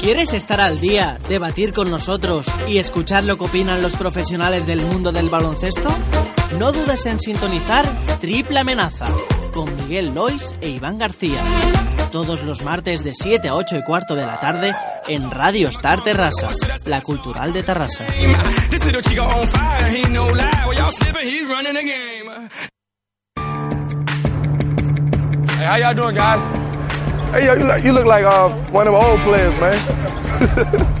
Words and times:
¿Quieres 0.00 0.32
estar 0.32 0.62
al 0.62 0.80
día, 0.80 1.18
debatir 1.28 1.74
con 1.74 1.90
nosotros 1.90 2.46
y 2.66 2.78
escuchar 2.78 3.24
lo 3.24 3.36
que 3.36 3.44
opinan 3.44 3.82
los 3.82 3.96
profesionales 3.96 4.66
del 4.66 4.80
mundo 4.80 5.12
del 5.12 5.28
baloncesto? 5.28 5.90
No 6.58 6.72
dudes 6.72 7.04
en 7.04 7.20
sintonizar 7.20 7.86
Triple 8.18 8.60
Amenaza 8.60 9.04
con 9.52 9.76
Miguel 9.76 10.14
Lois 10.14 10.58
e 10.62 10.70
Iván 10.70 10.96
García. 10.96 11.44
Todos 12.10 12.42
los 12.44 12.64
martes 12.64 13.04
de 13.04 13.12
7 13.12 13.48
a 13.48 13.54
8 13.54 13.76
y 13.76 13.82
cuarto 13.82 14.14
de 14.14 14.24
la 14.24 14.40
tarde 14.40 14.74
en 15.06 15.30
Radio 15.30 15.68
Star 15.68 16.02
Terrassa, 16.02 16.48
la 16.86 17.02
cultural 17.02 17.52
de 17.52 17.62
Terrassa. 17.62 18.06
Hey, 25.62 25.82
how 25.82 25.92
y'all? 26.10 26.69
Hey, 27.32 27.46
yo, 27.46 27.54
you 27.54 27.64
look, 27.64 27.84
you 27.84 27.92
look 27.92 28.06
like 28.06 28.24
uh, 28.24 28.48
one 28.70 28.88
of 28.88 28.92
the 28.92 28.98
old 28.98 29.20
players, 29.20 29.58
man. 29.60 30.98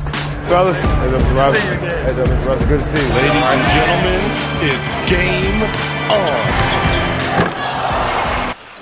brothers. 0.50 0.76
Hey. 0.76 1.10
Russ. 1.38 1.58
Hey. 1.58 2.14
Russ. 2.46 2.64
Good 2.66 2.80
to 2.80 2.86
see 2.90 3.02
you. 3.02 3.14
Ladies 3.14 3.44
and 3.50 3.62
gentlemen, 3.74 4.20
it's 4.66 4.92
game 5.10 5.62
on. 6.10 6.42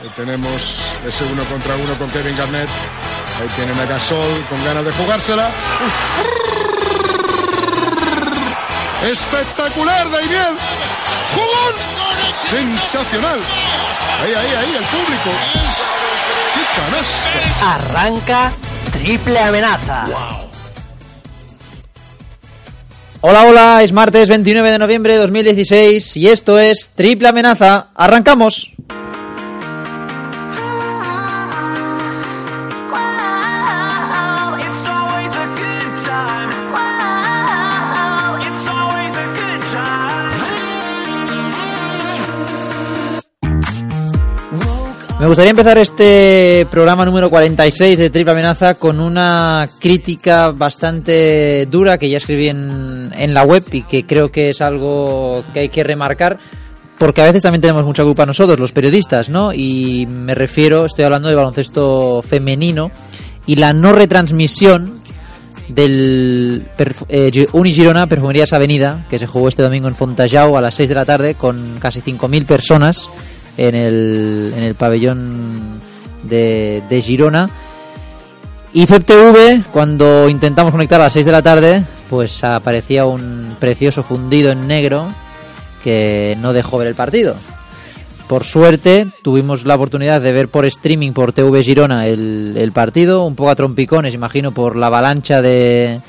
Ahí 0.01 0.11
tenemos 0.17 0.61
ese 1.05 1.25
uno 1.33 1.45
contra 1.45 1.77
uno 1.77 1.95
con 1.99 2.09
Kevin 2.11 2.37
Garnett. 2.37 2.71
Ahí 3.41 3.49
tienen 3.57 3.79
a 3.79 3.87
Gasol 3.87 4.45
con 4.49 4.59
ganas 4.65 4.85
de 4.85 4.93
jugársela. 4.93 5.51
Espectacular, 9.05 10.11
Daimiel. 10.11 10.57
¡Jugón! 11.35 11.75
Sensacional. 12.49 13.41
Ahí, 14.23 14.33
ahí, 14.35 14.51
ahí, 14.61 14.71
el 14.77 14.85
público. 14.85 16.08
Arranca 17.63 18.53
Triple 18.93 19.39
Amenaza. 19.39 20.05
Hola, 23.21 23.45
hola, 23.45 23.83
es 23.83 23.93
martes 23.93 24.29
29 24.29 24.71
de 24.71 24.79
noviembre 24.79 25.15
de 25.15 25.19
2016 25.21 26.17
y 26.17 26.29
esto 26.29 26.59
es 26.59 26.91
Triple 26.95 27.29
Amenaza. 27.29 27.89
¡Arrancamos! 27.95 28.73
Me 45.21 45.27
gustaría 45.27 45.51
empezar 45.51 45.79
este 45.79 46.65
programa 46.71 47.05
número 47.05 47.29
46 47.29 47.99
de 47.99 48.09
Triple 48.11 48.33
Amenaza 48.33 48.75
con 48.75 49.01
una 49.01 49.69
crítica 49.81 50.53
bastante 50.53 51.67
dura 51.67 51.99
que 51.99 52.09
ya 52.09 52.19
escribí 52.19 52.49
en, 52.49 53.11
en 53.17 53.35
la 53.35 53.43
web 53.43 53.65
y 53.73 53.83
que 53.83 54.07
creo 54.07 54.31
que 54.31 54.51
es 54.51 54.61
algo 54.61 55.43
que 55.53 55.61
hay 55.61 55.69
que 55.71 55.83
remarcar 55.83 56.39
porque 56.99 57.21
a 57.21 57.25
veces 57.25 57.43
también 57.43 57.61
tenemos 57.61 57.85
mucha 57.85 58.05
culpa 58.05 58.27
nosotros, 58.27 58.59
los 58.61 58.71
periodistas, 58.73 59.29
¿no? 59.29 59.53
Y 59.53 60.07
me 60.07 60.35
refiero, 60.35 60.85
estoy 60.85 61.05
hablando 61.05 61.29
de 61.29 61.35
baloncesto 61.37 62.23
femenino 62.23 62.91
y 63.47 63.57
la 63.57 63.73
no 63.73 63.93
retransmisión 63.93 65.01
del 65.69 66.63
eh, 67.09 67.31
Gi- 67.33 67.47
Unigirona 67.53 68.07
Perfumerías 68.07 68.53
Avenida, 68.53 69.07
que 69.11 69.19
se 69.19 69.27
jugó 69.27 69.49
este 69.49 69.63
domingo 69.63 69.87
en 69.89 69.95
Fontajau 69.97 70.57
a 70.57 70.61
las 70.61 70.75
6 70.77 70.89
de 70.89 70.95
la 70.95 71.05
tarde 71.05 71.35
con 71.35 71.77
casi 71.81 72.01
5.000 72.03 72.47
personas 72.47 73.09
en 73.59 73.75
el, 73.75 74.55
en 74.57 74.63
el 74.63 74.75
pabellón 74.75 75.81
de, 76.23 76.83
de 76.89 77.03
Girona. 77.03 77.51
Y 78.73 78.87
FEPTV, 78.87 79.71
cuando 79.71 80.29
intentamos 80.29 80.73
conectar 80.73 81.01
a 81.01 81.05
las 81.05 81.13
6 81.13 81.27
de 81.27 81.33
la 81.33 81.43
tarde, 81.43 81.83
pues 82.09 82.43
aparecía 82.45 83.05
un 83.05 83.57
precioso 83.59 84.03
fundido 84.03 84.51
en 84.51 84.67
negro 84.67 85.09
que 85.83 86.37
no 86.41 86.53
dejó 86.53 86.79
ver 86.79 86.89
el 86.89 86.95
partido. 86.95 87.35
Por 88.29 88.45
suerte, 88.45 89.07
tuvimos 89.23 89.65
la 89.65 89.75
oportunidad 89.75 90.21
de 90.21 90.33
ver 90.33 90.49
por 90.49 90.67
streaming 90.67 91.13
por 91.13 91.33
TV 91.33 91.63
Girona 91.63 92.07
el, 92.07 92.57
el 92.59 92.73
partido, 92.73 93.25
un 93.25 93.35
poco 93.35 93.51
a 93.51 93.57
trompicones, 93.57 94.13
imagino, 94.13 94.53
por 94.53 94.77
la 94.77 94.89
avalancha 94.89 95.41
de, 95.41 96.01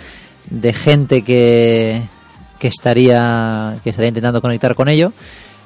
de 0.49 0.73
gente 0.73 1.21
que, 1.21 2.01
que, 2.59 2.67
estaría, 2.67 3.77
que 3.83 3.91
estaría 3.91 4.09
intentando 4.09 4.41
conectar 4.41 4.75
con 4.75 4.89
ello. 4.89 5.13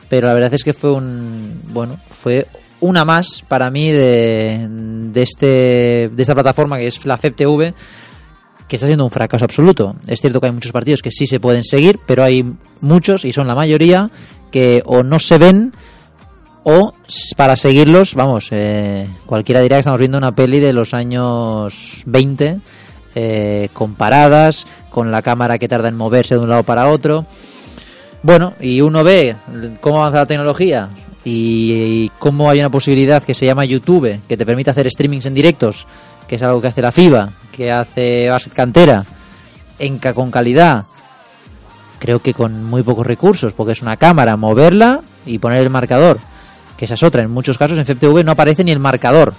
Pero 0.09 0.27
la 0.27 0.33
verdad 0.33 0.53
es 0.53 0.63
que 0.63 0.73
fue 0.73 0.91
un. 0.91 1.61
Bueno, 1.69 1.97
fue 2.09 2.47
una 2.79 3.05
más 3.05 3.43
para 3.47 3.69
mí 3.71 3.91
de, 3.91 4.67
de, 4.69 5.21
este, 5.21 6.09
de 6.09 6.21
esta 6.21 6.33
plataforma 6.33 6.77
que 6.77 6.87
es 6.87 7.05
la 7.05 7.17
FEPTV 7.17 7.73
que 8.67 8.75
está 8.77 8.87
siendo 8.87 9.05
un 9.05 9.11
fracaso 9.11 9.45
absoluto. 9.45 9.95
Es 10.07 10.19
cierto 10.19 10.39
que 10.39 10.47
hay 10.47 10.51
muchos 10.51 10.71
partidos 10.71 11.01
que 11.01 11.11
sí 11.11 11.27
se 11.27 11.39
pueden 11.39 11.63
seguir, 11.63 11.99
pero 12.05 12.23
hay 12.23 12.45
muchos, 12.81 13.25
y 13.25 13.31
son 13.31 13.47
la 13.47 13.55
mayoría, 13.55 14.09
que 14.51 14.81
o 14.85 15.03
no 15.03 15.19
se 15.19 15.37
ven 15.37 15.73
o 16.63 16.93
para 17.35 17.55
seguirlos, 17.55 18.15
vamos, 18.15 18.47
eh, 18.51 19.07
cualquiera 19.25 19.61
diría 19.61 19.77
que 19.77 19.81
estamos 19.81 19.99
viendo 19.99 20.17
una 20.17 20.33
peli 20.33 20.59
de 20.59 20.73
los 20.73 20.93
años 20.93 22.03
20, 22.05 22.59
eh, 23.15 23.69
comparadas, 23.73 24.65
con 24.89 25.11
la 25.11 25.21
cámara 25.21 25.59
que 25.59 25.67
tarda 25.67 25.89
en 25.89 25.95
moverse 25.95 26.35
de 26.35 26.41
un 26.41 26.49
lado 26.49 26.63
para 26.63 26.87
otro. 26.89 27.25
Bueno, 28.23 28.53
y 28.61 28.79
uno 28.79 29.03
ve 29.03 29.35
cómo 29.81 29.97
avanza 29.97 30.19
la 30.19 30.25
tecnología 30.25 30.89
y 31.25 32.07
cómo 32.19 32.49
hay 32.49 32.59
una 32.59 32.69
posibilidad 32.69 33.21
que 33.21 33.33
se 33.33 33.45
llama 33.45 33.65
YouTube, 33.65 34.21
que 34.27 34.37
te 34.37 34.45
permite 34.45 34.69
hacer 34.69 34.89
streamings 34.89 35.25
en 35.25 35.33
directos, 35.33 35.85
que 36.27 36.35
es 36.35 36.41
algo 36.41 36.61
que 36.61 36.69
hace 36.69 36.81
la 36.81 36.93
FIBA, 36.93 37.33
que 37.51 37.69
hace 37.69 38.29
Basket 38.29 38.53
Cantera, 38.53 39.05
en, 39.77 39.99
con 39.99 40.31
calidad, 40.31 40.85
creo 41.99 42.21
que 42.21 42.33
con 42.33 42.63
muy 42.63 42.81
pocos 42.81 43.05
recursos, 43.05 43.51
porque 43.51 43.73
es 43.73 43.81
una 43.81 43.97
cámara, 43.97 44.37
moverla 44.37 45.01
y 45.25 45.37
poner 45.39 45.61
el 45.61 45.69
marcador, 45.69 46.19
que 46.77 46.85
esa 46.85 46.93
es 46.93 47.03
otra. 47.03 47.23
En 47.23 47.31
muchos 47.31 47.57
casos 47.57 47.77
en 47.77 47.85
FTV 47.85 48.23
no 48.23 48.31
aparece 48.31 48.63
ni 48.63 48.71
el 48.71 48.79
marcador 48.79 49.33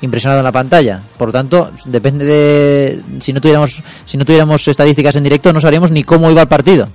impresionado 0.00 0.40
en 0.40 0.46
la 0.46 0.52
pantalla. 0.52 1.02
Por 1.18 1.28
lo 1.28 1.32
tanto, 1.32 1.72
depende 1.84 2.24
de 2.24 3.00
si 3.20 3.34
no 3.34 3.40
tuviéramos 3.40 3.82
si 4.06 4.16
no 4.16 4.24
tuviéramos 4.24 4.66
estadísticas 4.66 5.16
en 5.16 5.24
directo 5.24 5.52
no 5.52 5.60
sabríamos 5.60 5.90
ni 5.90 6.04
cómo 6.04 6.30
iba 6.30 6.40
el 6.40 6.48
partido. 6.48 6.88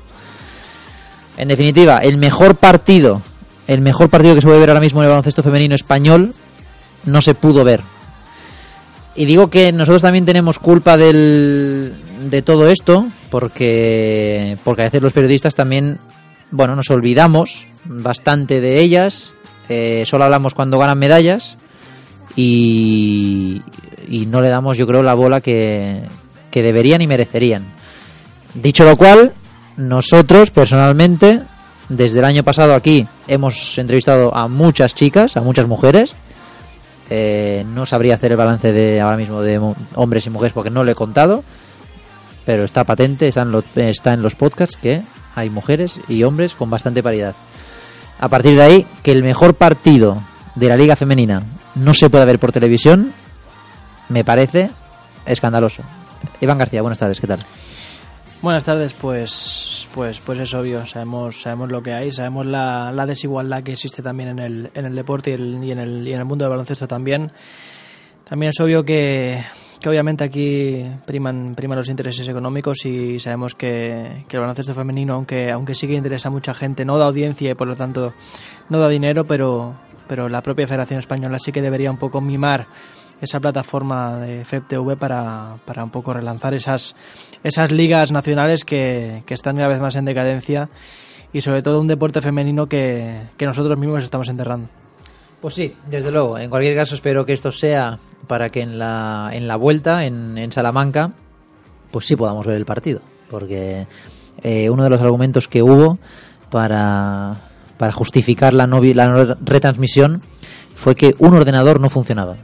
En 1.37 1.47
definitiva, 1.47 1.97
el 1.97 2.17
mejor 2.17 2.55
partido, 2.55 3.21
el 3.67 3.81
mejor 3.81 4.09
partido 4.09 4.35
que 4.35 4.41
se 4.41 4.47
puede 4.47 4.59
ver 4.59 4.69
ahora 4.69 4.81
mismo 4.81 5.01
en 5.01 5.05
el 5.05 5.09
baloncesto 5.09 5.43
femenino 5.43 5.75
español 5.75 6.33
no 7.05 7.21
se 7.21 7.35
pudo 7.35 7.63
ver. 7.63 7.81
Y 9.15 9.25
digo 9.25 9.49
que 9.49 9.71
nosotros 9.71 10.01
también 10.01 10.25
tenemos 10.25 10.59
culpa 10.59 10.97
del, 10.97 11.93
de 12.29 12.41
todo 12.41 12.67
esto, 12.69 13.07
porque, 13.29 14.57
porque 14.63 14.81
a 14.81 14.85
veces 14.85 15.01
los 15.01 15.13
periodistas 15.13 15.55
también, 15.55 15.99
bueno, 16.51 16.75
nos 16.75 16.89
olvidamos 16.89 17.67
bastante 17.85 18.59
de 18.59 18.81
ellas, 18.81 19.33
eh, 19.69 20.03
solo 20.05 20.25
hablamos 20.25 20.53
cuando 20.53 20.79
ganan 20.79 20.99
medallas 20.99 21.57
y, 22.35 23.61
y 24.09 24.25
no 24.25 24.41
le 24.41 24.49
damos, 24.49 24.77
yo 24.77 24.85
creo, 24.85 25.01
la 25.01 25.13
bola 25.13 25.39
que, 25.39 26.01
que 26.51 26.61
deberían 26.61 27.01
y 27.01 27.07
merecerían. 27.07 27.63
Dicho 28.53 28.83
lo 28.83 28.97
cual, 28.97 29.33
nosotros 29.77 30.51
personalmente, 30.51 31.41
desde 31.89 32.19
el 32.19 32.25
año 32.25 32.43
pasado 32.43 32.75
aquí, 32.75 33.07
hemos 33.27 33.77
entrevistado 33.77 34.35
a 34.35 34.47
muchas 34.47 34.95
chicas, 34.95 35.37
a 35.37 35.41
muchas 35.41 35.67
mujeres, 35.67 36.13
eh, 37.09 37.63
no 37.67 37.85
sabría 37.85 38.15
hacer 38.15 38.31
el 38.31 38.37
balance 38.37 38.71
de 38.71 38.99
ahora 38.99 39.17
mismo 39.17 39.41
de 39.41 39.59
hombres 39.95 40.25
y 40.25 40.29
mujeres 40.29 40.53
porque 40.53 40.69
no 40.69 40.83
lo 40.83 40.91
he 40.91 40.95
contado, 40.95 41.43
pero 42.45 42.63
está 42.63 42.83
patente, 42.83 43.27
está 43.27 43.41
en, 43.41 43.51
los, 43.51 43.65
está 43.75 44.13
en 44.13 44.21
los 44.21 44.35
podcasts 44.35 44.77
que 44.77 45.01
hay 45.35 45.49
mujeres 45.49 45.99
y 46.07 46.23
hombres 46.23 46.55
con 46.55 46.69
bastante 46.69 47.03
paridad. 47.03 47.35
A 48.19 48.29
partir 48.29 48.55
de 48.55 48.63
ahí, 48.63 48.87
que 49.03 49.11
el 49.11 49.23
mejor 49.23 49.55
partido 49.55 50.21
de 50.55 50.69
la 50.69 50.77
liga 50.77 50.95
femenina 50.95 51.43
no 51.75 51.93
se 51.93 52.09
pueda 52.09 52.25
ver 52.25 52.39
por 52.39 52.53
televisión, 52.53 53.13
me 54.07 54.23
parece 54.23 54.69
escandaloso. 55.25 55.83
Iván 56.39 56.57
García, 56.57 56.81
buenas 56.81 56.99
tardes, 56.99 57.19
¿qué 57.19 57.27
tal? 57.27 57.39
Buenas 58.41 58.63
tardes, 58.63 58.93
pues, 58.93 59.87
pues, 59.93 60.19
pues 60.19 60.39
es 60.39 60.53
obvio, 60.53 60.85
sabemos, 60.85 61.41
sabemos 61.41 61.71
lo 61.71 61.81
que 61.81 61.93
hay, 61.93 62.11
sabemos 62.11 62.45
la, 62.45 62.91
la 62.91 63.05
desigualdad 63.07 63.63
que 63.63 63.71
existe 63.71 64.03
también 64.03 64.29
en 64.29 64.39
el, 64.39 64.71
en 64.75 64.85
el 64.85 64.93
deporte 64.95 65.31
y, 65.31 65.33
el- 65.33 65.63
y 65.63 65.71
en 65.71 65.79
el, 65.79 66.07
y 66.07 66.13
en 66.13 66.19
el 66.19 66.25
mundo 66.25 66.45
del 66.45 66.51
baloncesto 66.51 66.87
también. 66.87 67.31
También 68.23 68.51
es 68.51 68.59
obvio 68.59 68.83
que, 68.83 69.41
que 69.79 69.89
obviamente 69.89 70.23
aquí 70.23 70.85
priman, 71.07 71.53
priman 71.55 71.77
los 71.79 71.89
intereses 71.89 72.27
económicos 72.27 72.85
y 72.85 73.19
sabemos 73.19 73.55
que, 73.55 74.25
que 74.27 74.37
el 74.37 74.41
baloncesto 74.41 74.75
femenino, 74.75 75.15
aunque, 75.15 75.49
aunque 75.51 75.73
sí 75.73 75.87
que 75.87 75.93
interesa 75.93 76.27
a 76.27 76.31
mucha 76.31 76.53
gente, 76.53 76.85
no 76.85 76.99
da 76.99 77.05
audiencia 77.07 77.49
y 77.49 77.55
por 77.55 77.67
lo 77.67 77.75
tanto 77.75 78.13
no 78.69 78.79
da 78.79 78.89
dinero, 78.89 79.25
pero, 79.25 79.75
pero 80.07 80.29
la 80.29 80.43
propia 80.43 80.67
Federación 80.67 80.99
Española 80.99 81.39
sí 81.39 81.51
que 81.51 81.63
debería 81.63 81.89
un 81.89 81.97
poco 81.97 82.21
mimar 82.21 82.67
esa 83.21 83.39
plataforma 83.39 84.17
de 84.19 84.45
FEPTV 84.45 84.97
para, 84.97 85.57
para 85.65 85.83
un 85.83 85.89
poco 85.89 86.13
relanzar 86.13 86.53
esas, 86.53 86.95
esas 87.43 87.71
ligas 87.71 88.11
nacionales 88.11 88.65
que, 88.65 89.23
que 89.25 89.33
están 89.33 89.55
cada 89.55 89.69
vez 89.69 89.79
más 89.79 89.95
en 89.95 90.05
decadencia 90.05 90.69
y 91.33 91.41
sobre 91.41 91.61
todo 91.61 91.81
un 91.81 91.87
deporte 91.87 92.21
femenino 92.21 92.67
que, 92.67 93.23
que 93.37 93.45
nosotros 93.45 93.77
mismos 93.77 94.03
estamos 94.03 94.29
enterrando. 94.29 94.69
Pues 95.41 95.53
sí, 95.53 95.75
desde 95.87 96.11
luego. 96.11 96.37
En 96.37 96.49
cualquier 96.49 96.75
caso, 96.75 96.95
espero 96.95 97.25
que 97.25 97.33
esto 97.33 97.51
sea 97.51 97.99
para 98.27 98.49
que 98.49 98.61
en 98.61 98.79
la, 98.79 99.29
en 99.31 99.47
la 99.47 99.57
vuelta, 99.57 100.05
en, 100.05 100.37
en 100.37 100.51
Salamanca, 100.51 101.11
pues 101.91 102.05
sí 102.05 102.15
podamos 102.15 102.47
ver 102.47 102.55
el 102.55 102.65
partido. 102.65 103.01
Porque 103.29 103.85
eh, 104.41 104.69
uno 104.69 104.83
de 104.83 104.89
los 104.89 105.01
argumentos 105.01 105.47
que 105.47 105.61
hubo 105.61 105.97
para, 106.49 107.35
para 107.77 107.91
justificar 107.91 108.53
la 108.53 108.65
no, 108.65 108.81
la 108.81 109.07
no 109.07 109.35
retransmisión 109.41 110.21
fue 110.73 110.95
que 110.95 111.15
un 111.19 111.33
ordenador 111.33 111.79
no 111.79 111.89
funcionaba. 111.89 112.37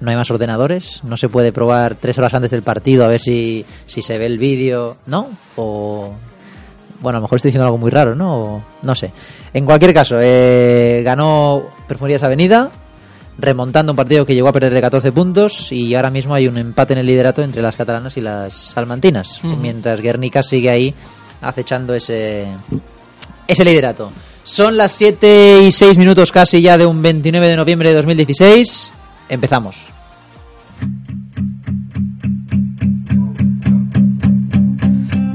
No 0.00 0.10
hay 0.10 0.16
más 0.16 0.30
ordenadores, 0.30 1.00
no 1.04 1.16
se 1.16 1.28
puede 1.28 1.52
probar 1.52 1.96
tres 2.00 2.18
horas 2.18 2.34
antes 2.34 2.50
del 2.50 2.62
partido 2.62 3.04
a 3.04 3.08
ver 3.08 3.20
si, 3.20 3.64
si 3.86 4.02
se 4.02 4.18
ve 4.18 4.26
el 4.26 4.38
vídeo, 4.38 4.96
¿no? 5.06 5.28
O 5.56 6.12
bueno, 7.00 7.16
a 7.18 7.20
lo 7.20 7.24
mejor 7.24 7.36
estoy 7.36 7.50
diciendo 7.50 7.66
algo 7.66 7.78
muy 7.78 7.90
raro, 7.90 8.14
¿no? 8.14 8.36
O- 8.36 8.62
no 8.82 8.94
sé. 8.94 9.12
En 9.54 9.64
cualquier 9.64 9.94
caso, 9.94 10.16
eh, 10.20 11.02
ganó 11.04 11.62
Perfumerías 11.88 12.22
Avenida, 12.22 12.70
remontando 13.38 13.92
un 13.92 13.96
partido 13.96 14.24
que 14.26 14.34
llegó 14.34 14.48
a 14.48 14.52
perder 14.52 14.72
de 14.74 14.80
14 14.80 15.12
puntos 15.12 15.70
y 15.72 15.94
ahora 15.94 16.10
mismo 16.10 16.34
hay 16.34 16.46
un 16.48 16.56
empate 16.58 16.94
en 16.94 17.00
el 17.00 17.06
liderato 17.06 17.42
entre 17.42 17.62
las 17.62 17.76
catalanas 17.76 18.16
y 18.16 18.20
las 18.22 18.52
salmantinas, 18.54 19.40
mientras 19.60 20.00
Guernica 20.00 20.42
sigue 20.42 20.70
ahí 20.70 20.94
acechando 21.42 21.94
ese, 21.94 22.46
ese 23.46 23.64
liderato. 23.64 24.10
Son 24.44 24.76
las 24.76 24.92
7 24.92 25.60
y 25.64 25.72
6 25.72 25.98
minutos 25.98 26.32
casi 26.32 26.60
ya 26.62 26.78
de 26.78 26.86
un 26.86 27.02
29 27.02 27.46
de 27.48 27.56
noviembre 27.56 27.90
de 27.90 27.96
2016. 27.96 28.92
Empezamos. 29.28 29.76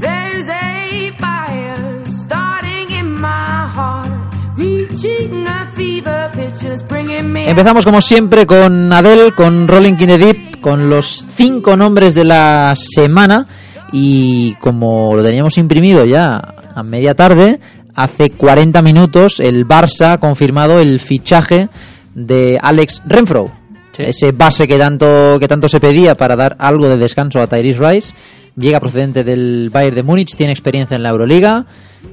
There's 0.00 0.48
a 0.48 1.12
fire 1.18 2.04
starting 2.08 2.90
in 2.90 3.20
my 3.20 3.68
heart, 3.68 4.56
reaching 4.56 5.46
a 5.46 5.72
fever 5.74 6.30
pitch 6.32 6.64
and 6.64 6.74
it's 6.74 6.82
bringing 6.88 7.32
me. 7.32 7.48
Empezamos 7.48 7.84
como 7.84 8.00
siempre 8.00 8.46
con 8.46 8.92
Adele, 8.92 9.32
con 9.32 9.68
Rolling 9.68 9.96
in 10.00 10.06
the 10.06 10.18
Deep, 10.18 10.60
con 10.60 10.88
los 10.88 11.26
cinco 11.36 11.76
nombres 11.76 12.14
de 12.14 12.24
la 12.24 12.74
semana 12.76 13.46
y 13.92 14.54
como 14.54 15.14
lo 15.14 15.22
teníamos 15.22 15.58
imprimido 15.58 16.04
ya 16.06 16.54
a 16.74 16.82
media 16.82 17.14
tarde, 17.14 17.60
hace 17.94 18.30
40 18.30 18.80
minutos 18.80 19.38
el 19.38 19.66
Barça 19.66 20.12
ha 20.14 20.18
confirmado 20.18 20.80
el 20.80 20.98
fichaje 20.98 21.68
de 22.14 22.58
Alex 22.60 23.02
Renfro, 23.06 23.52
ese 23.98 24.32
base 24.32 24.66
que 24.66 24.78
tanto 24.78 25.38
que 25.38 25.48
tanto 25.48 25.68
se 25.68 25.80
pedía 25.80 26.14
para 26.14 26.36
dar 26.36 26.56
algo 26.58 26.88
de 26.88 26.96
descanso 26.96 27.40
a 27.40 27.46
Tyrese 27.46 27.80
Rice. 27.80 28.14
Llega 28.54 28.80
procedente 28.80 29.24
del 29.24 29.70
Bayern 29.70 29.96
de 29.96 30.02
Múnich, 30.02 30.36
tiene 30.36 30.52
experiencia 30.52 30.94
en 30.94 31.02
la 31.02 31.08
Euroliga, 31.08 31.64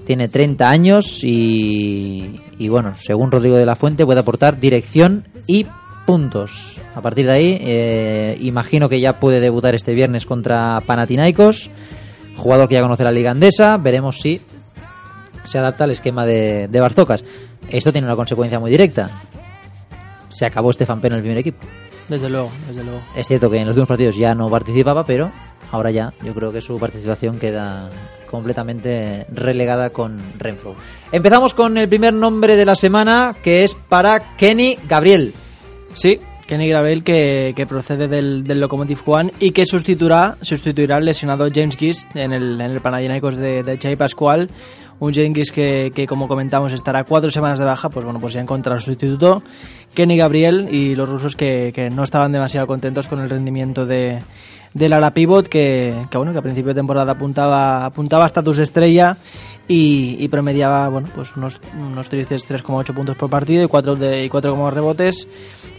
tiene 0.06 0.30
30 0.30 0.70
años 0.70 1.22
y, 1.24 2.40
y 2.58 2.70
bueno, 2.70 2.96
según 2.96 3.30
Rodrigo 3.30 3.58
de 3.58 3.66
la 3.66 3.76
Fuente 3.76 4.06
puede 4.06 4.22
aportar 4.22 4.58
dirección 4.58 5.28
y 5.48 5.66
puntos. 6.06 6.82
A 6.96 7.02
partir 7.02 7.26
de 7.26 7.32
ahí, 7.32 7.58
eh, 7.62 8.38
imagino 8.40 8.88
que 8.88 9.02
ya 9.02 9.20
puede 9.20 9.40
debutar 9.40 9.76
este 9.76 9.94
viernes 9.94 10.26
contra 10.26 10.82
Panathinaikos, 10.82 11.70
jugador 12.38 12.68
que 12.68 12.76
ya 12.76 12.82
conoce 12.82 13.04
la 13.04 13.12
liga 13.12 13.32
andesa, 13.32 13.78
veremos 13.78 14.20
si 14.20 14.42
se 15.44 15.60
adapta 15.60 15.84
al 15.84 15.92
esquema 15.92 16.26
de, 16.26 16.68
de. 16.68 17.20
Esto 17.70 17.92
tiene 17.92 18.08
una 18.08 18.16
consecuencia 18.16 18.60
muy 18.60 18.72
directa. 18.72 19.10
Se 20.30 20.46
acabó 20.46 20.72
Stefan 20.72 21.02
Pena 21.02 21.16
en 21.16 21.20
el 21.20 21.24
primer 21.24 21.38
equipo. 21.40 21.66
Desde 22.08 22.30
luego, 22.30 22.52
desde 22.68 22.84
luego. 22.84 23.02
Es 23.16 23.28
cierto 23.28 23.50
que 23.50 23.58
en 23.58 23.66
los 23.66 23.74
últimos 23.74 23.88
partidos 23.88 24.16
ya 24.16 24.34
no 24.34 24.50
participaba, 24.50 25.06
pero 25.06 25.32
ahora 25.72 25.92
ya 25.92 26.14
yo 26.24 26.34
creo 26.34 26.52
que 26.52 26.62
su 26.62 26.80
participación 26.80 27.38
queda 27.40 27.90
completamente 28.30 29.26
relegada 29.32 29.90
con 29.90 30.22
Renfro. 30.38 30.76
Empezamos 31.12 31.54
con 31.54 31.78
el 31.78 31.90
primer 31.90 32.14
nombre 32.14 32.56
de 32.56 32.66
la 32.66 32.76
semana, 32.76 33.36
que 33.44 33.64
es 33.64 33.76
para 33.76 34.36
Kenny 34.38 34.78
Gabriel. 34.88 35.34
Sí, 35.94 36.20
Kenny 36.50 36.68
Gravel 36.68 37.04
que, 37.04 37.54
que 37.56 37.68
procede 37.68 38.08
del, 38.08 38.44
del 38.44 38.60
Lokomotiv 38.60 39.04
Juan 39.04 39.32
y 39.40 39.52
que 39.52 39.68
sustituirá, 39.68 40.38
sustituirá 40.42 40.98
al 40.98 41.06
lesionado 41.06 41.48
James 41.54 41.78
Gist 41.78 42.16
en 42.16 42.34
el, 42.34 42.60
en 42.60 42.72
el 42.72 42.82
Panathinaikos 42.82 43.38
de, 43.38 43.62
de 43.62 43.78
Xavi 43.78 43.96
Pascual. 43.96 44.50
Un 45.00 45.14
Gist 45.14 45.54
que, 45.54 45.92
que, 45.96 46.06
como 46.06 46.28
comentamos, 46.28 46.74
estará 46.74 47.04
cuatro 47.06 47.32
semanas 47.32 47.60
de 47.60 47.66
baja, 47.66 47.90
pues 47.90 48.04
bueno, 48.04 48.20
pues 48.20 48.34
ya 48.34 48.42
encontrará 48.42 48.80
su 48.80 48.88
sustituto. 48.88 49.42
Kenny 49.94 50.18
Gabriel 50.18 50.68
y 50.72 50.96
los 50.96 51.08
rusos 51.08 51.36
que, 51.36 51.72
que 51.74 51.90
no 51.90 52.04
estaban 52.04 52.32
demasiado 52.32 52.68
contentos 52.68 53.08
con 53.08 53.20
el 53.20 53.30
rendimiento 53.30 53.86
de, 53.86 54.22
del 54.74 54.94
ala 54.94 55.14
pivot 55.14 55.48
que, 55.48 56.06
que 56.10 56.18
bueno 56.18 56.32
que 56.32 56.40
a 56.40 56.42
principio 56.42 56.70
de 56.70 56.80
temporada 56.80 57.14
apuntaba 57.14 57.86
apuntaba 57.86 58.24
a 58.26 58.28
estatus 58.28 58.60
estrella 58.60 59.18
y, 59.68 60.18
y 60.20 60.28
promediaba 60.28 60.90
bueno 60.90 61.10
pues 61.14 61.36
unos 61.36 61.60
unos 61.78 62.10
tristes 62.10 62.50
3,8 62.50 62.94
puntos 62.94 63.18
por 63.18 63.30
partido 63.30 63.64
y 63.64 63.68
4 63.68 63.96
de 63.96 64.26
y 64.26 64.30
4,2 64.30 64.72
rebotes 64.72 65.28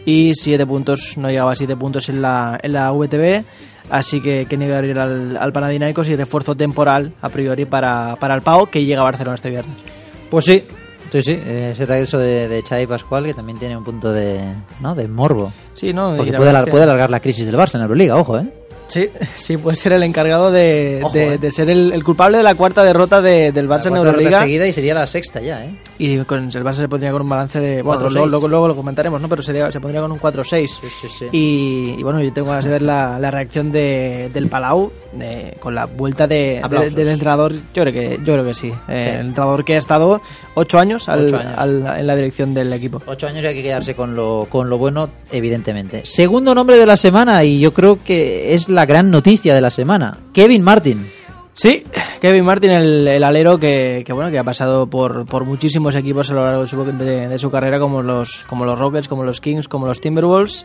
y 0.05 0.35
7 0.35 0.67
puntos 0.67 1.17
no 1.19 1.29
llegaba 1.29 1.53
a 1.53 1.57
7 1.57 1.77
puntos 1.77 2.09
en 2.09 2.23
la 2.23 2.59
en 2.63 2.73
la 2.73 2.91
VTB 2.91 3.45
así 3.89 4.21
que 4.21 4.47
Kenny 4.47 4.67
Gabriel 4.69 4.99
al, 4.99 5.37
al 5.37 5.53
Panathinaikos 5.53 6.09
y 6.09 6.17
refuerzo 6.17 6.55
temporal 6.55 7.13
a 7.23 7.29
priori 7.29 7.65
para, 7.65 8.17
para 8.17 8.35
el 8.35 8.43
Pau 8.43 8.67
que 8.67 8.85
llega 8.85 9.01
a 9.01 9.05
Barcelona 9.05 9.35
este 9.37 9.51
viernes 9.51 9.77
Pues 10.31 10.45
sí, 10.45 10.65
sí, 11.11 11.21
sí, 11.23 11.33
ese 11.45 11.87
regreso 11.87 12.19
de, 12.19 12.49
de 12.49 12.63
Xavi 12.63 12.87
Pascual 12.87 13.25
que 13.25 13.35
también 13.35 13.59
tiene 13.59 13.77
un 13.77 13.85
punto 13.85 14.13
de, 14.13 14.41
¿no? 14.81 14.95
de 14.95 15.09
morbo. 15.09 15.53
sí 15.73 15.93
no 15.93 16.15
Porque 16.17 16.33
puede, 16.33 16.39
verdad 16.45 16.49
alar- 16.51 16.61
es 16.63 16.65
que- 16.67 16.71
puede 16.73 16.85
alargar 16.85 17.11
la 17.11 17.21
crisis 17.21 17.47
del 17.47 17.57
Barça 17.57 17.75
en 17.75 17.81
la 17.81 17.85
Euroliga, 17.87 18.17
ojo, 18.17 18.39
¿eh? 18.39 18.47
Sí, 18.91 19.09
sí, 19.37 19.57
puede 19.57 19.77
ser 19.77 19.93
el 19.93 20.03
encargado 20.03 20.51
de, 20.51 21.01
Ojo, 21.03 21.13
de, 21.15 21.35
eh. 21.35 21.39
de 21.39 21.51
ser 21.53 21.71
el, 21.71 21.93
el 21.93 22.03
culpable 22.05 22.39
de 22.39 22.43
la 22.43 22.55
cuarta 22.55 22.83
derrota 22.83 23.21
de- 23.23 23.53
del 23.53 23.69
Barça 23.69 23.87
en 23.87 23.97
Euroliga. 23.97 24.41
seguida 24.41 24.67
y 24.67 24.73
sería 24.73 24.95
la 24.95 25.07
sexta 25.07 25.41
ya, 25.41 25.65
¿eh? 25.65 25.71
Y 25.99 26.19
con 26.25 26.45
el 26.45 26.51
Barça 26.65 26.73
se 26.79 26.89
pondría 26.89 27.13
con 27.13 27.23
un 27.23 27.29
balance 27.29 27.61
de. 27.61 27.83
Bueno, 27.83 28.03
4-6. 28.09 28.13
luego, 28.13 28.27
luego, 28.27 28.49
luego 28.49 28.69
lo 28.69 28.77
comentaremos, 28.77 29.21
¿no? 29.21 29.29
Pero 29.29 29.43
sería, 29.43 29.71
se 29.71 29.81
pondría 29.81 30.01
con 30.01 30.13
un 30.13 30.19
4-6. 30.21 30.67
Sí, 30.67 30.87
sí, 31.01 31.09
sí. 31.09 31.27
Y, 31.33 31.95
y 31.99 32.03
bueno, 32.03 32.21
yo 32.23 32.33
tengo 32.33 32.49
ganas 32.49 32.65
de 32.65 32.71
ver 32.71 32.83
la, 32.83 33.19
la 33.19 33.31
reacción 33.31 33.71
de, 33.71 34.31
del 34.33 34.49
Palau 34.49 34.91
con 35.61 35.75
la 35.75 35.87
vuelta 35.87 36.27
de, 36.27 36.61
del 36.95 37.09
entrenador. 37.09 37.53
Yo 37.75 37.83
creo 37.83 37.93
que, 37.93 38.19
yo 38.25 38.33
creo 38.35 38.45
que 38.45 38.55
sí. 38.55 38.69
Eh, 38.89 39.01
Sí. 39.03 39.09
El 39.09 39.27
entrenador 39.27 39.65
que 39.65 39.75
ha 39.75 39.79
estado 39.79 40.21
ocho 40.55 40.79
años, 40.79 41.09
al- 41.09 41.27
Ocho 41.27 41.37
años. 41.39 41.55
al- 41.57 41.99
en 41.99 42.07
la 42.07 42.15
dirección 42.17 42.55
del 42.55 42.73
equipo. 42.73 43.03
Ocho 43.07 43.27
años 43.27 43.43
y 43.43 43.47
hay 43.47 43.55
que 43.55 43.63
quedarse 43.63 43.95
con 43.95 44.15
lo, 44.15 44.47
con 44.49 44.69
lo 44.71 44.79
bueno, 44.79 45.09
evidentemente. 45.33 46.03
Segundo 46.05 46.55
nombre 46.55 46.77
de 46.77 46.87
la 46.87 46.97
semana, 46.97 47.43
y 47.45 47.59
yo 47.61 47.73
creo 47.75 47.99
que 48.05 48.55
es 48.55 48.69
la 48.69 48.87
gran 48.87 49.11
noticia 49.11 49.55
de 49.55 49.61
la 49.61 49.71
semana. 49.71 50.19
Kevin 50.33 50.63
Martin. 50.63 51.07
Sí, 51.53 51.85
Kevin 52.21 52.45
Martin, 52.45 52.71
el, 52.71 53.25
alero 53.25 53.59
que, 53.59 54.05
bueno 54.11 54.31
que 54.31 54.39
ha 54.39 54.45
pasado 54.45 54.87
por, 54.87 55.27
por 55.27 55.45
muchísimos 55.45 55.95
equipos 55.95 56.31
a 56.31 56.35
lo 56.35 56.45
largo 56.45 56.63
de 56.63 56.69
su, 56.69 56.85
de 56.85 57.39
su 57.39 57.51
carrera, 57.51 57.79
como 57.79 58.03
los, 58.03 58.45
como 58.49 58.65
los 58.65 58.79
Rockets, 58.79 59.09
como 59.09 59.25
los 59.25 59.41
Kings, 59.41 59.69
como 59.69 59.87
los 59.87 60.01
Timberwolves, 60.01 60.65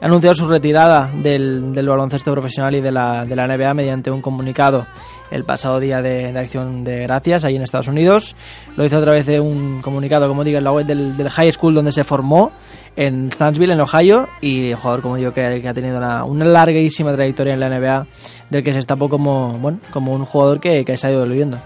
ha 0.00 0.06
anunciado 0.06 0.34
su 0.34 0.48
retirada 0.48 1.10
del, 1.14 1.72
del 1.72 1.88
baloncesto 1.88 2.32
profesional 2.32 2.74
y 2.74 2.80
de 2.80 2.90
la, 2.90 3.24
de 3.24 3.36
la 3.36 3.46
NBA 3.46 3.74
mediante 3.74 4.10
un 4.10 4.22
comunicado 4.22 4.86
el 5.32 5.44
pasado 5.44 5.80
día 5.80 6.02
de, 6.02 6.36
acción 6.38 6.84
de 6.84 7.00
gracias 7.00 7.44
ahí 7.44 7.56
en 7.56 7.62
Estados 7.62 7.88
Unidos. 7.88 8.36
Lo 8.76 8.84
hizo 8.84 8.98
a 8.98 9.00
través 9.00 9.26
de 9.26 9.40
un 9.40 9.80
comunicado, 9.80 10.28
como 10.28 10.44
digo, 10.44 10.58
en 10.58 10.64
la 10.64 10.72
web 10.72 10.86
del, 10.86 11.28
high 11.30 11.50
school 11.50 11.74
donde 11.74 11.90
se 11.90 12.04
formó, 12.04 12.52
en 12.96 13.32
Stansville, 13.32 13.72
en 13.72 13.80
Ohio, 13.80 14.28
y 14.42 14.74
jugador, 14.74 15.00
como 15.00 15.16
digo, 15.16 15.32
que, 15.32 15.66
ha 15.66 15.74
tenido 15.74 15.96
una, 15.96 16.44
larguísima 16.44 17.14
trayectoria 17.14 17.54
en 17.54 17.60
la 17.60 17.70
NBA, 17.70 18.06
del 18.50 18.62
que 18.62 18.70
se 18.72 18.76
destapó 18.76 19.08
como, 19.08 19.58
bueno, 19.58 19.80
como 19.90 20.12
un 20.12 20.26
jugador 20.26 20.60
que, 20.60 20.84
se 20.96 21.06
ha 21.06 21.10
ido 21.10 21.22
diluyendo. 21.22 21.58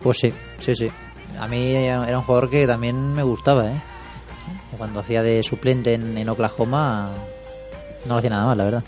Pues 0.00 0.18
sí, 0.18 0.32
sí, 0.58 0.74
sí. 0.74 0.90
A 1.40 1.48
mí 1.48 1.74
era 1.74 2.18
un 2.18 2.24
jugador 2.24 2.48
que 2.48 2.66
también 2.66 3.12
me 3.12 3.24
gustaba, 3.24 3.66
¿eh? 3.66 3.82
Cuando 4.78 5.00
hacía 5.00 5.22
de 5.22 5.42
suplente 5.42 5.94
en, 5.94 6.16
en 6.16 6.28
Oklahoma, 6.28 7.12
no 8.06 8.16
hacía 8.16 8.30
nada 8.30 8.46
mal, 8.46 8.58
la 8.58 8.64
verdad. 8.64 8.84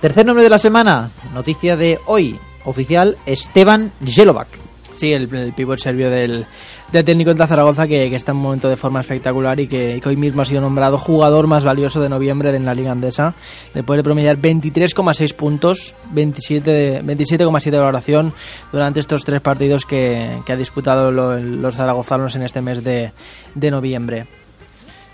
Tercer 0.00 0.26
nombre 0.26 0.42
de 0.42 0.50
la 0.50 0.58
semana, 0.58 1.10
noticia 1.32 1.76
de 1.76 1.98
hoy, 2.06 2.38
oficial, 2.64 3.16
Esteban 3.26 3.92
Jelovac. 4.04 4.48
Sí, 4.94 5.10
el, 5.12 5.34
el 5.34 5.52
pívot 5.54 5.78
serbio 5.78 6.10
del, 6.10 6.46
del 6.92 7.04
técnico 7.04 7.32
de 7.34 7.46
Zaragoza 7.46 7.88
que, 7.88 8.08
que 8.10 8.14
está 8.14 8.30
en 8.32 8.36
un 8.36 8.42
momento 8.44 8.68
de 8.68 8.76
forma 8.76 9.00
espectacular 9.00 9.58
y 9.58 9.66
que, 9.66 9.98
que 10.02 10.08
hoy 10.08 10.16
mismo 10.16 10.42
ha 10.42 10.44
sido 10.44 10.60
nombrado 10.60 10.98
jugador 10.98 11.46
más 11.46 11.64
valioso 11.64 12.00
de 12.00 12.10
noviembre 12.10 12.54
en 12.54 12.66
la 12.66 12.74
Liga 12.74 12.92
Andesa, 12.92 13.34
después 13.74 13.96
de 13.96 14.02
promediar 14.04 14.36
23,6 14.36 15.34
puntos, 15.34 15.94
27 16.12 16.70
de- 16.70 17.02
27,7 17.02 17.70
de 17.70 17.78
valoración 17.78 18.34
durante 18.70 19.00
estos 19.00 19.24
tres 19.24 19.40
partidos 19.40 19.86
que, 19.86 20.38
que 20.44 20.52
ha 20.52 20.56
disputado 20.56 21.10
lo- 21.10 21.38
los 21.40 21.74
zaragozanos 21.74 22.36
en 22.36 22.42
este 22.42 22.60
mes 22.60 22.84
de, 22.84 23.12
de 23.54 23.70
noviembre. 23.70 24.26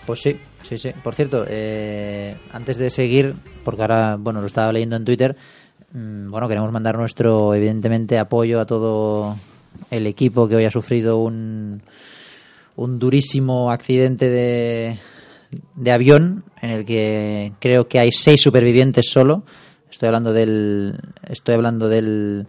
Pues 0.06 0.20
sí, 0.20 0.38
sí, 0.64 0.76
sí. 0.76 0.90
Por 1.02 1.14
cierto, 1.14 1.44
eh, 1.48 2.36
antes 2.52 2.78
de 2.78 2.90
seguir, 2.90 3.34
porque 3.64 3.82
ahora, 3.82 4.16
bueno, 4.18 4.40
lo 4.40 4.48
estaba 4.48 4.72
leyendo 4.72 4.96
en 4.96 5.04
Twitter, 5.04 5.36
bueno, 5.92 6.48
queremos 6.48 6.70
mandar 6.70 6.96
nuestro, 6.96 7.54
evidentemente, 7.54 8.18
apoyo 8.18 8.60
a 8.60 8.66
todo 8.66 9.36
el 9.90 10.06
equipo 10.06 10.48
que 10.48 10.56
hoy 10.56 10.64
ha 10.64 10.70
sufrido 10.70 11.18
un, 11.18 11.82
un 12.76 12.98
durísimo 12.98 13.70
accidente 13.70 14.28
de, 14.28 14.98
de 15.74 15.92
avión 15.92 16.44
en 16.60 16.70
el 16.70 16.84
que 16.84 17.52
creo 17.58 17.88
que 17.88 18.00
hay 18.00 18.12
seis 18.12 18.40
supervivientes 18.42 19.10
solo. 19.10 19.44
Estoy 19.90 20.08
hablando 20.08 20.32
del, 20.32 20.98
estoy 21.26 21.54
hablando 21.54 21.88
del, 21.88 22.46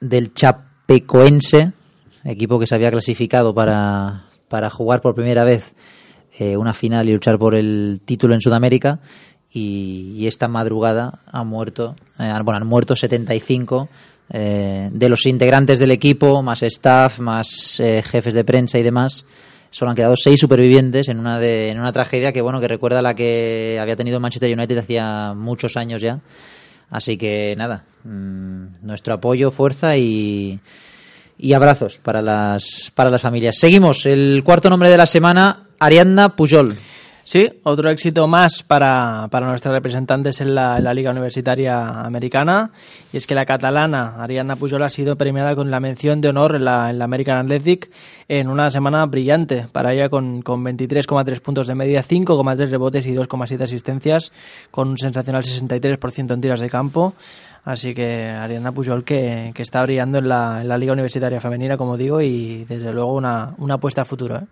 del 0.00 0.32
Chapecoense, 0.32 1.72
equipo 2.24 2.58
que 2.58 2.66
se 2.66 2.74
había 2.74 2.90
clasificado 2.90 3.52
para, 3.52 4.26
para 4.48 4.70
jugar 4.70 5.00
por 5.00 5.14
primera 5.14 5.44
vez 5.44 5.74
eh, 6.38 6.56
una 6.56 6.72
final 6.72 7.08
y 7.08 7.12
luchar 7.12 7.38
por 7.38 7.56
el 7.56 8.00
título 8.04 8.34
en 8.34 8.40
Sudamérica. 8.40 9.00
Y, 9.52 10.26
esta 10.26 10.48
madrugada 10.48 11.20
ha 11.26 11.42
muerto, 11.42 11.96
eh, 12.18 12.32
bueno, 12.44 12.58
han 12.58 12.66
muerto 12.66 12.94
75 12.94 13.88
eh, 14.32 14.88
de 14.92 15.08
los 15.08 15.26
integrantes 15.26 15.78
del 15.80 15.90
equipo, 15.90 16.40
más 16.42 16.62
staff, 16.62 17.18
más 17.18 17.80
eh, 17.80 18.02
jefes 18.02 18.34
de 18.34 18.44
prensa 18.44 18.78
y 18.78 18.82
demás. 18.82 19.24
Solo 19.70 19.90
han 19.90 19.96
quedado 19.96 20.14
seis 20.16 20.38
supervivientes 20.40 21.08
en 21.08 21.18
una, 21.18 21.40
de, 21.40 21.70
en 21.70 21.80
una 21.80 21.92
tragedia 21.92 22.32
que, 22.32 22.40
bueno, 22.40 22.60
que 22.60 22.68
recuerda 22.68 23.00
a 23.00 23.02
la 23.02 23.14
que 23.14 23.76
había 23.80 23.96
tenido 23.96 24.20
Manchester 24.20 24.56
United 24.56 24.78
hacía 24.78 25.34
muchos 25.34 25.76
años 25.76 26.00
ya. 26.00 26.20
Así 26.90 27.16
que 27.16 27.54
nada, 27.56 27.84
mm, 28.04 28.82
nuestro 28.82 29.14
apoyo, 29.14 29.50
fuerza 29.50 29.96
y, 29.96 30.58
y 31.38 31.52
abrazos 31.52 31.98
para 31.98 32.20
las, 32.20 32.92
para 32.94 33.10
las 33.10 33.22
familias. 33.22 33.56
Seguimos, 33.58 34.06
el 34.06 34.42
cuarto 34.44 34.68
nombre 34.68 34.90
de 34.90 34.96
la 34.96 35.06
semana, 35.06 35.68
Ariadna 35.78 36.36
Pujol. 36.36 36.76
Sí, 37.32 37.48
otro 37.62 37.88
éxito 37.90 38.26
más 38.26 38.64
para, 38.64 39.28
para 39.30 39.46
nuestras 39.46 39.72
representantes 39.72 40.40
en 40.40 40.52
la, 40.52 40.78
en 40.78 40.82
la 40.82 40.92
Liga 40.92 41.12
Universitaria 41.12 42.02
Americana. 42.02 42.72
Y 43.12 43.18
es 43.18 43.28
que 43.28 43.36
la 43.36 43.44
catalana 43.44 44.20
Ariadna 44.20 44.56
Pujol 44.56 44.82
ha 44.82 44.88
sido 44.88 45.14
premiada 45.14 45.54
con 45.54 45.70
la 45.70 45.78
mención 45.78 46.20
de 46.20 46.30
honor 46.30 46.56
en 46.56 46.64
la, 46.64 46.90
en 46.90 46.98
la 46.98 47.04
American 47.04 47.38
Athletic 47.38 47.88
en 48.26 48.48
una 48.48 48.72
semana 48.72 49.06
brillante. 49.06 49.68
Para 49.70 49.92
ella 49.92 50.08
con, 50.08 50.42
con 50.42 50.64
23,3 50.64 51.40
puntos 51.40 51.68
de 51.68 51.76
media, 51.76 52.02
5,3 52.02 52.68
rebotes 52.68 53.06
y 53.06 53.14
2,7 53.14 53.62
asistencias, 53.62 54.32
con 54.72 54.88
un 54.88 54.98
sensacional 54.98 55.44
63% 55.44 56.34
en 56.34 56.40
tiras 56.40 56.58
de 56.58 56.68
campo. 56.68 57.14
Así 57.62 57.92
que 57.94 58.26
Ariadna 58.28 58.72
Pujol 58.72 59.04
que, 59.04 59.52
que 59.54 59.62
está 59.62 59.82
brillando 59.82 60.18
en 60.18 60.28
la, 60.28 60.62
en 60.62 60.68
la 60.68 60.78
Liga 60.78 60.94
Universitaria 60.94 61.40
Femenina, 61.40 61.76
como 61.76 61.96
digo, 61.96 62.20
y 62.22 62.64
desde 62.64 62.92
luego 62.92 63.14
una, 63.14 63.54
una 63.58 63.74
apuesta 63.74 64.02
a 64.02 64.04
futuro. 64.06 64.36
¿eh? 64.36 64.44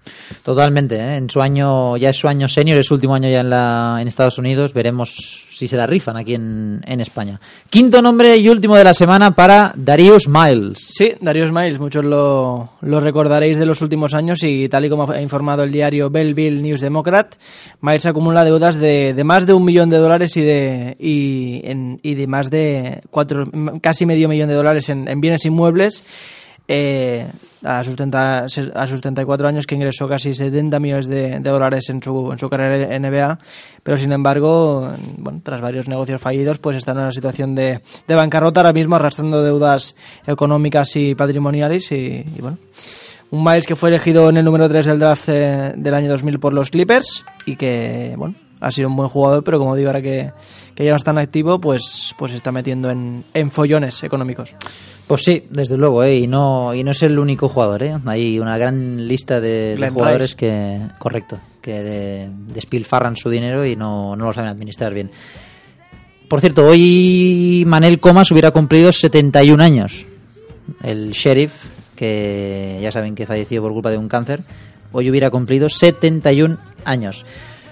Totalmente, 0.43 0.97
¿eh? 0.97 1.17
en 1.17 1.31
su 1.31 1.41
año, 1.41 1.97
ya 1.97 2.11
es 2.11 2.17
su 2.17 2.29
año 2.29 2.49
senior, 2.49 2.79
es 2.79 2.87
su 2.87 2.95
último 2.95 3.15
año 3.15 3.29
ya 3.31 3.41
en, 3.41 3.51
la, 3.51 3.97
en 4.01 4.09
Estados 4.09 4.39
Unidos. 4.39 4.75
Veremos 4.75 5.47
si 5.51 5.67
se 5.67 5.77
la 5.77 5.87
rifan 5.87 6.17
aquí 6.19 6.35
en, 6.35 6.81
en 6.87 7.01
España. 7.01 7.41
Quinto 7.71 8.03
nombre 8.03 8.37
y 8.37 8.49
último 8.49 8.77
de 8.77 8.85
la 8.85 8.93
semana 8.95 9.31
para 9.35 9.73
Darius 9.75 10.29
Miles. 10.29 10.79
Sí, 10.79 11.15
Darius 11.21 11.51
Miles, 11.51 11.79
muchos 11.81 12.05
lo, 12.05 12.73
lo 12.83 13.01
recordaréis 13.01 13.59
de 13.59 13.67
los 13.67 13.81
últimos 13.81 14.13
años 14.15 14.41
y 14.43 14.69
tal 14.69 14.85
y 14.85 14.91
como 14.91 15.11
ha 15.11 15.21
informado 15.23 15.63
el 15.65 15.73
diario 15.73 16.11
Belleville 16.11 16.61
News 16.63 16.81
Democrat, 16.83 17.35
Miles 17.81 18.05
acumula 18.07 18.45
deudas 18.45 18.77
de, 18.77 19.15
de 19.15 19.25
más 19.25 19.47
de 19.47 19.55
un 19.55 19.65
millón 19.65 19.89
de 19.91 19.97
dólares 19.99 20.37
y 20.37 20.43
de, 20.43 20.97
y, 21.01 21.63
en- 21.65 21.99
y 22.03 22.15
de 22.15 22.27
más 22.27 22.51
de 22.51 22.98
cuatro, 23.11 23.45
casi 23.81 24.07
medio 24.07 24.29
millón 24.29 24.49
de 24.49 24.55
dólares 24.55 24.89
en, 24.89 25.09
en 25.09 25.21
bienes 25.21 25.45
inmuebles. 25.45 26.05
eh, 26.71 27.27
a, 27.65 27.83
sus 27.83 27.97
30 27.97 28.45
a 28.75 28.87
sus 28.87 29.01
34 29.01 29.49
años 29.49 29.67
que 29.67 29.75
ingresó 29.75 30.07
casi 30.07 30.35
70 30.35 30.79
millones 30.79 31.09
de, 31.09 31.41
de 31.41 31.51
dólares 31.51 31.89
en 31.89 32.03
su, 32.03 32.31
en 32.31 32.39
su 32.39 32.49
carrera 32.49 32.95
en 32.95 33.03
NBA, 33.03 33.39
pero 33.83 33.97
sin 33.97 34.13
embargo, 34.13 34.93
bueno, 35.17 35.41
tras 35.43 35.61
varios 35.61 35.89
negocios 35.89 36.21
fallidos, 36.21 36.59
pues 36.59 36.77
está 36.77 36.93
en 36.93 36.99
una 36.99 37.11
situación 37.11 37.55
de, 37.55 37.81
de 38.07 38.15
bancarrota 38.15 38.61
ahora 38.61 38.73
mismo, 38.75 38.97
arrastrando 38.97 39.43
deudas 39.43 39.97
económicas 40.27 40.95
y 40.97 41.15
patrimoniales 41.15 41.91
y, 41.91 42.25
y 42.37 42.41
bueno. 42.41 42.59
Un 43.31 43.45
Miles 43.45 43.67
que 43.67 43.77
fue 43.77 43.91
elegido 43.91 44.31
en 44.31 44.39
el 44.39 44.45
número 44.45 44.69
3 44.71 44.87
del 44.87 44.99
draft 44.99 45.29
eh, 45.29 45.75
del 45.77 45.93
año 45.95 46.09
2000 46.09 46.39
por 46.39 46.55
los 46.55 46.71
Clippers 46.71 47.27
y 47.45 47.57
que, 47.57 48.15
bueno, 48.17 48.37
ha 48.61 48.71
sido 48.71 48.89
un 48.89 48.97
buen 48.97 49.09
jugador, 49.09 49.45
pero 49.45 49.59
como 49.59 49.77
digo, 49.77 49.89
ahora 49.89 50.03
que, 50.03 50.33
que 50.75 50.85
ya 50.85 50.91
no 50.91 50.97
está 50.97 51.11
en 51.13 51.19
activo, 51.19 51.61
pues, 51.61 52.15
pues 52.19 52.33
se 52.33 52.37
está 52.37 52.53
metiendo 52.53 52.91
en, 52.91 53.25
en 53.35 53.51
follones 53.51 54.03
económicos. 54.03 54.55
Pues 55.07 55.23
sí, 55.23 55.45
desde 55.51 55.77
luego, 55.77 56.05
¿eh? 56.05 56.17
y 56.19 56.27
no 56.27 56.75
y 56.75 56.85
no 56.85 56.91
es 56.91 57.03
el 57.03 57.19
único 57.19 57.49
jugador, 57.49 57.83
¿eh? 57.83 57.97
hay 58.05 58.39
una 58.39 58.59
gran 58.59 59.09
lista 59.09 59.41
de, 59.41 59.75
jugadores 59.91 60.35
que, 60.35 60.81
correcto, 60.99 61.39
que 61.63 61.83
de- 61.83 62.31
despilfarran 62.53 63.17
su 63.17 63.31
dinero 63.31 63.65
y 63.65 63.75
no, 63.75 64.15
no 64.17 64.27
lo 64.27 64.33
saben 64.35 64.51
administrar 64.51 64.93
bien. 64.93 65.11
Por 66.29 66.41
cierto, 66.41 66.67
hoy 66.67 67.65
Manel 67.67 68.01
Comas 68.01 68.31
hubiera 68.31 68.51
cumplido 68.51 68.93
71 68.93 69.65
años. 69.65 70.05
El 70.83 71.13
sheriff, 71.13 71.65
que 71.97 72.79
ya 72.83 72.91
saben 72.93 73.15
que 73.15 73.25
falleció 73.25 73.63
por 73.63 73.73
culpa 73.73 73.91
de 73.91 73.97
un 73.97 74.09
cáncer, 74.09 74.43
hoy 74.93 75.09
hubiera 75.09 75.31
cumplido 75.31 75.71
71 75.71 76.59
años. 76.85 77.25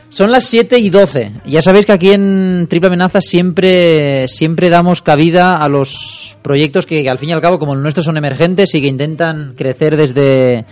Son 0.08 0.30
las 0.30 0.44
7 0.44 0.78
y 0.78 0.88
12. 0.88 1.32
Ya 1.46 1.62
sabéis 1.62 1.86
que 1.86 1.92
aquí 1.92 2.10
en 2.12 2.66
Triple 2.68 2.88
Amenaza 2.88 3.20
siempre, 3.20 4.28
siempre 4.28 4.70
damos 4.70 5.02
cabida 5.02 5.62
a 5.62 5.68
los 5.68 6.36
proyectos 6.42 6.86
que, 6.86 7.08
al 7.08 7.18
fin 7.18 7.30
y 7.30 7.32
al 7.32 7.40
cabo, 7.40 7.58
como 7.58 7.74
el 7.74 7.82
nuestro, 7.82 8.02
son 8.02 8.16
emergentes 8.16 8.74
y 8.74 8.80
que 8.80 8.86
intentan 8.86 9.54
crecer 9.56 9.96
desde, 9.96 10.64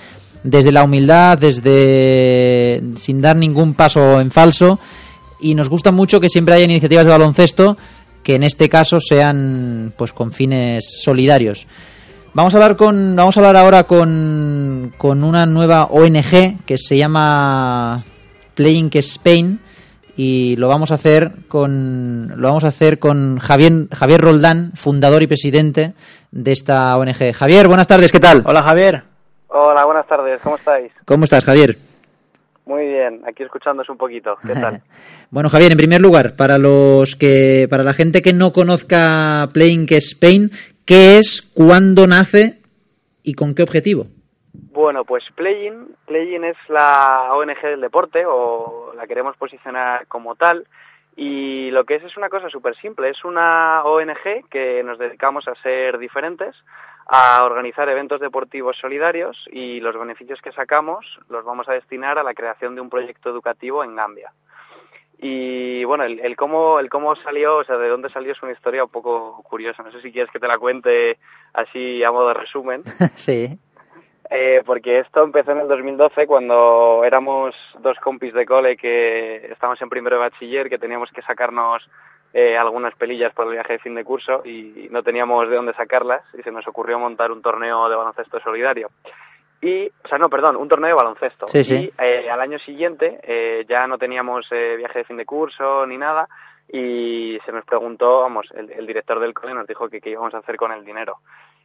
desde 0.43 0.73
la 0.73 0.85
humildad, 0.85 1.39
desde 1.39 2.83
sin 2.97 3.21
dar 3.21 3.37
ningún 3.37 3.75
paso 3.75 4.21
en 4.21 4.31
falso. 4.31 4.79
Y 5.41 5.55
nos 5.55 5.69
gusta 5.69 5.91
mucho 5.91 6.21
que 6.21 6.29
siempre 6.29 6.55
haya 6.55 6.65
iniciativas 6.65 7.05
de 7.05 7.13
baloncesto 7.13 7.77
que 8.25 8.35
en 8.37 8.43
este 8.43 8.69
caso 8.69 8.99
sean 9.01 9.93
pues 9.97 10.13
con 10.13 10.33
fines 10.33 11.03
solidarios. 11.03 11.67
Vamos 12.33 12.55
a 12.55 12.57
hablar 12.57 12.77
con 12.77 13.15
vamos 13.15 13.37
a 13.37 13.41
hablar 13.41 13.57
ahora 13.57 13.85
con, 13.85 14.93
con 14.97 15.23
una 15.23 15.47
nueva 15.47 15.85
ONG 15.85 16.65
que 16.65 16.79
se 16.79 16.97
llama 16.97 18.03
Playing 18.55 18.91
Spain 18.95 19.61
y 20.17 20.57
lo 20.57 20.69
vamos 20.69 20.91
a 20.91 20.95
hacer 20.95 21.33
con 21.49 22.29
lo 22.37 22.49
vamos 22.49 22.65
a 22.65 22.69
hacer 22.69 22.99
con 22.99 23.39
Javier 23.39 23.89
Javier 23.93 24.21
Roldán, 24.21 24.73
fundador 24.75 25.23
y 25.23 25.27
presidente 25.27 25.95
de 26.31 26.53
esta 26.53 26.97
ONG. 26.97 27.33
Javier, 27.35 27.69
buenas 27.69 27.89
tardes, 27.89 28.13
¿qué 28.13 28.21
tal? 28.21 28.43
Hola 28.47 28.63
Javier. 28.63 29.03
Hola, 29.49 29.85
buenas 29.85 30.07
tardes, 30.07 30.41
¿cómo 30.43 30.57
estáis? 30.57 30.93
¿Cómo 31.05 31.25
estás, 31.25 31.45
Javier? 31.45 31.77
Muy 32.67 32.87
bien, 32.87 33.21
aquí 33.29 33.43
escuchándos 33.43 33.89
un 33.89 33.97
poquito, 33.97 34.37
¿qué 34.47 34.55
tal? 34.55 34.83
Bueno, 35.31 35.49
Javier, 35.49 35.73
en 35.73 35.79
primer 35.79 36.01
lugar, 36.01 36.37
para 36.37 36.59
los 36.59 37.17
que, 37.17 37.67
para 37.69 37.83
la 37.83 37.93
gente 37.93 38.23
que 38.23 38.33
no 38.33 38.53
conozca 38.53 39.49
Playing 39.53 39.87
Spain, 39.91 40.53
¿qué 40.85 41.19
es, 41.19 41.43
cuándo 41.43 42.07
nace 42.07 42.61
y 43.25 43.33
con 43.35 43.55
qué 43.55 43.65
objetivo? 43.65 44.07
Bueno, 44.85 45.07
pues 45.07 45.25
Playing, 45.35 45.97
Playing 46.05 46.45
es 46.45 46.59
la 46.69 47.31
ONG 47.33 47.59
del 47.63 47.81
deporte 47.81 48.27
o 48.27 48.93
la 48.95 49.07
queremos 49.07 49.35
posicionar 49.39 50.07
como 50.09 50.35
tal 50.35 50.67
y 51.17 51.71
lo 51.71 51.85
que 51.85 51.95
es 51.95 52.05
es 52.05 52.19
una 52.19 52.29
cosa 52.29 52.51
súper 52.51 52.77
simple, 52.77 53.09
es 53.09 53.25
una 53.25 53.83
ONG 53.83 54.47
que 54.51 54.83
nos 54.85 54.99
dedicamos 54.99 55.49
a 55.49 55.55
ser 55.63 55.97
diferentes, 55.97 56.55
a 57.07 57.43
organizar 57.47 57.89
eventos 57.89 58.21
deportivos 58.21 58.77
solidarios 58.79 59.47
y 59.51 59.81
los 59.81 59.99
beneficios 59.99 60.43
que 60.43 60.53
sacamos 60.53 61.07
los 61.31 61.47
vamos 61.47 61.67
a 61.71 61.73
destinar 61.73 62.19
a 62.19 62.23
la 62.23 62.35
creación 62.35 62.75
de 62.75 62.83
un 62.83 62.91
proyecto 62.91 63.31
educativo 63.31 63.83
en 63.85 63.97
Gambia. 63.97 64.33
Y 65.19 65.83
bueno, 65.85 66.05
el, 66.05 66.37
cómo 66.37 66.79
el 66.79 66.91
cómo 66.91 67.17
salió, 67.17 67.57
o 67.57 67.65
sea, 67.65 67.79
de 67.79 67.89
dónde 67.89 68.11
salió 68.11 68.33
es 68.33 68.43
una 68.43 68.53
historia 68.53 68.85
un 68.85 68.91
poco 68.91 69.43
curiosa. 69.45 69.83
No 69.83 69.91
sé 69.93 70.03
si 70.03 70.13
quieres 70.13 70.31
que 70.31 70.41
te 70.41 70.47
la 70.47 70.59
cuente 70.59 71.17
así 71.55 72.05
a 72.05 72.13
modo 72.13 72.29
de 72.29 72.35
resumen. 72.35 72.83
sí. 73.15 73.59
Eh, 74.31 74.63
porque 74.65 75.01
esto 75.01 75.23
empezó 75.23 75.53
en 75.53 75.59
el 75.61 75.69
2012 75.69 76.27
cuando 76.27 77.03
éramos 77.05 77.55
dos 77.81 77.99
compis 77.99 78.33
de 78.33 78.47
cole 78.47 78.77
que 78.77 79.53
estábamos 79.53 79.81
en 79.83 79.89
primero 79.89 80.17
de 80.17 80.23
bachiller, 80.23 80.69
que 80.69 80.79
teníamos 80.79 81.11
que 81.11 81.23
sacarnos 81.23 81.83
eh, 82.33 82.57
algunas 82.57 82.95
pelillas 82.97 83.33
por 83.35 83.47
el 83.47 83.53
viaje 83.53 83.75
de 83.75 83.79
fin 83.79 83.95
de 83.95 84.05
curso 84.05 84.43
y 84.45 84.89
no 84.91 85.03
teníamos 85.03 85.49
de 85.49 85.57
dónde 85.57 85.75
sacarlas 85.75 86.23
y 86.37 86.43
se 86.43 86.51
nos 86.51 86.67
ocurrió 86.67 86.99
montar 86.99 87.31
un 87.31 87.43
torneo 87.43 87.89
de 87.89 87.97
baloncesto 87.97 88.41
solidario. 88.41 88.89
Y, 89.65 89.87
o 89.87 90.09
sea, 90.09 90.19
no, 90.19 90.29
perdón, 90.29 90.57
un 90.57 90.69
torneo 90.69 90.89
de 90.89 90.95
baloncesto. 90.95 91.47
Sí, 91.49 91.65
sí. 91.65 91.75
Y 91.75 92.03
eh, 92.03 92.29
al 92.31 92.41
año 92.41 92.59
siguiente 92.59 93.19
eh, 93.23 93.65
ya 93.69 93.87
no 93.87 93.97
teníamos 93.97 94.47
eh, 94.51 94.77
viaje 94.77 94.99
de 94.99 95.05
fin 95.05 95.17
de 95.17 95.25
curso 95.25 95.87
ni 95.87 95.97
nada 95.97 96.29
y 96.69 97.39
se 97.47 97.53
nos 97.53 97.65
preguntó, 97.65 98.21
vamos, 98.21 98.47
el, 98.55 98.71
el 98.73 98.87
director 98.87 99.21
del 99.21 99.33
cole 99.33 99.55
nos 99.55 99.67
dijo 99.67 99.89
que 99.89 100.01
qué 100.01 100.11
íbamos 100.11 100.35
a 100.35 100.39
hacer 100.39 100.57
con 100.57 100.73
el 100.73 100.85
dinero. 100.85 101.19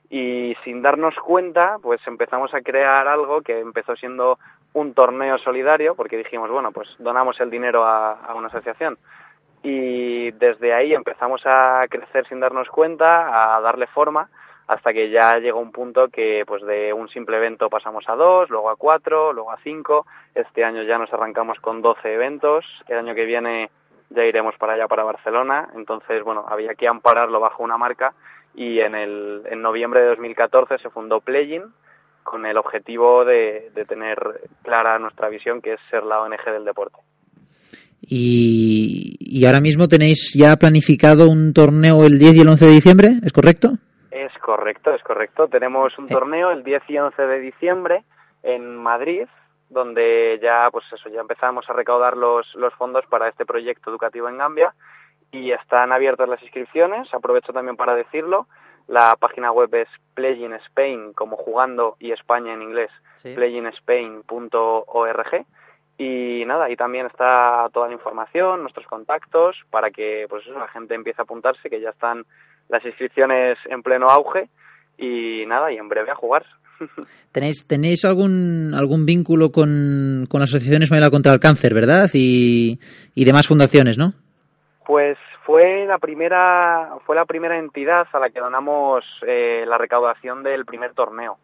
Y 0.09 0.55
sin 0.63 0.81
darnos 0.81 1.15
cuenta, 1.15 1.77
pues 1.81 2.01
empezamos 2.07 2.53
a 2.53 2.61
crear 2.61 3.07
algo 3.07 3.41
que 3.41 3.59
empezó 3.59 3.95
siendo 3.95 4.39
un 4.73 4.93
torneo 4.93 5.37
solidario, 5.37 5.95
porque 5.95 6.17
dijimos, 6.17 6.49
bueno, 6.49 6.71
pues 6.71 6.87
donamos 6.97 7.39
el 7.39 7.49
dinero 7.49 7.85
a, 7.85 8.33
una 8.35 8.47
asociación. 8.47 8.97
Y 9.61 10.31
desde 10.31 10.73
ahí 10.73 10.93
empezamos 10.93 11.41
a 11.45 11.85
crecer 11.89 12.27
sin 12.27 12.39
darnos 12.39 12.69
cuenta, 12.69 13.55
a 13.55 13.61
darle 13.61 13.87
forma, 13.87 14.29
hasta 14.67 14.93
que 14.93 15.09
ya 15.09 15.37
llegó 15.39 15.59
un 15.59 15.71
punto 15.71 16.07
que 16.09 16.43
pues 16.47 16.63
de 16.63 16.93
un 16.93 17.09
simple 17.09 17.37
evento 17.37 17.69
pasamos 17.69 18.07
a 18.07 18.15
dos, 18.15 18.49
luego 18.49 18.69
a 18.69 18.75
cuatro, 18.77 19.33
luego 19.33 19.51
a 19.51 19.57
cinco. 19.63 20.05
Este 20.33 20.63
año 20.63 20.83
ya 20.83 20.97
nos 20.97 21.11
arrancamos 21.11 21.59
con 21.59 21.81
12 21.81 22.13
eventos. 22.13 22.65
El 22.87 22.99
año 22.99 23.15
que 23.15 23.25
viene 23.25 23.71
ya 24.11 24.23
iremos 24.23 24.55
para 24.57 24.73
allá, 24.73 24.87
para 24.87 25.03
Barcelona. 25.03 25.69
Entonces, 25.75 26.23
bueno, 26.23 26.45
había 26.47 26.75
que 26.75 26.87
ampararlo 26.87 27.39
bajo 27.39 27.63
una 27.63 27.77
marca 27.77 28.13
y 28.56 28.79
en, 28.79 28.96
el, 28.96 29.44
en 29.50 29.62
noviembre 29.62 30.01
de 30.01 30.08
2014 30.10 30.77
se 30.79 30.89
fundó 30.89 31.22
Playin 31.22 31.63
con 32.24 32.46
el 32.46 32.58
objetivo 32.58 33.25
de, 33.25 33.72
de 33.74 33.86
tener 33.86 34.18
clara 34.63 35.00
nuestra 35.00 35.29
visión, 35.29 35.62
que 35.62 35.74
es 35.74 35.79
ser 35.89 36.03
la 36.03 36.22
ONG 36.22 36.44
del 36.46 36.65
deporte. 36.65 36.98
Y, 38.01 39.15
y 39.20 39.46
ahora 39.46 39.60
mismo 39.62 39.88
tenéis 39.88 40.34
ya 40.34 40.56
planificado 40.56 41.29
un 41.29 41.53
torneo 41.53 42.03
el 42.06 42.18
10 42.18 42.36
y 42.36 42.39
el 42.41 42.50
11 42.50 42.65
de 42.65 42.72
diciembre, 42.72 43.08
¿es 43.24 43.34
correcto? 43.34 43.70
Es 44.12 44.32
correcto, 44.41 44.94
es 44.94 45.03
correcto. 45.03 45.48
Tenemos 45.48 45.98
un 46.00 46.06
Eh. 46.06 46.10
torneo 46.13 46.51
el 46.51 46.63
10 46.63 46.84
y 46.88 46.98
11 46.98 47.22
de 47.22 47.39
diciembre 47.39 48.03
en 48.44 48.75
Madrid, 48.77 49.27
donde 49.70 50.39
ya, 50.41 50.70
pues 50.72 50.86
eso, 50.91 51.10
ya 51.10 51.22
empezamos 51.22 51.70
a 51.70 51.74
recaudar 51.74 52.18
los, 52.18 52.48
los 52.56 52.74
fondos 52.75 53.06
para 53.10 53.29
este 53.29 53.46
proyecto 53.46 53.91
educativo 53.91 54.27
en 54.29 54.38
Gambia 54.38 54.74
y 55.31 55.51
están 55.51 55.91
abiertas 55.91 56.27
las 56.29 56.41
inscripciones. 56.41 57.07
Aprovecho 57.13 57.53
también 57.53 57.75
para 57.77 57.95
decirlo. 57.95 58.48
La 58.88 59.15
página 59.19 59.51
web 59.51 59.74
es 59.75 59.88
Playing 60.15 60.53
Spain, 60.67 61.13
como 61.13 61.38
jugando 61.38 61.95
y 62.00 62.12
España 62.12 62.53
en 62.53 62.62
inglés, 62.63 62.89
Sí. 63.17 63.33
playingspain.org. 63.36 65.45
Y 65.98 66.43
nada, 66.45 66.65
ahí 66.65 66.75
también 66.75 67.05
está 67.07 67.67
toda 67.74 67.88
la 67.88 67.93
información, 67.93 68.62
nuestros 68.62 68.88
contactos, 68.88 69.55
para 69.69 69.91
que 69.91 70.25
pues 70.29 70.43
eso, 70.48 70.57
la 70.57 70.67
gente 70.69 70.95
empiece 70.95 71.21
a 71.21 71.24
apuntarse, 71.24 71.69
que 71.69 71.81
ya 71.81 71.89
están 71.89 72.24
las 72.69 72.83
inscripciones 72.86 73.57
en 73.65 73.83
pleno 73.83 74.07
auge. 74.07 74.50
Y 74.98 75.45
nada, 75.45 75.71
y 75.71 75.77
en 75.77 75.88
breve 75.88 76.12
a 76.12 76.15
jugar. 76.15 76.45
¿Tenéis, 77.31 77.65
tenéis 77.67 78.03
algún, 78.05 78.74
algún 78.75 79.05
vínculo 79.05 79.51
con, 79.51 80.25
con 80.29 80.39
la 80.39 80.45
Asociación 80.45 80.83
Española 80.83 81.09
contra 81.09 81.33
el 81.33 81.39
Cáncer, 81.39 81.74
verdad? 81.74 82.09
Y, 82.13 82.79
y 83.15 83.25
demás 83.25 83.48
fundaciones, 83.48 83.98
¿no? 83.98 84.12
Pues 84.89 85.19
fue 85.43 85.86
la 85.86 86.00
primera 86.00 86.96
fue 87.05 87.15
la 87.15 87.25
primera 87.25 87.60
entidad 87.60 88.08
a 88.12 88.17
la 88.17 88.31
que 88.31 88.39
donamos 88.39 89.05
eh, 89.22 89.63
la 89.67 89.77
recaudación 89.77 90.41
del 90.41 90.65
primer 90.65 90.96
torneo 90.96 91.38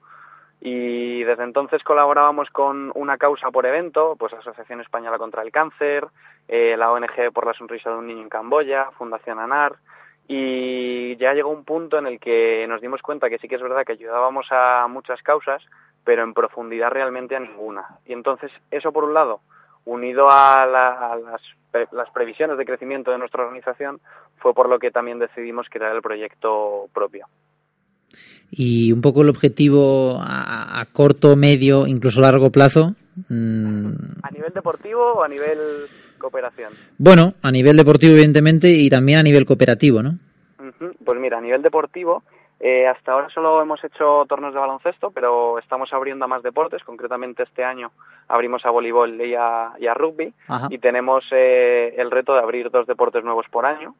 y 0.61 1.23
desde 1.23 1.43
entonces 1.43 1.83
colaborábamos 1.83 2.49
con 2.49 2.91
una 2.95 3.19
causa 3.19 3.51
por 3.51 3.67
evento, 3.67 4.15
pues 4.17 4.33
Asociación 4.33 4.81
Española 4.81 5.19
contra 5.19 5.43
el 5.43 5.51
Cáncer, 5.51 6.07
eh, 6.47 6.75
la 6.75 6.91
ONG 6.91 7.31
por 7.31 7.45
la 7.45 7.53
sonrisa 7.53 7.91
de 7.91 7.97
un 7.97 8.07
niño 8.07 8.23
en 8.23 8.29
Camboya, 8.29 8.89
Fundación 8.97 9.37
ANAR 9.37 9.75
y 10.27 11.15
ya 11.17 11.35
llegó 11.35 11.51
un 11.51 11.65
punto 11.65 11.99
en 11.99 12.07
el 12.07 12.19
que 12.19 12.65
nos 12.67 12.81
dimos 12.81 13.03
cuenta 13.03 13.29
que 13.29 13.37
sí 13.37 13.47
que 13.47 13.57
es 13.57 13.61
verdad 13.61 13.85
que 13.85 13.91
ayudábamos 13.91 14.47
a 14.49 14.87
muchas 14.87 15.21
causas, 15.21 15.61
pero 16.03 16.23
en 16.23 16.33
profundidad 16.33 16.89
realmente 16.89 17.35
a 17.35 17.39
ninguna. 17.39 17.99
Y 18.07 18.13
entonces 18.13 18.51
eso 18.71 18.91
por 18.91 19.03
un 19.03 19.13
lado, 19.13 19.41
unido 19.85 20.29
a, 20.29 20.65
la- 20.65 21.11
a 21.11 21.15
las, 21.15 21.41
pre- 21.71 21.87
las 21.91 22.09
previsiones 22.11 22.57
de 22.57 22.65
crecimiento 22.65 23.11
de 23.11 23.17
nuestra 23.17 23.43
organización, 23.43 23.99
fue 24.37 24.53
por 24.53 24.67
lo 24.69 24.79
que 24.79 24.91
también 24.91 25.19
decidimos 25.19 25.67
crear 25.69 25.95
el 25.95 26.01
proyecto 26.01 26.87
propio. 26.93 27.27
Y 28.51 28.91
un 28.91 29.01
poco 29.01 29.21
el 29.23 29.29
objetivo 29.29 30.17
a, 30.19 30.79
a 30.79 30.85
corto, 30.85 31.35
medio, 31.35 31.87
incluso 31.87 32.21
largo 32.21 32.51
plazo. 32.51 32.93
mm, 33.29 33.89
¿A 34.23 34.31
nivel 34.31 34.53
deportivo 34.53 35.13
o 35.13 35.23
a 35.23 35.27
nivel 35.27 35.57
cooperación? 36.19 36.71
bueno, 36.97 37.33
a 37.41 37.51
nivel 37.51 37.75
deportivo, 37.77 38.13
evidentemente, 38.13 38.69
y 38.69 38.89
también 38.89 39.19
a 39.19 39.23
nivel 39.23 39.45
cooperativo, 39.45 40.01
¿no? 40.01 40.17
Pues 41.03 41.19
mira, 41.19 41.37
a 41.37 41.41
nivel 41.41 41.61
deportivo, 41.61 42.23
eh, 42.59 42.87
hasta 42.87 43.11
ahora 43.11 43.29
solo 43.29 43.61
hemos 43.61 43.83
hecho 43.83 44.25
torneos 44.27 44.53
de 44.53 44.59
baloncesto, 44.59 45.11
pero 45.11 45.59
estamos 45.59 45.91
abriendo 45.93 46.25
a 46.25 46.27
más 46.27 46.41
deportes. 46.43 46.83
Concretamente 46.83 47.43
este 47.43 47.63
año 47.63 47.91
abrimos 48.27 48.65
a 48.65 48.69
voleibol 48.69 49.19
y 49.21 49.35
a, 49.35 49.71
y 49.77 49.87
a 49.87 49.93
rugby 49.93 50.33
Ajá. 50.47 50.67
y 50.69 50.77
tenemos 50.79 51.25
eh, 51.31 51.93
el 51.97 52.11
reto 52.11 52.33
de 52.33 52.39
abrir 52.39 52.71
dos 52.71 52.87
deportes 52.87 53.23
nuevos 53.23 53.45
por 53.49 53.65
año. 53.65 53.93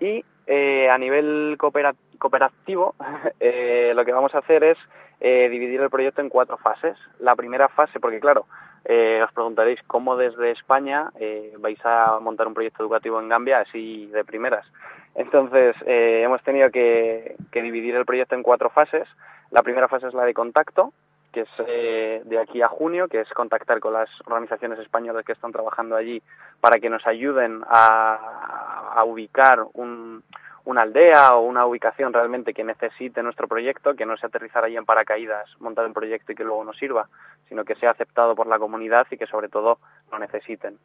Y 0.00 0.24
eh, 0.46 0.90
a 0.90 0.98
nivel 0.98 1.56
coopera- 1.58 1.94
cooperativo, 2.18 2.94
eh, 3.40 3.92
lo 3.94 4.04
que 4.04 4.12
vamos 4.12 4.34
a 4.34 4.38
hacer 4.38 4.64
es 4.64 4.78
eh, 5.20 5.48
dividir 5.48 5.80
el 5.80 5.90
proyecto 5.90 6.20
en 6.20 6.28
cuatro 6.28 6.56
fases. 6.58 6.96
La 7.20 7.36
primera 7.36 7.68
fase, 7.68 8.00
porque 8.00 8.18
claro, 8.18 8.46
eh, 8.84 9.22
os 9.24 9.32
preguntaréis 9.32 9.80
cómo 9.86 10.16
desde 10.16 10.50
España 10.50 11.10
eh, 11.20 11.54
vais 11.60 11.78
a 11.84 12.18
montar 12.20 12.48
un 12.48 12.54
proyecto 12.54 12.82
educativo 12.82 13.20
en 13.20 13.28
Gambia 13.28 13.60
así 13.60 14.06
de 14.06 14.24
primeras. 14.24 14.66
Entonces, 15.14 15.76
eh, 15.86 16.22
hemos 16.24 16.42
tenido 16.42 16.70
que, 16.70 17.36
que 17.50 17.62
dividir 17.62 17.94
el 17.96 18.06
proyecto 18.06 18.34
en 18.34 18.42
cuatro 18.42 18.70
fases. 18.70 19.06
La 19.50 19.62
primera 19.62 19.88
fase 19.88 20.08
es 20.08 20.14
la 20.14 20.24
de 20.24 20.34
contacto, 20.34 20.92
que 21.32 21.40
es 21.40 21.48
eh, 21.66 22.22
de 22.24 22.38
aquí 22.38 22.62
a 22.62 22.68
junio, 22.68 23.08
que 23.08 23.20
es 23.20 23.28
contactar 23.30 23.80
con 23.80 23.94
las 23.94 24.08
organizaciones 24.26 24.78
españolas 24.78 25.24
que 25.24 25.32
están 25.32 25.50
trabajando 25.50 25.96
allí 25.96 26.22
para 26.60 26.78
que 26.78 26.90
nos 26.90 27.06
ayuden 27.06 27.62
a, 27.66 29.02
ubicar 29.06 29.64
un, 29.74 30.22
una 30.64 30.82
aldea 30.82 31.34
o 31.34 31.40
una 31.40 31.66
ubicación 31.66 32.12
realmente 32.12 32.54
que 32.54 32.62
necesite 32.62 33.22
nuestro 33.22 33.48
proyecto, 33.48 33.94
que 33.94 34.06
no 34.06 34.16
sea 34.16 34.28
aterrizar 34.28 34.64
allí 34.64 34.76
en 34.76 34.84
paracaídas, 34.84 35.48
montar 35.58 35.86
un 35.86 35.94
proyecto 35.94 36.32
y 36.32 36.34
que 36.34 36.44
luego 36.44 36.64
nos 36.64 36.76
sirva, 36.76 37.08
sino 37.48 37.64
que 37.64 37.74
sea 37.74 37.90
aceptado 37.90 38.36
por 38.36 38.46
la 38.46 38.58
comunidad 38.58 39.06
y 39.10 39.16
que 39.16 39.26
sobre 39.26 39.48
todo 39.48 39.78
lo 40.10 40.18
necesiten. 40.18 40.78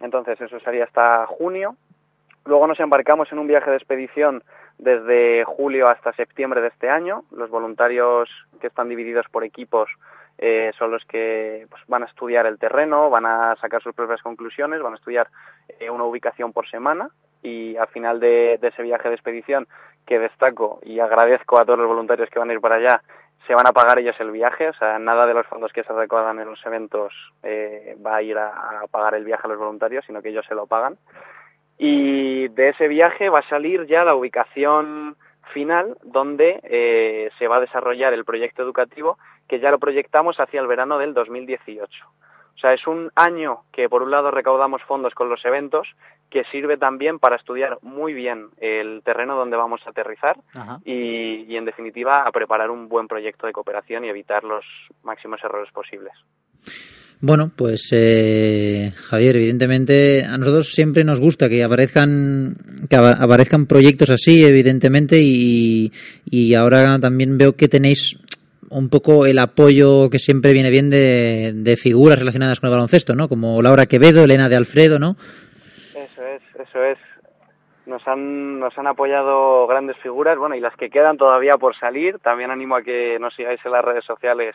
Entonces 0.00 0.40
eso 0.40 0.60
sería 0.60 0.84
hasta 0.84 1.26
junio. 1.26 1.76
Luego 2.46 2.68
nos 2.68 2.78
embarcamos 2.78 3.30
en 3.32 3.38
un 3.40 3.48
viaje 3.48 3.70
de 3.70 3.76
expedición 3.76 4.42
desde 4.78 5.44
julio 5.44 5.88
hasta 5.88 6.12
septiembre 6.12 6.60
de 6.60 6.68
este 6.68 6.88
año. 6.88 7.24
Los 7.32 7.50
voluntarios 7.50 8.28
que 8.60 8.68
están 8.68 8.88
divididos 8.88 9.26
por 9.30 9.42
equipos 9.42 9.88
eh, 10.38 10.70
son 10.78 10.92
los 10.92 11.04
que 11.06 11.66
pues, 11.68 11.82
van 11.88 12.04
a 12.04 12.06
estudiar 12.06 12.46
el 12.46 12.58
terreno, 12.58 13.10
van 13.10 13.26
a 13.26 13.56
sacar 13.56 13.82
sus 13.82 13.94
propias 13.94 14.22
conclusiones, 14.22 14.80
van 14.80 14.92
a 14.92 14.96
estudiar 14.96 15.28
eh, 15.80 15.90
una 15.90 16.04
ubicación 16.04 16.52
por 16.52 16.68
semana 16.68 17.10
y 17.42 17.76
al 17.76 17.88
final 17.88 18.20
de, 18.20 18.58
de 18.60 18.68
ese 18.68 18.82
viaje 18.82 19.08
de 19.08 19.16
expedición 19.16 19.66
que 20.06 20.20
destaco 20.20 20.78
y 20.84 21.00
agradezco 21.00 21.58
a 21.58 21.64
todos 21.64 21.80
los 21.80 21.88
voluntarios 21.88 22.30
que 22.30 22.38
van 22.38 22.50
a 22.50 22.52
ir 22.52 22.60
para 22.60 22.76
allá, 22.76 23.02
se 23.48 23.54
van 23.54 23.66
a 23.66 23.72
pagar 23.72 23.98
ellos 23.98 24.16
el 24.20 24.30
viaje, 24.30 24.68
o 24.68 24.72
sea, 24.74 24.98
nada 25.00 25.26
de 25.26 25.34
los 25.34 25.46
fondos 25.46 25.72
que 25.72 25.82
se 25.82 25.92
recaudan 25.92 26.38
en 26.38 26.48
los 26.48 26.64
eventos 26.64 27.12
eh, 27.42 27.96
va 28.04 28.16
a 28.16 28.22
ir 28.22 28.38
a, 28.38 28.82
a 28.82 28.86
pagar 28.88 29.14
el 29.14 29.24
viaje 29.24 29.42
a 29.44 29.48
los 29.48 29.58
voluntarios, 29.58 30.04
sino 30.06 30.22
que 30.22 30.28
ellos 30.28 30.44
se 30.48 30.54
lo 30.54 30.66
pagan. 30.66 30.96
Y 31.78 32.48
de 32.48 32.70
ese 32.70 32.88
viaje 32.88 33.28
va 33.28 33.40
a 33.40 33.48
salir 33.48 33.86
ya 33.86 34.04
la 34.04 34.14
ubicación 34.14 35.16
final 35.52 35.96
donde 36.02 36.60
eh, 36.64 37.30
se 37.38 37.48
va 37.48 37.56
a 37.56 37.60
desarrollar 37.60 38.12
el 38.12 38.24
proyecto 38.24 38.62
educativo 38.62 39.18
que 39.48 39.60
ya 39.60 39.70
lo 39.70 39.78
proyectamos 39.78 40.38
hacia 40.40 40.60
el 40.60 40.66
verano 40.66 40.98
del 40.98 41.14
2018. 41.14 42.04
O 42.56 42.58
sea, 42.58 42.72
es 42.72 42.86
un 42.86 43.10
año 43.14 43.60
que 43.70 43.88
por 43.88 44.02
un 44.02 44.10
lado 44.10 44.30
recaudamos 44.30 44.82
fondos 44.82 45.14
con 45.14 45.28
los 45.28 45.44
eventos, 45.44 45.86
que 46.30 46.44
sirve 46.44 46.78
también 46.78 47.18
para 47.18 47.36
estudiar 47.36 47.78
muy 47.82 48.14
bien 48.14 48.48
el 48.58 49.02
terreno 49.04 49.36
donde 49.36 49.56
vamos 49.56 49.82
a 49.86 49.90
aterrizar 49.90 50.36
y, 50.84 51.44
y, 51.46 51.56
en 51.56 51.66
definitiva 51.66 52.22
a 52.22 52.32
preparar 52.32 52.70
un 52.70 52.88
buen 52.88 53.08
proyecto 53.08 53.46
de 53.46 53.52
cooperación 53.52 54.04
y 54.04 54.08
evitar 54.08 54.42
los 54.42 54.64
máximos 55.02 55.44
errores 55.44 55.70
posibles. 55.70 56.14
Bueno, 57.20 57.50
pues 57.56 57.88
eh, 57.92 58.92
Javier, 58.94 59.36
evidentemente 59.36 60.22
a 60.24 60.36
nosotros 60.36 60.72
siempre 60.72 61.02
nos 61.02 61.18
gusta 61.18 61.48
que 61.48 61.64
aparezcan 61.64 62.54
que 62.88 62.96
apa- 62.96 63.16
aparezcan 63.18 63.66
proyectos 63.66 64.10
así, 64.10 64.44
evidentemente, 64.44 65.16
y, 65.20 65.90
y 66.26 66.54
ahora 66.54 66.98
también 67.00 67.38
veo 67.38 67.54
que 67.54 67.68
tenéis 67.68 68.18
un 68.68 68.88
poco 68.90 69.24
el 69.26 69.38
apoyo 69.38 70.10
que 70.10 70.18
siempre 70.18 70.52
viene 70.52 70.70
bien 70.70 70.90
de, 70.90 71.52
de 71.54 71.76
figuras 71.76 72.18
relacionadas 72.18 72.60
con 72.60 72.68
el 72.68 72.72
baloncesto, 72.74 73.14
¿no? 73.14 73.28
Como 73.28 73.62
Laura 73.62 73.86
Quevedo, 73.86 74.22
Elena 74.22 74.48
de 74.48 74.56
Alfredo, 74.56 74.98
¿no? 74.98 75.16
Eso 75.94 76.22
es, 76.22 76.42
eso 76.68 76.82
es. 76.84 76.98
Nos 77.86 78.02
han, 78.08 78.58
nos 78.58 78.76
han 78.76 78.88
apoyado 78.88 79.66
grandes 79.68 79.96
figuras, 80.02 80.36
bueno, 80.36 80.56
y 80.56 80.60
las 80.60 80.74
que 80.76 80.90
quedan 80.90 81.16
todavía 81.16 81.52
por 81.52 81.74
salir. 81.78 82.18
También 82.18 82.50
animo 82.50 82.76
a 82.76 82.82
que 82.82 83.16
nos 83.20 83.34
sigáis 83.34 83.60
en 83.64 83.70
las 83.72 83.84
redes 83.84 84.04
sociales, 84.04 84.54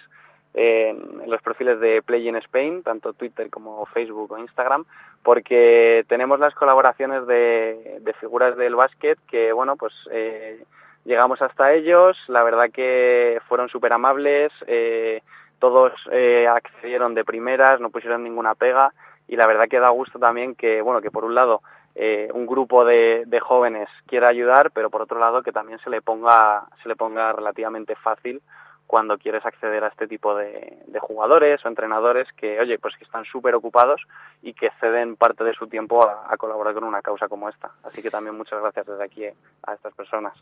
en, 0.53 1.21
en 1.23 1.29
los 1.29 1.41
perfiles 1.41 1.79
de 1.79 2.01
Play 2.01 2.27
in 2.27 2.35
Spain, 2.37 2.83
tanto 2.83 3.13
Twitter 3.13 3.49
como 3.49 3.85
Facebook 3.87 4.31
o 4.31 4.37
Instagram, 4.37 4.85
porque 5.23 6.03
tenemos 6.07 6.39
las 6.39 6.53
colaboraciones 6.55 7.25
de, 7.27 7.99
de 8.01 8.13
figuras 8.13 8.57
del 8.57 8.75
básquet 8.75 9.17
que, 9.27 9.53
bueno, 9.53 9.75
pues 9.77 9.93
eh, 10.11 10.63
llegamos 11.05 11.41
hasta 11.41 11.73
ellos. 11.73 12.17
La 12.27 12.43
verdad 12.43 12.71
que 12.71 13.39
fueron 13.47 13.69
súper 13.69 13.93
amables, 13.93 14.51
eh, 14.67 15.21
todos 15.59 15.93
eh, 16.11 16.47
accedieron 16.47 17.13
de 17.13 17.23
primeras, 17.23 17.79
no 17.79 17.89
pusieron 17.89 18.23
ninguna 18.23 18.55
pega 18.55 18.91
y 19.27 19.35
la 19.35 19.47
verdad 19.47 19.69
que 19.69 19.79
da 19.79 19.89
gusto 19.89 20.19
también 20.19 20.55
que, 20.55 20.81
bueno, 20.81 21.01
que 21.01 21.11
por 21.11 21.23
un 21.23 21.35
lado 21.35 21.61
eh, 21.93 22.29
un 22.33 22.47
grupo 22.47 22.83
de, 22.83 23.23
de 23.27 23.39
jóvenes 23.39 23.87
quiera 24.07 24.29
ayudar, 24.29 24.71
pero 24.71 24.89
por 24.89 25.01
otro 25.03 25.19
lado 25.19 25.43
que 25.43 25.51
también 25.51 25.79
se 25.79 25.89
le 25.89 26.01
ponga 26.01 26.63
se 26.81 26.89
le 26.89 26.95
ponga 26.95 27.31
relativamente 27.33 27.95
fácil 27.95 28.41
cuando 28.91 29.17
quieres 29.17 29.45
acceder 29.45 29.85
a 29.85 29.87
este 29.87 30.05
tipo 30.05 30.35
de, 30.35 30.83
jugadores 30.99 31.61
o 31.63 31.69
entrenadores 31.69 32.27
que, 32.35 32.59
oye, 32.59 32.77
pues 32.77 32.93
que 32.97 33.05
están 33.05 33.23
súper 33.23 33.55
ocupados 33.55 34.01
y 34.43 34.51
que 34.51 34.67
ceden 34.81 35.15
parte 35.15 35.45
de 35.45 35.53
su 35.53 35.65
tiempo 35.67 36.05
a, 36.05 36.35
colaborar 36.35 36.73
con 36.73 36.83
una 36.83 37.01
causa 37.01 37.29
como 37.29 37.47
esta. 37.47 37.71
Así 37.85 38.01
que 38.01 38.09
también 38.09 38.35
muchas 38.35 38.59
gracias 38.59 38.85
desde 38.85 39.05
aquí 39.05 39.23
eh, 39.23 39.33
a 39.65 39.75
estas 39.75 39.93
personas. 39.93 40.33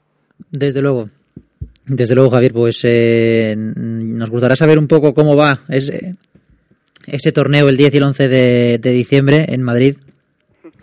Desde 0.50 0.82
luego. 0.82 1.10
Desde 1.86 2.16
luego, 2.16 2.32
Javier, 2.32 2.52
pues 2.52 2.82
eh, 2.86 3.54
nos 3.56 4.32
gustará 4.32 4.56
saber 4.56 4.80
un 4.80 4.88
poco 4.88 5.14
cómo 5.14 5.38
va 5.38 5.60
ese, 5.70 6.16
ese 7.06 7.32
torneo 7.32 7.70
el 7.70 7.78
10 7.78 7.94
y 7.94 7.98
el 7.98 8.04
11 8.04 8.28
de, 8.30 8.78
de 8.80 8.90
diciembre 8.90 9.46
en 9.50 9.62
Madrid. 9.62 9.96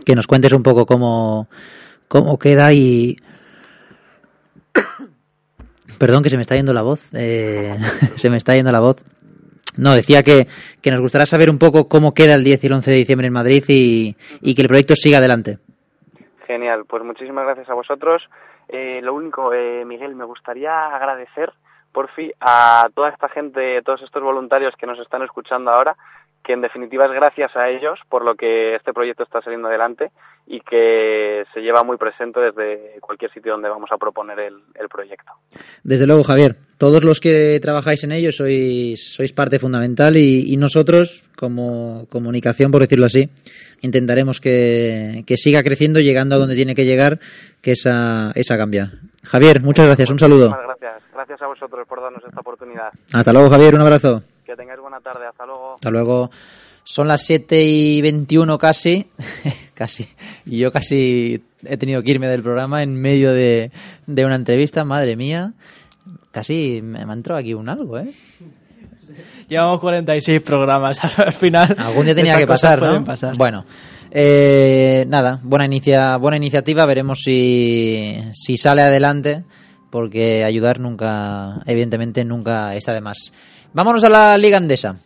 Que 0.05 0.14
nos 0.14 0.29
cuentes 0.29 0.52
un 0.52 0.62
poco 0.62 0.87
cómo, 0.87 1.48
cómo 2.07 2.38
queda 2.38 2.72
y... 2.72 3.16
Perdón 5.98 6.22
que 6.22 6.30
se 6.30 6.37
me 6.37 6.42
está 6.42 6.54
yendo 6.54 6.72
la 6.72 6.82
voz. 6.82 7.09
eh, 7.14 7.74
se 8.16 8.30
me 8.30 8.37
está 8.37 8.54
yendo 8.54 8.72
la 8.72 8.80
voz. 8.80 8.96
No, 9.78 9.94
decía 9.94 10.22
que, 10.22 10.46
que 10.82 10.90
nos 10.90 11.00
gustará 11.00 11.26
saber 11.26 11.50
un 11.50 11.59
poco 11.59 11.87
cómo 11.88 12.14
queda 12.14 12.35
el 12.35 12.44
10 12.44 12.64
y 12.64 12.66
el 12.66 12.72
11 12.72 12.90
de 12.90 12.96
diciembre 12.96 13.26
en 13.26 13.32
Madrid 13.35 13.62
y, 13.68 14.16
y 14.40 14.54
que 14.54 14.62
el 14.62 14.68
proyecto 14.68 14.94
siga 14.96 15.18
adelante. 15.18 15.59
Genial, 16.46 16.85
pues 16.88 17.02
muchísimas 17.04 17.44
gracias 17.44 17.68
a 17.68 17.74
vosotros. 17.74 18.22
Eh, 18.68 19.00
lo 19.02 19.14
único, 19.14 19.52
eh, 19.52 19.85
Miguel, 19.85 20.14
me 20.14 20.24
gustaría 20.24 20.72
agradecer, 20.87 21.52
por 21.92 22.11
fin, 22.12 22.32
a 22.40 22.88
toda 22.94 23.11
esta 23.11 23.28
gente, 23.28 23.82
todos 23.82 24.00
estos 24.02 24.22
voluntarios 24.22 24.74
que 24.78 24.87
nos 24.87 24.98
están 24.98 25.22
escuchando 25.22 25.70
ahora, 25.70 25.96
que 26.46 26.52
en 26.52 26.61
definitiva 26.61 27.06
es 27.06 27.12
gracias 27.12 27.50
a 27.56 27.68
ellos 27.68 27.98
por 28.09 28.24
lo 28.24 28.37
que 28.37 28.76
este 28.76 28.92
proyecto 28.92 29.24
está 29.24 29.40
saliendo 29.42 29.66
adelante 29.66 30.11
y 30.46 30.61
que 30.61 31.42
se 31.52 31.61
lleva 31.61 31.82
muy 31.82 31.96
presente 31.96 32.38
desde 32.38 33.00
cualquier 33.00 33.32
sitio 33.32 33.52
donde 33.52 33.68
vamos 33.68 33.90
a 33.90 33.96
proponer 33.96 34.38
el, 34.38 34.54
el 34.76 34.88
proyecto. 34.88 35.32
Desde 35.82 36.06
luego, 36.06 36.22
Javier, 36.22 36.54
todos 36.78 37.02
los 37.02 37.18
que 37.18 37.59
trabajáis 37.61 38.04
en 38.04 38.12
ello 38.12 38.30
sois, 38.30 39.12
sois 39.12 39.32
parte 39.32 39.59
fundamental 39.59 40.16
y, 40.16 40.52
y 40.52 40.56
nosotros, 40.56 41.28
como 41.37 42.06
comunicación, 42.09 42.70
por 42.70 42.82
decirlo 42.82 43.06
así, 43.06 43.28
intentaremos 43.82 44.40
que, 44.40 45.24
que 45.26 45.37
siga 45.37 45.64
creciendo, 45.64 45.98
llegando 45.98 46.37
a 46.37 46.38
donde 46.38 46.54
tiene 46.54 46.76
que 46.76 46.85
llegar, 46.85 47.18
que 47.61 47.72
esa, 47.72 48.30
esa 48.37 48.56
cambia. 48.56 48.92
Javier, 49.24 49.62
muchas 49.62 49.87
gracias, 49.87 50.11
un 50.11 50.20
saludo. 50.20 50.50
Muchísimas 50.50 50.78
gracias. 50.78 51.02
Gracias 51.12 51.42
a 51.42 51.46
vosotros 51.48 51.88
por 51.88 52.00
darnos 52.00 52.22
esta 52.24 52.40
oportunidad. 52.40 52.90
Hasta 53.12 53.32
luego, 53.32 53.50
Javier, 53.50 53.74
un 53.74 53.82
abrazo. 53.82 54.22
Que 54.46 54.54
tengáis 54.54 54.80
buena 54.80 55.00
tarde. 55.00 55.26
Hasta 55.26 55.44
luego. 55.44 55.74
Hasta 55.74 55.90
luego. 55.90 56.30
Son 56.85 57.09
las 57.09 57.22
7 57.22 57.64
y 57.64 58.00
21 58.00 58.59
casi, 58.59 59.09
casi, 59.74 60.06
y 60.44 60.59
yo 60.59 60.70
casi 60.70 61.42
he 61.64 61.76
tenido 61.78 62.00
que 62.00 62.12
irme 62.12 62.28
del 62.28 62.44
programa 62.44 62.85
en 62.85 62.94
medio 62.94 63.32
de, 63.32 63.72
de 64.06 64.24
una 64.24 64.37
entrevista, 64.37 64.85
madre 64.85 65.16
mía, 65.16 65.54
casi 66.30 66.80
me 66.82 67.00
ha 67.00 67.12
entrado 67.12 67.40
aquí 67.40 67.54
un 67.54 67.68
algo, 67.68 67.98
¿eh? 67.98 68.14
Llevamos 69.48 69.80
46 69.80 70.42
programas 70.42 71.00
al 71.18 71.32
final. 71.32 71.74
Algún 71.76 72.04
día 72.04 72.14
tenía 72.14 72.38
que 72.38 72.46
pasar, 72.46 72.80
¿no? 72.80 73.04
pasar. 73.04 73.37
Bueno, 73.37 73.64
eh, 74.12 75.04
nada, 75.09 75.40
buena, 75.42 75.64
inicia, 75.64 76.16
buena 76.18 76.37
iniciativa, 76.37 76.87
veremos 76.87 77.18
si, 77.20 78.16
si 78.32 78.56
sale 78.56 78.82
adelante, 78.82 79.44
porque 79.90 80.44
ayudar 80.44 80.78
nunca, 80.78 81.62
evidentemente, 81.66 82.24
nunca 82.24 82.76
está 82.76 82.92
de 82.92 83.00
más. 83.00 83.32
Vámonos 83.72 84.05
a 84.05 84.09
la 84.09 84.38
Liga 84.38 84.57
Andesa. 84.57 84.96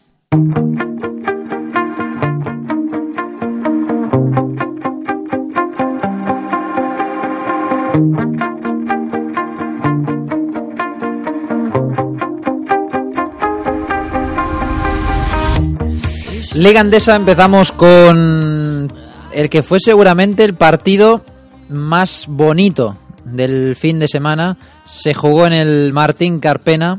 Liga 16.54 16.80
Andesa 16.80 17.16
empezamos 17.16 17.72
con 17.72 18.88
el 19.32 19.48
que 19.48 19.62
fue 19.62 19.78
seguramente 19.80 20.44
el 20.44 20.54
partido 20.54 21.24
más 21.70 22.26
bonito 22.28 22.98
del 23.24 23.76
fin 23.76 23.98
de 23.98 24.08
semana. 24.08 24.58
Se 24.84 25.14
jugó 25.14 25.46
en 25.46 25.54
el 25.54 25.92
Martín 25.94 26.38
Carpena, 26.38 26.98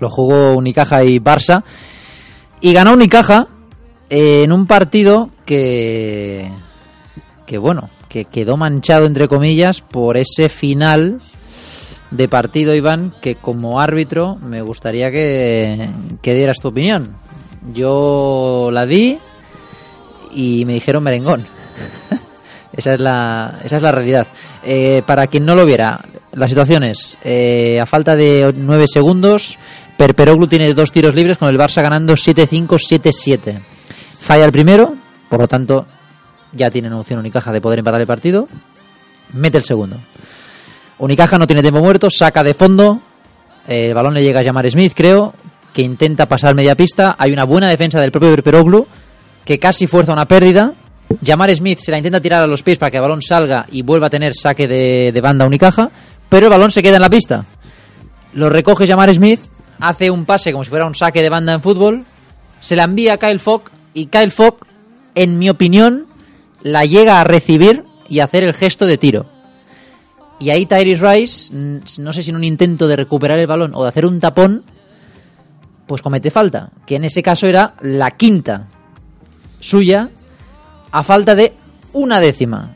lo 0.00 0.10
jugó 0.10 0.56
Unicaja 0.56 1.04
y 1.04 1.18
Barça, 1.18 1.62
y 2.60 2.72
ganó 2.72 2.92
Unicaja 2.92 3.48
en 4.08 4.52
un 4.52 4.66
partido 4.66 5.30
que, 5.44 6.50
que 7.46 7.58
bueno, 7.58 7.90
que 8.08 8.24
quedó 8.24 8.56
manchado 8.56 9.06
entre 9.06 9.28
comillas 9.28 9.80
por 9.80 10.16
ese 10.16 10.48
final 10.48 11.20
de 12.10 12.28
partido, 12.28 12.74
Iván, 12.74 13.14
que 13.20 13.36
como 13.36 13.80
árbitro 13.80 14.36
me 14.36 14.62
gustaría 14.62 15.10
que, 15.10 15.90
que 16.22 16.34
dieras 16.34 16.60
tu 16.60 16.68
opinión. 16.68 17.16
Yo 17.72 18.70
la 18.72 18.86
di 18.86 19.18
y 20.32 20.64
me 20.64 20.74
dijeron 20.74 21.02
merengón. 21.02 21.46
esa, 22.72 22.94
es 22.94 23.00
la, 23.00 23.58
esa 23.64 23.76
es 23.76 23.82
la 23.82 23.92
realidad. 23.92 24.26
Eh, 24.62 25.02
para 25.06 25.26
quien 25.26 25.44
no 25.44 25.54
lo 25.54 25.66
viera, 25.66 26.00
la 26.32 26.48
situación 26.48 26.84
es, 26.84 27.18
eh, 27.24 27.78
a 27.80 27.86
falta 27.86 28.14
de 28.14 28.52
9 28.54 28.84
segundos, 28.88 29.58
Perperoglu 29.96 30.46
tiene 30.46 30.74
dos 30.74 30.92
tiros 30.92 31.14
libres 31.14 31.38
con 31.38 31.48
el 31.48 31.58
Barça 31.58 31.82
ganando 31.82 32.14
7-5, 32.14 32.66
7-7. 32.68 33.62
Falla 34.20 34.44
el 34.44 34.52
primero, 34.52 34.94
por 35.28 35.40
lo 35.40 35.48
tanto 35.48 35.86
ya 36.52 36.70
tienen 36.70 36.92
opción 36.92 37.18
Unicaja 37.18 37.52
de 37.52 37.60
poder 37.60 37.78
empatar 37.78 38.00
el 38.00 38.06
partido. 38.06 38.48
Mete 39.32 39.58
el 39.58 39.64
segundo. 39.64 39.98
Unicaja 40.98 41.38
no 41.38 41.46
tiene 41.46 41.62
tiempo 41.62 41.80
muerto, 41.80 42.10
saca 42.10 42.42
de 42.42 42.54
fondo. 42.54 43.00
el 43.66 43.94
balón 43.94 44.14
le 44.14 44.22
llega 44.22 44.40
a 44.40 44.42
llamar 44.42 44.68
Smith, 44.70 44.92
creo, 44.94 45.34
que 45.72 45.82
intenta 45.82 46.26
pasar 46.26 46.54
media 46.54 46.74
pista. 46.74 47.16
Hay 47.18 47.32
una 47.32 47.44
buena 47.44 47.68
defensa 47.68 48.00
del 48.00 48.10
propio 48.10 48.30
Perperoglu, 48.30 48.86
que 49.44 49.58
casi 49.58 49.86
fuerza 49.86 50.12
una 50.12 50.26
pérdida. 50.26 50.72
Llamar 51.20 51.54
Smith 51.54 51.78
se 51.80 51.90
la 51.90 51.98
intenta 51.98 52.20
tirar 52.20 52.42
a 52.42 52.46
los 52.46 52.62
pies 52.62 52.78
para 52.78 52.90
que 52.90 52.96
el 52.96 53.02
balón 53.02 53.22
salga 53.22 53.66
y 53.70 53.82
vuelva 53.82 54.08
a 54.08 54.10
tener 54.10 54.34
saque 54.34 54.66
de, 54.66 55.12
de 55.12 55.20
banda 55.20 55.46
Unicaja, 55.46 55.90
pero 56.28 56.46
el 56.46 56.50
balón 56.50 56.70
se 56.70 56.82
queda 56.82 56.96
en 56.96 57.02
la 57.02 57.10
pista. 57.10 57.44
Lo 58.32 58.50
recoge 58.50 58.86
Llamar 58.86 59.12
Smith, 59.14 59.40
hace 59.80 60.10
un 60.10 60.24
pase 60.24 60.52
como 60.52 60.64
si 60.64 60.70
fuera 60.70 60.86
un 60.86 60.94
saque 60.94 61.22
de 61.22 61.28
banda 61.28 61.52
en 61.52 61.62
fútbol, 61.62 62.04
se 62.60 62.76
la 62.76 62.84
envía 62.84 63.14
a 63.14 63.18
Kyle 63.18 63.38
Fogg 63.38 63.70
y 63.94 64.06
Kyle 64.06 64.30
Fogg, 64.30 64.58
en 65.14 65.38
mi 65.38 65.48
opinión, 65.48 66.06
la 66.62 66.84
llega 66.84 67.20
a 67.20 67.24
recibir 67.24 67.84
y 68.08 68.20
hacer 68.20 68.44
el 68.44 68.54
gesto 68.54 68.86
de 68.86 68.98
tiro. 68.98 69.26
Y 70.38 70.50
ahí 70.50 70.66
Tyrese 70.66 71.02
Rice, 71.02 71.54
no 71.98 72.12
sé 72.12 72.22
si 72.22 72.30
en 72.30 72.36
un 72.36 72.44
intento 72.44 72.88
de 72.88 72.96
recuperar 72.96 73.38
el 73.38 73.46
balón 73.46 73.72
o 73.74 73.82
de 73.82 73.88
hacer 73.88 74.04
un 74.04 74.20
tapón, 74.20 74.64
pues 75.86 76.02
comete 76.02 76.30
falta, 76.30 76.70
que 76.86 76.96
en 76.96 77.04
ese 77.04 77.22
caso 77.22 77.46
era 77.46 77.74
la 77.80 78.10
quinta 78.10 78.66
suya 79.60 80.10
a 80.90 81.02
falta 81.02 81.34
de 81.34 81.54
una 81.92 82.20
décima. 82.20 82.74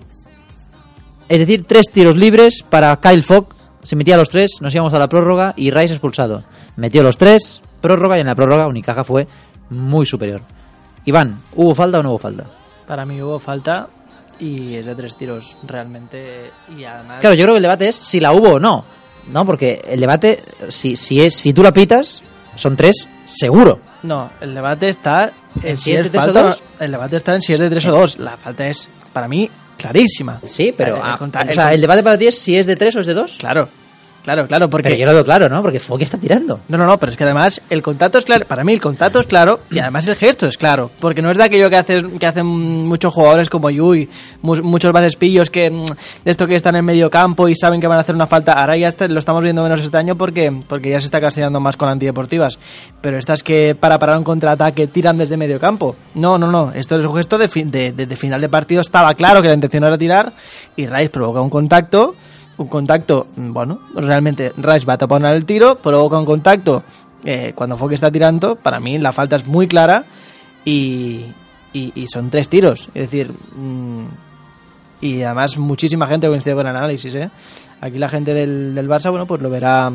Es 1.28 1.38
decir, 1.38 1.64
tres 1.64 1.90
tiros 1.90 2.16
libres 2.16 2.64
para 2.68 2.98
Kyle 3.00 3.22
Fogg, 3.22 3.54
se 3.82 3.96
metía 3.96 4.16
los 4.16 4.28
tres, 4.28 4.58
nos 4.60 4.74
íbamos 4.74 4.92
a 4.94 4.98
la 4.98 5.08
prórroga 5.08 5.54
y 5.56 5.70
Rice 5.70 5.94
expulsado. 5.94 6.44
Metió 6.76 7.02
los 7.02 7.16
tres, 7.18 7.62
prórroga 7.80 8.16
y 8.16 8.20
en 8.20 8.26
la 8.26 8.34
prórroga 8.34 8.66
Unicaja 8.66 9.04
fue 9.04 9.26
muy 9.70 10.06
superior. 10.06 10.42
Iván, 11.04 11.40
¿hubo 11.54 11.74
falta 11.74 12.00
o 12.00 12.02
no 12.02 12.10
hubo 12.10 12.18
falta? 12.18 12.44
Para 12.86 13.04
mí 13.04 13.22
hubo 13.22 13.38
falta 13.38 13.88
y 14.38 14.74
es 14.74 14.86
de 14.86 14.94
tres 14.94 15.16
tiros 15.16 15.56
realmente 15.62 16.50
y 16.76 16.84
además 16.84 17.20
Claro, 17.20 17.34
yo 17.34 17.44
creo 17.44 17.54
que 17.54 17.58
el 17.58 17.62
debate 17.62 17.88
es 17.88 17.96
si 17.96 18.20
la 18.20 18.32
hubo 18.32 18.54
o 18.54 18.60
no. 18.60 18.84
No, 19.28 19.44
porque 19.46 19.82
el 19.86 20.00
debate, 20.00 20.42
si, 20.68 20.96
si, 20.96 21.20
es, 21.20 21.36
si 21.36 21.52
tú 21.52 21.62
la 21.62 21.72
pitas, 21.72 22.22
son 22.56 22.76
tres, 22.76 23.08
seguro. 23.24 23.80
no, 24.02 24.30
el 24.40 24.54
debate 24.54 24.88
está 24.88 25.32
en 25.62 25.78
si 25.78 25.92
es 25.92 26.04
de 26.04 26.10
tres 26.10 26.22
o 26.22 26.26
falta 26.26 26.42
dos? 26.42 26.62
el 26.80 26.90
debate 26.90 27.16
está 27.16 27.34
en 27.34 27.42
si 27.42 27.52
es 27.52 27.60
de 27.60 27.70
tres 27.70 27.86
o 27.86 27.92
dos. 27.92 28.18
La 28.18 28.36
falta 28.36 28.66
es 28.66 28.88
para 29.12 29.28
mí 29.28 29.50
clarísima. 29.76 30.40
Sí, 30.44 30.74
pero 30.76 31.00
ah, 31.02 31.16
conta- 31.18 31.46
o 31.48 31.52
sea, 31.54 31.72
el 31.72 31.80
debate 31.80 32.02
para 32.02 32.18
ti 32.18 32.26
es 32.26 32.38
si 32.38 32.56
es 32.56 32.66
de 32.66 32.76
tres 32.76 32.94
o 32.96 33.00
es 33.00 33.06
de 33.06 33.14
dos. 33.14 33.36
Claro, 33.38 33.68
claro, 34.22 34.46
claro, 34.46 34.68
porque 34.70 34.88
Pero 34.90 35.00
yo 35.00 35.06
lo 35.06 35.12
veo 35.14 35.24
claro, 35.24 35.48
¿no? 35.48 35.62
Porque 35.62 35.80
Fogg 35.80 36.02
está 36.02 36.18
tirando. 36.18 36.60
No, 36.68 36.78
no, 36.78 36.86
no, 36.86 36.98
pero 36.98 37.12
es 37.12 37.18
que 37.18 37.24
además 37.24 37.60
el 37.70 37.82
contacto 37.82 38.18
es 38.18 38.24
claro. 38.24 38.44
Para 38.46 38.64
mí 38.64 38.72
el 38.72 38.80
contacto 38.80 39.20
es 39.20 39.26
claro 39.26 39.60
y 39.70 39.78
además 39.78 40.06
el 40.08 40.16
gesto 40.16 40.46
es 40.46 40.56
claro. 40.56 40.90
Porque 41.00 41.22
no 41.22 41.30
es 41.30 41.38
de 41.38 41.44
aquello 41.44 41.70
que 41.70 41.76
hacen, 41.76 42.18
que 42.18 42.26
hacen 42.26 42.46
muchos 42.46 43.12
jugadores 43.14 43.48
como 43.50 43.70
Yui, 43.70 44.08
mu- 44.42 44.62
muchos 44.62 44.92
bases 44.92 45.16
pillos 45.16 45.50
que 45.50 45.70
mm, 45.70 45.84
de 46.24 46.30
esto 46.30 46.46
que 46.46 46.54
están 46.56 46.76
en 46.76 46.84
medio 46.84 47.10
campo 47.10 47.48
y 47.48 47.54
saben 47.54 47.80
que 47.80 47.86
van 47.86 47.98
a 47.98 48.02
hacer 48.02 48.14
una 48.14 48.26
falta. 48.26 48.52
Ahora 48.52 48.76
ya 48.76 48.88
está- 48.88 49.08
lo 49.08 49.18
estamos 49.18 49.42
viendo 49.42 49.62
menos 49.62 49.80
este 49.80 49.96
año 49.96 50.16
porque, 50.16 50.52
porque 50.68 50.90
ya 50.90 51.00
se 51.00 51.06
está 51.06 51.20
castigando 51.20 51.60
más 51.60 51.76
con 51.76 51.88
antideportivas. 51.88 52.58
Pero 53.00 53.18
estas 53.18 53.42
que 53.42 53.74
para 53.78 53.98
parar 53.98 54.18
un 54.18 54.24
contraataque 54.24 54.86
tiran 54.86 55.18
desde 55.18 55.36
medio 55.36 55.58
campo. 55.58 55.96
No, 56.14 56.38
no, 56.38 56.50
no. 56.50 56.72
Esto 56.74 56.98
es 56.98 57.04
un 57.06 57.14
gesto 57.16 57.38
de, 57.38 57.48
fin- 57.48 57.70
de, 57.70 57.92
de- 57.92 58.06
de 58.06 58.16
final 58.16 58.40
de 58.40 58.48
partido. 58.48 58.80
Estaba 58.80 59.14
claro 59.14 59.40
que 59.42 59.48
la 59.48 59.54
intención 59.54 59.84
era 59.84 59.96
tirar 59.96 60.32
y 60.76 60.86
Rice 60.86 61.10
provoca 61.10 61.40
un 61.40 61.50
contacto 61.50 62.14
un 62.60 62.68
contacto, 62.68 63.26
bueno, 63.36 63.80
realmente 63.94 64.52
Rice 64.54 64.84
va 64.84 64.92
a 64.94 64.98
taponar 64.98 65.34
el 65.34 65.46
tiro, 65.46 65.76
provoca 65.76 66.18
un 66.18 66.26
contacto 66.26 66.84
eh, 67.24 67.52
cuando 67.54 67.78
Fogg 67.78 67.94
está 67.94 68.10
tirando, 68.10 68.56
para 68.56 68.78
mí 68.80 68.98
la 68.98 69.12
falta 69.12 69.36
es 69.36 69.46
muy 69.46 69.66
clara 69.66 70.04
y, 70.62 71.24
y, 71.72 71.92
y 71.94 72.06
son 72.06 72.28
tres 72.28 72.50
tiros, 72.50 72.88
es 72.88 73.10
decir, 73.10 73.32
mm, 73.56 74.04
y 75.00 75.22
además 75.22 75.56
muchísima 75.56 76.06
gente 76.06 76.28
coincide 76.28 76.54
con 76.54 76.66
el 76.66 76.76
análisis, 76.76 77.14
¿eh? 77.14 77.30
Aquí 77.80 77.96
la 77.96 78.10
gente 78.10 78.34
del, 78.34 78.74
del 78.74 78.88
Barça, 78.88 79.08
bueno, 79.10 79.24
pues 79.24 79.40
lo 79.40 79.48
verá 79.48 79.90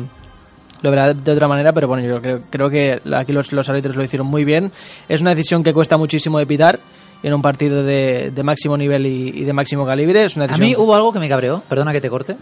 lo 0.82 0.90
verá 0.90 1.14
de 1.14 1.32
otra 1.32 1.46
manera, 1.46 1.72
pero 1.72 1.86
bueno, 1.86 2.04
yo 2.04 2.20
creo, 2.20 2.40
creo 2.50 2.68
que 2.68 3.00
aquí 3.14 3.32
los, 3.32 3.52
los 3.52 3.68
árbitros 3.68 3.94
lo 3.94 4.02
hicieron 4.02 4.26
muy 4.26 4.44
bien. 4.44 4.72
Es 5.08 5.20
una 5.20 5.30
decisión 5.30 5.62
que 5.62 5.72
cuesta 5.72 5.96
muchísimo 5.96 6.38
de 6.38 6.46
pitar 6.46 6.80
en 7.22 7.34
un 7.34 7.42
partido 7.42 7.82
de, 7.82 8.30
de 8.34 8.42
máximo 8.42 8.76
nivel 8.76 9.06
y, 9.06 9.28
y 9.30 9.44
de 9.44 9.52
máximo 9.52 9.84
calibre. 9.86 10.24
Es 10.24 10.36
una 10.36 10.44
A 10.46 10.56
mí 10.58 10.74
hubo 10.76 10.94
algo 10.94 11.12
que 11.12 11.18
me 11.18 11.28
cabreó, 11.28 11.62
perdona 11.68 11.92
que 11.92 12.00
te 12.00 12.08
corte. 12.10 12.36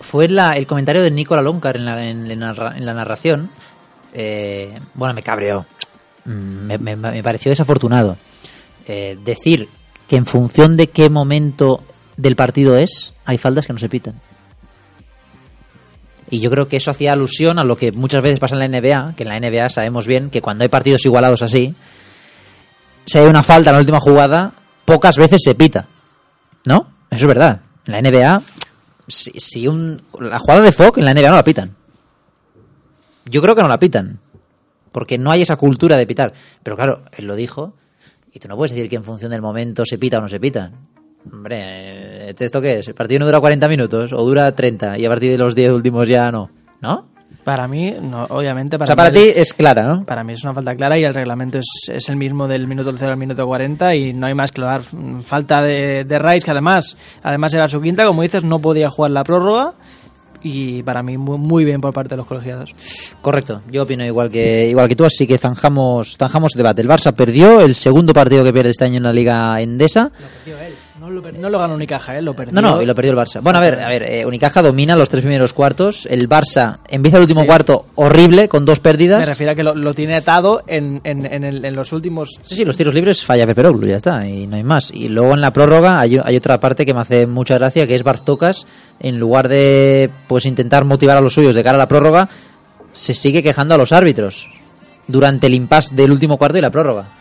Fue 0.00 0.28
la- 0.28 0.56
el 0.56 0.66
comentario 0.66 1.02
de 1.02 1.10
Nicola 1.10 1.42
Loncar 1.42 1.76
en 1.76 1.84
la, 1.84 2.04
en 2.04 2.28
la 2.40 2.74
en 2.76 2.86
la 2.86 2.94
narración. 2.94 3.50
Eh, 4.14 4.78
bueno, 4.94 5.12
me 5.14 5.22
cabreó. 5.22 5.66
Mm, 6.24 6.30
Me, 6.66 6.78
me- 6.78 6.96
me 6.96 7.22
pareció 7.22 7.50
desafortunado. 7.50 8.16
Eh, 8.86 9.18
decir 9.24 9.68
que 10.08 10.16
en 10.16 10.24
función 10.26 10.76
de 10.76 10.86
qué 10.88 11.10
momento 11.10 11.82
del 12.16 12.36
partido 12.36 12.76
es, 12.78 13.12
hay 13.26 13.38
faltas 13.38 13.66
que 13.66 13.72
no 13.72 13.78
se 13.78 13.88
pitan. 13.88 14.14
Y 16.30 16.40
yo 16.40 16.50
creo 16.50 16.68
que 16.68 16.76
eso 16.76 16.90
hacía 16.90 17.12
alusión 17.14 17.58
a 17.58 17.64
lo 17.64 17.76
que 17.76 17.90
muchas 17.92 18.22
veces 18.22 18.38
pasa 18.38 18.54
en 18.54 18.60
la 18.70 18.78
NBA, 18.80 19.14
que 19.16 19.22
en 19.24 19.28
la 19.30 19.36
NBA 19.38 19.70
sabemos 19.70 20.06
bien 20.06 20.28
que 20.30 20.42
cuando 20.42 20.62
hay 20.62 20.68
partidos 20.68 21.04
igualados 21.06 21.42
así, 21.42 21.74
si 23.08 23.18
hay 23.18 23.26
una 23.26 23.42
falta 23.42 23.70
en 23.70 23.76
la 23.76 23.80
última 23.80 24.00
jugada, 24.00 24.52
pocas 24.84 25.16
veces 25.16 25.40
se 25.42 25.54
pita. 25.54 25.86
¿No? 26.66 26.88
Eso 27.10 27.24
es 27.24 27.26
verdad. 27.26 27.60
En 27.86 27.92
la 27.94 28.02
NBA, 28.02 28.42
si, 29.06 29.66
un, 29.66 30.02
la 30.20 30.38
jugada 30.38 30.60
de 30.60 30.72
Fogg 30.72 30.98
en 30.98 31.06
la 31.06 31.14
NBA 31.14 31.30
no 31.30 31.36
la 31.36 31.44
pitan. 31.44 31.74
Yo 33.24 33.40
creo 33.40 33.54
que 33.54 33.62
no 33.62 33.68
la 33.68 33.78
pitan. 33.78 34.20
Porque 34.92 35.16
no 35.16 35.30
hay 35.30 35.40
esa 35.40 35.56
cultura 35.56 35.96
de 35.96 36.06
pitar. 36.06 36.34
Pero 36.62 36.76
claro, 36.76 37.04
él 37.16 37.24
lo 37.24 37.34
dijo. 37.34 37.74
Y 38.30 38.40
tú 38.40 38.48
no 38.48 38.56
puedes 38.56 38.72
decir 38.72 38.90
que 38.90 38.96
en 38.96 39.04
función 39.04 39.30
del 39.30 39.40
momento 39.40 39.84
se 39.86 39.96
pita 39.96 40.18
o 40.18 40.20
no 40.20 40.28
se 40.28 40.38
pita. 40.38 40.70
Hombre, 41.32 42.28
eh, 42.28 42.34
¿esto 42.38 42.60
qué 42.60 42.80
es? 42.80 42.88
¿El 42.88 42.94
partido 42.94 43.20
no 43.20 43.26
dura 43.26 43.40
40 43.40 43.68
minutos? 43.68 44.12
¿O 44.12 44.22
dura 44.22 44.54
30? 44.54 44.98
Y 44.98 45.06
a 45.06 45.08
partir 45.08 45.30
de 45.30 45.38
los 45.38 45.54
10 45.54 45.72
últimos 45.72 46.06
ya 46.06 46.30
no. 46.30 46.50
¿No? 46.82 47.08
Para 47.48 47.66
mí, 47.66 47.94
no, 47.98 48.26
obviamente, 48.28 48.76
para 48.76 48.84
o 48.84 48.86
sea, 48.88 48.94
para 48.94 49.10
ti 49.10 49.32
es 49.34 49.54
clara, 49.54 49.82
¿no? 49.82 50.04
Para 50.04 50.22
mí 50.22 50.34
es 50.34 50.44
una 50.44 50.52
falta 50.52 50.76
clara 50.76 50.98
y 50.98 51.04
el 51.04 51.14
reglamento 51.14 51.58
es, 51.58 51.88
es 51.90 52.10
el 52.10 52.16
mismo 52.16 52.46
del 52.46 52.66
minuto 52.66 52.92
0 52.94 53.12
al 53.12 53.16
minuto 53.16 53.46
40 53.46 53.94
y 53.94 54.12
no 54.12 54.26
hay 54.26 54.34
más 54.34 54.52
que 54.52 54.60
dar. 54.60 54.82
Falta 55.22 55.62
de, 55.62 56.04
de 56.04 56.18
Rice, 56.18 56.44
que 56.44 56.50
además, 56.50 56.98
además 57.22 57.54
era 57.54 57.66
su 57.70 57.80
quinta, 57.80 58.04
como 58.04 58.20
dices, 58.20 58.44
no 58.44 58.58
podía 58.58 58.90
jugar 58.90 59.12
la 59.12 59.24
prórroga 59.24 59.72
y 60.42 60.82
para 60.82 61.02
mí 61.02 61.16
muy, 61.16 61.38
muy 61.38 61.64
bien 61.64 61.80
por 61.80 61.94
parte 61.94 62.10
de 62.10 62.18
los 62.18 62.26
colegiados. 62.26 62.72
Correcto, 63.22 63.62
yo 63.70 63.84
opino 63.84 64.04
igual 64.04 64.30
que 64.30 64.68
igual 64.68 64.86
que 64.86 64.96
tú, 64.96 65.06
así 65.06 65.26
que 65.26 65.38
zanjamos, 65.38 66.18
zanjamos 66.18 66.54
el 66.54 66.58
debate. 66.58 66.82
El 66.82 66.88
Barça 66.88 67.14
perdió 67.14 67.62
el 67.62 67.74
segundo 67.74 68.12
partido 68.12 68.44
que 68.44 68.52
pierde 68.52 68.72
este 68.72 68.84
año 68.84 68.98
en 68.98 69.04
la 69.04 69.12
Liga 69.12 69.58
Endesa. 69.62 70.12
No 71.08 71.20
lo, 71.22 71.32
no 71.32 71.48
lo 71.50 71.58
ganó 71.58 71.74
Unicaja, 71.74 72.18
¿eh? 72.18 72.22
lo 72.22 72.34
perdió. 72.34 72.52
No, 72.52 72.60
no, 72.60 72.82
y 72.82 72.86
lo 72.86 72.94
perdió 72.94 73.12
el 73.12 73.16
Barça. 73.18 73.40
Bueno, 73.42 73.58
a 73.58 73.62
ver, 73.62 73.80
a 73.80 73.88
ver, 73.88 74.02
eh, 74.02 74.26
Unicaja 74.26 74.60
domina 74.62 74.94
los 74.96 75.08
tres 75.08 75.22
primeros 75.22 75.52
cuartos. 75.52 76.06
El 76.10 76.28
Barça 76.28 76.78
empieza 76.88 77.16
el 77.16 77.22
último 77.22 77.40
Sí. 77.42 77.46
cuarto 77.46 77.86
horrible 77.94 78.48
con 78.48 78.64
dos 78.64 78.80
pérdidas. 78.80 79.20
Me 79.20 79.26
refiero 79.26 79.52
a 79.52 79.54
que 79.54 79.62
lo, 79.62 79.74
lo 79.74 79.94
tiene 79.94 80.16
atado 80.16 80.62
en, 80.66 81.00
en, 81.04 81.24
en, 81.26 81.44
el- 81.44 81.64
en 81.64 81.74
los 81.74 81.92
últimos. 81.92 82.36
Sí, 82.40 82.54
sí, 82.56 82.64
los 82.64 82.76
tiros 82.76 82.92
libres 82.94 83.24
falla 83.24 83.46
Peperoglu, 83.46 83.86
ya 83.86 83.96
está, 83.96 84.26
y 84.28 84.46
no 84.46 84.56
hay 84.56 84.64
más. 84.64 84.90
Y 84.92 85.08
luego 85.08 85.32
en 85.34 85.40
la 85.40 85.52
prórroga 85.52 85.98
hay, 86.00 86.20
hay 86.22 86.36
otra 86.36 86.60
parte 86.60 86.84
que 86.84 86.92
me 86.94 87.00
hace 87.00 87.26
mucha 87.26 87.54
gracia, 87.58 87.86
que 87.86 87.94
es 87.94 88.02
Bartocas, 88.02 88.66
en 89.00 89.18
lugar 89.18 89.48
de 89.48 90.10
pues 90.26 90.44
intentar 90.46 90.84
motivar 90.84 91.16
a 91.16 91.20
los 91.20 91.32
suyos 91.34 91.54
de 91.54 91.62
cara 91.64 91.76
a 91.76 91.78
la 91.78 91.88
prórroga, 91.88 92.28
se 92.92 93.14
sigue 93.14 93.42
quejando 93.42 93.74
a 93.74 93.78
los 93.78 93.92
árbitros 93.92 94.48
durante 95.06 95.46
el 95.46 95.54
impasse 95.54 95.94
del 95.94 96.10
último 96.10 96.36
cuarto 96.36 96.58
y 96.58 96.60
la 96.60 96.70
prórroga. 96.70 97.12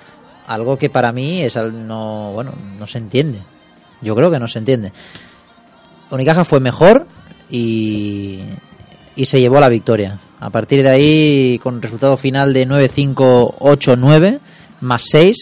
Algo 0.47 0.77
que 0.77 0.89
para 0.89 1.11
mí 1.11 1.41
es 1.41 1.57
no, 1.57 2.31
bueno, 2.33 2.53
no 2.79 2.87
se 2.87 2.97
entiende. 2.99 3.39
Yo 4.01 4.15
creo 4.15 4.31
que 4.31 4.39
no 4.39 4.47
se 4.47 4.59
entiende. 4.59 4.91
Unicaja 6.11 6.45
fue 6.45 6.59
mejor 6.59 7.07
y, 7.49 8.39
y 9.15 9.25
se 9.25 9.39
llevó 9.39 9.59
la 9.59 9.69
victoria. 9.69 10.19
A 10.39 10.49
partir 10.49 10.83
de 10.83 10.89
ahí, 10.89 11.59
con 11.61 11.81
resultado 11.81 12.15
final 12.17 12.53
de 12.53 12.67
9-5-8-9, 12.67 14.39
más 14.81 15.03
6. 15.09 15.37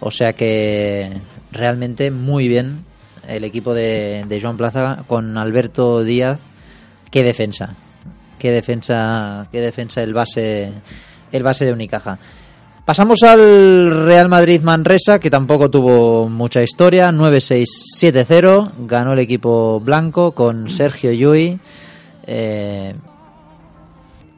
O 0.00 0.10
sea 0.10 0.32
que 0.32 1.20
realmente 1.50 2.10
muy 2.10 2.48
bien 2.48 2.84
el 3.28 3.44
equipo 3.44 3.74
de, 3.74 4.24
de 4.28 4.40
Joan 4.40 4.56
Plaza 4.56 5.04
con 5.06 5.36
Alberto 5.36 6.04
Díaz. 6.04 6.38
Qué 7.10 7.22
defensa. 7.22 7.74
Qué 8.38 8.50
defensa, 8.50 9.48
qué 9.50 9.60
defensa 9.60 10.02
el 10.02 10.12
base, 10.12 10.72
el 11.32 11.42
base 11.42 11.64
de 11.64 11.72
Unicaja. 11.72 12.18
Pasamos 12.84 13.22
al 13.22 14.04
Real 14.04 14.28
Madrid 14.28 14.60
Manresa, 14.60 15.18
que 15.18 15.30
tampoco 15.30 15.70
tuvo 15.70 16.28
mucha 16.28 16.62
historia. 16.62 17.10
9-6-7-0. 17.10 18.72
Ganó 18.86 19.14
el 19.14 19.20
equipo 19.20 19.80
blanco 19.80 20.32
con 20.32 20.68
Sergio 20.68 21.10
Yui. 21.12 21.58
Eh, 22.26 22.94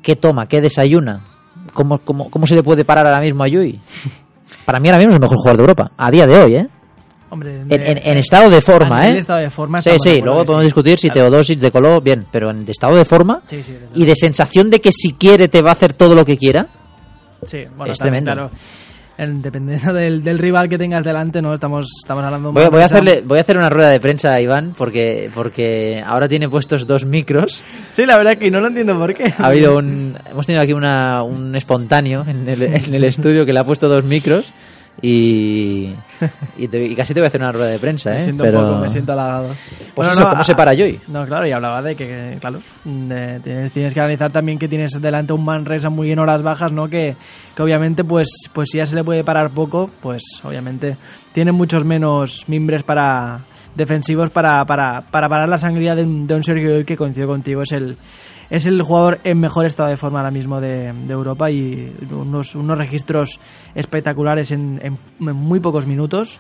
¿Qué 0.01 0.15
toma? 0.15 0.47
¿Qué 0.47 0.61
desayuna? 0.61 1.25
¿Cómo, 1.73 1.99
cómo, 1.99 2.31
¿Cómo 2.31 2.47
se 2.47 2.55
le 2.55 2.63
puede 2.63 2.85
parar 2.85 3.05
ahora 3.07 3.21
mismo 3.21 3.43
a 3.43 3.49
Yui? 3.49 3.81
Para 4.65 4.79
mí 4.79 4.89
ahora 4.89 4.99
mismo 4.99 5.11
es 5.11 5.17
el 5.17 5.21
mejor 5.23 5.39
jugador 5.39 5.57
de 5.57 5.63
Europa. 5.63 5.93
A 5.97 6.11
día 6.13 6.27
de 6.29 6.39
hoy, 6.39 6.55
¿eh? 6.55 6.69
Hombre, 7.29 7.63
En, 7.63 7.73
en- 7.73 7.99
en 8.05 8.19
estado 8.19 8.49
de 8.49 8.63
forma, 8.63 9.09
¿eh? 9.09 9.19
estado 9.19 9.41
de 9.41 9.51
forma 9.51 9.83
sí, 9.83 9.91
sí, 10.01 10.21
luego 10.23 10.45
podemos 10.45 10.63
sí. 10.63 10.67
discutir 10.69 10.97
si 10.97 11.11
Teodosic 11.11 11.59
de 11.59 11.73
color, 11.73 12.01
bien, 12.01 12.25
pero 12.31 12.51
en 12.51 12.65
de 12.65 12.71
estado 12.71 12.95
de 12.95 13.05
forma 13.05 13.43
Sí, 13.49 13.65
sí, 13.65 13.73
desde 13.73 13.89
y 14.01 14.05
de 14.05 14.15
sensación 14.15 14.71
de 14.71 14.81
que 14.81 14.93
si 14.93 15.15
quiere 15.15 15.49
te 15.49 15.61
va 15.61 15.71
a 15.71 15.73
hacer 15.73 15.93
todo 15.93 16.15
lo 16.15 16.25
que 16.25 16.37
quiera. 16.39 16.69
Sí, 17.45 17.65
bueno, 17.77 17.93
Es 17.93 17.99
también, 17.99 18.25
tremendo. 18.25 18.49
claro. 18.49 18.51
En- 19.19 19.41
dependiendo 19.41 19.95
del, 19.95 20.23
del 20.23 20.39
rival 20.39 20.69
que 20.69 20.77
tengas 20.77 21.03
delante, 21.03 21.41
no 21.41 21.55
estamos, 21.55 21.87
estamos 22.03 22.23
hablando 22.23 22.53
Voy, 22.53 22.67
voy 22.69 22.83
a 22.83 22.85
hacerle, 22.85 23.23
voy 23.25 23.39
a 23.39 23.41
hacer 23.41 23.57
una 23.57 23.71
rueda 23.71 23.89
de 23.89 23.99
prensa 23.99 24.35
a 24.35 24.41
Iván 24.43 24.75
porque, 24.77 25.31
porque 25.35 26.03
ahora 26.07 26.29
tiene 26.29 26.51
puestos 26.51 26.87
dos 26.87 27.07
micros. 27.07 27.63
Sí, 27.89 28.05
la 28.05 28.19
verdad 28.19 28.37
que 28.37 28.51
no 28.51 28.61
lo 28.61 28.67
entiendo 28.67 28.99
por 28.99 29.15
qué. 29.15 29.33
Ha 29.39 29.47
habido 29.47 29.79
un, 29.79 30.19
hemos 30.31 30.45
tenido 30.47 30.63
aquí 30.63 30.75
una, 30.75 31.23
un 31.23 31.57
espontáneo 31.57 32.27
en 32.29 32.47
el, 32.47 32.63
en 32.63 32.95
el 32.95 33.05
estudio 33.05 33.47
que 33.47 33.55
le 33.55 33.61
ha 33.61 33.65
puesto 33.65 33.89
dos 33.89 34.05
micros 34.05 34.53
y, 35.03 35.93
y, 36.57 36.69
te- 36.69 36.85
y 36.87 36.95
casi 36.95 37.13
te 37.15 37.21
voy 37.21 37.27
a 37.27 37.29
hacer 37.29 37.41
una 37.41 37.53
rueda 37.53 37.69
de 37.69 37.79
prensa, 37.79 38.11
Me 38.11 38.19
¿eh? 38.19 38.21
siento 38.23 38.45
Pero, 38.45 38.61
un 38.61 38.67
poco, 38.69 38.81
me 38.81 38.89
siento 38.89 39.13
halagado. 39.13 39.49
Pues 39.95 40.09
eso, 40.09 40.29
¿cómo 40.29 40.45
se 40.45 40.55
para 40.55 40.75
Joy? 40.75 41.01
No, 41.09 41.25
claro, 41.27 41.47
y 41.47 41.53
hablaba 41.53 41.83
de 41.83 41.95
que, 41.97 42.07
que, 42.07 42.37
claro, 42.41 42.61
de- 42.85 43.41
tienes, 43.41 43.73
tienes 43.73 43.95
que 43.95 44.01
analizar 44.01 44.31
también 44.33 44.59
que 44.59 44.69
tienes 44.69 44.93
delante 45.01 45.33
un 45.33 45.45
Manresa 45.45 45.91
muy 45.91 46.11
en 46.11 46.19
horas 46.19 46.43
bajas, 46.43 46.73
¿no? 46.73 46.89
Que, 46.89 47.15
que 47.55 47.63
obviamente, 47.63 48.05
pues, 48.05 48.29
pues 48.53 48.69
si 48.71 48.79
ya 48.79 48.87
se 48.87 48.95
le 48.95 49.05
puede 49.05 49.25
parar 49.25 49.51
poco, 49.51 49.91
pues 50.01 50.23
obviamente 50.45 50.97
tiene 51.33 51.53
muchos 51.53 51.85
menos 51.85 52.45
mimbres 52.49 52.83
para 52.83 53.41
defensivos 53.75 54.31
para, 54.31 54.65
para, 54.65 55.03
para 55.03 55.29
parar 55.29 55.49
la 55.51 55.59
sangría 55.59 55.95
de 55.95 56.03
un, 56.03 56.27
de 56.27 56.35
un 56.35 56.43
Sergio 56.43 56.71
Llull 56.71 56.87
que 56.87 56.97
coincido 56.97 57.27
contigo, 57.29 57.61
es 57.63 57.73
el 57.73 57.99
es 58.51 58.67
el 58.67 58.81
jugador 58.83 59.19
en 59.25 59.41
mejor 59.41 59.67
estado 59.67 59.89
de 59.89 59.97
forma 59.97 60.21
ahora 60.21 60.31
mismo 60.31 60.61
de, 60.61 60.89
Europa 61.09 61.51
y 61.51 61.95
unos, 62.11 62.55
unos 62.55 62.79
registros 62.79 63.41
espectaculares 63.75 64.51
en, 64.51 64.81
muy 65.19 65.61
pocos 65.61 65.87
minutos. 65.87 66.39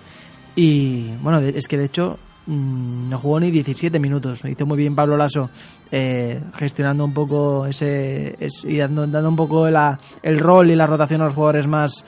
Y 0.55 1.09
bueno, 1.23 1.41
es 1.41 1.67
que 1.69 1.77
de 1.77 1.85
hecho 1.85 2.19
mm, 2.47 3.11
no 3.11 3.19
jugó 3.19 3.41
ni 3.41 3.51
17 3.51 3.99
minutos. 3.99 4.43
Hizo 4.45 4.67
muy 4.67 4.79
bien 4.79 4.95
Pablo 4.95 5.17
Lasso 5.17 5.51
eh, 5.91 6.41
gestionando 6.55 7.05
un 7.05 7.13
poco 7.13 7.67
ese. 7.67 8.37
es- 8.41 8.65
y 8.65 8.77
dando, 8.79 9.07
dando 9.07 9.29
un 9.29 9.37
poco 9.37 9.69
la- 9.69 9.99
el 10.23 10.39
rol 10.39 10.71
y 10.71 10.77
la 10.77 10.87
rotación 10.87 11.21
a 11.23 11.25
los 11.27 11.35
jugadores 11.35 11.67
más. 11.67 12.05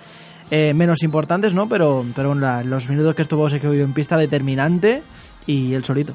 eh, 0.50 0.72
menos 0.72 1.02
importantes, 1.02 1.52
¿no? 1.54 1.68
Pero, 1.68 2.06
pero 2.16 2.34
los 2.34 2.88
minutos 2.88 3.14
que 3.14 3.20
estuvo 3.20 3.50
Sergio 3.50 3.70
en 3.74 3.92
pista, 3.92 4.16
determinante 4.16 5.02
y 5.46 5.74
el 5.74 5.84
solito. 5.84 6.14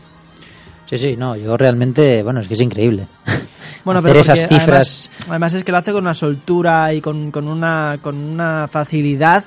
Sí, 0.87 0.97
sí, 0.97 1.15
no, 1.15 1.35
yo 1.35 1.55
realmente, 1.55 2.23
bueno, 2.23 2.39
es 2.39 2.47
que 2.47 2.55
es 2.55 2.61
increíble. 2.61 3.07
Bueno, 3.83 3.99
Hacer 3.99 4.11
pero 4.11 4.21
esas 4.21 4.39
cifras. 4.39 5.09
Además, 5.09 5.29
además 5.29 5.53
es 5.55 5.63
que 5.63 5.71
lo 5.71 5.77
hace 5.77 5.91
con 5.91 6.03
una 6.03 6.13
soltura 6.13 6.93
y 6.93 7.01
con, 7.01 7.31
con 7.31 7.47
una, 7.47 7.97
con 8.01 8.15
una 8.15 8.67
facilidad 8.67 9.43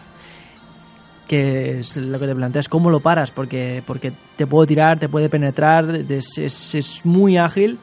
que 1.27 1.81
es 1.81 1.97
lo 1.97 2.19
que 2.19 2.27
te 2.27 2.35
planteas, 2.35 2.69
cómo 2.69 2.89
lo 2.91 3.01
paras, 3.01 3.31
porque, 3.31 3.83
porque 3.85 4.13
te 4.37 4.47
puede 4.47 4.69
tirar, 4.69 4.99
te 4.99 5.09
puede 5.09 5.29
penetrar, 5.29 5.91
es, 6.09 6.39
es, 6.39 6.75
es 6.75 7.05
muy 7.05 7.37
ágil, 7.37 7.79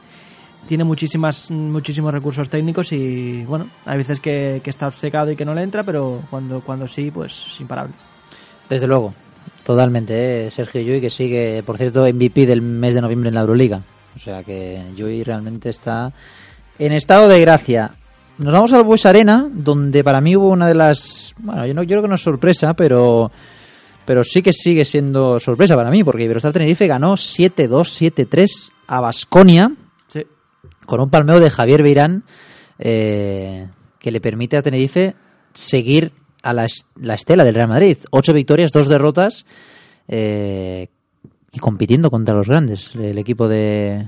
tiene 0.66 0.84
muchísimas, 0.84 1.50
muchísimos 1.50 2.12
recursos 2.12 2.48
técnicos 2.48 2.92
y 2.92 3.44
bueno, 3.44 3.66
hay 3.84 3.98
veces 3.98 4.20
que, 4.20 4.60
que 4.64 4.70
está 4.70 4.86
obcecado 4.86 5.30
y 5.30 5.36
que 5.36 5.44
no 5.44 5.54
le 5.54 5.62
entra, 5.62 5.82
pero 5.82 6.22
cuando, 6.30 6.60
cuando 6.60 6.88
sí, 6.88 7.10
pues 7.10 7.48
es 7.48 7.60
imparable. 7.60 7.92
Desde 8.68 8.86
luego, 8.86 9.12
totalmente. 9.64 10.46
¿eh? 10.46 10.50
Sergio 10.50 10.80
Llull, 10.80 11.00
que 11.00 11.10
sigue, 11.10 11.62
por 11.64 11.76
cierto, 11.76 12.06
MVP 12.06 12.46
del 12.46 12.62
mes 12.62 12.94
de 12.94 13.02
noviembre 13.02 13.28
en 13.28 13.34
la 13.34 13.42
Euroliga. 13.42 13.82
O 14.16 14.18
sea 14.18 14.42
que 14.42 14.80
Llull 14.96 15.24
realmente 15.24 15.68
está 15.68 16.12
en 16.78 16.92
estado 16.92 17.28
de 17.28 17.40
gracia. 17.40 17.92
Nos 18.38 18.52
vamos 18.52 18.72
al 18.72 18.82
Bues 18.82 19.06
Arena, 19.06 19.48
donde 19.52 20.02
para 20.02 20.20
mí 20.20 20.34
hubo 20.36 20.48
una 20.48 20.66
de 20.66 20.74
las. 20.74 21.34
Bueno, 21.38 21.66
yo, 21.66 21.74
no, 21.74 21.82
yo 21.82 21.88
creo 21.88 22.02
que 22.02 22.08
no 22.08 22.14
es 22.16 22.22
sorpresa, 22.22 22.74
pero. 22.74 23.30
Pero 24.04 24.22
sí 24.22 24.42
que 24.42 24.52
sigue 24.52 24.84
siendo 24.84 25.40
sorpresa 25.40 25.76
para 25.76 25.90
mí, 25.90 26.04
porque 26.04 26.24
Iberostar 26.24 26.52
Tenerife 26.52 26.86
ganó 26.86 27.14
7-2, 27.14 28.12
7-3 28.28 28.70
a 28.88 29.00
Basconia 29.00 29.72
Sí. 30.08 30.20
con 30.84 31.00
un 31.00 31.08
palmeo 31.08 31.40
de 31.40 31.48
Javier 31.48 31.82
Beirán 31.82 32.22
eh, 32.78 33.66
que 33.98 34.10
le 34.10 34.20
permite 34.20 34.58
a 34.58 34.62
Tenerife 34.62 35.14
seguir 35.54 36.12
a 36.42 36.52
la, 36.52 36.66
la 37.00 37.14
estela 37.14 37.44
del 37.44 37.54
Real 37.54 37.68
Madrid. 37.68 37.96
Ocho 38.10 38.34
victorias, 38.34 38.72
dos 38.72 38.88
derrotas. 38.88 39.46
eh, 40.08 40.88
y 41.50 41.58
compitiendo 41.60 42.10
contra 42.10 42.34
los 42.36 42.48
grandes, 42.48 42.90
el 42.96 43.16
equipo 43.16 43.46
de, 43.48 44.06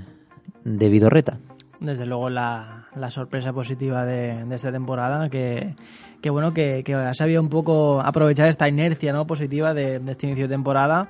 de 0.64 0.88
Vidorreta. 0.90 1.38
Desde 1.81 2.07
luego 2.07 2.31
la, 2.31 2.87
la 2.95 3.11
sorpresa 3.11 3.53
positiva 3.53 4.05
de, 4.05 4.45
de 4.45 4.55
esta 4.55 4.73
temporada 4.73 5.29
que, 5.29 5.75
que 6.23 6.31
bueno 6.31 6.53
que, 6.55 6.83
que 6.85 6.95
ha 6.95 7.12
sabido 7.15 7.43
un 7.43 7.49
poco 7.49 8.01
aprovechar 8.01 8.49
esta 8.49 8.69
inercia 8.69 9.12
no 9.12 9.27
positiva 9.27 9.75
de, 9.75 9.99
de 9.99 10.11
este 10.12 10.27
inicio 10.27 10.49
de 10.49 10.55
temporada 10.55 11.09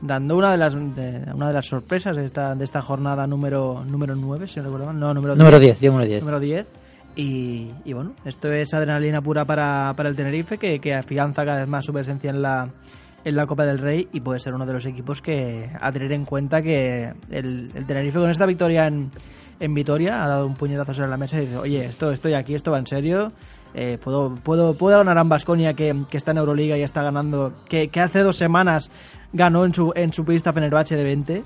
dando 0.00 0.36
una 0.36 0.50
de 0.52 0.56
las 0.58 0.74
de- 0.74 1.24
una 1.34 1.48
de 1.48 1.54
las 1.54 1.66
sorpresas 1.66 2.16
de 2.16 2.24
esta, 2.24 2.54
de 2.54 2.64
esta 2.64 2.80
jornada 2.82 3.26
número 3.26 3.84
número 3.84 4.14
9 4.16 4.46
si 4.48 4.58
no 4.58 4.64
recuerdo 4.66 4.92
no 4.92 5.14
número 5.14 5.36
Número 5.36 5.58
10, 5.58 5.82
número 5.82 6.06
10. 6.06 6.20
número 6.22 6.40
10 6.40 6.66
y, 7.16 7.68
y 7.84 7.92
bueno 7.92 8.12
esto 8.24 8.50
es 8.52 8.72
adrenalina 8.74 9.20
pura 9.20 9.44
para, 9.44 9.92
para 9.96 10.08
el 10.08 10.16
Tenerife 10.16 10.58
que, 10.58 10.80
que 10.80 10.94
afianza 10.94 11.44
cada 11.44 11.58
vez 11.60 11.68
más 11.68 11.84
su 11.84 11.92
presencia 11.92 12.30
en 12.30 12.42
la 12.42 12.68
en 13.22 13.36
la 13.36 13.46
Copa 13.46 13.66
del 13.66 13.78
Rey 13.78 14.08
y 14.14 14.20
puede 14.20 14.40
ser 14.40 14.54
uno 14.54 14.64
de 14.64 14.72
los 14.72 14.86
equipos 14.86 15.20
que 15.20 15.68
a 15.78 15.92
tener 15.92 16.10
en 16.12 16.24
cuenta 16.24 16.62
que 16.62 17.12
el, 17.30 17.70
el 17.74 17.86
Tenerife 17.86 18.18
con 18.18 18.30
esta 18.30 18.46
victoria 18.46 18.86
en, 18.86 19.10
en 19.60 19.74
Vitoria 19.74 20.24
ha 20.24 20.26
dado 20.26 20.46
un 20.46 20.54
puñetazo 20.54 20.94
sobre 20.94 21.10
la 21.10 21.18
mesa 21.18 21.36
y 21.36 21.46
dice, 21.46 21.58
oye, 21.58 21.84
esto 21.84 22.10
estoy 22.10 22.34
aquí, 22.34 22.54
esto 22.54 22.70
va 22.72 22.78
en 22.78 22.86
serio, 22.86 23.30
eh, 23.74 23.98
puedo, 24.02 24.34
puedo, 24.34 24.74
puedo 24.74 24.96
ganar 24.96 25.18
a 25.18 25.22
Basconia 25.22 25.74
que, 25.74 26.04
que 26.10 26.16
está 26.16 26.32
en 26.32 26.38
Euroliga 26.38 26.76
y 26.78 26.82
está 26.82 27.02
ganando, 27.02 27.52
que, 27.68 27.88
que 27.88 28.00
hace 28.00 28.20
dos 28.20 28.36
semanas 28.36 28.90
ganó 29.32 29.64
en 29.66 29.74
su, 29.74 29.92
en 29.94 30.12
su 30.12 30.24
pista 30.24 30.52
Fenerbahce 30.52 30.96
de 30.96 31.04
20, 31.04 31.44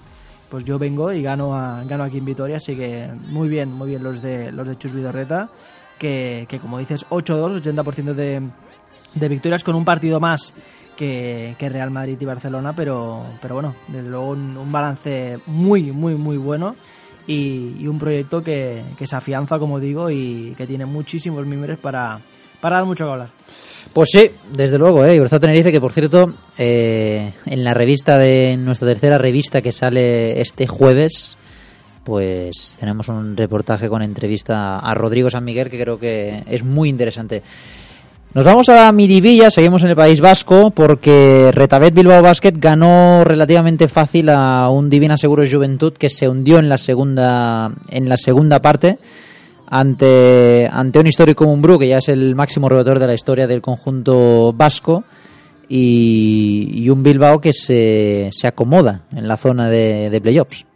pues 0.48 0.64
yo 0.64 0.78
vengo 0.78 1.12
y 1.12 1.22
gano, 1.22 1.50
gano 1.50 2.04
aquí 2.04 2.18
en 2.18 2.24
Vitoria, 2.24 2.56
así 2.56 2.76
que 2.76 3.10
muy 3.28 3.48
bien, 3.48 3.72
muy 3.72 3.88
bien 3.90 4.02
los 4.04 4.22
de, 4.22 4.52
los 4.52 4.68
de 4.68 4.78
Chus 4.78 4.92
Vidorreta, 4.92 5.50
que, 5.98 6.46
que 6.48 6.60
como 6.60 6.78
dices, 6.78 7.04
8-2, 7.10 7.62
80% 7.62 8.14
de, 8.14 8.48
de 9.14 9.28
victorias 9.28 9.64
con 9.64 9.74
un 9.74 9.84
partido 9.84 10.20
más 10.20 10.54
que, 10.96 11.56
que 11.58 11.68
Real 11.68 11.90
Madrid 11.90 12.16
y 12.20 12.24
Barcelona, 12.24 12.74
pero, 12.76 13.24
pero 13.42 13.54
bueno, 13.54 13.74
desde 13.88 14.08
luego 14.08 14.30
un 14.30 14.70
balance 14.70 15.40
muy, 15.46 15.90
muy, 15.90 16.14
muy 16.14 16.36
bueno 16.36 16.76
y, 17.26 17.76
y 17.80 17.86
un 17.86 17.98
proyecto 17.98 18.42
que, 18.42 18.82
que 18.98 19.06
se 19.06 19.16
afianza, 19.16 19.58
como 19.58 19.80
digo, 19.80 20.10
y 20.10 20.54
que 20.56 20.66
tiene 20.66 20.86
muchísimos 20.86 21.46
miembros 21.46 21.78
para, 21.78 22.20
para 22.60 22.76
dar 22.76 22.84
mucho 22.86 23.04
que 23.04 23.10
hablar. 23.10 23.30
Pues 23.92 24.08
sí, 24.10 24.30
desde 24.52 24.78
luego, 24.78 25.04
¿eh? 25.04 25.14
Iberostar 25.14 25.40
Tenerife, 25.40 25.70
que 25.70 25.80
por 25.80 25.92
cierto, 25.92 26.34
eh, 26.58 27.32
en 27.46 27.64
la 27.64 27.74
revista 27.74 28.18
de 28.18 28.56
nuestra 28.56 28.88
tercera 28.88 29.18
revista 29.18 29.60
que 29.60 29.70
sale 29.70 30.40
este 30.40 30.66
jueves, 30.66 31.36
pues 32.02 32.76
tenemos 32.78 33.08
un 33.08 33.36
reportaje 33.36 33.88
con 33.88 34.02
entrevista 34.02 34.78
a 34.78 34.94
Rodrigo 34.94 35.30
San 35.30 35.44
Miguel 35.44 35.70
que 35.70 35.80
creo 35.80 35.98
que 35.98 36.42
es 36.46 36.64
muy 36.64 36.88
interesante. 36.88 37.42
Nos 38.34 38.44
vamos 38.44 38.68
a 38.68 38.90
Miribilla, 38.90 39.48
seguimos 39.48 39.84
en 39.84 39.90
el 39.90 39.94
País 39.94 40.18
Vasco, 40.18 40.72
porque 40.72 41.52
Retabet 41.52 41.94
Bilbao 41.94 42.20
Basket 42.20 42.54
ganó 42.56 43.22
relativamente 43.22 43.86
fácil 43.86 44.28
a 44.28 44.68
un 44.70 44.90
Divina 44.90 45.16
Seguros 45.16 45.54
Juventud 45.54 45.92
que 45.92 46.08
se 46.08 46.28
hundió 46.28 46.58
en 46.58 46.68
la 46.68 46.76
segunda, 46.76 47.72
en 47.88 48.08
la 48.08 48.16
segunda 48.16 48.60
parte 48.60 48.98
ante, 49.68 50.68
ante 50.68 50.98
un 50.98 51.06
histórico 51.06 51.44
Mumbrú, 51.44 51.78
que 51.78 51.86
ya 51.86 51.98
es 51.98 52.08
el 52.08 52.34
máximo 52.34 52.68
reboteador 52.68 52.98
de 52.98 53.06
la 53.06 53.14
historia 53.14 53.46
del 53.46 53.62
conjunto 53.62 54.52
vasco, 54.52 55.04
y, 55.68 56.82
y 56.82 56.90
un 56.90 57.04
Bilbao 57.04 57.40
que 57.40 57.52
se, 57.52 58.30
se 58.32 58.48
acomoda 58.48 59.04
en 59.14 59.28
la 59.28 59.36
zona 59.36 59.68
de, 59.68 60.10
de 60.10 60.20
playoffs. 60.20 60.66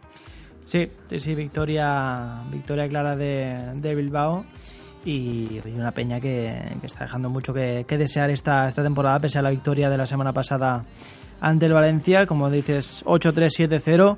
Sí, 0.63 0.87
sí, 1.17 1.35
victoria, 1.35 2.41
victoria 2.49 2.87
clara 2.87 3.17
de, 3.17 3.73
de 3.75 3.95
Bilbao 3.95 4.45
y, 5.05 5.61
una 5.75 5.91
peña 5.91 6.19
que, 6.19 6.77
está 6.83 7.05
dejando 7.05 7.29
mucho 7.29 7.53
que, 7.53 7.85
desear 7.87 8.29
esta, 8.29 8.67
esta 8.67 8.83
temporada, 8.83 9.19
pese 9.19 9.39
a 9.39 9.41
la 9.41 9.49
victoria 9.49 9.89
de 9.89 9.97
la 9.97 10.05
semana 10.05 10.33
pasada 10.33 10.85
ante 11.41 11.65
el 11.65 11.73
Valencia, 11.73 12.25
como 12.25 12.49
dices, 12.49 13.03
8-3-7-0 13.05 14.17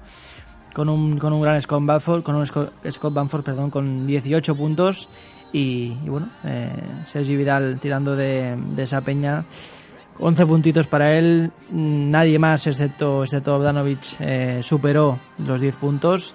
con 0.74 0.90
un, 0.90 1.18
con 1.18 1.34
un 1.34 1.42
gran 1.42 1.62
Scott 1.62 1.86
Banford, 1.86 2.24
con 2.24 2.36
un 2.36 2.46
Scott, 2.46 2.74
Banford, 3.14 3.44
perdón, 3.44 3.70
con 3.70 4.08
18 4.08 4.56
puntos. 4.56 5.10
Y, 5.54 5.90
bueno, 6.08 6.30
eh, 6.44 6.72
Sergi 7.08 7.36
Vidal 7.36 7.80
tirando 7.80 8.16
de, 8.16 8.58
esa 8.78 9.02
peña 9.02 9.46
11 10.18 10.46
puntitos 10.46 10.88
para 10.88 11.18
él, 11.18 11.52
nadie 11.72 12.40
más 12.40 12.66
excepto, 12.68 13.24
excepto 13.24 13.62
eh, 14.20 14.60
superó 14.62 15.20
los 15.40 15.60
10 15.60 15.76
puntos 15.76 16.34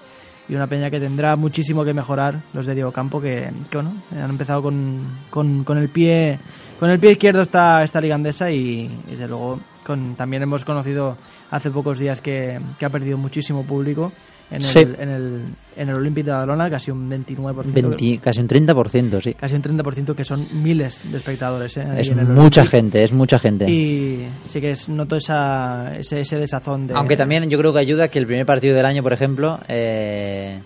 y 0.49 0.55
una 0.55 0.67
peña 0.67 0.89
que 0.89 0.99
tendrá 0.99 1.35
muchísimo 1.35 1.83
que 1.83 1.93
mejorar 1.93 2.41
los 2.53 2.65
de 2.65 2.75
Diego 2.75 2.91
Campo 2.91 3.19
que, 3.19 3.51
bueno, 3.73 3.93
han 4.11 4.29
empezado 4.29 4.61
con, 4.61 5.19
con, 5.29 5.77
el 5.77 5.89
pie 5.89 6.39
con 6.79 6.89
el 6.89 6.99
pie 6.99 7.13
izquierdo 7.13 7.41
esta, 7.41 7.83
esta 7.83 7.99
liga 7.99 8.15
andesa 8.15 8.49
y, 8.51 8.89
y 9.07 9.11
desde 9.11 9.27
luego 9.27 9.59
con, 9.85 10.15
también 10.15 10.43
hemos 10.43 10.63
conocido 10.63 11.17
hace 11.51 11.69
pocos 11.69 11.99
días 11.99 12.21
que 12.21 12.59
ha 12.81 12.89
perdido 12.89 13.17
muchísimo 13.17 13.63
público 13.63 14.11
en 14.49 14.55
el, 14.57 14.61
Sí. 14.63 14.79
en 14.79 15.09
el, 15.09 15.41
en 15.75 15.89
el 15.89 15.95
Olympic 15.95 16.23
de 16.25 16.31
Badalona, 16.31 16.69
casi 16.69 16.89
un 16.91 17.09
29%. 17.09 17.63
20 17.73 18.19
casi 18.19 18.39
un 18.41 18.47
30%, 18.47 19.21
sí. 19.21 19.33
Casi 19.33 19.55
un 19.55 19.61
30% 19.61 20.15
que 20.15 20.23
son 20.23 20.47
miles 20.63 21.11
de 21.11 21.17
espectadores. 21.17 21.75
¿eh? 21.77 21.85
Es 21.97 22.09
en 22.09 22.19
el 22.19 22.27
mucha 22.27 22.61
Olympic. 22.61 22.69
gente, 22.71 23.03
es 23.03 23.11
mucha 23.11 23.39
gente. 23.39 23.69
Y 23.69 24.27
sí 24.45 24.61
que 24.61 24.71
es, 24.71 24.87
noto 24.89 25.17
esa, 25.17 25.95
ese, 25.97 26.21
ese 26.21 26.37
desazón 26.37 26.87
de... 26.87 26.93
Aunque 26.93 27.17
también 27.17 27.49
yo 27.49 27.57
creo 27.59 27.73
que 27.73 27.79
ayuda 27.79 28.07
que 28.07 28.19
el 28.19 28.25
primer 28.25 28.45
partido 28.45 28.75
del 28.75 28.85
año, 28.85 29.03
por 29.03 29.11
ejemplo, 29.13 29.59
eh, 29.67 30.61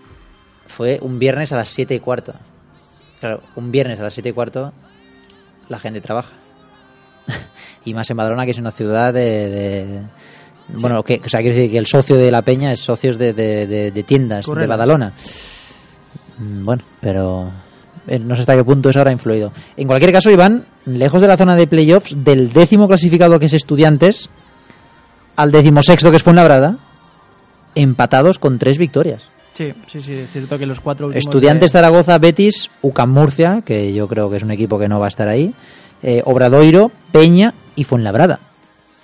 fue 0.67 0.99
un 1.01 1.17
viernes 1.17 1.51
a 1.51 1.55
las 1.57 1.69
7 1.69 1.95
y 1.95 1.99
cuarto. 1.99 2.33
Claro, 3.19 3.41
un 3.55 3.71
viernes 3.71 3.99
a 3.99 4.03
las 4.03 4.13
7 4.13 4.29
y 4.29 4.33
cuarto 4.33 4.73
la 5.69 5.79
gente 5.79 6.01
trabaja. 6.01 6.33
y 7.85 7.93
más 7.93 8.09
en 8.11 8.17
Badalona, 8.17 8.45
que 8.45 8.51
es 8.51 8.59
una 8.59 8.71
ciudad 8.71 9.13
de... 9.13 9.49
de- 9.49 10.01
Bueno, 10.79 11.03
que, 11.03 11.21
o 11.25 11.29
sea, 11.29 11.41
quiero 11.41 11.55
decir 11.55 11.71
que 11.71 11.77
el 11.77 11.85
socio 11.87 12.15
de 12.15 12.31
la 12.31 12.41
peña 12.41 12.71
es 12.71 12.79
socios 12.79 13.17
de, 13.17 13.33
de- 13.33 13.67
de- 13.67 13.91
de 13.91 14.03
tiendas 14.03 14.45
de 14.61 14.67
Badalona. 14.67 15.13
Mm, 16.39 16.65
Bueno, 16.65 16.83
pero 16.99 17.51
eh, 18.07 18.19
no 18.19 18.35
sé 18.35 18.41
hasta 18.41 18.55
qué 18.55 18.63
punto 18.63 18.89
eso 18.89 18.99
habrá 18.99 19.11
influido. 19.11 19.51
En 19.77 19.87
cualquier 19.87 20.11
caso, 20.11 20.29
Iván, 20.31 20.65
lejos 20.85 21.21
de 21.21 21.27
la 21.27 21.37
zona 21.37 21.55
de 21.55 21.67
playoffs, 21.67 22.15
del 22.23 22.51
décimo 22.53 22.87
clasificado 22.87 23.37
que 23.39 23.45
es 23.47 23.53
Estudiantes, 23.53 24.29
al 25.35 25.51
decimosexto 25.51 26.09
que 26.09 26.17
es 26.17 26.23
Fuenlabrada, 26.23 26.77
empatados 27.75 28.39
con 28.39 28.59
tres 28.59 28.77
victorias. 28.77 29.23
Sí, 29.53 29.73
sí, 29.87 30.01
sí, 30.01 30.13
es 30.13 30.31
cierto 30.31 30.57
que 30.57 30.65
los 30.65 30.79
cuatro 30.79 31.07
últimos... 31.07 31.25
Estudiantes 31.25 31.71
de- 31.71 31.77
Zaragoza, 31.77 32.17
Betis, 32.17 32.69
UCAM 32.81 33.11
Murcia, 33.11 33.61
que 33.65 33.93
yo 33.93 34.07
creo 34.07 34.29
que 34.29 34.37
es 34.37 34.43
un 34.43 34.51
equipo 34.51 34.79
que 34.79 34.87
no 34.87 34.99
va 34.99 35.05
a 35.07 35.09
estar 35.09 35.27
ahí, 35.27 35.53
eh, 36.01 36.21
Obradoiro, 36.25 36.91
Peña 37.11 37.53
y 37.75 37.83
Fuenlabrada. 37.83 38.39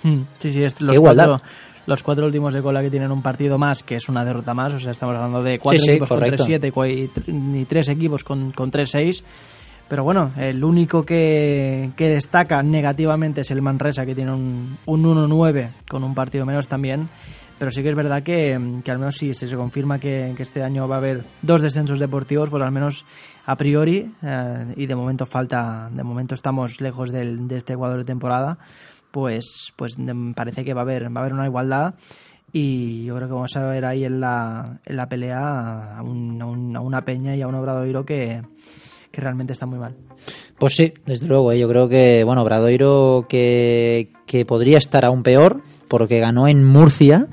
Mm, 0.02 0.20
Sí, 0.38 0.52
sí, 0.52 0.62
es 0.62 0.80
los, 0.80 0.94
igualdad. 0.94 1.26
cuatro, 1.26 1.46
los 1.86 2.02
cuatro 2.02 2.26
últimos 2.26 2.54
de 2.54 2.62
cola 2.62 2.82
que 2.82 2.90
tienen 2.90 3.10
un 3.10 3.22
partido 3.22 3.58
más, 3.58 3.82
que 3.82 3.96
es 3.96 4.08
una 4.08 4.24
derrota 4.24 4.54
más, 4.54 4.74
o 4.74 4.78
sea, 4.78 4.92
estamos 4.92 5.14
hablando 5.16 5.42
de 5.42 5.58
cuatro 5.58 5.78
Sí, 5.78 5.90
equipos 5.90 6.08
con 6.08 6.20
3-7 6.20 7.10
y 7.26 7.64
tres 7.64 7.88
equipos 7.88 8.24
con, 8.24 8.52
con 8.52 8.70
3-6. 8.70 9.22
Pero 9.88 10.04
bueno, 10.04 10.32
el 10.36 10.62
único 10.62 11.02
que, 11.02 11.90
que 11.96 12.10
destaca 12.10 12.62
negativamente 12.62 13.40
es 13.40 13.50
el 13.50 13.62
Manresa, 13.62 14.04
que 14.04 14.14
tiene 14.14 14.32
un, 14.34 14.76
un 14.84 15.02
1-9 15.02 15.70
con 15.88 16.04
un 16.04 16.14
partido 16.14 16.44
menos 16.44 16.66
también. 16.68 17.08
Pero 17.58 17.70
sí 17.72 17.82
que 17.82 17.88
es 17.88 17.96
verdad 17.96 18.22
que, 18.22 18.56
que 18.84 18.90
al 18.90 18.98
menos 18.98 19.16
si 19.16 19.32
se, 19.34 19.48
se 19.48 19.56
confirma 19.56 19.98
que, 19.98 20.34
que 20.36 20.42
este 20.42 20.62
año 20.62 20.86
va 20.86 20.96
a 20.96 20.98
haber 20.98 21.24
dos 21.42 21.62
descensos 21.62 21.98
deportivos, 21.98 22.50
pues 22.50 22.62
al 22.62 22.70
menos 22.70 23.04
a 23.46 23.56
priori, 23.56 24.12
eh, 24.22 24.74
y 24.76 24.86
de 24.86 24.94
momento 24.94 25.24
falta, 25.26 25.88
de 25.90 26.04
momento 26.04 26.34
estamos 26.34 26.80
lejos 26.82 27.10
del, 27.10 27.48
de 27.48 27.56
este 27.56 27.72
Ecuador 27.72 27.98
de 27.98 28.04
temporada, 28.04 28.58
pues, 29.10 29.72
pues 29.76 29.96
parece 30.34 30.64
que 30.64 30.74
va 30.74 30.80
a 30.80 30.84
haber, 30.84 31.04
va 31.14 31.20
a 31.20 31.20
haber 31.20 31.32
una 31.32 31.46
igualdad 31.46 31.94
y 32.52 33.04
yo 33.04 33.14
creo 33.16 33.28
que 33.28 33.34
vamos 33.34 33.56
a 33.56 33.66
ver 33.66 33.84
ahí 33.84 34.04
en 34.04 34.20
la, 34.20 34.80
en 34.84 34.96
la 34.96 35.08
pelea 35.08 35.98
a, 35.98 36.02
un- 36.02 36.40
a 36.40 36.46
un- 36.46 36.76
a 36.76 36.80
una 36.80 37.04
peña 37.04 37.36
y 37.36 37.42
a 37.42 37.46
un 37.46 37.54
obradoiro 37.54 38.04
que, 38.04 38.42
que 39.10 39.20
realmente 39.20 39.52
está 39.52 39.66
muy 39.66 39.78
mal. 39.78 39.96
Pues 40.58 40.74
sí, 40.74 40.92
desde 41.06 41.26
luego, 41.26 41.52
eh, 41.52 41.58
yo 41.58 41.68
creo 41.68 41.88
que, 41.88 42.24
bueno, 42.24 42.42
Obradoiro 42.42 43.26
que, 43.28 44.12
que 44.26 44.44
podría 44.44 44.78
estar 44.78 45.04
aún 45.04 45.22
peor, 45.22 45.62
porque 45.88 46.18
ganó 46.20 46.48
en 46.48 46.64
Murcia 46.64 47.26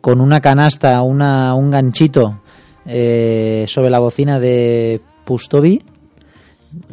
con 0.00 0.20
una 0.20 0.40
canasta, 0.40 1.02
una, 1.02 1.54
un 1.54 1.70
ganchito 1.70 2.40
eh, 2.86 3.64
sobre 3.66 3.90
la 3.90 3.98
bocina 3.98 4.38
de 4.38 5.00
Pustovi, 5.24 5.82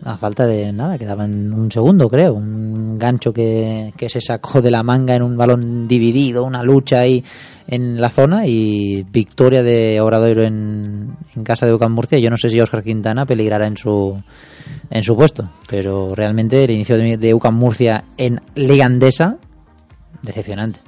a 0.04 0.18
falta 0.18 0.46
de 0.46 0.72
nada, 0.72 0.98
quedaban 0.98 1.52
un 1.54 1.70
segundo, 1.72 2.10
creo, 2.10 2.34
un 2.34 2.98
gancho 2.98 3.34
que, 3.34 3.94
que 3.98 4.10
se 4.10 4.22
sacó 4.22 4.62
de 4.62 4.72
la 4.72 4.84
manga 4.84 5.16
en 5.16 5.22
un 5.22 5.36
balón 5.36 5.88
dividido, 5.88 6.46
una 6.46 6.64
lucha 6.64 7.00
ahí 7.00 7.24
en 7.68 8.00
la 8.00 8.10
zona 8.10 8.46
y 8.48 9.04
victoria 9.04 9.64
de 9.64 10.00
Obradoiro 10.00 10.44
en, 10.44 11.16
en 11.36 11.44
casa 11.44 11.66
de 11.66 11.74
Ucán 11.74 11.92
Murcia. 11.92 12.20
Yo 12.20 12.30
no 12.30 12.38
sé 12.38 12.48
si 12.50 12.60
Oscar 12.62 12.84
Quintana 12.84 13.26
peligrará 13.26 13.68
en 13.68 13.76
su 13.78 14.18
en 14.90 15.04
su 15.04 15.16
puesto, 15.16 15.50
pero 15.70 16.16
realmente 16.16 16.64
el 16.64 16.72
inicio 16.72 16.98
de, 16.98 17.18
de 17.18 17.40
Murcia 17.52 18.04
en 18.18 18.40
Liga 18.56 18.86
Andesa, 18.86 19.38
decepcionante. 20.22 20.80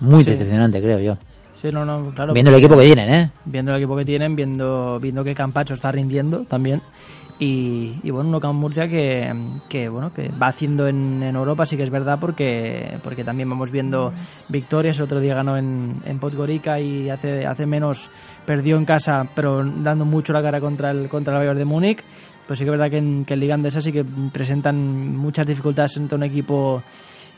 Muy 0.00 0.24
Sí. 0.24 0.30
decepcionante, 0.30 0.80
creo 0.80 0.98
yo. 0.98 1.16
Sí, 1.60 1.68
no, 1.72 1.84
no, 1.84 2.10
claro. 2.14 2.32
Viendo 2.32 2.50
el 2.50 2.58
equipo 2.58 2.74
que 2.76 2.84
tienen, 2.84 3.12
¿eh? 3.12 3.30
Viendo 3.44 3.72
el 3.72 3.78
equipo 3.78 3.94
que 3.96 4.04
tienen, 4.04 4.34
viendo, 4.34 4.98
viendo 4.98 5.22
que 5.22 5.34
Campacho 5.34 5.74
está 5.74 5.92
rindiendo 5.92 6.44
también. 6.44 6.80
Y, 7.42 7.98
y 8.02 8.10
bueno, 8.10 8.28
un 8.28 8.34
Ocam 8.34 8.54
Murcia 8.54 8.86
que, 8.86 9.32
que, 9.70 9.88
bueno, 9.88 10.12
que 10.12 10.28
va 10.28 10.48
haciendo 10.48 10.86
en, 10.86 11.22
en 11.22 11.34
Europa, 11.34 11.64
sí 11.64 11.74
que 11.74 11.82
es 11.82 11.90
verdad, 11.90 12.18
porque, 12.20 12.98
porque 13.02 13.24
también 13.24 13.48
vamos 13.48 13.70
viendo 13.70 14.12
victorias. 14.48 14.98
El 14.98 15.04
otro 15.04 15.20
día 15.20 15.34
ganó 15.34 15.56
en, 15.56 16.02
en 16.04 16.18
Podgorica 16.18 16.78
y 16.78 17.08
hace, 17.08 17.46
hace 17.46 17.64
menos 17.64 18.10
perdió 18.44 18.76
en 18.76 18.84
casa, 18.84 19.26
pero 19.34 19.64
dando 19.64 20.04
mucho 20.04 20.34
la 20.34 20.42
cara 20.42 20.60
contra 20.60 20.90
el, 20.90 21.08
contra 21.08 21.32
el 21.32 21.38
Bayern 21.38 21.58
de 21.58 21.64
Múnich. 21.64 22.04
Pues 22.46 22.58
sí 22.58 22.64
que 22.66 22.70
es 22.70 22.78
verdad 22.78 22.90
que 22.90 22.98
en, 22.98 23.24
que 23.24 23.32
en 23.32 23.40
Liga 23.40 23.56
sí 23.70 23.90
que 23.90 24.04
presentan 24.04 25.16
muchas 25.16 25.46
dificultades 25.46 25.96
entre 25.96 26.16
un 26.16 26.24
equipo 26.24 26.82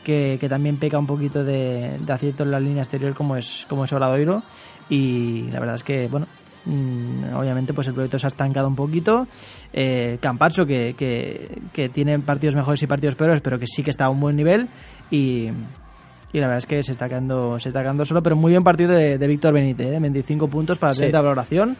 que, 0.03 0.37
que 0.37 0.49
también 0.49 0.77
peca 0.79 0.99
un 0.99 1.07
poquito 1.07 1.45
de, 1.45 1.97
de 1.97 2.13
acierto 2.13 2.43
en 2.43 2.51
la 2.51 2.59
línea 2.59 2.83
exterior 2.83 3.13
como 3.13 3.37
es, 3.37 3.65
como 3.69 3.85
es 3.85 3.93
Obradoiro. 3.93 4.43
Y 4.89 5.43
la 5.51 5.61
verdad 5.61 5.75
es 5.75 5.83
que, 5.83 6.09
bueno, 6.09 6.27
mm, 6.65 7.33
obviamente 7.35 7.73
pues 7.73 7.87
el 7.87 7.93
proyecto 7.93 8.19
se 8.19 8.27
ha 8.27 8.29
estancado 8.29 8.67
un 8.67 8.75
poquito. 8.75 9.27
Eh, 9.71 10.17
Campacho, 10.21 10.65
que, 10.65 10.95
que, 10.97 11.59
que 11.73 11.89
tiene 11.89 12.19
partidos 12.19 12.55
mejores 12.55 12.81
y 12.83 12.87
partidos 12.87 13.15
peores, 13.15 13.41
pero 13.41 13.59
que 13.59 13.67
sí 13.67 13.83
que 13.83 13.89
está 13.91 14.05
a 14.05 14.09
un 14.09 14.19
buen 14.19 14.35
nivel. 14.35 14.67
Y, 15.11 15.49
y 16.31 16.39
la 16.39 16.47
verdad 16.47 16.57
es 16.57 16.65
que 16.65 16.81
se 16.83 16.91
está 16.93 17.07
quedando, 17.07 17.59
se 17.59 17.69
está 17.69 17.81
quedando 17.81 18.05
solo, 18.05 18.23
pero 18.23 18.35
muy 18.35 18.51
bien 18.51 18.63
partido 18.63 18.93
de, 18.93 19.17
de 19.17 19.27
Víctor 19.27 19.53
Benítez, 19.53 19.93
¿eh? 19.93 19.99
25 19.99 20.47
puntos 20.47 20.77
para 20.79 20.93
Sí. 20.93 20.99
30 20.99 21.17
de 21.17 21.23
valoración. 21.23 21.77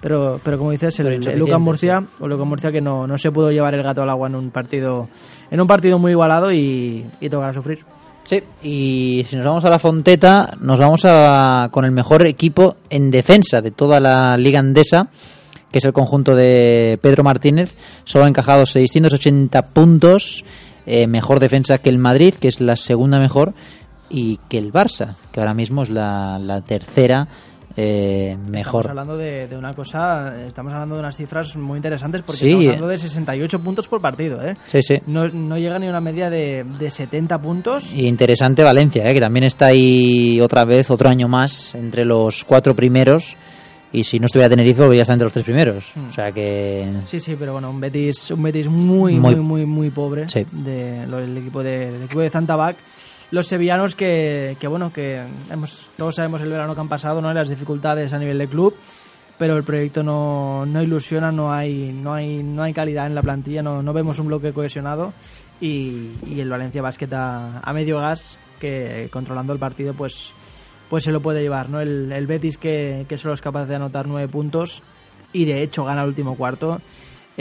Pero, 0.00 0.40
pero 0.42 0.56
como 0.56 0.70
dices, 0.70 0.98
el, 1.00 1.20
Lucas 1.38 1.60
Murcia, 1.60 2.02
o 2.20 2.26
Lucas 2.26 2.46
Murcia 2.46 2.72
que 2.72 2.80
no, 2.80 3.06
no 3.06 3.18
se 3.18 3.30
pudo 3.30 3.50
llevar 3.50 3.74
el 3.74 3.82
gato 3.82 4.00
al 4.00 4.08
agua 4.08 4.28
en 4.28 4.34
un 4.34 4.50
partido, 4.50 5.08
en 5.50 5.60
un 5.60 5.66
partido 5.66 5.98
muy 5.98 6.12
igualado 6.12 6.50
y, 6.52 7.04
y 7.20 7.28
tocará 7.28 7.52
sufrir. 7.52 7.84
Sí, 8.24 8.42
y 8.62 9.24
si 9.26 9.36
nos 9.36 9.44
vamos 9.44 9.64
a 9.64 9.70
la 9.70 9.78
Fonteta, 9.78 10.56
nos 10.60 10.78
vamos 10.78 11.02
a, 11.04 11.68
con 11.72 11.84
el 11.84 11.90
mejor 11.90 12.26
equipo 12.26 12.76
en 12.88 13.10
defensa 13.10 13.60
de 13.60 13.70
toda 13.70 13.98
la 13.98 14.36
Liga 14.36 14.60
Andesa, 14.60 15.08
que 15.72 15.78
es 15.78 15.84
el 15.84 15.92
conjunto 15.92 16.34
de 16.34 16.98
Pedro 17.02 17.24
Martínez. 17.24 17.74
Solo 18.04 18.26
ha 18.26 18.28
encajado 18.28 18.66
680 18.66 19.62
puntos, 19.68 20.44
eh, 20.86 21.06
mejor 21.06 21.40
defensa 21.40 21.78
que 21.78 21.90
el 21.90 21.98
Madrid, 21.98 22.34
que 22.34 22.48
es 22.48 22.60
la 22.60 22.76
segunda 22.76 23.18
mejor, 23.18 23.54
y 24.08 24.38
que 24.48 24.58
el 24.58 24.72
Barça, 24.72 25.16
que 25.32 25.40
ahora 25.40 25.54
mismo 25.54 25.82
es 25.82 25.90
la, 25.90 26.38
la 26.38 26.60
tercera 26.60 27.28
eh, 27.76 28.30
Estamos 28.32 28.50
mejor. 28.50 28.88
hablando 28.90 29.16
de, 29.16 29.48
de 29.48 29.56
una 29.56 29.72
cosa, 29.72 30.44
estamos 30.46 30.72
hablando 30.72 30.96
de 30.96 31.00
unas 31.00 31.16
cifras 31.16 31.56
muy 31.56 31.76
interesantes 31.76 32.22
porque 32.22 32.38
Sí, 32.40 32.46
estamos 32.48 32.66
hablando 32.68 32.88
de 32.88 32.98
68 32.98 33.58
puntos 33.62 33.88
por 33.88 34.00
partido, 34.00 34.44
¿eh? 34.44 34.56
Sí, 34.66 34.82
sí. 34.82 34.96
No, 35.06 35.28
no 35.28 35.56
llega 35.56 35.78
ni 35.78 35.86
a 35.86 35.90
una 35.90 36.00
media 36.00 36.28
de, 36.30 36.64
de 36.78 36.90
70 36.90 37.38
puntos. 37.38 37.92
Y 37.94 38.06
interesante 38.06 38.62
Valencia, 38.62 39.08
eh, 39.08 39.14
que 39.14 39.20
también 39.20 39.44
está 39.44 39.66
ahí 39.66 40.40
otra 40.40 40.64
vez, 40.64 40.90
otro 40.90 41.08
año 41.08 41.28
más, 41.28 41.74
entre 41.74 42.04
los 42.04 42.44
cuatro 42.44 42.74
primeros. 42.74 43.36
Y 43.92 44.04
si 44.04 44.20
no 44.20 44.26
estuviera 44.26 44.48
Tenerife, 44.48 44.82
volvería 44.82 45.00
a 45.00 45.02
estar 45.02 45.14
entre 45.14 45.24
los 45.24 45.32
tres 45.32 45.44
primeros. 45.44 45.84
Mm. 45.96 46.06
O 46.06 46.10
sea 46.10 46.30
que. 46.30 46.92
Sí, 47.06 47.18
sí, 47.18 47.34
pero 47.36 47.54
bueno, 47.54 47.70
un 47.70 47.80
Betis, 47.80 48.30
un 48.30 48.40
Betis 48.42 48.68
muy, 48.68 49.14
Muy- 49.18 49.34
muy, 49.34 49.42
muy, 49.42 49.66
muy 49.66 49.90
pobre 49.90 50.28
Sí. 50.28 50.46
de, 50.52 51.06
lo- 51.08 51.16
del 51.16 51.36
equipo 51.36 51.60
de, 51.60 51.90
del 51.90 52.02
equipo 52.04 52.20
de 52.20 52.30
Zantabac. 52.30 52.76
Los 53.30 53.46
sevillanos 53.46 53.94
que, 53.94 54.56
que 54.58 54.66
bueno, 54.66 54.92
que 54.92 55.22
hemos, 55.50 55.88
todos 55.96 56.16
sabemos 56.16 56.40
el 56.40 56.48
verano 56.48 56.74
que 56.74 56.80
han 56.80 56.88
pasado, 56.88 57.20
¿no? 57.20 57.32
Las 57.32 57.48
dificultades 57.48 58.12
a 58.12 58.18
nivel 58.18 58.38
de 58.38 58.48
club, 58.48 58.74
pero 59.38 59.56
el 59.56 59.62
proyecto 59.62 60.02
no, 60.02 60.66
no 60.66 60.82
ilusiona, 60.82 61.30
no 61.30 61.52
hay, 61.52 61.92
no 61.92 62.12
hay, 62.12 62.42
no 62.42 62.64
hay 62.64 62.72
calidad 62.72 63.06
en 63.06 63.14
la 63.14 63.22
plantilla, 63.22 63.62
no, 63.62 63.82
no 63.82 63.92
vemos 63.92 64.18
un 64.18 64.26
bloque 64.26 64.52
cohesionado 64.52 65.12
y, 65.60 66.08
y 66.26 66.40
el 66.40 66.50
Valencia 66.50 66.82
Basket 66.82 67.12
a, 67.12 67.60
a 67.60 67.72
medio 67.72 67.98
gas, 67.98 68.36
que 68.58 69.08
controlando 69.12 69.52
el 69.52 69.60
partido, 69.60 69.94
pues, 69.94 70.32
pues 70.88 71.04
se 71.04 71.12
lo 71.12 71.20
puede 71.22 71.40
llevar, 71.40 71.70
¿no? 71.70 71.80
El, 71.80 72.10
el 72.10 72.26
Betis 72.26 72.58
que, 72.58 73.06
que 73.08 73.16
solo 73.16 73.34
es 73.34 73.40
capaz 73.40 73.66
de 73.66 73.76
anotar 73.76 74.08
nueve 74.08 74.26
puntos 74.26 74.82
y 75.32 75.44
de 75.44 75.62
hecho 75.62 75.84
gana 75.84 76.02
el 76.02 76.08
último 76.08 76.36
cuarto. 76.36 76.80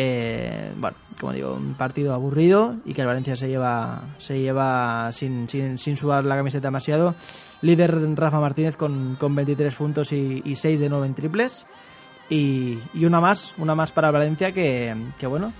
Eh, 0.01 0.71
bueno, 0.77 0.95
como 1.19 1.33
digo, 1.33 1.53
un 1.55 1.73
partido 1.73 2.13
aburrido 2.13 2.77
y 2.85 2.93
que 2.93 3.01
el 3.01 3.07
Valencia 3.07 3.35
se 3.35 3.49
lleva, 3.49 4.03
se 4.17 4.39
lleva 4.39 5.11
sin, 5.11 5.49
sin, 5.49 5.77
sin 5.77 5.97
sudar 5.97 6.23
la 6.23 6.37
camiseta 6.37 6.69
demasiado. 6.69 7.15
Líder 7.61 7.99
Rafa 8.15 8.39
Martínez 8.39 8.77
con, 8.77 9.17
con 9.19 9.35
23 9.35 9.75
puntos 9.75 10.13
y, 10.13 10.41
y 10.45 10.55
6 10.55 10.79
de 10.79 10.87
9 10.87 11.05
en 11.05 11.15
triples. 11.15 11.67
Y, 12.29 12.79
y 12.93 13.03
una 13.03 13.19
más, 13.19 13.53
una 13.57 13.75
más 13.75 13.91
para 13.91 14.09
Valencia 14.09 14.53
que, 14.53 14.95
que 15.19 15.27
bueno, 15.27 15.51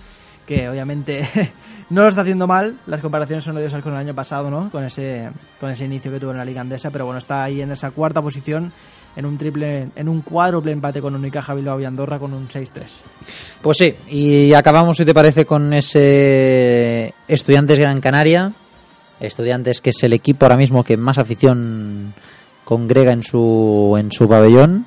que 0.47 0.69
obviamente 0.69 1.27
no 1.89 2.03
lo 2.03 2.07
está 2.07 2.21
haciendo 2.21 2.47
mal. 2.47 2.79
Las 2.87 3.01
comparaciones 3.01 3.43
son 3.43 3.57
odiosas 3.57 3.83
con 3.83 3.91
el 3.91 3.99
año 3.99 4.15
pasado, 4.15 4.49
¿no? 4.49 4.71
Con 4.71 4.85
ese, 4.85 5.31
con 5.59 5.69
ese 5.69 5.83
inicio 5.83 6.13
que 6.13 6.19
tuvo 6.21 6.31
en 6.31 6.37
la 6.37 6.45
Liga 6.45 6.61
Andesa, 6.61 6.91
pero 6.91 7.03
bueno, 7.03 7.17
está 7.17 7.43
ahí 7.43 7.61
en 7.61 7.73
esa 7.73 7.91
cuarta 7.91 8.21
posición 8.21 8.71
en 9.15 9.25
un 9.25 9.37
triple, 9.37 9.89
en 9.95 10.09
un 10.09 10.21
cuádruple 10.21 10.71
empate 10.71 11.01
con 11.01 11.15
Unicaja 11.15 11.53
Bilbao 11.53 11.79
y 11.79 11.85
Andorra 11.85 12.19
con 12.19 12.33
un 12.33 12.47
6-3. 12.47 12.69
Pues 13.61 13.77
sí, 13.77 13.95
y 14.09 14.53
acabamos, 14.53 14.97
si 14.97 15.05
te 15.05 15.13
parece, 15.13 15.45
con 15.45 15.73
ese 15.73 17.13
Estudiantes 17.27 17.79
Gran 17.79 17.99
Canaria. 18.01 18.53
Estudiantes 19.19 19.81
que 19.81 19.89
es 19.89 20.01
el 20.03 20.13
equipo 20.13 20.45
ahora 20.45 20.55
mismo 20.55 20.83
que 20.83 20.95
más 20.95 21.17
afición 21.17 22.13
congrega 22.63 23.11
en 23.11 23.23
su, 23.23 23.95
en 23.99 24.11
su 24.11 24.27
pabellón. 24.27 24.85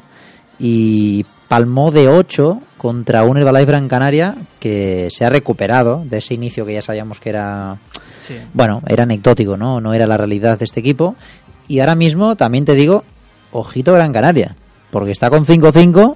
Y 0.59 1.27
palmó 1.49 1.91
de 1.91 2.09
8 2.09 2.59
contra 2.79 3.25
un 3.25 3.37
Herbalife 3.37 3.67
Gran 3.67 3.89
Canaria 3.89 4.35
que 4.59 5.09
se 5.11 5.25
ha 5.25 5.29
recuperado 5.29 6.03
de 6.05 6.19
ese 6.19 6.35
inicio 6.35 6.65
que 6.65 6.73
ya 6.75 6.83
sabíamos 6.83 7.21
que 7.21 7.29
era 7.29 7.79
Sí. 8.23 8.37
bueno, 8.55 8.81
era 8.87 9.03
anecdótico, 9.03 9.57
¿no? 9.57 9.81
No 9.81 9.93
era 9.93 10.07
la 10.07 10.17
realidad 10.17 10.59
de 10.59 10.65
este 10.65 10.81
equipo. 10.81 11.17
Y 11.69 11.81
ahora 11.81 11.97
mismo, 11.97 12.37
también 12.37 12.65
te 12.65 12.75
digo, 12.75 13.05
ojito 13.53 13.93
Gran 13.93 14.13
Canaria, 14.13 14.57
porque 14.91 15.13
está 15.13 15.31
con 15.31 15.47
5-5 15.47 16.15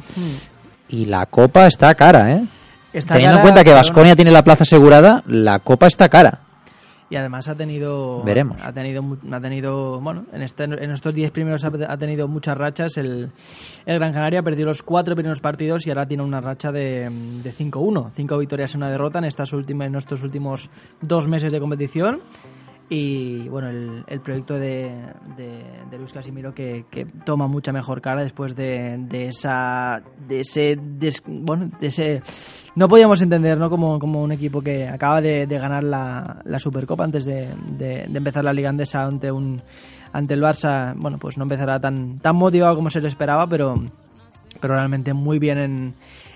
y 0.88 1.06
la 1.06 1.26
copa 1.26 1.66
está 1.66 1.94
cara, 1.94 2.32
¿eh? 2.32 2.44
Está 2.92 3.14
Teniendo 3.14 3.36
en 3.38 3.42
cuenta 3.42 3.62
que 3.62 3.72
Vasconia 3.72 4.16
tiene 4.16 4.30
la 4.30 4.42
plaza 4.42 4.62
asegurada, 4.62 5.22
la 5.26 5.58
copa 5.58 5.86
está 5.86 6.08
cara. 6.08 6.40
Y 7.08 7.16
además 7.16 7.46
ha 7.48 7.54
tenido. 7.54 8.22
Veremos. 8.24 8.60
Ha 8.62 8.72
tenido, 8.72 9.04
ha 9.30 9.40
tenido 9.40 10.00
bueno, 10.00 10.24
en, 10.32 10.42
este, 10.42 10.64
en 10.64 10.90
estos 10.90 11.14
10 11.14 11.30
primeros 11.30 11.64
ha, 11.64 11.70
ha 11.88 11.96
tenido 11.96 12.26
muchas 12.26 12.58
rachas. 12.58 12.96
El, 12.96 13.30
el 13.84 13.98
Gran 13.98 14.12
Canaria 14.12 14.42
perdió 14.42 14.66
los 14.66 14.82
cuatro 14.82 15.14
primeros 15.14 15.40
partidos 15.40 15.86
y 15.86 15.90
ahora 15.90 16.06
tiene 16.06 16.24
una 16.24 16.40
racha 16.40 16.72
de, 16.72 17.08
de 17.44 17.52
5-1. 17.52 18.10
Cinco 18.14 18.38
victorias 18.38 18.74
y 18.74 18.76
una 18.76 18.90
derrota 18.90 19.20
en, 19.20 19.26
estas 19.26 19.52
últimas, 19.52 19.86
en 19.86 19.94
estos 19.94 20.22
últimos 20.22 20.68
dos 21.00 21.28
meses 21.28 21.52
de 21.52 21.60
competición. 21.60 22.22
Y 22.88 23.48
bueno, 23.48 23.68
el, 23.68 24.04
el 24.06 24.20
proyecto 24.20 24.54
de, 24.54 24.92
de, 25.36 25.64
de 25.90 25.98
Luis 25.98 26.12
Casimiro 26.12 26.54
que, 26.54 26.84
toma 27.24 27.48
mucha 27.48 27.72
mejor 27.72 28.00
cara 28.00 28.22
después 28.22 28.54
de, 28.54 28.96
de 28.98 29.28
esa. 29.28 30.02
de 30.28 30.40
ese. 30.40 30.78
bueno, 31.26 31.70
de 31.80 31.86
ese. 31.88 32.22
No 32.76 32.88
podíamos 32.88 33.20
entender, 33.22 33.58
¿no? 33.58 33.70
Como, 33.70 33.98
como 33.98 34.22
un 34.22 34.30
equipo 34.30 34.60
que 34.62 34.86
acaba 34.86 35.20
de, 35.20 35.46
ganar 35.46 35.82
la, 35.82 36.42
la 36.44 36.60
Supercopa 36.60 37.02
antes 37.02 37.24
de, 37.24 37.48
empezar 38.14 38.44
la 38.44 38.52
Liga 38.52 38.68
Andesa 38.68 39.04
ante 39.04 39.32
un 39.32 39.60
ante 40.12 40.34
el 40.34 40.42
Barça, 40.42 40.94
bueno, 40.96 41.18
pues 41.18 41.36
no 41.36 41.42
empezará 41.42 41.80
tan, 41.80 42.20
tan 42.20 42.36
motivado 42.36 42.74
como 42.76 42.88
se 42.88 43.00
le 43.00 43.08
esperaba, 43.08 43.46
pero, 43.48 43.82
pero 44.60 44.74
realmente 44.74 45.12
muy 45.12 45.38
bien 45.38 45.58
en, 45.58 45.94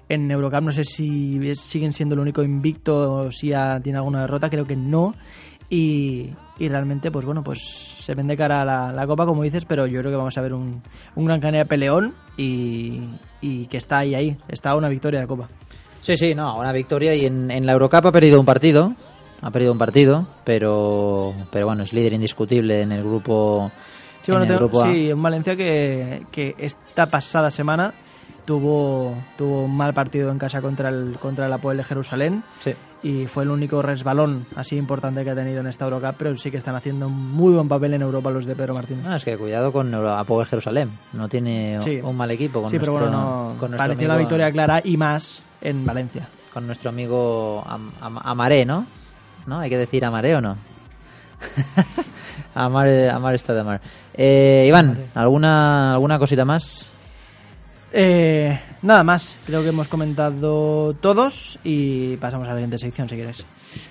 en 0.09 0.31
Eurocup. 0.31 0.63
No 0.63 0.73
sé 0.73 0.85
si 0.85 1.55
siguen 1.55 1.93
siendo 1.93 2.15
el 2.15 2.21
único 2.21 2.43
invicto 2.43 3.15
o 3.15 3.31
si 3.31 3.49
ya 3.49 3.81
tiene 3.81 3.99
alguna 3.99 4.23
derrota, 4.23 4.51
creo 4.51 4.67
que 4.67 4.77
no. 4.77 5.15
Y, 5.71 6.31
y 6.59 6.69
realmente, 6.69 7.11
pues 7.13 7.25
bueno, 7.25 7.43
pues 7.45 7.59
se 8.01 8.15
vende 8.15 8.37
cara 8.37 8.63
a 8.63 8.65
la, 8.65 8.93
la 8.93 9.07
Copa, 9.07 9.25
como 9.25 9.43
dices, 9.45 9.65
pero 9.65 9.87
yo 9.87 10.01
creo 10.01 10.11
que 10.11 10.17
vamos 10.17 10.37
a 10.37 10.41
ver 10.41 10.53
un, 10.53 10.83
un 11.15 11.25
Gran 11.25 11.41
Canaria 11.41 11.65
peleón 11.65 12.13
y, 12.37 13.01
y 13.41 13.67
que 13.67 13.77
está 13.77 13.99
ahí, 13.99 14.15
ahí, 14.17 14.37
está 14.49 14.71
a 14.71 14.77
una 14.77 14.89
victoria 14.89 15.21
de 15.21 15.27
Copa. 15.29 15.49
Sí, 16.01 16.17
sí, 16.17 16.35
no, 16.35 16.57
una 16.59 16.73
victoria 16.73 17.15
y 17.15 17.25
en, 17.27 17.51
en 17.53 17.67
la 17.67 17.73
Eurocup 17.73 18.07
ha 18.07 18.11
perdido 18.13 18.41
un 18.41 18.47
partido, 18.47 18.95
ha 19.43 19.51
perdido 19.53 19.71
un 19.73 19.79
partido, 19.79 20.27
pero, 20.45 21.35
pero 21.53 21.67
bueno, 21.67 21.85
es 21.85 21.93
líder 21.93 22.15
indiscutible 22.15 22.83
en 22.83 22.91
el 22.91 23.05
grupo. 23.05 23.71
Sí, 24.23 24.33
en 24.33 24.39
bueno, 24.39 24.43
el 24.43 24.49
tengo- 24.49 24.59
grupo 24.69 24.83
A. 24.85 24.93
sí, 24.93 25.11
en 25.11 25.23
Valencia 25.23 25.55
que, 25.57 26.27
que 26.33 26.57
esta 26.59 27.07
pasada 27.07 27.51
semana 27.51 27.95
tuvo, 28.51 29.15
tuvo 29.39 29.63
un 29.67 29.77
mal 29.77 29.95
partido 29.95 30.33
en 30.33 30.39
casa 30.39 30.61
contra 30.61 30.89
el, 30.89 31.17
contra 31.21 31.47
el 31.47 31.53
Apoel 31.53 31.77
de 31.77 31.85
Jerusalén 31.85 32.43
Sí. 32.59 32.73
y 33.05 33.27
fue 33.27 33.45
el 33.45 33.51
único 33.51 33.81
resbalón 33.81 34.45
así 34.57 34.77
importante 34.77 35.23
que 35.23 35.31
ha 35.31 35.37
tenido 35.37 35.61
en 35.61 35.69
esta 35.69 35.85
Eurocup, 35.85 36.17
pero 36.19 36.35
sí 36.35 36.51
que 36.51 36.57
están 36.57 36.75
haciendo 36.75 37.07
un 37.07 37.31
muy 37.33 37.53
buen 37.53 37.69
papel 37.69 37.95
en 37.95 38.03
Europa 38.03 38.29
los 38.33 38.47
de 38.47 38.57
Pedro 38.57 38.75
Martínez. 38.75 39.05
No, 39.05 39.15
es 39.15 39.25
que 39.25 39.39
cuidado 39.39 39.71
con 39.71 39.95
Apoel 39.95 40.49
Jerusalén, 40.49 40.91
no 41.13 41.29
tiene 41.29 41.81
Sí. 41.83 42.01
un 42.03 42.17
mal 42.17 42.33
equipo. 42.33 42.63
Con 42.63 42.71
sí, 42.71 42.81
pero 42.81 42.95
nuestro- 42.95 43.09
bueno, 43.13 43.51
no, 43.53 43.57
con 43.61 43.71
pareció 43.77 44.07
amigo- 44.11 44.19
victoria 44.19 44.51
clara 44.51 44.81
y 44.83 44.97
más 44.97 45.41
en 45.61 45.85
Valencia. 45.87 46.29
con 46.53 46.67
nuestro 46.67 46.91
amigo 46.91 47.63
Am- 47.65 47.93
Am- 48.01 48.19
Amaré, 48.25 48.65
¿no? 48.65 48.85
¿No? 49.47 49.61
Hay 49.61 49.71
que 49.71 49.79
decir 49.79 50.05
Amaré 50.05 50.35
o 50.35 50.41
no. 50.41 50.57
Amar, 52.55 52.89
Amar 53.11 53.35
está 53.37 53.55
de 53.55 53.61
Amar. 53.61 53.81
Eh, 54.15 54.65
Iván, 54.67 54.99
¿alguna, 55.15 55.93
¿alguna 55.93 56.19
cosita 56.19 56.45
más? 56.45 56.89
Eh, 57.93 58.59
nada 58.83 59.03
más, 59.03 59.37
creo 59.47 59.63
que 59.63 59.71
hemos 59.71 59.89
comentado 59.89 60.95
todos 61.01 61.59
y 61.65 62.17
pasamos 62.19 62.47
a 62.47 62.51
la 62.51 62.57
siguiente 62.57 62.79
sección 62.79 63.09
si 63.09 63.17
quieres. 63.17 63.45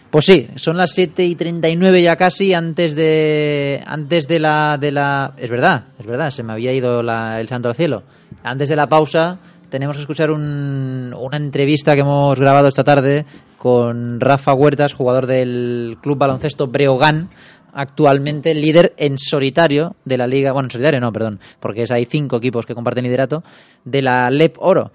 Pues 0.10 0.26
sí, 0.26 0.48
son 0.56 0.78
las 0.78 0.92
7 0.92 1.24
y 1.26 1.36
39 1.36 2.02
ya 2.02 2.16
casi, 2.16 2.54
antes 2.54 2.96
de 2.96 3.84
antes 3.86 4.28
de 4.28 4.40
la, 4.40 4.78
de 4.80 4.92
la... 4.92 5.34
Es 5.38 5.50
verdad, 5.50 5.84
es 6.00 6.06
verdad, 6.06 6.32
se 6.32 6.44
me 6.44 6.54
había 6.54 6.74
ido 6.74 7.04
la- 7.04 7.40
el 7.40 7.48
santo 7.48 7.68
al 7.70 7.76
cielo. 7.76 8.04
Antes 8.44 8.70
de 8.70 8.76
la 8.76 8.88
pausa 8.88 9.38
tenemos 9.70 9.96
que 9.98 10.02
escuchar 10.02 10.32
un- 10.32 11.14
una 11.16 11.38
entrevista 11.38 11.94
que 11.94 12.02
hemos 12.02 12.40
grabado 12.40 12.70
esta 12.70 12.84
tarde 12.84 13.26
con 13.58 14.20
Rafa 14.22 14.54
Huertas, 14.54 14.94
jugador 14.94 15.28
del 15.28 15.98
Club 16.02 16.18
Baloncesto 16.18 16.68
Breogán, 16.68 17.30
actualmente 17.74 18.54
líder 18.54 18.94
en 18.98 19.18
solitario 19.18 19.96
de 20.06 20.18
la 20.18 20.28
liga, 20.28 20.52
bueno, 20.52 20.68
en 20.68 20.72
solitario 20.72 21.00
no, 21.00 21.12
perdón, 21.12 21.40
porque 21.60 21.86
hay 21.90 22.06
cinco 22.06 22.38
equipos 22.38 22.66
que 22.66 22.76
comparten 22.76 23.04
liderato, 23.04 23.44
de 23.86 24.02
la 24.02 24.30
LEP 24.30 24.56
Oro. 24.60 24.92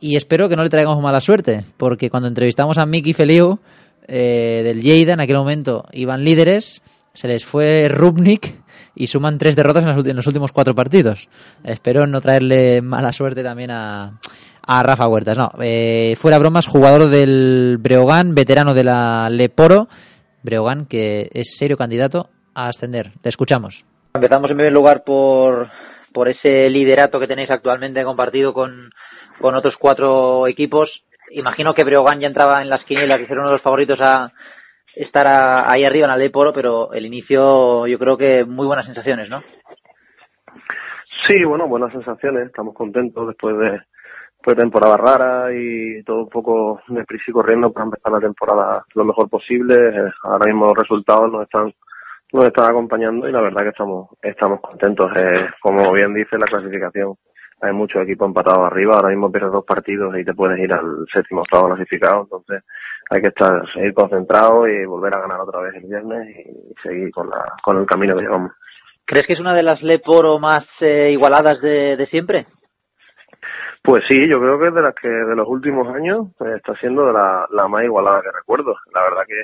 Y 0.00 0.16
espero 0.16 0.48
que 0.48 0.56
no 0.56 0.62
le 0.64 0.68
traigamos 0.70 1.00
mala 1.00 1.20
suerte, 1.20 1.64
porque 1.76 2.10
cuando 2.10 2.28
entrevistamos 2.28 2.76
a 2.78 2.86
Miki 2.86 3.12
Feliu 3.12 3.60
eh, 4.08 4.62
del 4.64 4.80
Lleida, 4.82 5.12
en 5.14 5.20
aquel 5.20 5.36
momento 5.36 5.84
iban 5.92 6.24
líderes, 6.24 6.82
se 7.14 7.28
les 7.28 7.44
fue 7.44 7.88
Rubnik 7.88 8.60
y 8.96 9.06
suman 9.06 9.38
tres 9.38 9.54
derrotas 9.54 9.84
en 9.84 9.90
los, 9.94 10.04
ulti- 10.04 10.10
en 10.10 10.16
los 10.16 10.26
últimos 10.26 10.50
cuatro 10.50 10.74
partidos. 10.74 11.28
Espero 11.62 12.06
no 12.06 12.20
traerle 12.20 12.82
mala 12.82 13.12
suerte 13.12 13.42
también 13.44 13.70
a, 13.70 14.18
a 14.66 14.82
Rafa 14.82 15.06
Huertas. 15.06 15.38
No, 15.38 15.50
eh, 15.60 16.14
fuera 16.16 16.38
bromas, 16.38 16.66
jugador 16.66 17.08
del 17.08 17.76
Breogán, 17.78 18.34
veterano 18.34 18.74
de 18.74 18.84
la 18.84 19.28
Leporo, 19.30 19.88
Breogán 20.42 20.86
que 20.86 21.28
es 21.32 21.56
serio 21.56 21.76
candidato 21.76 22.26
a 22.54 22.68
ascender. 22.68 23.10
Te 23.22 23.28
escuchamos. 23.28 23.84
Empezamos 24.14 24.50
en 24.50 24.56
primer 24.56 24.72
lugar 24.72 25.02
por, 25.04 25.68
por 26.12 26.28
ese 26.28 26.68
liderato 26.68 27.18
que 27.18 27.26
tenéis 27.26 27.50
actualmente 27.50 28.04
compartido 28.04 28.52
con, 28.52 28.90
con 29.40 29.54
otros 29.54 29.74
cuatro 29.78 30.46
equipos. 30.46 30.90
Imagino 31.30 31.72
que 31.72 31.84
Breogán 31.84 32.20
ya 32.20 32.26
entraba 32.26 32.60
en 32.62 32.68
las 32.68 32.84
quinielas 32.84 33.20
y 33.20 33.26
ser 33.26 33.38
uno 33.38 33.48
de 33.48 33.54
los 33.54 33.62
favoritos 33.62 33.98
a 34.02 34.30
estar 34.94 35.26
a- 35.26 35.72
ahí 35.72 35.84
arriba 35.84 36.04
en 36.04 36.10
la 36.10 36.16
Leporo, 36.18 36.52
pero 36.52 36.92
el 36.92 37.06
inicio 37.06 37.86
yo 37.86 37.98
creo 37.98 38.18
que 38.18 38.44
muy 38.44 38.66
buenas 38.66 38.84
sensaciones, 38.84 39.30
¿no? 39.30 39.42
Sí, 41.28 41.44
bueno, 41.44 41.68
buenas 41.68 41.92
sensaciones. 41.92 42.46
Estamos 42.46 42.74
contentos 42.74 43.28
después 43.28 43.56
de, 43.56 43.80
de 44.50 44.56
temporada 44.56 44.96
rara 44.96 45.54
y 45.54 46.02
todo 46.04 46.24
un 46.24 46.28
poco 46.28 46.80
deprisa 46.88 47.24
y 47.28 47.32
corriendo 47.32 47.72
para 47.72 47.84
empezar 47.84 48.12
la 48.12 48.20
temporada 48.20 48.84
lo 48.94 49.04
mejor 49.04 49.28
posible. 49.28 49.74
Ahora 50.24 50.46
mismo 50.46 50.66
los 50.66 50.76
resultados 50.76 51.30
nos 51.30 51.42
están 51.42 51.72
nos 52.32 52.46
están 52.46 52.70
acompañando 52.70 53.28
y 53.28 53.32
la 53.32 53.42
verdad 53.42 53.62
que 53.62 53.68
estamos 53.68 54.08
estamos 54.22 54.60
contentos. 54.60 55.10
Eh, 55.14 55.48
como 55.60 55.92
bien 55.92 56.14
dice 56.14 56.38
la 56.38 56.46
clasificación, 56.46 57.14
hay 57.60 57.72
muchos 57.72 58.02
equipos 58.02 58.26
empatados 58.26 58.66
arriba. 58.66 58.96
Ahora 58.96 59.10
mismo 59.10 59.30
pierdes 59.30 59.52
dos 59.52 59.64
partidos 59.64 60.16
y 60.18 60.24
te 60.24 60.34
puedes 60.34 60.58
ir 60.58 60.72
al 60.72 61.06
séptimo 61.12 61.42
octavo 61.42 61.68
clasificado. 61.68 62.22
Entonces 62.22 62.64
hay 63.10 63.20
que 63.20 63.28
estar 63.28 63.62
seguir 63.72 63.94
concentrado 63.94 64.66
y 64.66 64.84
volver 64.86 65.14
a 65.14 65.20
ganar 65.20 65.40
otra 65.40 65.60
vez 65.60 65.74
el 65.74 65.88
viernes 65.88 66.36
y 66.36 66.74
seguir 66.82 67.10
con 67.12 67.28
la 67.28 67.44
con 67.62 67.78
el 67.78 67.86
camino 67.86 68.16
que 68.16 68.22
llevamos. 68.22 68.52
¿Crees 69.04 69.26
que 69.26 69.34
es 69.34 69.40
una 69.40 69.54
de 69.54 69.62
las 69.62 69.82
Leporo 69.82 70.38
más 70.38 70.64
eh, 70.80 71.10
igualadas 71.12 71.60
de, 71.60 71.96
de 71.96 72.06
siempre? 72.06 72.46
Pues 73.82 74.04
sí, 74.08 74.28
yo 74.28 74.38
creo 74.38 74.58
que 74.60 74.70
de 74.70 74.80
las 74.82 74.94
que 74.94 75.08
de 75.08 75.34
los 75.34 75.48
últimos 75.48 75.88
años 75.94 76.28
eh, 76.40 76.54
está 76.56 76.74
siendo 76.76 77.06
de 77.06 77.12
la, 77.12 77.46
la 77.50 77.66
más 77.66 77.82
igualada 77.84 78.22
que 78.22 78.30
recuerdo. 78.30 78.76
La 78.94 79.02
verdad 79.02 79.22
que 79.26 79.42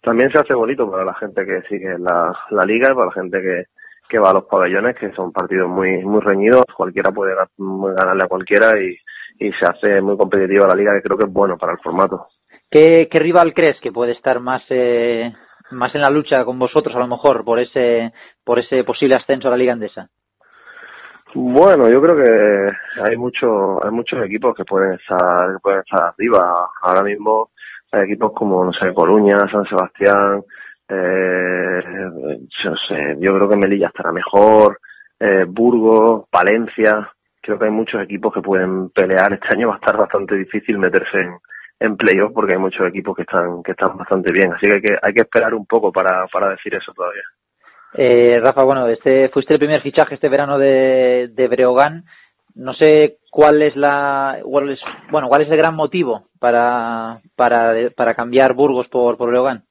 también 0.00 0.30
se 0.30 0.38
hace 0.38 0.54
bonito 0.54 0.88
para 0.90 1.04
la 1.04 1.14
gente 1.14 1.44
que 1.44 1.62
sigue 1.62 1.98
la, 1.98 2.32
liga 2.66 2.90
y 2.90 2.94
para 2.94 3.06
la 3.06 3.12
gente 3.12 3.66
que, 4.08 4.18
va 4.18 4.30
a 4.30 4.34
los 4.34 4.44
pabellones, 4.44 4.96
que 4.96 5.12
son 5.12 5.32
partidos 5.32 5.68
muy 5.68 6.04
muy 6.04 6.20
reñidos. 6.20 6.64
Cualquiera 6.76 7.10
puede 7.10 7.34
ga- 7.34 7.48
ganarle 7.96 8.24
a 8.24 8.28
cualquiera 8.28 8.80
y, 8.80 8.96
y 9.38 9.52
se 9.52 9.66
hace 9.66 10.00
muy 10.00 10.16
competitiva 10.16 10.68
la 10.68 10.74
liga, 10.74 10.94
que 10.94 11.02
creo 11.02 11.18
que 11.18 11.24
es 11.24 11.32
bueno 11.32 11.56
para 11.58 11.72
el 11.72 11.78
formato. 11.78 12.28
¿Qué, 12.70 13.08
qué 13.10 13.18
rival 13.18 13.52
crees 13.54 13.80
que 13.80 13.90
puede 13.92 14.12
estar 14.12 14.38
más 14.40 14.62
eh, 14.70 15.32
más 15.72 15.92
en 15.96 16.00
la 16.02 16.10
lucha 16.10 16.44
con 16.44 16.58
vosotros 16.60 16.94
a 16.94 17.00
lo 17.00 17.08
mejor 17.08 17.44
por 17.44 17.58
ese 17.58 18.12
por 18.44 18.60
ese 18.60 18.84
posible 18.84 19.16
ascenso 19.16 19.48
a 19.48 19.50
la 19.52 19.56
Liga 19.56 19.72
Andesa? 19.72 20.08
Bueno, 21.34 21.88
yo 21.88 22.02
creo 22.02 22.16
que 22.16 22.72
hay 23.08 23.16
muchos 23.16 23.78
hay 23.84 23.90
muchos 23.90 24.24
equipos 24.24 24.54
que 24.56 24.64
pueden 24.64 24.94
estar 24.94 25.52
que 25.52 25.58
pueden 25.62 25.80
estar 25.80 26.02
arriba. 26.02 26.68
Ahora 26.82 27.02
mismo 27.02 27.50
hay 27.92 28.02
equipos 28.02 28.32
como 28.32 28.64
no 28.64 28.72
sé 28.72 28.92
Coruña, 28.92 29.38
San 29.50 29.64
Sebastián, 29.66 30.42
eh, 30.88 31.82
yo 32.64 32.74
sé, 32.88 33.16
yo 33.20 33.34
creo 33.36 33.48
que 33.48 33.56
Melilla 33.56 33.88
estará 33.88 34.10
mejor, 34.12 34.80
eh, 35.20 35.44
Burgos, 35.46 36.24
Valencia. 36.32 37.08
Creo 37.40 37.58
que 37.58 37.66
hay 37.66 37.70
muchos 37.70 38.02
equipos 38.02 38.34
que 38.34 38.42
pueden 38.42 38.90
pelear. 38.90 39.32
Este 39.32 39.54
año 39.54 39.68
va 39.68 39.74
a 39.74 39.78
estar 39.78 39.96
bastante 39.96 40.34
difícil 40.36 40.78
meterse 40.78 41.20
en, 41.20 41.38
en 41.78 41.96
playoff 41.96 42.32
porque 42.34 42.54
hay 42.54 42.58
muchos 42.58 42.86
equipos 42.88 43.14
que 43.16 43.22
están 43.22 43.62
que 43.62 43.72
están 43.72 43.96
bastante 43.96 44.32
bien. 44.32 44.52
Así 44.52 44.66
que 44.66 44.74
hay 44.74 44.82
que, 44.82 44.98
hay 45.00 45.14
que 45.14 45.22
esperar 45.22 45.54
un 45.54 45.66
poco 45.66 45.92
para, 45.92 46.26
para 46.26 46.50
decir 46.50 46.74
eso 46.74 46.92
todavía. 46.92 47.22
Eh, 47.94 48.38
Rafa, 48.40 48.62
bueno, 48.62 48.86
este 48.86 49.28
fuiste 49.30 49.54
el 49.54 49.58
primer 49.58 49.82
fichaje 49.82 50.14
este 50.14 50.28
verano 50.28 50.58
de, 50.58 51.48
Breogán. 51.50 52.04
No 52.54 52.74
sé 52.74 53.18
cuál 53.30 53.62
es 53.62 53.76
la 53.76 54.38
cuál 54.42 54.70
es, 54.70 54.80
bueno 55.10 55.28
cuál 55.28 55.42
es 55.42 55.50
el 55.50 55.56
gran 55.56 55.74
motivo 55.74 56.24
para 56.38 57.20
para, 57.36 57.74
para 57.96 58.14
cambiar 58.14 58.54
Burgos 58.54 58.88
por 58.88 59.16
por 59.16 59.30
Breogán. 59.30 59.64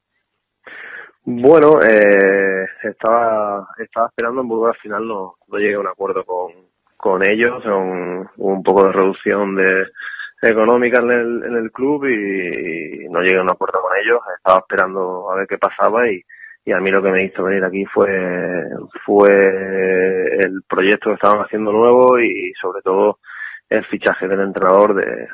Bueno, 1.24 1.82
eh, 1.82 2.66
estaba 2.84 3.68
estaba 3.78 4.08
esperando 4.08 4.42
en 4.42 4.48
Burgos 4.48 4.76
al 4.76 4.82
final 4.82 5.08
no, 5.08 5.36
no 5.48 5.58
llegué 5.58 5.76
a 5.76 5.80
un 5.80 5.88
acuerdo 5.88 6.24
con, 6.26 6.52
con 6.98 7.24
ellos, 7.24 7.64
un, 7.66 8.28
un 8.38 8.64
poco 8.64 8.86
de 8.86 8.94
reducción 8.94 9.56
de 9.56 9.88
económica 10.42 11.02
en 11.02 11.12
el, 11.12 11.44
en 11.44 11.56
el 11.58 11.72
club 11.72 12.06
y, 12.06 13.06
y 13.06 13.10
no 13.10 13.22
llegué 13.22 13.38
a 13.38 13.44
un 13.44 13.52
acuerdo 13.52 13.82
con 13.82 13.92
ellos, 13.98 14.22
estaba 14.38 14.60
esperando 14.60 15.30
a 15.30 15.36
ver 15.36 15.48
qué 15.48 15.58
pasaba 15.58 16.10
y, 16.10 16.24
y 16.70 16.72
a 16.72 16.80
mí 16.80 16.92
lo 16.92 17.02
que 17.02 17.10
me 17.10 17.24
hizo 17.24 17.44
venir 17.44 17.64
aquí 17.64 17.84
fue 17.86 18.08
fue 19.04 19.28
el 19.28 20.62
proyecto 20.70 21.10
que 21.10 21.16
estaban 21.16 21.42
haciendo 21.42 21.72
nuevo 21.72 22.20
y 22.20 22.54
sobre 22.62 22.84
todo 22.84 23.18
el 23.68 23.84
fichaje 23.86 24.28
del 24.28 24.42
entrenador 24.42 24.94
de, 24.94 25.28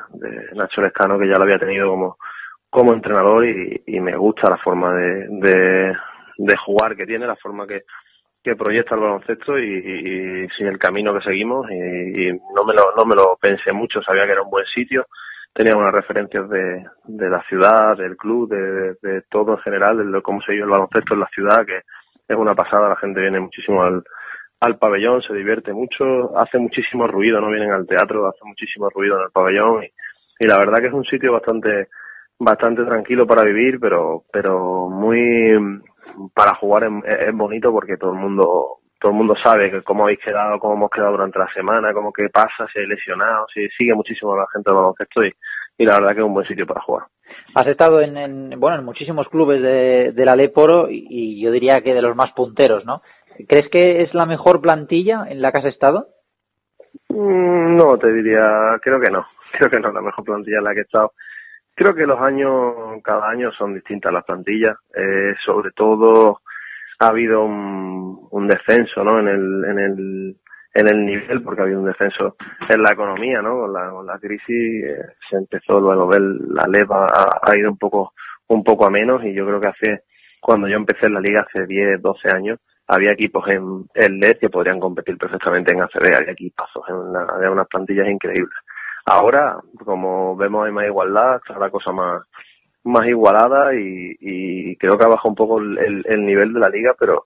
Nacho 0.53 0.81
Lescano 0.81 1.19
que 1.19 1.27
ya 1.27 1.35
lo 1.35 1.43
había 1.43 1.59
tenido 1.59 1.89
como 1.89 2.17
como 2.69 2.93
entrenador 2.93 3.45
y, 3.45 3.99
me 3.99 4.15
gusta 4.15 4.49
la 4.49 4.57
forma 4.57 4.93
de, 4.93 5.93
de, 6.37 6.57
jugar 6.57 6.95
que 6.95 7.05
tiene, 7.05 7.25
la 7.25 7.37
forma 7.37 7.65
que, 7.67 7.83
proyecta 8.55 8.95
el 8.95 9.01
baloncesto 9.01 9.57
y, 9.57 10.47
y, 10.59 10.63
el 10.63 10.77
camino 10.77 11.13
que 11.13 11.23
seguimos 11.23 11.69
y, 11.69 12.27
y 12.27 12.31
no 12.33 12.63
me 12.65 12.73
lo 12.73 12.93
no 12.97 13.05
me 13.05 13.15
lo 13.15 13.37
pensé 13.41 13.73
mucho, 13.73 14.01
sabía 14.01 14.25
que 14.25 14.33
era 14.33 14.43
un 14.43 14.51
buen 14.51 14.65
sitio, 14.67 15.05
tenía 15.55 15.77
unas 15.77 15.93
referencias 15.93 16.49
de, 16.49 16.85
de 17.05 17.29
la 17.29 17.41
ciudad, 17.43 17.95
del 17.97 18.17
club, 18.17 18.49
de, 18.49 19.21
todo 19.29 19.53
en 19.53 19.59
general, 19.59 20.11
de 20.11 20.21
cómo 20.21 20.41
se 20.41 20.51
vive 20.51 20.65
el 20.65 20.69
baloncesto 20.69 21.13
en 21.13 21.21
la 21.21 21.29
ciudad, 21.33 21.65
que 21.65 21.77
es 22.27 22.37
una 22.37 22.53
pasada, 22.53 22.89
la 22.89 22.97
gente 22.97 23.21
viene 23.21 23.39
muchísimo 23.39 23.81
al, 23.81 24.03
al 24.59 24.77
pabellón, 24.77 25.21
se 25.21 25.33
divierte 25.33 25.71
mucho, 25.71 26.37
hace 26.37 26.59
muchísimo 26.59 27.07
ruido, 27.07 27.39
no 27.39 27.49
vienen 27.49 27.71
al 27.71 27.87
teatro, 27.87 28.27
hace 28.27 28.43
muchísimo 28.43 28.89
ruido 28.89 29.17
en 29.17 29.23
el 29.23 29.31
pabellón 29.31 29.85
y, 29.85 29.87
y 30.39 30.47
la 30.47 30.57
verdad 30.57 30.79
que 30.79 30.87
es 30.87 30.93
un 30.93 31.05
sitio 31.05 31.31
bastante 31.31 31.87
bastante 32.37 32.83
tranquilo 32.83 33.25
para 33.25 33.43
vivir, 33.45 33.79
pero 33.79 34.25
pero 34.33 34.89
muy 34.89 35.81
para 36.33 36.55
jugar 36.55 36.83
es, 36.83 37.27
es 37.29 37.33
bonito 37.33 37.71
porque 37.71 37.95
todo 37.95 38.11
el 38.11 38.19
mundo 38.19 38.79
todo 38.99 39.11
el 39.11 39.17
mundo 39.17 39.35
sabe 39.43 39.71
que 39.71 39.81
cómo 39.83 40.03
habéis 40.03 40.19
quedado, 40.19 40.59
cómo 40.59 40.75
hemos 40.75 40.89
quedado 40.89 41.11
durante 41.11 41.39
la 41.39 41.51
semana, 41.53 41.93
cómo 41.93 42.11
que 42.11 42.29
pasa, 42.29 42.67
si 42.71 42.79
hay 42.79 42.87
lesionados, 42.87 43.49
si 43.53 43.67
sigue 43.69 43.93
muchísimo 43.93 44.35
la 44.35 44.47
gente 44.51 44.69
del 44.69 44.77
baloncesto 44.77 45.23
y, 45.23 45.33
y 45.77 45.85
la 45.85 45.95
verdad 45.99 46.13
que 46.13 46.19
es 46.19 46.25
un 46.25 46.33
buen 46.33 46.47
sitio 46.47 46.65
para 46.65 46.81
jugar. 46.81 47.05
Has 47.53 47.67
estado 47.67 48.01
en, 48.01 48.17
en, 48.17 48.59
bueno 48.59 48.77
en 48.79 48.85
muchísimos 48.85 49.27
clubes 49.29 49.61
de, 49.61 50.11
de 50.13 50.25
la 50.25 50.35
Leporo 50.35 50.89
y, 50.89 51.05
y 51.09 51.41
yo 51.41 51.51
diría 51.51 51.81
que 51.81 51.93
de 51.93 52.01
los 52.01 52.15
más 52.15 52.31
punteros, 52.33 52.85
¿no? 52.85 53.01
¿Crees 53.47 53.69
que 53.69 54.01
es 54.03 54.13
la 54.13 54.25
mejor 54.25 54.61
plantilla 54.61 55.25
en 55.29 55.41
la 55.41 55.51
que 55.51 55.57
has 55.59 55.65
estado? 55.65 56.07
Mm, 57.09 57.75
No, 57.75 57.97
te 57.97 58.11
diría, 58.11 58.79
creo 58.81 58.99
que 58.99 59.11
no, 59.11 59.25
creo 59.51 59.69
que 59.69 59.79
no 59.79 59.89
es 59.89 59.93
la 59.93 60.01
mejor 60.01 60.23
plantilla 60.23 60.57
en 60.59 60.63
la 60.63 60.73
que 60.73 60.79
he 60.79 60.83
estado. 60.83 61.11
Creo 61.75 61.93
que 61.93 62.05
los 62.05 62.19
años, 62.21 62.73
cada 63.03 63.27
año 63.29 63.51
son 63.51 63.73
distintas 63.73 64.13
las 64.13 64.23
plantillas, 64.23 64.77
eh, 64.95 65.33
sobre 65.45 65.71
todo 65.71 66.39
ha 66.99 67.07
habido 67.07 67.43
un, 67.43 67.94
un 68.31 68.47
descenso, 68.47 69.03
¿no? 69.03 69.19
En 69.19 69.27
el, 69.27 69.65
en 69.65 69.79
el, 69.79 70.35
en 70.75 70.87
el 70.87 71.05
nivel, 71.05 71.41
porque 71.41 71.61
ha 71.61 71.63
habido 71.63 71.79
un 71.79 71.87
descenso 71.87 72.35
en 72.67 72.83
la 72.83 72.91
economía, 72.91 73.41
¿no? 73.41 73.61
Con 73.61 73.73
la, 73.73 73.89
con 73.89 74.05
la 74.05 74.19
crisis 74.19 74.83
eh, 74.83 75.05
se 75.29 75.37
empezó 75.37 75.79
luego 75.79 76.03
a 76.03 76.07
ver 76.07 76.21
la 76.21 76.67
leva 76.67 77.07
ha, 77.07 77.39
ha 77.41 77.57
ido 77.57 77.71
un 77.71 77.77
poco, 77.77 78.13
un 78.47 78.63
poco 78.63 78.85
a 78.85 78.89
menos 78.89 79.23
y 79.23 79.33
yo 79.33 79.45
creo 79.45 79.61
que 79.61 79.67
hace, 79.67 80.03
cuando 80.41 80.67
yo 80.67 80.75
empecé 80.75 81.05
en 81.05 81.13
la 81.13 81.21
liga 81.21 81.45
hace 81.47 81.65
10, 81.65 82.01
12 82.01 82.29
años, 82.29 82.59
había 82.87 83.13
equipos 83.13 83.47
en, 83.47 83.85
en 83.95 84.19
LED 84.19 84.37
que 84.39 84.49
podrían 84.49 84.81
competir 84.81 85.17
perfectamente 85.17 85.71
en 85.71 85.81
ACB, 85.81 86.13
había 86.13 86.31
equipazos, 86.33 86.83
en 86.89 86.95
una, 86.95 87.23
había 87.23 87.51
unas 87.51 87.67
plantillas 87.67 88.09
increíbles. 88.09 88.53
Ahora, 89.05 89.57
como 89.83 90.35
vemos 90.35 90.65
hay 90.65 90.73
más 90.73 90.85
igualdad, 90.85 91.37
está 91.37 91.57
la 91.57 91.69
cosa 91.69 91.93
más, 91.93 92.23
más 92.83 93.07
igualada 93.07 93.73
y, 93.73 94.15
y 94.19 94.75
creo 94.75 94.97
que 94.97 95.05
ha 95.05 95.07
bajado 95.07 95.29
un 95.29 95.35
poco 95.35 95.59
el 95.59 96.25
nivel 96.25 96.53
de 96.53 96.59
la 96.59 96.69
liga, 96.69 96.95
pero 96.99 97.25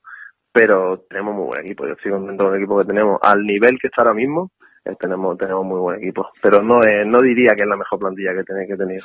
pero 0.52 1.06
tenemos 1.10 1.36
muy 1.36 1.46
buen 1.46 1.66
equipo. 1.66 1.86
Yo 1.86 1.94
estoy 1.94 2.12
contento 2.12 2.46
con 2.46 2.54
el 2.54 2.60
equipo 2.60 2.80
que 2.80 2.86
tenemos. 2.86 3.20
Al 3.22 3.46
nivel 3.46 3.78
que 3.80 3.88
está 3.88 4.02
ahora 4.02 4.14
mismo, 4.14 4.52
eh, 4.86 4.96
tenemos 5.00 5.38
tenemos 5.38 5.66
muy 5.66 5.80
buen 5.80 5.98
equipo. 5.98 6.30
Pero 6.42 6.62
no 6.62 6.84
eh, 6.84 7.06
no 7.06 7.20
diría 7.20 7.52
que 7.56 7.64
es 7.64 7.68
la 7.68 7.78
mejor 7.78 8.00
plantilla 8.00 8.34
que 8.34 8.44
tenéis 8.44 8.70
que 8.70 8.78
tener. 8.78 9.02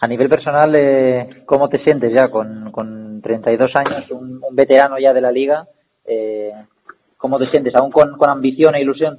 A 0.00 0.06
nivel 0.06 0.28
personal, 0.28 0.72
eh, 0.76 1.42
¿cómo 1.44 1.68
te 1.68 1.82
sientes 1.82 2.12
ya 2.12 2.30
con, 2.30 2.70
con 2.70 3.20
32 3.20 3.70
años, 3.74 4.10
un, 4.12 4.40
un 4.42 4.54
veterano 4.54 4.96
ya 4.98 5.12
de 5.12 5.20
la 5.20 5.32
liga? 5.32 5.66
Eh, 6.04 6.52
¿Cómo 7.16 7.38
te 7.38 7.50
sientes? 7.50 7.74
¿Aún 7.74 7.90
con, 7.90 8.16
con 8.16 8.30
ambición 8.30 8.76
e 8.76 8.80
ilusión? 8.80 9.18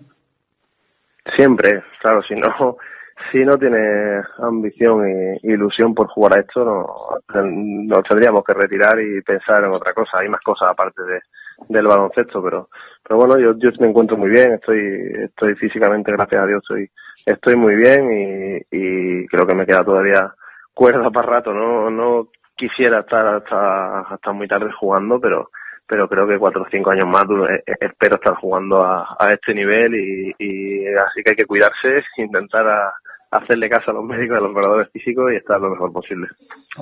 Siempre, 1.36 1.84
claro, 2.01 2.24
si 2.24 2.34
no, 2.34 2.78
si 3.32 3.39
no 3.39 3.57
tienes 3.57 4.26
ambición 4.39 5.05
e 5.05 5.39
ilusión 5.43 5.93
por 5.93 6.07
jugar 6.07 6.38
a 6.38 6.39
esto, 6.39 6.63
no, 6.63 7.43
nos 7.43 8.03
tendríamos 8.03 8.43
que 8.45 8.53
retirar 8.53 8.99
y 9.01 9.22
pensar 9.22 9.63
en 9.65 9.72
otra 9.72 9.93
cosa. 9.93 10.20
Hay 10.20 10.30
más 10.30 10.41
cosas 10.41 10.70
aparte 10.70 11.03
de, 11.03 11.20
del 11.68 11.88
baloncesto, 11.88 12.41
pero, 12.43 12.70
pero 13.03 13.18
bueno, 13.18 13.39
yo, 13.39 13.57
yo 13.57 13.70
me 13.80 13.88
encuentro 13.88 14.18
muy 14.18 14.30
bien, 14.30 14.53
estoy, 14.53 14.80
estoy 15.26 15.55
físicamente, 15.55 16.12
gracias 16.12 16.41
a 16.41 16.45
Dios, 16.47 16.62
estoy, 16.64 16.89
estoy 17.26 17.55
muy 17.55 17.76
bien 17.76 18.66
y, 18.72 19.28
creo 19.28 19.45
que 19.45 19.55
me 19.55 19.66
queda 19.66 19.84
todavía 19.84 20.34
cuerda 20.74 21.12
para 21.12 21.30
rato. 21.30 21.53
No, 21.53 21.89
no 21.89 22.30
quisiera 22.55 23.01
estar 23.01 23.26
hasta, 23.28 23.99
hasta 23.99 24.32
muy 24.32 24.47
tarde 24.47 24.72
jugando, 24.72 25.20
pero 25.20 25.49
pero 25.89 26.07
creo 26.07 26.28
que 26.28 26.38
cuatro 26.38 26.62
o 26.62 26.68
cinco 26.70 26.91
años 26.91 27.07
más 27.07 27.24
eh, 27.49 27.64
espero 27.82 28.16
estar 28.16 28.36
jugando 28.36 28.84
a, 28.84 29.16
a 29.18 29.34
este 29.34 29.55
nivel 29.55 29.95
y, 29.95 30.36
y 30.38 30.86
así 30.88 31.24
que 31.24 31.32
hay 31.32 31.36
que 31.36 31.45
cuidarse, 31.45 32.03
intentar 32.18 32.68
a, 32.68 32.93
hacerle 33.32 33.70
caso 33.70 33.92
a 33.92 33.94
los 33.94 34.04
médicos, 34.04 34.38
a 34.38 34.42
los 34.42 34.52
operadores 34.52 34.90
físicos 34.92 35.32
y 35.32 35.36
estar 35.36 35.60
lo 35.60 35.70
mejor 35.70 35.94
posible. 35.94 36.28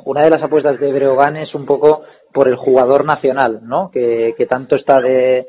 Una 0.06 0.22
de 0.22 0.30
las 0.30 0.44
apuestas 0.44 0.80
de 0.80 0.94
Breogán 0.94 1.38
es 1.38 1.54
un 1.54 1.66
poco 1.66 2.04
por 2.34 2.48
el 2.48 2.56
jugador 2.56 3.06
nacional, 3.06 3.62
¿no? 3.64 3.90
Que, 3.92 4.34
que 4.38 4.46
tanto 4.46 4.78
está 4.78 5.02
de, 5.02 5.48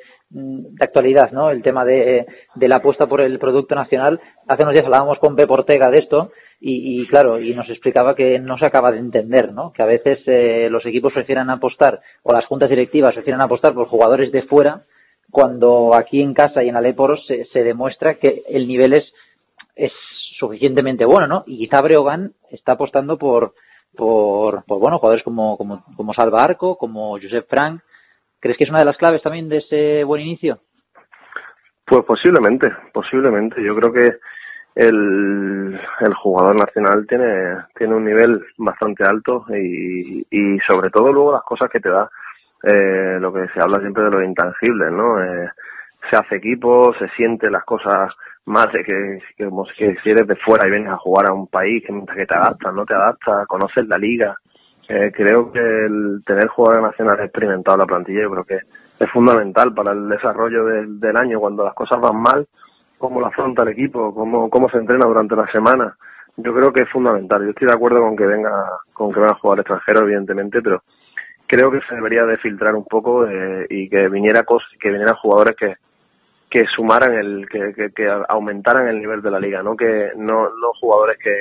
actualidad, 0.81 1.31
¿no? 1.33 1.51
El 1.51 1.63
tema 1.63 1.85
de, 1.85 2.27
de 2.55 2.69
la 2.69 2.77
apuesta 2.77 3.07
por 3.07 3.21
el 3.21 3.39
producto 3.39 3.75
nacional. 3.75 4.21
Hace 4.47 4.63
unos 4.63 4.75
días 4.75 4.85
hablábamos 4.85 5.19
con 5.19 5.37
Pep 5.37 5.51
Ortega 5.51 5.91
de 5.91 5.99
esto 5.99 6.33
y, 6.61 7.07
claro, 7.07 7.41
y 7.41 7.55
nos 7.55 7.69
explicaba 7.71 8.17
que 8.17 8.39
no 8.41 8.59
se 8.59 8.67
acaba 8.67 8.91
de 8.91 8.99
entender, 8.99 9.53
¿no? 9.53 9.73
Que 9.73 9.83
a 9.83 9.87
veces 9.87 10.19
eh, 10.27 10.69
los 10.71 10.85
equipos 10.87 11.13
prefieren 11.13 11.51
apostar, 11.51 12.01
o 12.25 12.33
las 12.33 12.47
juntas 12.47 12.69
directivas 12.69 13.15
prefieren 13.15 13.41
apostar 13.41 13.75
por 13.75 13.87
jugadores 13.87 14.33
de 14.33 14.43
fuera, 14.43 14.83
cuando 15.31 15.95
aquí 15.95 16.21
en 16.21 16.35
casa 16.35 16.65
y 16.65 16.69
en 16.69 16.77
Aleporos 16.77 17.25
se, 17.27 17.45
se 17.53 17.63
demuestra 17.63 18.15
que 18.15 18.43
el 18.49 18.67
nivel 18.67 18.95
es, 18.95 19.05
es 19.77 19.93
suficientemente 20.39 21.05
bueno, 21.05 21.26
¿no? 21.26 21.45
Y 21.47 21.59
quizá 21.59 21.82
Breogán 21.82 22.32
está 22.51 22.72
apostando 22.72 23.18
por, 23.18 23.55
por, 23.97 24.64
por 24.64 24.78
bueno, 24.78 24.99
jugadores 24.99 25.24
como, 25.24 25.57
como, 25.57 25.84
como 25.97 26.14
Salva 26.14 26.45
Arco, 26.45 26.76
como 26.78 27.18
Josep 27.20 27.49
Frank. 27.49 27.80
¿Crees 28.41 28.57
que 28.57 28.64
es 28.64 28.70
una 28.70 28.78
de 28.78 28.84
las 28.84 28.97
claves 28.97 29.20
también 29.20 29.49
de 29.49 29.59
ese 29.59 30.05
buen 30.05 30.22
inicio? 30.22 30.61
Pues 31.84 32.05
posiblemente, 32.05 32.70
posiblemente. 32.93 33.62
Yo 33.64 33.74
creo 33.74 33.93
que 33.93 34.18
el, 34.76 35.80
el 36.01 36.14
jugador 36.14 36.55
nacional 36.55 37.05
tiene, 37.09 37.64
tiene 37.76 37.97
un 37.97 38.05
nivel 38.05 38.41
bastante 38.59 39.05
alto 39.05 39.45
y, 39.51 40.24
y 40.30 40.59
sobre 40.68 40.91
todo 40.91 41.12
luego 41.12 41.32
las 41.32 41.43
cosas 41.43 41.68
que 41.68 41.80
te 41.80 41.91
da, 41.91 42.09
eh, 42.62 43.18
lo 43.20 43.32
que 43.32 43.49
se 43.49 43.61
habla 43.61 43.80
siempre 43.80 44.05
de 44.05 44.11
lo 44.11 44.22
intangible, 44.22 44.91
¿no? 44.91 45.20
Eh, 45.20 45.49
se 46.09 46.16
hace 46.16 46.36
equipo, 46.36 46.95
se 46.99 47.09
siente 47.16 47.51
las 47.51 47.64
cosas 47.64 48.12
más 48.49 48.73
de 48.73 48.83
que, 48.83 49.19
que, 49.37 49.45
como 49.45 49.67
si 49.67 49.85
eres 49.85 50.27
de 50.27 50.37
fuera 50.37 50.67
y 50.67 50.71
vienes 50.71 50.91
a 50.91 50.97
jugar 50.97 51.29
a 51.29 51.35
un 51.35 51.47
país 51.49 51.85
que 51.85 52.27
te 52.27 52.35
adaptas, 52.35 52.75
no 52.75 52.85
te 52.87 52.95
adaptas, 52.95 53.47
conoces 53.47 53.87
la 53.87 53.99
liga. 53.99 54.35
Eh, 54.89 55.13
creo 55.15 55.53
que 55.53 55.61
el 55.61 56.23
tener 56.25 56.49
jugadores 56.49 56.83
nacionales 56.83 57.27
experimentados 57.27 57.77
en 57.77 57.81
la 57.81 57.87
plantilla 57.87 58.31
creo 58.31 58.45
que 58.45 58.61
es 58.99 59.11
fundamental 59.13 59.75
para 59.75 59.93
el 59.93 60.09
desarrollo 60.09 60.65
del, 60.65 61.17
año 61.17 61.39
cuando 61.39 61.63
las 61.63 61.75
cosas 61.75 62.01
van 62.01 62.23
mal 62.23 62.47
cómo 62.97 63.21
lo 63.21 63.27
afronta 63.27 63.63
el 63.63 63.69
equipo, 63.69 64.15
cómo, 64.15 64.49
cómo 64.49 64.69
se 64.71 64.79
entrena 64.79 65.07
durante 65.07 65.37
la 65.37 65.47
semana. 65.53 65.95
Yo 66.37 66.55
creo 66.55 66.73
que 66.73 66.83
es 66.83 66.91
fundamental. 66.91 67.43
Yo 67.45 67.51
estoy 67.51 67.69
de 67.69 67.75
acuerdo 67.75 68.01
con 68.01 68.17
que 68.17 68.27
venga, 68.27 68.51
con 68.93 69.13
que 69.13 69.21
venga 69.21 69.35
a 69.35 69.39
jugar 69.39 69.61
extranjero, 69.61 70.01
evidentemente, 70.01 70.63
pero 70.63 70.83
creo 71.47 71.71
que 71.71 71.81
se 71.89 71.95
debería 71.95 72.25
de 72.25 72.39
filtrar 72.39 72.75
un 72.75 72.85
poco 72.85 73.27
eh, 73.27 73.67
y 73.69 73.89
que 73.89 74.09
viniera 74.09 74.43
cosas, 74.43 74.69
que 74.81 74.91
vinieran 74.91 75.15
jugadores 75.17 75.55
que, 75.57 75.75
que 76.51 76.65
sumaran 76.75 77.15
el, 77.15 77.49
que, 77.49 77.73
que, 77.75 77.91
que, 77.91 78.09
aumentaran 78.29 78.89
el 78.89 78.99
nivel 78.99 79.21
de 79.21 79.31
la 79.31 79.41
liga, 79.41 79.63
no 79.63 79.77
que 79.77 80.13
no, 80.17 80.45
no 80.45 80.73
jugadores 80.81 81.19
que, 81.19 81.35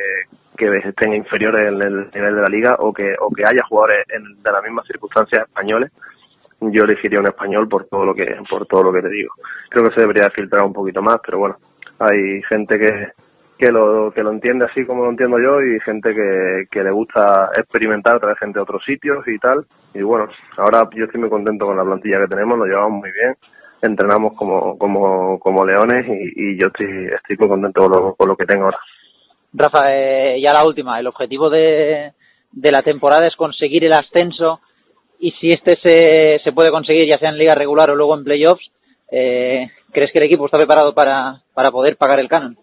que 0.58 0.78
estén 0.90 1.14
inferiores 1.14 1.68
en 1.68 1.82
el 1.82 2.10
nivel 2.14 2.36
de 2.36 2.42
la 2.42 2.50
liga 2.50 2.76
o 2.80 2.92
que, 2.92 3.16
o 3.20 3.30
que 3.30 3.44
haya 3.46 3.64
jugadores 3.70 4.06
en, 4.10 4.42
de 4.42 4.52
las 4.52 4.64
mismas 4.64 4.86
circunstancias 4.88 5.48
españoles 5.48 5.92
yo 6.60 6.84
elegiría 6.84 7.20
un 7.20 7.28
español 7.28 7.68
por 7.68 7.86
todo 7.86 8.06
lo 8.06 8.16
que 8.16 8.26
por 8.50 8.66
todo 8.66 8.84
lo 8.84 8.94
que 8.94 9.02
te 9.02 9.10
digo. 9.10 9.32
Creo 9.70 9.88
que 9.88 9.94
se 9.94 10.02
debería 10.02 10.30
filtrar 10.30 10.64
un 10.64 10.74
poquito 10.74 11.02
más 11.02 11.18
pero 11.24 11.40
bueno 11.40 11.58
hay 12.00 12.42
gente 12.44 12.80
que 12.80 13.12
que 13.58 13.72
lo 13.72 14.12
que 14.14 14.24
lo 14.24 14.32
entiende 14.32 14.66
así 14.66 14.86
como 14.86 15.04
lo 15.04 15.10
entiendo 15.10 15.40
yo 15.40 15.62
y 15.62 15.80
gente 15.82 16.14
que, 16.14 16.66
que 16.70 16.84
le 16.84 16.92
gusta 16.92 17.50
experimentar 17.58 18.20
traer 18.20 18.38
gente 18.38 18.60
de 18.60 18.64
otros 18.64 18.84
sitios 18.84 19.28
y 19.28 19.38
tal. 19.40 19.66
Y 19.94 20.02
bueno 20.02 20.28
ahora 20.58 20.88
yo 20.94 21.06
estoy 21.06 21.22
muy 21.22 21.30
contento 21.30 21.66
con 21.66 21.78
la 21.78 21.84
plantilla 21.84 22.22
que 22.22 22.28
tenemos 22.28 22.58
nos 22.58 22.68
llevamos 22.68 23.00
muy 23.00 23.12
bien 23.12 23.36
entrenamos 23.82 24.34
como 24.34 24.78
como 24.78 25.40
como 25.40 25.66
leones 25.66 26.06
y, 26.08 26.54
y 26.54 26.60
yo 26.60 26.68
estoy 26.68 26.88
estoy 27.16 27.38
muy 27.38 27.50
contento 27.50 27.82
con 27.82 27.92
lo, 27.92 28.16
con 28.16 28.28
lo 28.30 28.36
que 28.36 28.46
tengo 28.46 28.66
ahora 28.66 28.80
Rafa 29.54 29.96
eh, 29.96 30.42
ya 30.42 30.54
la 30.54 30.66
última 30.66 31.00
el 31.00 31.08
objetivo 31.08 31.50
de 31.50 32.12
de 32.52 32.72
la 32.72 32.82
temporada 32.82 33.28
es 33.28 33.36
conseguir 33.36 33.86
el 33.86 33.94
ascenso 33.94 34.62
y 35.20 35.32
si 35.34 35.50
este 35.50 35.78
se, 35.84 36.40
se 36.44 36.52
puede 36.52 36.72
conseguir 36.72 37.08
ya 37.08 37.18
sea 37.18 37.30
en 37.30 37.38
liga 37.38 37.56
regular 37.56 37.90
o 37.90 37.96
luego 37.96 38.16
en 38.16 38.24
playoffs, 38.24 38.66
eh, 39.12 39.68
¿crees 39.92 40.12
que 40.12 40.20
el 40.20 40.26
equipo 40.26 40.46
está 40.46 40.58
preparado 40.58 40.94
para, 40.94 41.42
para 41.54 41.72
poder 41.72 41.98
pagar 41.98 42.20
el 42.20 42.28
canon? 42.28 42.58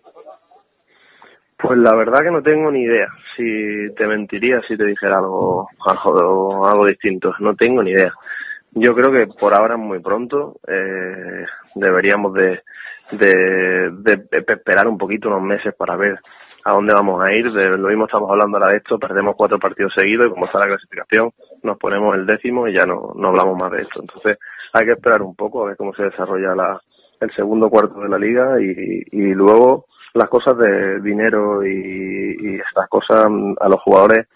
Pues 1.57 1.79
la 1.79 1.95
verdad 1.95 2.21
que 2.23 2.31
no 2.31 2.43
tengo 2.43 2.71
ni 2.71 2.83
idea. 2.83 3.09
Si 3.37 3.95
te 3.97 4.07
mentiría 4.07 4.61
si 4.69 4.77
te 4.77 4.85
dijera 4.85 5.19
algo, 5.19 5.69
algo, 5.87 6.67
algo 6.67 6.87
distinto. 6.87 7.33
No 7.39 7.55
tengo 7.55 7.83
ni 7.83 7.93
idea. 7.93 8.12
Yo 8.75 8.95
creo 8.95 9.12
que 9.12 9.33
por 9.39 9.55
ahora 9.55 9.77
muy 9.77 10.01
pronto. 10.01 10.57
Eh, 10.66 11.45
deberíamos 11.75 12.35
de, 12.35 12.62
de, 13.12 14.27
esperar 14.49 14.89
un 14.89 14.99
poquito, 14.99 15.29
unos 15.29 15.43
meses 15.43 15.75
para 15.75 15.97
ver 15.97 16.18
a 16.64 16.72
dónde 16.72 16.93
vamos 16.93 17.22
a 17.22 17.33
ir. 17.33 17.47
Lo 17.47 17.89
mismo 17.89 18.07
estamos 18.07 18.31
hablando 18.31 18.57
ahora 18.57 18.72
de 18.72 18.79
esto, 18.79 18.99
perdemos 18.99 19.37
cuatro 19.37 19.59
partidos 19.59 19.93
seguidos 19.97 20.27
y 20.27 20.31
como 20.31 20.47
está 20.47 20.59
la 20.59 20.66
clasificación, 20.66 21.31
nos 21.62 21.79
ponemos 21.79 22.14
el 22.16 22.27
décimo 22.27 22.66
y 22.66 22.75
ya 22.75 22.87
no, 22.87 23.12
hablamos 23.25 23.59
más 23.59 23.70
de 23.72 23.83
esto. 23.83 24.01
Entonces 24.01 24.39
hay 24.72 24.87
que 24.87 24.93
esperar 24.93 25.22
un 25.22 25.37
poco 25.37 25.62
a 25.62 25.68
ver 25.68 25.77
cómo 25.77 25.95
se 25.95 26.05
desarrolla 26.05 26.55
la, 26.55 26.81
el 27.20 27.31
segundo 27.35 27.70
cuarto 27.70 28.01
de 28.01 28.09
la 28.09 28.18
liga 28.18 28.61
y, 28.61 29.35
luego 29.35 29.87
las 30.14 30.29
cosas 30.29 30.57
de 30.57 31.01
dinero 31.01 31.66
y 31.66 32.57
estas 32.57 32.89
cosas 32.89 33.25
a 33.25 33.68
los 33.68 33.81
jugadores 33.83 34.29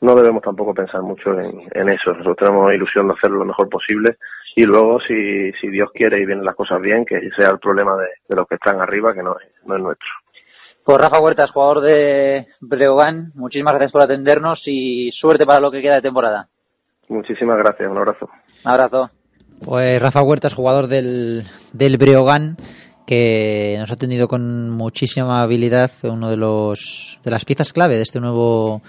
no 0.00 0.14
debemos 0.14 0.42
tampoco 0.42 0.74
pensar 0.74 1.02
mucho 1.02 1.30
en, 1.32 1.60
en 1.72 1.88
eso. 1.90 2.12
Nosotros 2.12 2.36
tenemos 2.36 2.72
ilusión 2.72 3.06
de 3.08 3.14
hacerlo 3.14 3.38
lo 3.38 3.44
mejor 3.44 3.68
posible 3.68 4.16
y 4.56 4.64
luego, 4.64 4.98
si, 5.00 5.52
si 5.60 5.68
Dios 5.68 5.90
quiere 5.94 6.20
y 6.20 6.26
vienen 6.26 6.44
las 6.44 6.56
cosas 6.56 6.80
bien, 6.80 7.04
que 7.04 7.20
sea 7.36 7.50
el 7.50 7.58
problema 7.58 7.96
de, 7.96 8.06
de 8.28 8.36
los 8.36 8.46
que 8.48 8.56
están 8.56 8.80
arriba, 8.80 9.14
que 9.14 9.22
no 9.22 9.36
es, 9.38 9.46
no 9.64 9.76
es 9.76 9.82
nuestro. 9.82 10.08
Pues 10.84 10.98
Rafa 10.98 11.20
Huertas, 11.20 11.50
jugador 11.50 11.82
de 11.82 12.46
Breogán, 12.60 13.32
muchísimas 13.34 13.74
gracias 13.74 13.92
por 13.92 14.02
atendernos 14.02 14.60
y 14.64 15.10
suerte 15.12 15.46
para 15.46 15.60
lo 15.60 15.70
que 15.70 15.82
queda 15.82 15.96
de 15.96 16.02
temporada. 16.02 16.48
Muchísimas 17.08 17.58
gracias, 17.58 17.90
un 17.90 17.98
abrazo. 17.98 18.28
Un 18.64 18.70
abrazo. 18.70 19.10
Pues 19.64 20.00
Rafa 20.00 20.22
Huertas, 20.22 20.54
jugador 20.54 20.86
del, 20.86 21.42
del 21.72 21.98
Breogán, 21.98 22.56
que 23.06 23.76
nos 23.78 23.90
ha 23.90 23.94
atendido 23.94 24.26
con 24.26 24.70
muchísima 24.70 25.42
habilidad, 25.42 25.90
uno 26.04 26.30
de 26.30 26.36
los 26.36 27.20
de 27.22 27.30
las 27.30 27.44
piezas 27.44 27.72
clave 27.72 27.96
de 27.96 28.02
este 28.02 28.20
nuevo 28.20 28.80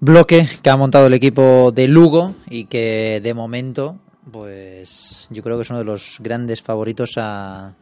bloque 0.00 0.48
que 0.62 0.70
ha 0.70 0.76
montado 0.76 1.06
el 1.06 1.14
equipo 1.14 1.72
de 1.72 1.88
Lugo 1.88 2.34
y 2.48 2.66
que 2.66 3.20
de 3.22 3.34
momento, 3.34 3.98
pues 4.30 5.26
yo 5.30 5.42
creo 5.42 5.56
que 5.56 5.62
es 5.62 5.70
uno 5.70 5.80
de 5.80 5.84
los 5.84 6.18
grandes 6.20 6.62
favoritos 6.62 7.12
a, 7.16 7.74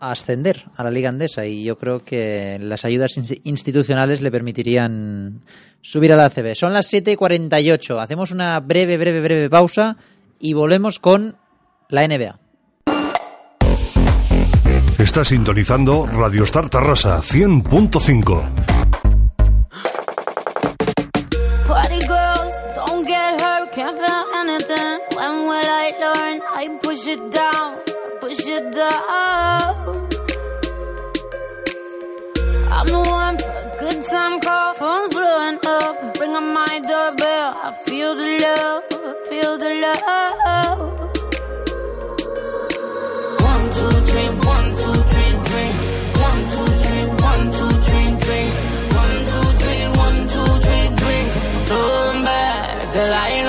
ascender 0.00 0.64
a 0.76 0.82
la 0.82 0.90
Liga 0.90 1.10
Andesa 1.10 1.46
y 1.46 1.62
yo 1.62 1.78
creo 1.78 2.00
que 2.00 2.58
las 2.60 2.84
ayudas 2.84 3.12
institucionales 3.44 4.20
le 4.20 4.32
permitirían 4.32 5.42
subir 5.80 6.12
a 6.12 6.16
la 6.16 6.24
ACB. 6.24 6.56
Son 6.56 6.72
las 6.72 6.92
7.48. 6.92 8.00
Hacemos 8.00 8.32
una 8.32 8.58
breve, 8.58 8.96
breve, 8.96 9.20
breve 9.20 9.48
pausa 9.48 9.96
y 10.40 10.54
volvemos 10.54 10.98
con 10.98 11.36
la 11.88 12.08
NBA. 12.08 12.36
Está 14.98 15.24
sintonizando 15.24 16.06
Radio 16.06 16.44
Star 16.44 16.68
Tarrasa 16.68 17.20
100.5. 17.22 18.91
Will 25.52 25.68
I 25.68 25.88
learn? 26.00 26.40
I 26.60 26.64
push 26.82 27.06
it 27.06 27.30
down, 27.30 27.84
push 28.22 28.40
it 28.46 28.72
down. 28.72 30.08
I'm 32.72 32.86
the 32.86 33.00
one 33.20 33.36
for 33.36 33.50
a 33.50 33.76
good 33.80 34.00
time 34.06 34.40
call, 34.40 34.74
phone's 34.76 35.14
blowing 35.14 35.58
up. 35.62 36.14
Bring 36.14 36.34
on 36.34 36.54
my 36.54 36.80
doorbell, 36.88 37.48
I 37.66 37.78
feel 37.84 38.14
the 38.16 38.28
love, 38.44 38.82
feel 39.28 39.58
the 39.58 39.72
love. 39.84 40.78
One, 43.50 43.64
two, 43.76 43.92
three, 44.08 44.30
one, 44.52 44.68
two, 44.80 44.96
three, 45.12 45.32
three. 45.48 45.70
One, 46.26 46.40
two, 46.52 46.68
three, 46.82 47.06
one, 47.28 47.44
two, 47.56 47.70
three, 47.88 48.10
three. 48.24 48.48
One, 49.00 49.16
two, 49.28 49.46
three, 49.60 49.84
one, 50.04 50.18
two, 50.32 50.48
three, 50.64 50.86
three. 50.96 51.24
Turn 51.68 52.24
back 52.24 52.92
till 52.94 53.12
I 53.12 53.41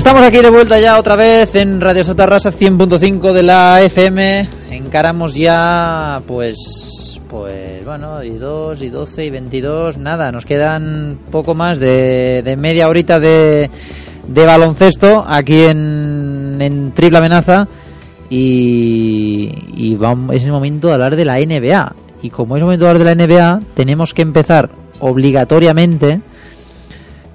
Estamos 0.07 0.25
aquí 0.25 0.37
de 0.37 0.49
vuelta 0.49 0.79
ya 0.79 0.97
otra 0.97 1.17
vez 1.17 1.53
en 1.55 1.81
Radio 1.81 2.01
Sotarrasa 2.01 2.53
100.5 2.53 3.33
de 3.33 3.43
la 3.43 3.81
FM. 3.81 4.47
Encaramos 4.69 5.33
ya, 5.33 6.21
pues, 6.25 7.19
pues, 7.29 7.83
bueno, 7.83 8.23
y 8.23 8.29
2, 8.29 8.81
y 8.83 8.87
12, 8.87 9.25
y 9.25 9.29
22, 9.29 9.97
nada, 9.97 10.31
nos 10.31 10.45
quedan 10.45 11.19
poco 11.29 11.55
más 11.55 11.77
de, 11.79 12.55
media 12.57 12.87
horita 12.87 13.19
de, 13.19 13.69
de 14.29 14.45
baloncesto 14.45 15.25
aquí 15.27 15.63
en, 15.63 16.61
en 16.61 16.93
Triple 16.93 17.17
Amenaza. 17.17 17.67
Y, 18.29 19.51
y 19.73 19.95
vamos, 19.95 20.37
es 20.37 20.45
el 20.45 20.53
momento 20.53 20.87
de 20.87 20.93
hablar 20.93 21.17
de 21.17 21.25
la 21.25 21.37
NBA. 21.37 21.95
Y 22.21 22.29
como 22.29 22.55
es 22.55 22.61
el 22.61 22.65
momento 22.65 22.85
de 22.85 22.91
hablar 22.91 23.05
de 23.05 23.13
la 23.13 23.25
NBA, 23.25 23.59
tenemos 23.73 24.13
que 24.13 24.21
empezar 24.21 24.69
obligatoriamente 24.99 26.21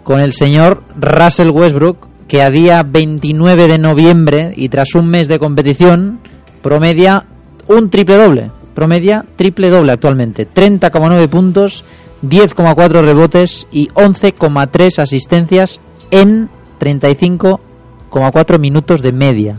con 0.02 0.22
el 0.22 0.32
señor 0.32 0.84
Russell 0.96 1.50
Westbrook, 1.50 2.11
que 2.28 2.42
a 2.42 2.50
día 2.50 2.82
29 2.82 3.68
de 3.68 3.78
noviembre 3.78 4.52
y 4.56 4.68
tras 4.68 4.94
un 4.94 5.08
mes 5.08 5.28
de 5.28 5.38
competición 5.38 6.20
promedia 6.62 7.26
un 7.68 7.90
triple 7.90 8.16
doble. 8.16 8.50
Promedia 8.74 9.24
triple 9.36 9.70
doble 9.70 9.92
actualmente. 9.92 10.48
30,9 10.48 11.28
puntos, 11.28 11.84
10,4 12.22 13.02
rebotes 13.02 13.66
y 13.70 13.88
11,3 13.88 14.98
asistencias 14.98 15.80
en 16.10 16.48
35,4 16.80 18.58
minutos 18.58 19.02
de 19.02 19.12
media. 19.12 19.58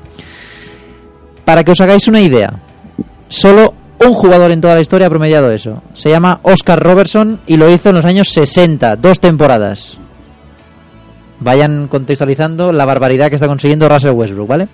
Para 1.46 1.64
que 1.64 1.72
os 1.72 1.82
hagáis 1.82 2.08
una 2.08 2.22
idea, 2.22 2.62
solo 3.28 3.74
un 4.04 4.14
jugador 4.14 4.52
en 4.52 4.62
toda 4.62 4.76
la 4.76 4.82
historia 4.82 5.08
ha 5.08 5.12
promediado 5.12 5.50
eso. 5.52 5.84
Se 5.94 6.10
llama 6.10 6.40
Oscar 6.44 6.82
Robertson 6.82 7.42
y 7.46 7.58
lo 7.58 7.72
hizo 7.72 7.90
en 7.90 7.96
los 7.96 8.06
años 8.06 8.30
60, 8.30 8.96
dos 8.96 9.20
temporadas 9.20 10.00
vayan 11.44 11.88
contextualizando 11.88 12.72
la 12.72 12.86
barbaridad 12.86 13.30
que 13.30 13.36
está 13.36 13.48
consiguiendo 13.48 13.90
Russell 13.90 14.12
Westbrook, 14.12 14.48
¿vale? 14.48 14.68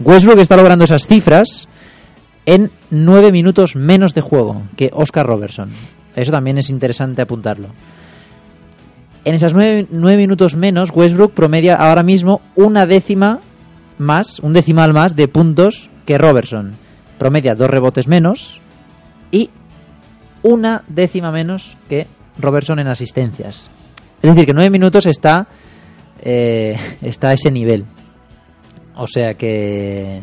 Westbrook 0.00 0.40
está 0.40 0.56
logrando 0.56 0.84
esas 0.84 1.06
cifras 1.06 1.68
en 2.46 2.70
nueve 2.90 3.30
minutos 3.30 3.76
menos 3.76 4.14
de 4.14 4.20
juego 4.20 4.62
que 4.76 4.90
Oscar 4.92 5.26
Robertson. 5.26 5.70
Eso 6.16 6.32
también 6.32 6.58
es 6.58 6.70
interesante 6.70 7.22
apuntarlo. 7.22 7.68
En 9.24 9.34
esas 9.34 9.54
nueve, 9.54 9.86
nueve 9.90 10.16
minutos 10.18 10.56
menos, 10.56 10.90
Westbrook 10.92 11.32
promedia 11.32 11.76
ahora 11.76 12.02
mismo 12.02 12.40
una 12.56 12.86
décima 12.86 13.40
más, 13.98 14.40
un 14.40 14.52
decimal 14.52 14.92
más 14.92 15.14
de 15.14 15.28
puntos 15.28 15.90
que 16.04 16.18
Robertson. 16.18 16.72
Promedia 17.18 17.54
dos 17.54 17.70
rebotes 17.70 18.08
menos 18.08 18.60
y 19.30 19.50
una 20.42 20.82
décima 20.88 21.30
menos 21.30 21.76
que 21.88 22.08
Robertson 22.38 22.80
en 22.80 22.88
asistencias. 22.88 23.68
Es 24.20 24.30
decir, 24.30 24.46
que 24.46 24.54
nueve 24.54 24.70
minutos 24.70 25.06
está 25.06 25.46
eh, 26.22 26.74
está 27.02 27.28
a 27.28 27.32
ese 27.34 27.50
nivel. 27.50 27.84
O 28.96 29.06
sea 29.06 29.34
que 29.34 30.20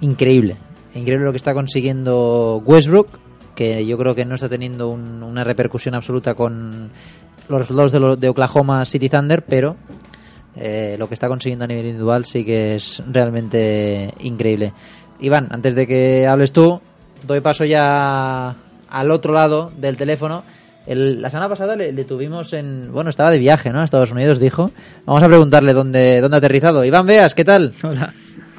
increíble, 0.00 0.56
increíble 0.94 1.24
lo 1.26 1.32
que 1.32 1.38
está 1.38 1.54
consiguiendo 1.54 2.62
Westbrook, 2.64 3.08
que 3.54 3.84
yo 3.84 3.98
creo 3.98 4.14
que 4.14 4.24
no 4.24 4.34
está 4.36 4.48
teniendo 4.48 4.88
un- 4.88 5.22
una 5.22 5.42
repercusión 5.44 5.94
absoluta 5.94 6.34
con 6.34 6.90
los 7.48 7.58
resultados 7.58 7.92
de, 7.92 8.16
de 8.16 8.28
Oklahoma 8.28 8.84
City 8.84 9.08
Thunder, 9.08 9.44
pero 9.44 9.76
eh, 10.54 10.96
lo 10.98 11.08
que 11.08 11.14
está 11.14 11.28
consiguiendo 11.28 11.64
a 11.64 11.68
nivel 11.68 11.86
individual 11.86 12.24
sí 12.24 12.44
que 12.44 12.74
es 12.76 13.02
realmente 13.10 14.12
increíble. 14.20 14.72
Iván, 15.20 15.48
antes 15.50 15.74
de 15.74 15.86
que 15.86 16.26
hables 16.26 16.52
tú, 16.52 16.80
doy 17.26 17.40
paso 17.40 17.64
ya 17.64 18.54
al 18.88 19.10
otro 19.10 19.32
lado 19.32 19.72
del 19.76 19.96
teléfono. 19.96 20.44
El- 20.88 21.20
la 21.20 21.30
semana 21.30 21.48
pasada 21.48 21.76
le, 21.76 21.92
le 21.92 22.04
tuvimos 22.04 22.52
en. 22.54 22.90
Bueno, 22.92 23.10
estaba 23.10 23.30
de 23.30 23.38
viaje, 23.38 23.70
¿no? 23.70 23.80
A 23.80 23.84
Estados 23.84 24.10
Unidos, 24.12 24.40
dijo. 24.40 24.70
Vamos 25.04 25.22
a 25.22 25.26
preguntarle 25.28 25.72
dónde, 25.74 26.20
dónde 26.20 26.36
ha 26.36 26.38
aterrizado. 26.38 26.84
Iván 26.84 27.06
Veas, 27.06 27.34
¿qué 27.34 27.44
tal? 27.44 27.72
Hola. 27.84 28.10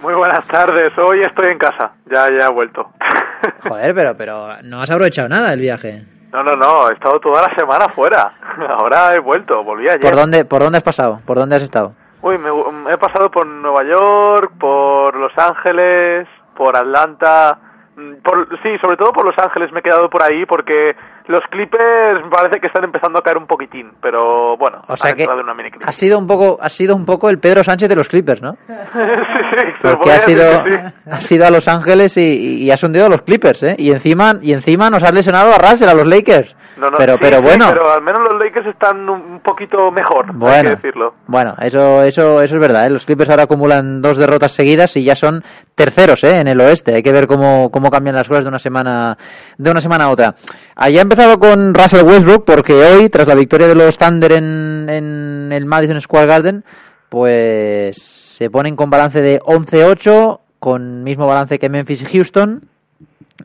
Muy 0.02 0.14
buenas 0.14 0.48
tardes, 0.48 0.94
hoy 0.98 1.22
estoy 1.28 1.48
en 1.52 1.58
casa, 1.58 1.92
ya, 2.10 2.28
ya 2.40 2.46
he 2.48 2.54
vuelto. 2.54 2.90
Joder, 3.68 3.94
pero, 3.94 4.16
pero 4.16 4.48
no 4.64 4.82
has 4.82 4.90
aprovechado 4.90 5.28
nada 5.28 5.50
del 5.50 5.60
viaje. 5.60 6.06
No, 6.32 6.42
no, 6.42 6.54
no, 6.54 6.90
he 6.90 6.94
estado 6.94 7.20
toda 7.20 7.42
la 7.42 7.54
semana 7.56 7.90
fuera, 7.90 8.32
ahora 8.70 9.14
he 9.14 9.20
vuelto, 9.20 9.62
volví 9.62 9.90
ayer. 9.90 10.00
¿Por 10.00 10.16
dónde, 10.16 10.46
¿Por 10.46 10.62
dónde 10.62 10.78
has 10.78 10.84
pasado? 10.86 11.20
¿Por 11.26 11.38
dónde 11.38 11.58
has 11.58 11.64
estado? 11.64 11.94
Uy, 12.22 12.38
me, 12.38 12.50
he 12.94 12.98
pasado 12.98 13.30
por 13.30 13.46
Nueva 13.46 13.84
York, 13.84 14.54
por 14.58 15.16
Los 15.18 15.34
Ángeles, 15.38 16.28
por 16.56 16.78
Atlanta, 16.78 17.58
mm, 17.98 18.22
por, 18.24 18.48
sí, 18.64 18.70
sobre 18.82 18.96
todo 18.96 19.12
por 19.12 19.26
Los 19.26 19.38
Ángeles 19.38 19.70
me 19.74 19.80
he 19.80 19.84
quedado 19.84 20.10
por 20.10 20.24
ahí 20.24 20.46
porque 20.46 20.96
los 21.30 21.44
Clippers 21.52 22.24
me 22.24 22.30
parece 22.32 22.60
que 22.60 22.66
están 22.66 22.84
empezando 22.84 23.20
a 23.20 23.22
caer 23.22 23.38
un 23.38 23.46
poquitín, 23.46 23.92
pero 24.02 24.58
bueno, 24.58 24.82
O 24.88 24.98
sea 24.98 25.14
que 25.14 25.28
una 25.28 25.54
mini 25.54 25.70
ha 25.86 25.92
sido 25.92 26.18
un 26.18 26.26
poco, 26.26 26.58
ha 26.60 26.70
sido 26.70 26.96
un 26.96 27.06
poco 27.06 27.30
el 27.30 27.38
Pedro 27.38 27.64
Sánchez 27.64 27.88
de 27.88 27.96
los 27.96 28.08
Clippers, 28.08 28.42
¿no? 28.42 28.54
sí, 28.68 29.66
Porque 29.80 30.12
ha 30.12 30.20
sido, 30.20 30.64
sí. 30.64 30.72
ha 31.06 31.22
sido 31.22 31.46
a 31.46 31.52
Los 31.52 31.68
Ángeles 31.68 32.18
y, 32.18 32.64
y 32.64 32.72
has 32.72 32.82
hundido 32.82 33.06
a 33.06 33.10
los 33.10 33.22
Clippers, 33.22 33.62
¿eh? 33.62 33.76
Y 33.78 33.92
encima, 33.92 34.40
y 34.42 34.54
encima 34.54 34.90
nos 34.90 35.04
has 35.04 35.14
lesionado 35.14 35.54
a 35.54 35.60
Russell, 35.60 35.90
a 35.90 35.94
los 35.94 36.08
Lakers. 36.08 36.56
No, 36.80 36.90
no, 36.90 36.98
pero, 36.98 37.14
sí, 37.14 37.20
pero 37.22 37.38
sí, 37.38 37.44
bueno. 37.44 37.66
pero 37.72 37.92
al 37.92 38.02
menos 38.02 38.20
los 38.32 38.40
Lakers 38.40 38.68
están 38.68 39.10
un 39.10 39.40
poquito 39.42 39.92
mejor, 39.92 40.26
hay 40.28 40.32
que 40.32 40.38
Bueno, 40.38 40.70
decirlo. 40.70 41.14
bueno, 41.28 41.56
eso, 41.62 42.04
eso, 42.04 42.42
eso 42.42 42.56
es 42.56 42.62
verdad. 42.62 42.86
¿eh? 42.88 42.90
Los 42.90 43.06
Clippers 43.06 43.30
ahora 43.30 43.44
acumulan 43.44 44.02
dos 44.02 44.18
derrotas 44.18 44.54
seguidas 44.54 44.96
y 44.96 45.04
ya 45.04 45.16
son 45.16 45.44
terceros 45.76 46.24
¿eh? 46.24 46.38
en 46.40 46.48
el 46.48 46.60
oeste. 46.62 46.96
Hay 46.96 47.04
que 47.04 47.12
ver 47.12 47.28
cómo, 47.28 47.70
cómo 47.70 47.90
cambian 47.92 48.16
las 48.16 48.28
cosas 48.28 48.46
de 48.46 48.50
una 48.50 48.60
semana, 48.60 49.18
de 49.58 49.72
una 49.72 49.82
semana 49.82 50.06
a 50.06 50.10
otra. 50.10 50.36
Allá 50.76 51.02
empezado 51.02 51.38
con 51.40 51.74
Russell 51.74 52.04
Westbrook 52.06 52.46
porque 52.46 52.74
hoy, 52.74 53.10
tras 53.10 53.28
la 53.28 53.36
victoria 53.36 53.68
de 53.68 53.76
los 53.76 53.98
Thunder 53.98 54.32
en, 54.34 54.90
en 54.90 55.52
el 55.52 55.66
Madison 55.66 56.00
Square 56.00 56.28
Garden, 56.28 56.64
pues 57.10 57.98
se 57.98 58.50
ponen 58.50 58.76
con 58.76 58.90
balance 58.90 59.20
de 59.22 59.40
11-8, 59.40 60.40
con 60.60 61.04
mismo 61.04 61.28
balance 61.28 61.60
que 61.60 61.70
Memphis 61.70 62.02
y 62.04 62.06
Houston, 62.06 62.62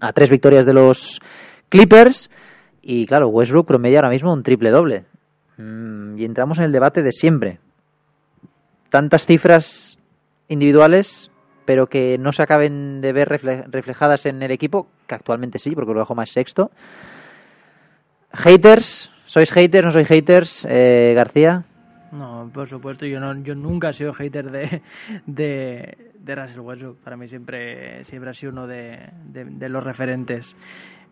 a 0.01 0.13
tres 0.13 0.31
victorias 0.31 0.67
de 0.67 0.75
los 0.75 1.21
Clippers. 1.69 2.31
Y 2.87 3.07
claro, 3.07 3.29
Westbrook 3.29 3.67
promedia 3.67 3.99
ahora 4.01 4.11
mismo 4.11 4.33
un 4.33 4.43
triple 4.43 4.71
doble. 4.71 5.05
Mm, 5.57 6.19
y 6.19 6.25
entramos 6.25 6.59
en 6.59 6.65
el 6.65 6.73
debate 6.73 7.03
de 7.03 7.13
siempre. 7.13 7.59
Tantas 8.91 9.25
cifras 9.25 9.99
individuales, 10.49 11.31
pero 11.65 11.87
que 11.87 12.19
no 12.19 12.33
se 12.33 12.43
acaben 12.43 13.01
de 13.01 13.13
ver 13.15 13.29
refle- 13.29 13.65
reflejadas 13.71 14.27
en 14.27 14.43
el 14.43 14.51
equipo, 14.51 14.87
que 15.07 15.15
actualmente 15.15 15.59
sí, 15.59 15.75
porque 15.75 15.93
Oklahoma 15.93 16.25
es 16.25 16.33
sexto. 16.33 16.71
Haters, 18.33 19.11
¿sois 19.27 19.51
haters? 19.51 19.85
¿No 19.87 19.91
sois 19.91 20.07
haters? 20.09 20.67
Eh, 20.69 21.13
García. 21.15 21.65
No, 22.13 22.49
por 22.53 22.69
supuesto, 22.69 23.07
yo 23.07 23.19
no, 23.19 23.35
yo 23.43 23.55
nunca 23.55 23.89
he 23.89 23.93
sido 23.93 24.13
hater 24.13 24.51
de, 24.51 24.83
de, 25.27 25.97
de 26.19 26.35
Russell 26.35 26.61
Westbrook. 26.61 26.99
Para 26.99 27.17
mí 27.17 27.27
siempre, 27.29 28.05
siempre 28.05 28.31
ha 28.31 28.35
sido 28.35 28.53
uno 28.53 28.67
de- 28.67 29.09
de 29.33 29.69
los 29.69 29.83
referentes 29.83 30.55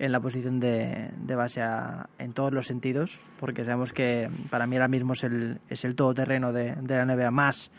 en 0.03 0.12
la 0.12 0.20
posición 0.20 0.61
de, 0.61 1.11
de 1.16 1.34
base 1.34 1.62
a- 1.62 2.09
en 2.18 2.32
todos 2.32 2.53
los 2.53 2.66
sentidos, 2.66 3.18
porque 3.40 3.64
sabemos 3.64 3.92
que 3.92 4.28
para 4.50 4.66
mí 4.66 4.76
ahora 4.76 4.88
mismo 4.88 5.12
es 5.14 5.24
el, 5.24 5.59
es 5.68 5.84
el 5.84 5.94
todoterreno 5.94 6.53
de, 6.53 6.74
de 6.74 6.96
la 6.96 7.05
NBA 7.07 7.30
más 7.30 7.70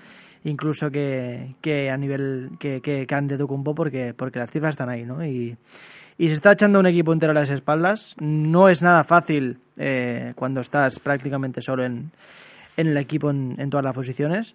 incluso 0.46 0.92
que, 0.92 1.56
que 1.62 1.90
a 1.90 1.96
nivel 1.96 2.52
que, 2.60 2.82
que, 2.82 3.06
que 3.08 3.16
Antetokounmpo 3.16 3.74
porque, 3.74 4.14
porque 4.14 4.40
las 4.40 4.52
cifras 4.52 4.74
están 4.74 4.90
ahí, 4.90 5.06
¿no? 5.06 5.26
Y, 5.26 5.56
y 6.18 6.28
se 6.28 6.34
está 6.34 6.52
echando 6.52 6.80
un 6.80 6.86
equipo 6.86 7.14
entero 7.14 7.32
a 7.32 7.36
las 7.36 7.50
espaldas. 7.50 8.16
No 8.20 8.68
es 8.68 8.82
nada 8.82 9.06
fácil 9.06 9.60
eh, 9.78 10.34
cuando 10.36 10.60
estás 10.60 11.00
prácticamente 11.00 11.62
solo 11.62 11.86
en, 11.86 12.12
en 12.76 12.88
el 12.88 12.98
equipo 12.98 13.30
en, 13.32 13.70
todas 13.70 13.86
las 13.86 13.96
posiciones. 13.96 14.54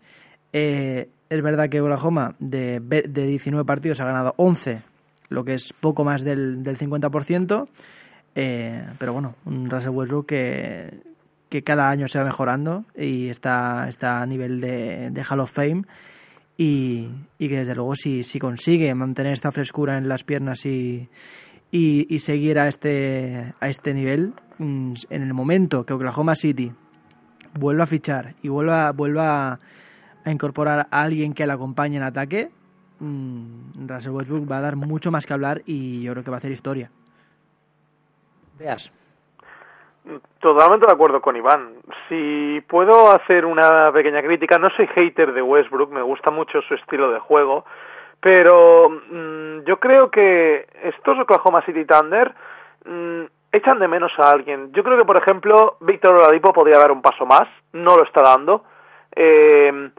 Eh, 0.52 1.08
es 1.30 1.42
verdad 1.42 1.70
que 1.70 1.80
Oklahoma 1.80 2.34
de, 2.38 2.80
de 2.80 3.26
19 3.26 3.64
partidos 3.64 4.00
ha 4.00 4.04
ganado 4.04 4.34
11, 4.36 4.82
lo 5.28 5.44
que 5.44 5.54
es 5.54 5.72
poco 5.72 6.04
más 6.04 6.22
del, 6.22 6.62
del 6.62 6.78
50%. 6.78 7.68
eh, 8.34 8.86
pero 8.98 9.12
bueno, 9.12 9.34
un 9.44 9.68
Russell 9.68 9.90
Westbrook 9.90 10.26
que, 10.26 11.00
que 11.48 11.62
cada 11.62 11.88
año 11.90 12.08
se 12.08 12.18
va 12.18 12.24
mejorando 12.24 12.84
y 12.96 13.28
está, 13.28 13.88
está 13.88 14.22
a 14.22 14.26
nivel 14.26 14.60
de, 14.60 15.10
de 15.10 15.24
Hall 15.24 15.40
of 15.40 15.52
Fame. 15.52 15.82
Y, 16.56 17.08
y 17.38 17.48
que 17.48 17.58
desde 17.58 17.76
luego 17.76 17.94
si, 17.94 18.24
si 18.24 18.40
consigue 18.40 18.92
mantener 18.94 19.32
esta 19.32 19.52
frescura 19.52 19.96
en 19.96 20.08
las 20.08 20.24
piernas 20.24 20.66
y, 20.66 21.08
y, 21.70 22.12
y 22.12 22.18
seguir 22.18 22.58
a 22.58 22.66
este, 22.66 23.54
a 23.60 23.68
este 23.68 23.94
nivel, 23.94 24.34
mm, 24.58 24.94
en 25.10 25.22
el 25.22 25.34
momento 25.34 25.86
que 25.86 25.92
Oklahoma 25.92 26.34
City 26.34 26.72
vuelva 27.54 27.84
a 27.84 27.86
fichar 27.86 28.34
y 28.42 28.48
vuelva, 28.48 28.90
vuelva 28.90 29.60
a 30.24 30.30
incorporar 30.32 30.88
a 30.90 31.02
alguien 31.02 31.32
que 31.32 31.46
le 31.46 31.52
acompañe 31.52 31.96
en 31.96 32.02
ataque, 32.02 32.50
mm, 33.00 33.88
Russell 33.88 34.12
Westbrook 34.12 34.50
va 34.50 34.58
a 34.58 34.62
dar 34.62 34.76
mucho 34.76 35.10
más 35.10 35.26
que 35.26 35.32
hablar 35.32 35.62
y 35.66 36.02
yo 36.02 36.12
creo 36.12 36.24
que 36.24 36.30
va 36.30 36.36
a 36.36 36.38
hacer 36.38 36.52
historia. 36.52 36.90
Veas. 38.58 38.92
Totalmente 40.40 40.86
de 40.86 40.92
acuerdo 40.92 41.20
con 41.20 41.36
Iván. 41.36 41.74
Si 42.08 42.62
puedo 42.66 43.10
hacer 43.10 43.44
una 43.44 43.92
pequeña 43.92 44.22
crítica, 44.22 44.58
no 44.58 44.70
soy 44.70 44.86
hater 44.86 45.32
de 45.32 45.42
Westbrook, 45.42 45.92
me 45.92 46.02
gusta 46.02 46.30
mucho 46.30 46.62
su 46.62 46.74
estilo 46.74 47.12
de 47.12 47.18
juego, 47.18 47.64
pero 48.20 48.88
mm, 48.88 49.64
yo 49.66 49.78
creo 49.78 50.10
que 50.10 50.66
estos 50.82 51.18
Oklahoma 51.18 51.62
City 51.66 51.84
Thunder 51.84 52.34
mm, 52.86 53.24
echan 53.52 53.78
de 53.78 53.88
menos 53.88 54.12
a 54.18 54.30
alguien. 54.30 54.72
Yo 54.72 54.82
creo 54.82 54.96
que, 54.96 55.04
por 55.04 55.16
ejemplo, 55.16 55.76
Víctor 55.80 56.14
Oladipo 56.14 56.52
podría 56.52 56.78
dar 56.78 56.90
un 56.90 57.02
paso 57.02 57.26
más, 57.26 57.48
no 57.72 57.96
lo 57.96 58.04
está 58.04 58.22
dando. 58.22 58.64
Eh, 59.14 59.90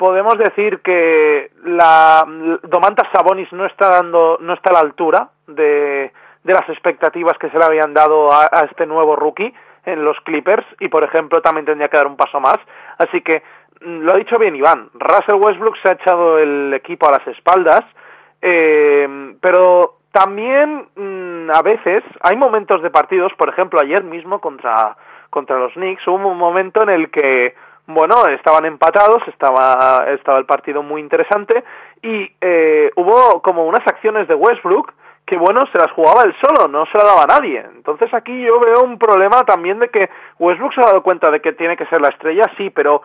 podemos 0.00 0.38
decir 0.38 0.80
que 0.80 1.50
la 1.62 2.24
Domantas 2.62 3.06
Sabonis 3.12 3.52
no 3.52 3.66
está 3.66 3.90
dando, 3.90 4.38
no 4.40 4.54
está 4.54 4.70
a 4.70 4.72
la 4.72 4.80
altura 4.80 5.28
de, 5.46 6.10
de 6.42 6.52
las 6.54 6.66
expectativas 6.70 7.36
que 7.36 7.50
se 7.50 7.58
le 7.58 7.64
habían 7.64 7.92
dado 7.92 8.32
a, 8.32 8.48
a 8.50 8.64
este 8.64 8.86
nuevo 8.86 9.14
rookie 9.14 9.52
en 9.84 10.02
los 10.02 10.18
Clippers 10.22 10.66
y 10.78 10.88
por 10.88 11.04
ejemplo 11.04 11.42
también 11.42 11.66
tendría 11.66 11.88
que 11.88 11.98
dar 11.98 12.06
un 12.06 12.16
paso 12.16 12.40
más. 12.40 12.56
Así 12.96 13.20
que 13.20 13.42
mm, 13.82 13.98
lo 14.00 14.14
ha 14.14 14.16
dicho 14.16 14.38
bien 14.38 14.56
Iván 14.56 14.88
Russell 14.94 15.38
Westbrook 15.38 15.76
se 15.82 15.90
ha 15.90 15.92
echado 15.92 16.38
el 16.38 16.72
equipo 16.72 17.06
a 17.06 17.18
las 17.18 17.26
espaldas 17.26 17.84
eh, 18.40 19.36
pero 19.42 19.98
también 20.12 20.88
mm, 20.96 21.50
a 21.52 21.60
veces 21.60 22.02
hay 22.22 22.36
momentos 22.36 22.80
de 22.80 22.88
partidos 22.88 23.34
por 23.34 23.50
ejemplo 23.50 23.78
ayer 23.78 24.02
mismo 24.02 24.40
contra 24.40 24.96
contra 25.28 25.58
los 25.58 25.74
Knicks 25.74 26.08
hubo 26.08 26.26
un 26.26 26.38
momento 26.38 26.82
en 26.82 26.88
el 26.88 27.10
que 27.10 27.54
bueno, 27.94 28.26
estaban 28.28 28.64
empatados, 28.64 29.22
estaba, 29.28 30.06
estaba 30.08 30.38
el 30.38 30.46
partido 30.46 30.82
muy 30.82 31.00
interesante 31.00 31.64
y 32.02 32.30
eh, 32.40 32.90
hubo 32.96 33.42
como 33.42 33.64
unas 33.66 33.86
acciones 33.86 34.28
de 34.28 34.34
Westbrook 34.34 34.92
que 35.26 35.36
bueno, 35.36 35.60
se 35.70 35.78
las 35.78 35.92
jugaba 35.92 36.24
él 36.24 36.34
solo, 36.40 36.66
no 36.66 36.86
se 36.86 36.98
la 36.98 37.04
daba 37.04 37.22
a 37.22 37.38
nadie. 37.38 37.64
Entonces 37.76 38.12
aquí 38.12 38.42
yo 38.42 38.58
veo 38.58 38.82
un 38.82 38.98
problema 38.98 39.44
también 39.44 39.78
de 39.78 39.88
que 39.88 40.10
Westbrook 40.40 40.74
se 40.74 40.80
ha 40.80 40.86
dado 40.86 41.04
cuenta 41.04 41.30
de 41.30 41.40
que 41.40 41.52
tiene 41.52 41.76
que 41.76 41.86
ser 41.86 42.00
la 42.00 42.08
estrella, 42.08 42.50
sí, 42.56 42.70
pero 42.70 43.02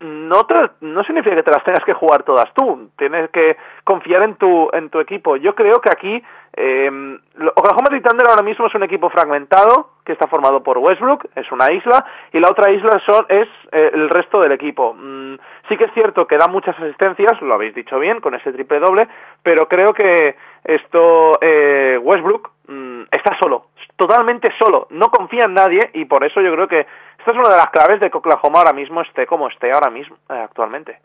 no 0.00 0.44
te, 0.44 0.54
no 0.80 1.02
significa 1.04 1.36
que 1.36 1.42
te 1.42 1.50
las 1.50 1.64
tengas 1.64 1.84
que 1.84 1.94
jugar 1.94 2.22
todas 2.24 2.52
tú, 2.54 2.90
tienes 2.98 3.30
que 3.30 3.56
confiar 3.84 4.22
en 4.22 4.36
tu 4.36 4.68
en 4.72 4.90
tu 4.90 5.00
equipo. 5.00 5.36
Yo 5.36 5.54
creo 5.54 5.80
que 5.80 5.90
aquí 5.90 6.22
eh, 6.56 7.18
Oklahoma 7.54 7.88
City 7.90 8.02
Thunder 8.02 8.28
ahora 8.28 8.42
mismo 8.42 8.66
es 8.66 8.74
un 8.74 8.82
equipo 8.82 9.10
fragmentado 9.10 9.90
que 10.04 10.12
está 10.12 10.26
formado 10.26 10.62
por 10.62 10.78
Westbrook, 10.78 11.26
es 11.34 11.50
una 11.50 11.72
isla 11.72 12.04
y 12.32 12.40
la 12.40 12.50
otra 12.50 12.70
isla 12.70 13.00
son 13.06 13.26
es 13.28 13.48
eh, 13.72 13.90
el 13.94 14.10
resto 14.10 14.40
del 14.40 14.52
equipo. 14.52 14.94
Mm, 14.94 15.36
sí 15.68 15.76
que 15.76 15.84
es 15.84 15.94
cierto 15.94 16.26
que 16.26 16.36
da 16.36 16.46
muchas 16.46 16.78
asistencias, 16.78 17.40
lo 17.40 17.54
habéis 17.54 17.74
dicho 17.74 17.98
bien 17.98 18.20
con 18.20 18.34
ese 18.34 18.52
triple 18.52 18.80
doble, 18.80 19.08
pero 19.42 19.68
creo 19.68 19.94
que 19.94 20.36
esto 20.64 21.38
eh, 21.40 21.98
Westbrook 22.02 22.50
mm, 22.68 23.02
está 23.10 23.36
solo, 23.40 23.66
totalmente 23.96 24.48
solo, 24.58 24.86
no 24.90 25.08
confía 25.08 25.44
en 25.44 25.54
nadie 25.54 25.90
y 25.94 26.04
por 26.04 26.24
eso 26.24 26.40
yo 26.40 26.52
creo 26.52 26.68
que 26.68 26.80
esta 27.18 27.30
es 27.30 27.36
una 27.36 27.50
de 27.50 27.56
las 27.56 27.70
claves 27.70 28.00
de 28.00 28.10
que 28.10 28.18
Oklahoma 28.18 28.58
ahora 28.58 28.72
mismo 28.72 29.00
esté 29.00 29.26
como 29.26 29.48
esté 29.48 29.70
ahora 29.72 29.90
mismo 29.90 30.16
eh, 30.28 30.34
actualmente. 30.34 30.98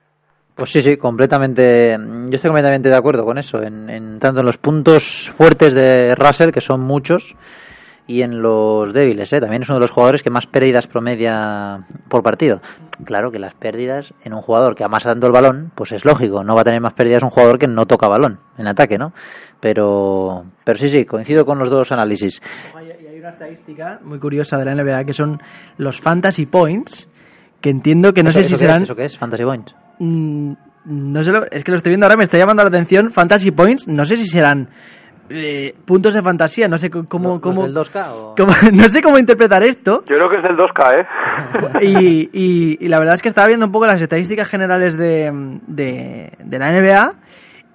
Pues 0.59 0.71
sí, 0.71 0.81
sí, 0.81 0.97
completamente. 0.97 1.95
Yo 1.97 2.35
estoy 2.35 2.49
completamente 2.49 2.89
de 2.89 2.95
acuerdo 2.97 3.23
con 3.23 3.37
eso. 3.37 3.63
En, 3.63 4.19
tanto 4.19 4.41
en 4.41 4.45
los 4.45 4.57
puntos 4.57 5.31
fuertes 5.37 5.73
de 5.73 6.13
Russell, 6.15 6.51
que 6.51 6.59
son 6.59 6.81
muchos, 6.81 7.37
y 8.09 8.23
en 8.23 8.41
los 8.41 8.91
débiles. 8.91 9.31
¿eh? 9.31 9.39
También 9.39 9.61
es 9.61 9.69
uno 9.69 9.77
de 9.77 9.83
los 9.83 9.91
jugadores 9.91 10.21
que 10.21 10.31
más 10.31 10.47
pérdidas 10.47 10.87
promedia 10.87 11.85
por 12.09 12.23
partido. 12.23 12.59
Claro 13.05 13.31
que 13.31 13.39
las 13.39 13.53
pérdidas 13.53 14.13
en 14.23 14.33
un 14.33 14.41
jugador 14.41 14.75
que 14.75 14.83
amasa 14.83 15.11
tanto 15.11 15.27
el 15.27 15.31
balón, 15.31 15.71
pues 15.75 15.93
es 15.93 16.03
lógico. 16.03 16.43
No 16.43 16.55
va 16.55 16.61
a 16.61 16.65
tener 16.65 16.81
más 16.81 16.93
pérdidas 16.93 17.23
un 17.23 17.29
jugador 17.29 17.57
que 17.57 17.67
no 17.67 17.85
toca 17.85 18.09
balón 18.09 18.39
en 18.57 18.67
ataque, 18.67 18.97
¿no? 18.97 19.13
Pero, 19.61 20.43
pero 20.65 20.77
sí, 20.77 20.89
sí, 20.89 21.05
coincido 21.05 21.45
con 21.45 21.59
los 21.59 21.69
dos 21.69 21.91
análisis. 21.91 22.41
Una 23.29 23.35
estadística 23.45 23.99
muy 24.03 24.17
curiosa 24.17 24.57
de 24.57 24.65
la 24.65 24.73
NBA 24.73 25.03
que 25.05 25.13
son 25.13 25.39
los 25.77 26.01
fantasy 26.01 26.47
points, 26.47 27.07
que 27.61 27.69
entiendo 27.69 28.11
que 28.11 28.23
no 28.23 28.29
¿Eso- 28.29 28.39
sé 28.41 28.45
si 28.45 28.53
eso 28.55 28.59
qué 28.59 28.65
es? 28.65 28.71
serán... 28.71 28.83
¿Eso 28.83 28.95
qué 28.95 29.05
es? 29.05 29.17
Fantasy 29.19 29.43
Points. 29.43 29.75
Mm, 29.99 30.53
no 30.85 31.23
sé, 31.23 31.31
lo- 31.31 31.45
es 31.51 31.63
que 31.63 31.71
lo 31.71 31.77
estoy 31.77 31.91
viendo 31.91 32.07
ahora, 32.07 32.17
me 32.17 32.23
está 32.23 32.37
llamando 32.39 32.63
la 32.63 32.69
atención. 32.69 33.11
Fantasy 33.11 33.51
Points, 33.51 33.87
no 33.87 34.03
sé 34.05 34.17
si 34.17 34.25
serán 34.25 34.69
eh, 35.29 35.75
puntos 35.85 36.15
de 36.15 36.23
fantasía, 36.23 36.67
no 36.67 36.79
sé 36.79 36.89
cómo. 36.89 37.33
¿Los 37.33 37.39
cómo, 37.39 37.61
del 37.63 37.75
2K 37.75 38.07
o...? 38.13 38.35
cómo- 38.35 38.53
no 38.73 38.89
sé 38.89 39.01
cómo 39.03 39.19
interpretar 39.19 39.61
esto. 39.61 40.03
Yo 40.09 40.15
creo 40.15 40.29
que 40.29 40.37
es 40.37 40.43
del 40.43 40.57
2K, 40.57 40.95
¿eh? 40.97 41.85
Y, 41.85 42.29
y- 42.33 42.77
y 42.83 42.87
la 42.87 42.97
verdad 42.97 43.13
es 43.13 43.21
que 43.21 43.27
estaba 43.29 43.47
viendo 43.47 43.67
un 43.67 43.71
poco 43.71 43.85
las 43.85 44.01
estadísticas 44.01 44.49
generales 44.49 44.97
de, 44.97 45.31
de, 45.67 46.31
de 46.43 46.57
la 46.59 46.71
NBA. 46.71 47.13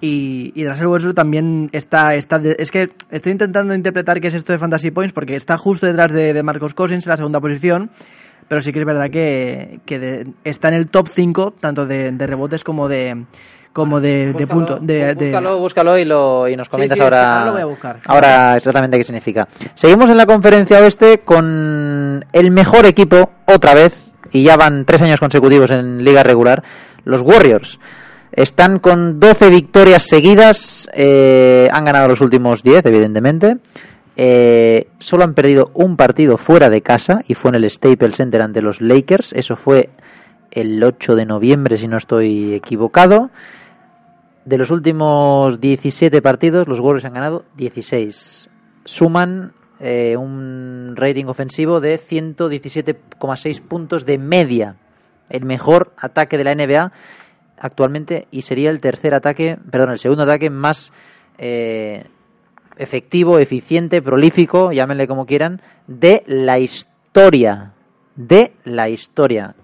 Y, 0.01 0.51
y 0.55 0.67
Russell 0.67 0.87
Westbrook 0.87 1.15
también 1.15 1.69
está, 1.71 2.15
está 2.15 2.37
de- 2.37 2.55
es 2.59 2.69
que 2.69 2.89
estoy 3.09 3.31
intentando 3.31 3.73
interpretar 3.73 4.19
qué 4.19 4.27
es 4.27 4.33
esto 4.33 4.51
de 4.53 4.59
Fantasy 4.59 4.91
Points 4.91 5.13
porque 5.13 5.35
está 5.35 5.57
justo 5.57 5.87
detrás 5.87 6.11
de, 6.11 6.33
de 6.33 6.43
Marcos 6.43 6.73
Cousins 6.73 7.05
en 7.05 7.09
la 7.09 7.17
segunda 7.17 7.39
posición 7.39 7.89
pero 8.47 8.61
sí 8.61 8.71
que 8.71 8.79
es 8.79 8.85
verdad 8.85 9.09
que, 9.09 9.79
que 9.85 9.97
de- 9.97 10.27
está 10.43 10.67
en 10.67 10.73
el 10.75 10.87
top 10.89 11.07
5 11.07 11.53
tanto 11.59 11.85
de, 11.87 12.11
de 12.11 12.27
rebotes 12.27 12.63
como 12.63 12.87
de 12.89 13.23
como 13.73 13.99
de, 13.99 14.33
de 14.33 14.47
puntos 14.47 14.79
de, 14.85 15.15
de- 15.15 15.31
Búscalo, 15.31 15.59
búscalo 15.59 15.97
y, 15.97 16.05
lo, 16.05 16.47
y 16.49 16.55
nos 16.55 16.69
comentas 16.69 16.95
sí, 16.95 16.99
sí, 16.99 17.03
ahora, 17.03 17.31
ahora 17.33 17.45
lo 17.47 17.51
voy 17.53 17.61
a 17.61 17.65
buscar. 17.65 17.99
ahora 18.07 18.57
exactamente 18.57 18.97
qué 18.97 19.03
significa. 19.03 19.47
Seguimos 19.73 20.09
en 20.09 20.17
la 20.17 20.25
conferencia 20.25 20.79
oeste 20.79 21.19
con 21.25 22.23
el 22.31 22.51
mejor 22.51 22.85
equipo 22.85 23.31
otra 23.45 23.73
vez, 23.73 24.01
y 24.31 24.43
ya 24.43 24.55
van 24.57 24.85
tres 24.85 25.01
años 25.01 25.19
consecutivos 25.19 25.71
en 25.71 26.03
liga 26.05 26.23
regular, 26.23 26.63
los 27.03 27.21
Warriors. 27.21 27.79
Están 28.35 28.79
con 28.79 29.21
12 29.21 29.49
victorias 29.49 30.03
seguidas, 30.03 30.89
eh, 30.93 31.69
han 31.71 31.85
ganado 31.85 32.09
los 32.09 32.19
últimos 32.19 32.63
10, 32.63 32.85
evidentemente. 32.85 33.59
Eh, 34.17 34.87
solo 34.99 35.23
han 35.23 35.33
perdido 35.33 35.71
un 35.73 35.95
partido 35.95 36.35
fuera 36.35 36.69
de 36.69 36.81
casa 36.81 37.21
y 37.29 37.33
fue 37.33 37.49
en 37.49 37.55
el 37.55 37.69
Staples 37.69 38.17
Center 38.17 38.41
ante 38.41 38.61
los 38.61 38.81
Lakers. 38.81 39.31
Eso 39.31 39.55
fue 39.55 39.89
el 40.51 40.83
8 40.83 41.15
de 41.15 41.25
noviembre, 41.25 41.77
si 41.77 41.87
no 41.87 41.95
estoy 41.95 42.53
equivocado. 42.53 43.29
De 44.43 44.57
los 44.57 44.69
últimos 44.69 45.61
17 45.61 46.21
partidos, 46.21 46.67
los 46.67 46.81
Warriors 46.81 47.05
han 47.05 47.13
ganado 47.13 47.45
16. 47.55 48.49
Suman 48.83 49.53
eh, 49.79 50.17
un 50.17 50.93
rating 50.97 51.25
ofensivo 51.27 51.79
de 51.79 51.97
117,6 51.97 53.61
puntos 53.61 54.05
de 54.05 54.17
media. 54.17 54.75
El 55.29 55.45
mejor 55.45 55.93
ataque 55.97 56.37
de 56.37 56.43
la 56.43 56.53
NBA 56.53 56.91
actualmente 57.59 58.27
y 58.31 58.41
sería 58.41 58.69
el 58.69 58.81
tercer 58.81 59.13
ataque, 59.13 59.57
perdón, 59.71 59.91
el 59.91 59.99
segundo 59.99 60.23
ataque 60.23 60.49
más 60.49 60.93
eh, 61.37 62.05
efectivo, 62.77 63.39
eficiente, 63.39 64.01
prolífico, 64.01 64.71
llámenle 64.71 65.07
como 65.07 65.25
quieran, 65.25 65.61
de 65.87 66.23
la 66.27 66.59
historia. 66.59 67.71
De 68.15 68.53
la 68.63 68.89
historia. 68.89 69.55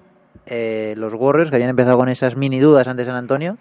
Eh, 0.46 0.94
los 0.98 1.14
Warriors, 1.14 1.50
que 1.50 1.56
habían 1.56 1.70
empezado 1.70 1.98
con 1.98 2.10
esas 2.10 2.36
mini 2.36 2.60
dudas 2.60 2.88
antes 2.88 3.06
San 3.06 3.16
Antonio, 3.16 3.58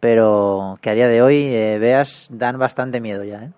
pero 0.00 0.78
que 0.80 0.90
a 0.90 0.94
día 0.94 1.08
de 1.08 1.22
hoy, 1.22 1.54
eh, 1.54 1.78
veas, 1.78 2.28
dan 2.30 2.58
bastante 2.58 3.00
miedo 3.00 3.24
ya. 3.24 3.44
¿eh? 3.44 3.50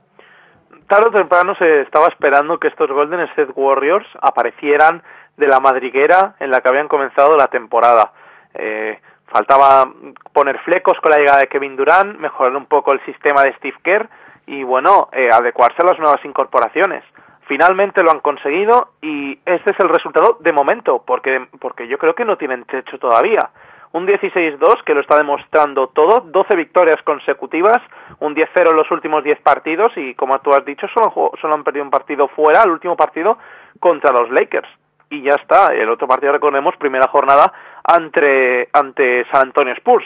tarde 0.88 1.08
o 1.08 1.12
temprano 1.12 1.54
se 1.56 1.82
estaba 1.82 2.08
esperando 2.08 2.58
que 2.58 2.68
estos 2.68 2.90
Golden 2.90 3.20
State 3.20 3.52
Warriors 3.54 4.06
aparecieran 4.20 5.02
de 5.36 5.48
la 5.48 5.60
madriguera 5.60 6.36
en 6.40 6.50
la 6.50 6.60
que 6.60 6.68
habían 6.68 6.88
comenzado 6.88 7.36
la 7.36 7.48
temporada. 7.48 8.12
Eh, 8.54 9.00
faltaba 9.34 9.90
poner 10.32 10.60
flecos 10.60 10.96
con 11.00 11.10
la 11.10 11.18
llegada 11.18 11.40
de 11.40 11.48
Kevin 11.48 11.74
Durant, 11.74 12.18
mejorar 12.20 12.54
un 12.54 12.66
poco 12.66 12.92
el 12.92 13.04
sistema 13.04 13.42
de 13.42 13.52
Steve 13.54 13.76
Kerr 13.82 14.08
y 14.46 14.62
bueno, 14.62 15.08
eh, 15.10 15.28
adecuarse 15.28 15.82
a 15.82 15.86
las 15.86 15.98
nuevas 15.98 16.24
incorporaciones. 16.24 17.02
Finalmente 17.48 18.04
lo 18.04 18.12
han 18.12 18.20
conseguido 18.20 18.90
y 19.02 19.36
este 19.44 19.72
es 19.72 19.80
el 19.80 19.88
resultado 19.88 20.38
de 20.38 20.52
momento, 20.52 21.02
porque, 21.04 21.48
porque 21.60 21.88
yo 21.88 21.98
creo 21.98 22.14
que 22.14 22.24
no 22.24 22.38
tienen 22.38 22.64
techo 22.64 22.96
todavía. 23.00 23.50
un 23.90 24.06
16-2 24.06 24.84
que 24.84 24.94
lo 24.94 25.00
está 25.00 25.16
demostrando 25.16 25.88
todo, 25.88 26.20
12 26.20 26.54
victorias 26.54 27.02
consecutivas, 27.02 27.82
un 28.20 28.36
10-0 28.36 28.70
en 28.70 28.76
los 28.76 28.90
últimos 28.92 29.24
10 29.24 29.40
partidos 29.40 29.88
y 29.96 30.14
como 30.14 30.38
tú 30.38 30.52
has 30.52 30.64
dicho, 30.64 30.86
solo, 30.94 31.32
solo 31.40 31.54
han 31.54 31.64
perdido 31.64 31.84
un 31.84 31.90
partido 31.90 32.28
fuera, 32.28 32.62
el 32.62 32.70
último 32.70 32.96
partido 32.96 33.36
contra 33.80 34.12
los 34.12 34.30
Lakers. 34.30 34.68
Y 35.10 35.22
ya 35.22 35.34
está, 35.34 35.72
el 35.74 35.88
otro 35.90 36.08
partido 36.08 36.32
recordemos, 36.32 36.74
primera 36.76 37.06
jornada 37.08 37.52
ante, 37.84 38.68
ante 38.72 39.24
San 39.30 39.42
Antonio 39.48 39.74
Spurs. 39.74 40.04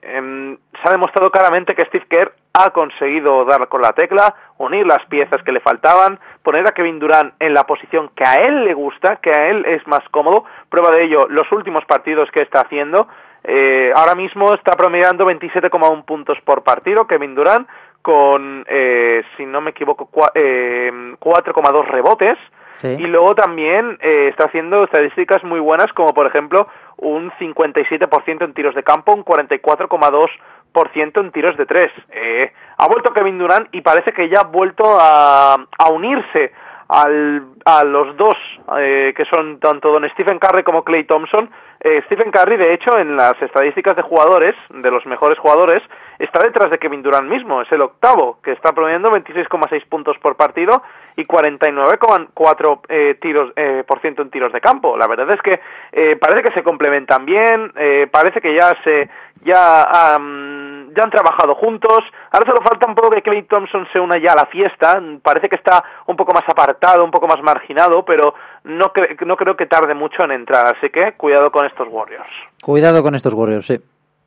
Em, 0.00 0.56
se 0.82 0.88
ha 0.88 0.92
demostrado 0.92 1.30
claramente 1.30 1.74
que 1.74 1.84
Steve 1.84 2.06
Kerr 2.08 2.32
ha 2.54 2.70
conseguido 2.70 3.44
dar 3.44 3.68
con 3.68 3.82
la 3.82 3.92
tecla, 3.92 4.34
unir 4.56 4.86
las 4.86 5.04
piezas 5.06 5.42
que 5.42 5.52
le 5.52 5.60
faltaban, 5.60 6.18
poner 6.42 6.66
a 6.66 6.72
Kevin 6.72 6.98
Durant 6.98 7.34
en 7.40 7.52
la 7.52 7.64
posición 7.64 8.10
que 8.16 8.24
a 8.24 8.34
él 8.36 8.64
le 8.64 8.72
gusta, 8.74 9.16
que 9.16 9.30
a 9.30 9.48
él 9.50 9.64
es 9.66 9.86
más 9.86 10.00
cómodo. 10.10 10.44
Prueba 10.70 10.90
de 10.90 11.04
ello, 11.04 11.26
los 11.28 11.50
últimos 11.52 11.84
partidos 11.84 12.30
que 12.30 12.40
está 12.40 12.62
haciendo. 12.62 13.06
Eh, 13.44 13.92
ahora 13.94 14.14
mismo 14.14 14.54
está 14.54 14.72
promediando 14.76 15.26
27,1 15.26 16.04
puntos 16.04 16.38
por 16.44 16.62
partido 16.62 17.06
Kevin 17.06 17.34
Durant, 17.34 17.68
con, 18.00 18.64
eh, 18.68 19.22
si 19.36 19.44
no 19.44 19.60
me 19.60 19.70
equivoco, 19.70 20.08
cua- 20.10 20.32
eh, 20.34 20.90
4,2 21.18 21.86
rebotes. 21.86 22.38
Y 22.82 23.06
luego 23.06 23.34
también 23.34 23.98
eh, 24.00 24.28
está 24.28 24.44
haciendo 24.46 24.84
estadísticas 24.84 25.44
muy 25.44 25.60
buenas, 25.60 25.92
como 25.92 26.12
por 26.12 26.26
ejemplo 26.26 26.66
un 26.96 27.30
57% 27.32 28.44
en 28.44 28.54
tiros 28.54 28.74
de 28.74 28.82
campo, 28.82 29.12
un 29.12 29.24
44,2% 29.24 31.20
en 31.20 31.32
tiros 31.32 31.56
de 31.56 31.66
tres. 31.66 31.92
Eh, 32.10 32.52
ha 32.78 32.86
vuelto 32.88 33.12
Kevin 33.12 33.38
Durant 33.38 33.68
y 33.72 33.80
parece 33.82 34.12
que 34.12 34.28
ya 34.28 34.40
ha 34.40 34.44
vuelto 34.44 34.84
a, 34.98 35.54
a 35.54 35.90
unirse 35.90 36.52
al, 36.92 37.42
a 37.64 37.84
los 37.84 38.14
dos, 38.18 38.36
eh, 38.76 39.14
que 39.16 39.24
son 39.24 39.58
tanto 39.58 39.90
don 39.90 40.08
Stephen 40.10 40.38
Curry 40.38 40.62
como 40.62 40.84
Clay 40.84 41.04
Thompson. 41.04 41.48
Eh, 41.80 42.02
Stephen 42.04 42.30
Curry, 42.30 42.58
de 42.58 42.74
hecho, 42.74 42.98
en 42.98 43.16
las 43.16 43.40
estadísticas 43.40 43.96
de 43.96 44.02
jugadores, 44.02 44.54
de 44.68 44.90
los 44.90 45.04
mejores 45.06 45.38
jugadores, 45.38 45.82
está 46.18 46.40
detrás 46.44 46.70
de 46.70 46.78
Kevin 46.78 47.02
Durant 47.02 47.28
mismo, 47.28 47.62
es 47.62 47.72
el 47.72 47.80
octavo, 47.80 48.38
que 48.44 48.52
está 48.52 48.72
promediando 48.72 49.08
26,6 49.08 49.86
puntos 49.88 50.18
por 50.18 50.36
partido 50.36 50.82
y 51.16 51.24
49,4 51.24 52.80
eh, 52.88 53.18
tiros 53.20 53.52
eh, 53.56 53.84
por 53.86 54.00
ciento 54.00 54.20
en 54.20 54.30
tiros 54.30 54.52
de 54.52 54.60
campo. 54.60 54.96
La 54.96 55.06
verdad 55.06 55.30
es 55.30 55.40
que 55.40 55.60
eh, 55.92 56.16
parece 56.20 56.42
que 56.42 56.54
se 56.54 56.62
complementan 56.62 57.24
bien, 57.24 57.72
eh, 57.76 58.06
parece 58.10 58.40
que 58.40 58.54
ya 58.54 58.76
se 58.84 59.08
ya 59.44 59.82
am, 60.14 60.92
ya 60.94 61.04
han 61.04 61.10
trabajado 61.10 61.54
juntos. 61.54 61.98
Ahora 62.30 62.46
solo 62.46 62.60
falta 62.62 62.86
un 62.86 62.94
poco 62.94 63.10
que 63.10 63.22
Clay 63.22 63.42
Thompson 63.44 63.86
se 63.92 63.98
una 64.00 64.18
ya 64.18 64.32
a 64.32 64.36
la 64.36 64.46
fiesta. 64.46 65.00
Parece 65.22 65.48
que 65.48 65.56
está 65.56 65.82
un 66.06 66.16
poco 66.16 66.32
más 66.32 66.44
apartado, 66.48 67.04
un 67.04 67.10
poco 67.10 67.26
más 67.26 67.42
marginado, 67.42 68.04
pero 68.04 68.34
no, 68.64 68.92
cre- 68.92 69.24
no 69.26 69.36
creo 69.36 69.56
que 69.56 69.66
tarde 69.66 69.94
mucho 69.94 70.22
en 70.24 70.32
entrar. 70.32 70.76
Así 70.76 70.90
que 70.90 71.12
cuidado 71.16 71.50
con 71.50 71.66
estos 71.66 71.88
Warriors. 71.90 72.28
Cuidado 72.62 73.02
con 73.02 73.14
estos 73.14 73.32
Warriors, 73.34 73.66
sí. 73.66 73.78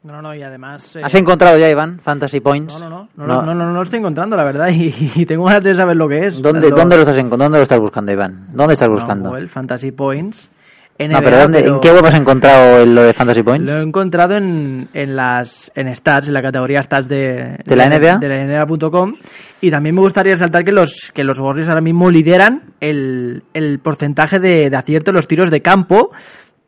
No, 0.04 0.22
no, 0.22 0.36
y 0.36 0.44
además... 0.44 0.96
eh, 0.96 1.02
¿Has 1.04 1.16
encontrado 1.16 1.58
ya, 1.58 1.68
Iván, 1.68 2.00
Fantasy 2.00 2.40
Points? 2.40 2.80
No, 2.80 2.90
no, 2.90 3.08
no, 3.16 3.26
no, 3.42 3.56
no, 3.56 3.66
no 3.66 3.74
lo 3.74 3.82
estoy 3.82 3.98
encontrando, 3.98 4.36
la 4.36 4.44
verdad, 4.44 4.68
y, 4.72 4.94
y 5.16 5.26
tengo 5.26 5.46
ganas 5.46 5.64
de 5.64 5.74
saber 5.74 5.98
lo 5.98 6.08
que 6.08 6.28
es. 6.28 6.40
¿Dónde, 6.42 6.70
¿Dónde 6.70 6.96
lo 6.96 7.02
estás 7.02 7.30
¿Dónde 7.30 7.58
lo 7.58 7.64
estás 7.64 7.80
buscando, 7.80 8.12
Iván? 8.12 8.48
¿Dónde 8.52 8.74
estás 8.74 8.90
buscando? 8.90 9.32
No, 9.32 9.38
el 9.38 9.50
Fantasy 9.50 9.92
Points. 9.92 10.52
No, 10.98 11.06
NBA, 11.08 11.22
pero 11.22 11.38
¿dónde, 11.40 11.60
¿en 11.60 11.80
qué 11.82 11.92
web 11.92 12.06
has 12.06 12.14
encontrado 12.16 12.78
el- 12.82 12.96
lo 12.96 13.04
de 13.04 13.14
Fantasy 13.14 13.44
Points? 13.44 13.66
Lo 13.66 13.80
he 13.80 13.84
encontrado 13.84 14.38
en, 14.38 14.88
en 14.94 15.16
las 15.16 15.70
en 15.76 15.94
stats, 15.94 16.28
en 16.30 16.34
la 16.34 16.42
categoría 16.42 16.82
stats 16.82 17.08
de, 17.10 17.58
¿De 17.66 17.76
la 17.76 17.88
NBA? 17.88 18.18
de 18.18 18.30
la 18.30 18.64
NBA.com 18.66 19.14
y 19.60 19.72
también 19.72 19.94
me 19.96 20.02
gustaría 20.02 20.34
resaltar 20.34 20.64
que 20.64 20.72
los 20.72 21.12
que 21.14 21.24
los 21.26 21.38
Warriors 21.40 21.68
ahora 21.70 21.82
mismo 21.82 22.10
lideran 22.10 22.74
el, 22.80 23.44
el 23.54 23.80
porcentaje 23.80 24.40
de, 24.40 24.70
de 24.70 24.78
acierto 24.78 25.12
en 25.12 25.16
los 25.18 25.28
tiros 25.28 25.52
de 25.52 25.62
campo 25.62 26.12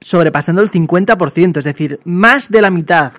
sobrepasando 0.01 0.61
el 0.61 0.69
50%, 0.71 1.57
es 1.57 1.63
decir, 1.63 1.99
más 2.03 2.49
de 2.49 2.61
la 2.61 2.69
mitad 2.69 3.13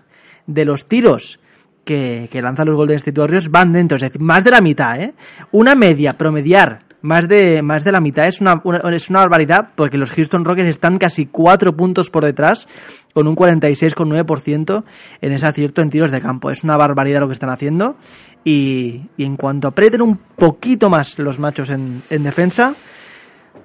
de 0.47 0.65
los 0.65 0.87
tiros 0.89 1.41
que, 1.85 2.29
que 2.31 2.43
lanzan 2.43 2.67
los 2.69 2.77
Golden 2.77 2.97
State 2.97 3.19
Warriors 3.19 3.51
van 3.51 3.73
dentro, 3.73 3.97
es 3.97 4.03
decir, 4.03 4.21
más 4.21 4.45
de 4.45 4.51
la 4.51 4.61
mitad, 4.61 5.01
¿eh? 5.01 5.15
Una 5.53 5.75
media, 5.75 6.13
promediar, 6.19 6.81
más 7.03 7.29
de, 7.29 7.63
más 7.63 7.85
de 7.85 7.93
la 7.93 8.01
mitad 8.01 8.27
es 8.27 8.41
una, 8.41 8.61
una- 8.65 8.79
es 8.95 9.09
una 9.11 9.21
barbaridad 9.21 9.69
porque 9.75 9.97
los 9.99 10.11
Houston 10.11 10.45
Rockets 10.45 10.69
están 10.69 10.99
casi 10.99 11.27
cuatro 11.27 11.77
puntos 11.77 12.11
por 12.11 12.25
detrás 12.25 12.67
con 13.15 13.27
un 13.29 13.37
46,9% 13.37 14.85
en 15.21 15.33
ese 15.33 15.47
acierto 15.47 15.83
en 15.83 15.91
tiros 15.91 16.11
de 16.11 16.21
campo. 16.21 16.51
Es 16.51 16.65
una 16.65 16.77
barbaridad 16.77 17.21
lo 17.21 17.27
que 17.29 17.33
están 17.35 17.51
haciendo 17.51 17.97
y, 18.45 19.03
y 19.17 19.25
en 19.25 19.37
cuanto 19.37 19.69
aprieten 19.69 20.03
un 20.03 20.17
poquito 20.37 20.89
más 20.89 21.19
los 21.19 21.39
machos 21.39 21.71
en, 21.71 22.03
en 22.11 22.23
defensa, 22.23 22.75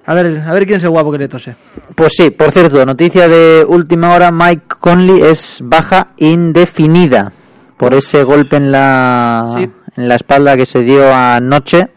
a 0.06 0.14
ver, 0.14 0.42
a 0.46 0.52
ver 0.52 0.66
quién 0.66 0.76
es 0.78 0.84
el 0.84 0.90
guapo 0.90 1.10
que 1.12 1.18
le 1.18 1.28
tose. 1.28 1.56
Pues 1.94 2.12
sí, 2.16 2.30
por 2.30 2.50
cierto, 2.50 2.84
noticia 2.84 3.26
de 3.28 3.64
última 3.66 4.14
hora, 4.14 4.30
Mike 4.30 4.64
Conley 4.80 5.22
es 5.22 5.60
baja 5.64 6.08
indefinida 6.18 7.32
por 7.76 7.94
ese 7.94 8.22
golpe 8.24 8.56
en 8.56 8.70
la, 8.72 9.50
Sí. 9.54 9.68
en 9.96 10.08
la 10.08 10.16
espalda 10.16 10.56
que 10.56 10.66
se 10.66 10.80
dio 10.82 11.12
anoche 11.14 11.88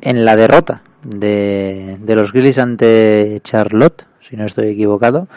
en 0.00 0.24
la 0.24 0.36
derrota 0.36 0.82
de, 1.02 1.98
de 2.00 2.14
los 2.14 2.32
Grizzlies 2.32 2.58
ante 2.58 3.40
Charlotte, 3.42 4.04
si 4.20 4.36
no 4.36 4.44
estoy 4.44 4.68
equivocado. 4.68 5.28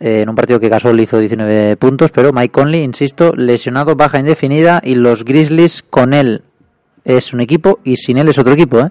Eh, 0.00 0.22
en 0.22 0.28
un 0.28 0.34
partido 0.34 0.60
que 0.60 0.68
Gasol 0.68 1.00
hizo 1.00 1.18
19 1.18 1.76
puntos, 1.76 2.10
pero 2.10 2.32
Mike 2.32 2.50
Conley, 2.50 2.82
insisto, 2.82 3.32
lesionado, 3.34 3.96
baja 3.96 4.18
indefinida 4.18 4.80
y 4.82 4.96
los 4.96 5.24
Grizzlies 5.24 5.82
con 5.82 6.12
él 6.12 6.42
es 7.04 7.32
un 7.32 7.40
equipo 7.40 7.78
y 7.84 7.96
sin 7.96 8.18
él 8.18 8.28
es 8.28 8.38
otro 8.38 8.54
equipo, 8.54 8.80
¿eh? 8.80 8.90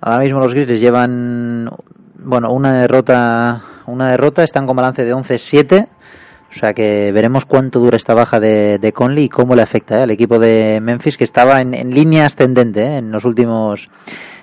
Ahora 0.00 0.24
mismo 0.24 0.38
los 0.38 0.52
Grizzlies 0.52 0.80
llevan 0.80 1.68
bueno, 2.24 2.52
una 2.52 2.80
derrota, 2.80 3.62
una 3.86 4.10
derrota, 4.10 4.42
están 4.42 4.66
con 4.66 4.76
balance 4.76 5.04
de 5.04 5.14
11-7. 5.14 5.88
O 6.54 6.56
sea 6.56 6.72
que 6.72 7.10
veremos 7.10 7.46
cuánto 7.46 7.80
dura 7.80 7.96
esta 7.96 8.14
baja 8.14 8.38
de, 8.38 8.78
de 8.78 8.92
Conley 8.92 9.24
y 9.24 9.28
cómo 9.28 9.56
le 9.56 9.62
afecta 9.62 9.98
¿eh? 9.98 10.02
al 10.04 10.12
equipo 10.12 10.38
de 10.38 10.80
Memphis 10.80 11.16
que 11.16 11.24
estaba 11.24 11.60
en, 11.60 11.74
en 11.74 11.90
línea 11.90 12.26
ascendente 12.26 12.80
¿eh? 12.80 12.96
en 12.98 13.10
los 13.10 13.24
últimos 13.24 13.90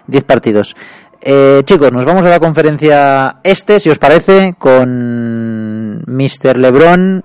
10 0.08 0.24
partidos. 0.26 0.76
Eh, 1.22 1.62
chicos, 1.64 1.90
nos 1.94 2.04
vamos 2.04 2.26
a 2.26 2.30
la 2.30 2.40
conferencia 2.40 3.38
este, 3.44 3.80
si 3.80 3.90
os 3.90 3.98
parece, 3.98 4.56
con 4.58 6.02
Mr. 6.06 6.58
LeBron 6.58 7.24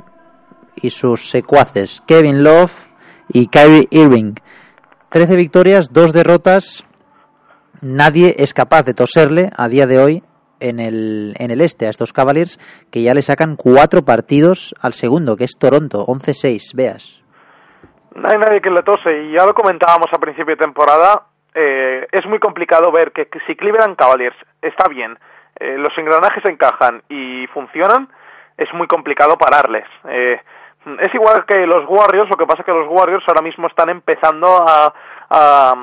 y 0.77 0.91
sus 0.91 1.31
secuaces, 1.31 2.03
Kevin 2.07 2.45
Love 2.45 2.73
y 3.29 3.49
Kyrie 3.49 3.89
Irving. 3.91 4.35
13 5.11 5.35
victorias, 5.35 5.93
dos 5.93 6.13
derrotas. 6.13 6.85
Nadie 7.81 8.37
es 8.39 8.55
capaz 8.55 8.85
de 8.85 8.95
toserle 8.95 9.51
a 9.57 9.69
día 9.69 9.87
de 9.87 9.99
hoy 9.99 10.23
en 10.61 10.81
el, 10.81 11.35
en 11.39 11.51
el 11.51 11.61
este 11.61 11.87
a 11.87 11.91
estos 11.91 12.13
Cavaliers 12.13 12.59
que 12.91 13.03
ya 13.03 13.15
le 13.15 13.23
sacan 13.23 13.57
cuatro 13.57 14.03
partidos 14.03 14.75
al 14.81 14.93
segundo, 14.93 15.37
que 15.37 15.45
es 15.45 15.59
Toronto, 15.59 16.07
11-6, 16.07 16.75
veas. 16.75 17.23
No 18.15 18.29
hay 18.29 18.39
nadie 18.39 18.61
que 18.61 18.71
le 18.71 18.83
tose 18.83 19.25
y 19.25 19.37
ya 19.37 19.45
lo 19.45 19.53
comentábamos 19.55 20.07
a 20.13 20.19
principio 20.19 20.57
de 20.57 20.65
temporada. 20.65 21.23
eh, 21.55 22.07
es 22.13 22.27
muy 22.27 22.39
complicado 22.39 22.91
ver 22.93 23.13
que, 23.13 23.29
si 23.47 23.57
Cleveland 23.57 23.97
Cavaliers 23.97 24.37
está 24.61 24.89
bien, 24.89 25.19
eh, 25.59 25.77
los 25.79 25.93
engranajes 25.97 26.45
encajan 26.45 27.03
y 27.09 27.47
funcionan, 27.49 28.09
es 28.59 28.73
muy 28.75 28.87
complicado 28.87 29.37
pararles. 29.39 29.87
Eh, 30.09 30.41
es 31.01 31.15
igual 31.15 31.45
que 31.47 31.67
los 31.67 31.85
Warriors, 31.89 32.31
lo 32.31 32.37
que 32.37 32.47
pasa 32.47 32.61
es 32.61 32.67
que 32.67 32.73
los 32.73 32.89
Warriors 32.89 33.25
ahora 33.27 33.43
mismo 33.43 33.67
están 33.67 33.89
empezando 33.89 34.49
a, 34.49 34.95
a, 35.31 35.75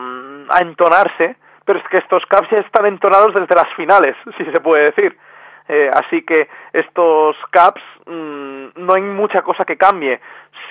a 0.49 0.59
entonarse, 0.61 1.35
pero 1.65 1.79
es 1.79 1.87
que 1.89 1.97
estos 1.97 2.25
Cavs 2.27 2.49
ya 2.49 2.59
están 2.59 2.85
entonados 2.85 3.33
desde 3.33 3.55
las 3.55 3.71
finales, 3.75 4.15
si 4.37 4.45
se 4.45 4.59
puede 4.59 4.85
decir. 4.85 5.17
Eh, 5.69 5.89
así 5.93 6.23
que 6.23 6.49
estos 6.73 7.37
Caps 7.51 7.81
mm, 8.05 8.65
no 8.75 8.93
hay 8.95 9.01
mucha 9.01 9.41
cosa 9.43 9.63
que 9.63 9.77
cambie. 9.77 10.19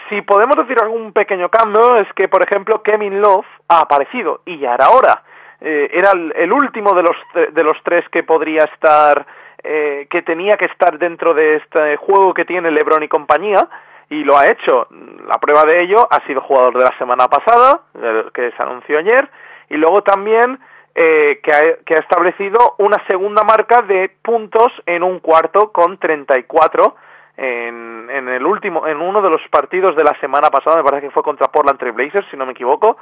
Si 0.09 0.20
podemos 0.20 0.57
decir 0.57 0.76
algún 0.82 1.12
pequeño 1.12 1.49
cambio 1.49 1.97
es 1.97 2.12
que, 2.12 2.28
por 2.28 2.43
ejemplo, 2.43 2.82
Kevin 2.82 3.20
Love 3.20 3.47
ha 3.68 3.80
aparecido 3.80 4.43
y 4.45 4.59
ya 4.59 4.74
era 4.74 4.90
hora. 4.90 5.22
Eh, 5.61 5.88
era 5.93 6.11
el, 6.12 6.32
el 6.36 6.53
último 6.53 6.93
de 6.93 7.03
los 7.05 7.16
de 7.55 7.62
los 7.62 7.76
tres 7.84 8.07
que 8.11 8.22
podría 8.22 8.64
estar 8.64 9.24
eh, 9.64 10.09
que 10.11 10.22
tenía 10.22 10.57
que 10.57 10.64
estar 10.66 10.99
dentro 10.99 11.34
de 11.34 11.57
este 11.57 11.97
juego 11.97 12.34
que 12.34 12.45
tiene 12.45 12.70
LeBron 12.70 13.05
y 13.05 13.09
compañía 13.09 13.68
y 14.11 14.24
lo 14.24 14.36
ha 14.36 14.47
hecho. 14.47 14.88
La 15.26 15.38
prueba 15.40 15.62
de 15.64 15.82
ello 15.82 16.07
ha 16.11 16.26
sido 16.26 16.40
jugador 16.40 16.76
de 16.76 16.84
la 16.84 16.99
semana 16.99 17.28
pasada, 17.28 17.82
que 18.34 18.51
se 18.51 18.62
anunció 18.62 18.99
ayer, 18.99 19.30
y 19.70 19.76
luego 19.76 20.03
también 20.03 20.59
eh, 20.95 21.40
que, 21.43 21.97
ha, 21.97 21.99
establecido 21.99 22.74
una 22.78 23.05
segunda 23.07 23.43
marca 23.45 23.82
de 23.82 24.11
puntos 24.22 24.72
en 24.86 25.03
un 25.03 25.20
cuarto 25.20 25.72
con 25.72 25.99
34 25.99 26.97
en, 27.36 28.09
en 28.11 28.28
el 28.28 28.45
último 28.45 28.86
en 28.86 29.01
uno 29.01 29.22
de 29.22 29.30
los 29.30 29.40
partidos 29.51 29.97
de 29.97 30.05
la 30.05 30.18
semana 30.20 30.51
pasada 30.51 30.76
me 30.76 30.84
parece 30.84 31.07
que 31.07 31.12
fue 31.12 31.22
contra 31.22 31.49
Portland 31.49 31.78
Trail 31.78 31.95
Blazers 31.95 32.26
si 32.30 32.36
no 32.36 32.45
me 32.45 32.53
equivoco 32.53 32.99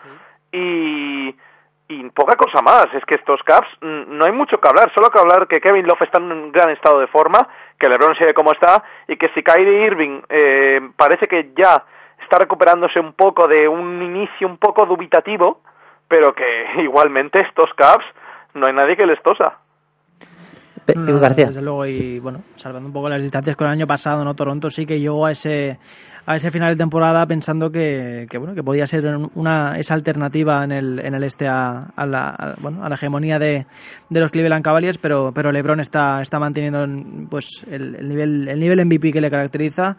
y 0.53 1.35
y 1.91 2.09
poca 2.11 2.37
cosa 2.37 2.63
más. 2.63 2.87
Es 2.95 3.05
que 3.05 3.17
estos 3.17 3.43
Caps 3.43 3.69
mm, 3.81 4.17
no 4.17 4.25
hay 4.25 4.33
mucho 4.33 4.59
que 4.59 4.69
hablar 4.69 4.93
solo 4.95 5.11
que 5.11 5.19
hablar 5.19 5.49
que 5.49 5.61
Kevin 5.61 5.87
Love 5.87 6.03
está 6.03 6.19
en 6.19 6.31
un 6.31 6.53
gran 6.53 6.71
estado 6.71 7.01
de 7.01 7.09
forma 7.09 7.49
que 7.79 7.89
LeBron 7.89 8.15
sigue 8.17 8.33
como 8.33 8.53
está 8.53 8.85
y 9.09 9.17
que 9.17 9.29
si 9.31 9.43
Kyrie 9.43 9.87
Irving 9.87 10.23
eh, 10.29 10.81
parece 10.97 11.27
que 11.27 11.51
ya 11.57 11.85
está 12.23 12.39
recuperándose 12.39 13.01
un 13.01 13.15
poco 13.15 13.49
de 13.49 13.67
un 13.67 14.01
inicio 14.03 14.47
un 14.47 14.59
poco 14.59 14.87
dubitativo 14.87 15.63
pero 16.11 16.35
que 16.35 16.67
igualmente 16.83 17.41
estos 17.41 17.71
Caps 17.75 18.05
no 18.53 18.67
hay 18.67 18.75
nadie 18.75 18.97
que 18.97 19.07
les 19.07 19.23
tosa 19.23 19.59
No, 20.95 21.21
García. 21.21 21.47
Desde 21.47 21.63
luego, 21.63 21.87
y 21.87 22.19
bueno, 22.19 22.43
salvando 22.57 22.89
un 22.89 22.93
poco 22.93 23.09
las 23.09 23.23
distancias 23.23 23.57
con 23.57 23.69
el 23.69 23.75
año 23.75 23.87
pasado, 23.87 24.25
¿no? 24.25 24.35
Toronto 24.35 24.69
sí 24.69 24.85
que 24.85 24.99
llegó 24.99 25.25
a 25.25 25.31
ese 25.31 25.79
a 26.27 26.37
ese 26.37 26.51
final 26.51 26.75
de 26.75 26.79
temporada 26.79 27.25
pensando 27.27 27.71
que, 27.71 28.27
que, 28.29 28.39
bueno 28.39 28.55
que 28.55 28.63
podía 28.63 28.87
ser 28.87 29.05
una 29.35 29.79
esa 29.79 29.95
alternativa 29.95 30.63
en 30.63 30.71
el, 30.71 30.99
en 30.99 31.15
el 31.15 31.25
este 31.25 31.49
a, 31.49 31.87
a 31.97 32.07
la 32.07 32.29
a, 32.29 32.55
bueno, 32.61 32.85
a 32.85 32.89
la 32.89 32.97
hegemonía 32.97 33.39
de, 33.39 33.67
de 34.11 34.21
los 34.21 34.31
Cleveland 34.31 34.63
Cavaliers 34.63 34.99
pero 34.99 35.33
pero 35.35 35.51
LeBron 35.51 35.81
está 35.81 36.21
está 36.21 36.39
manteniendo 36.39 36.87
pues 37.31 37.65
el, 37.71 37.97
el 37.97 38.09
nivel 38.09 38.49
el 38.49 38.61
nivel 38.61 38.85
MVP 38.85 39.13
que 39.13 39.21
le 39.21 39.31
caracteriza 39.31 39.97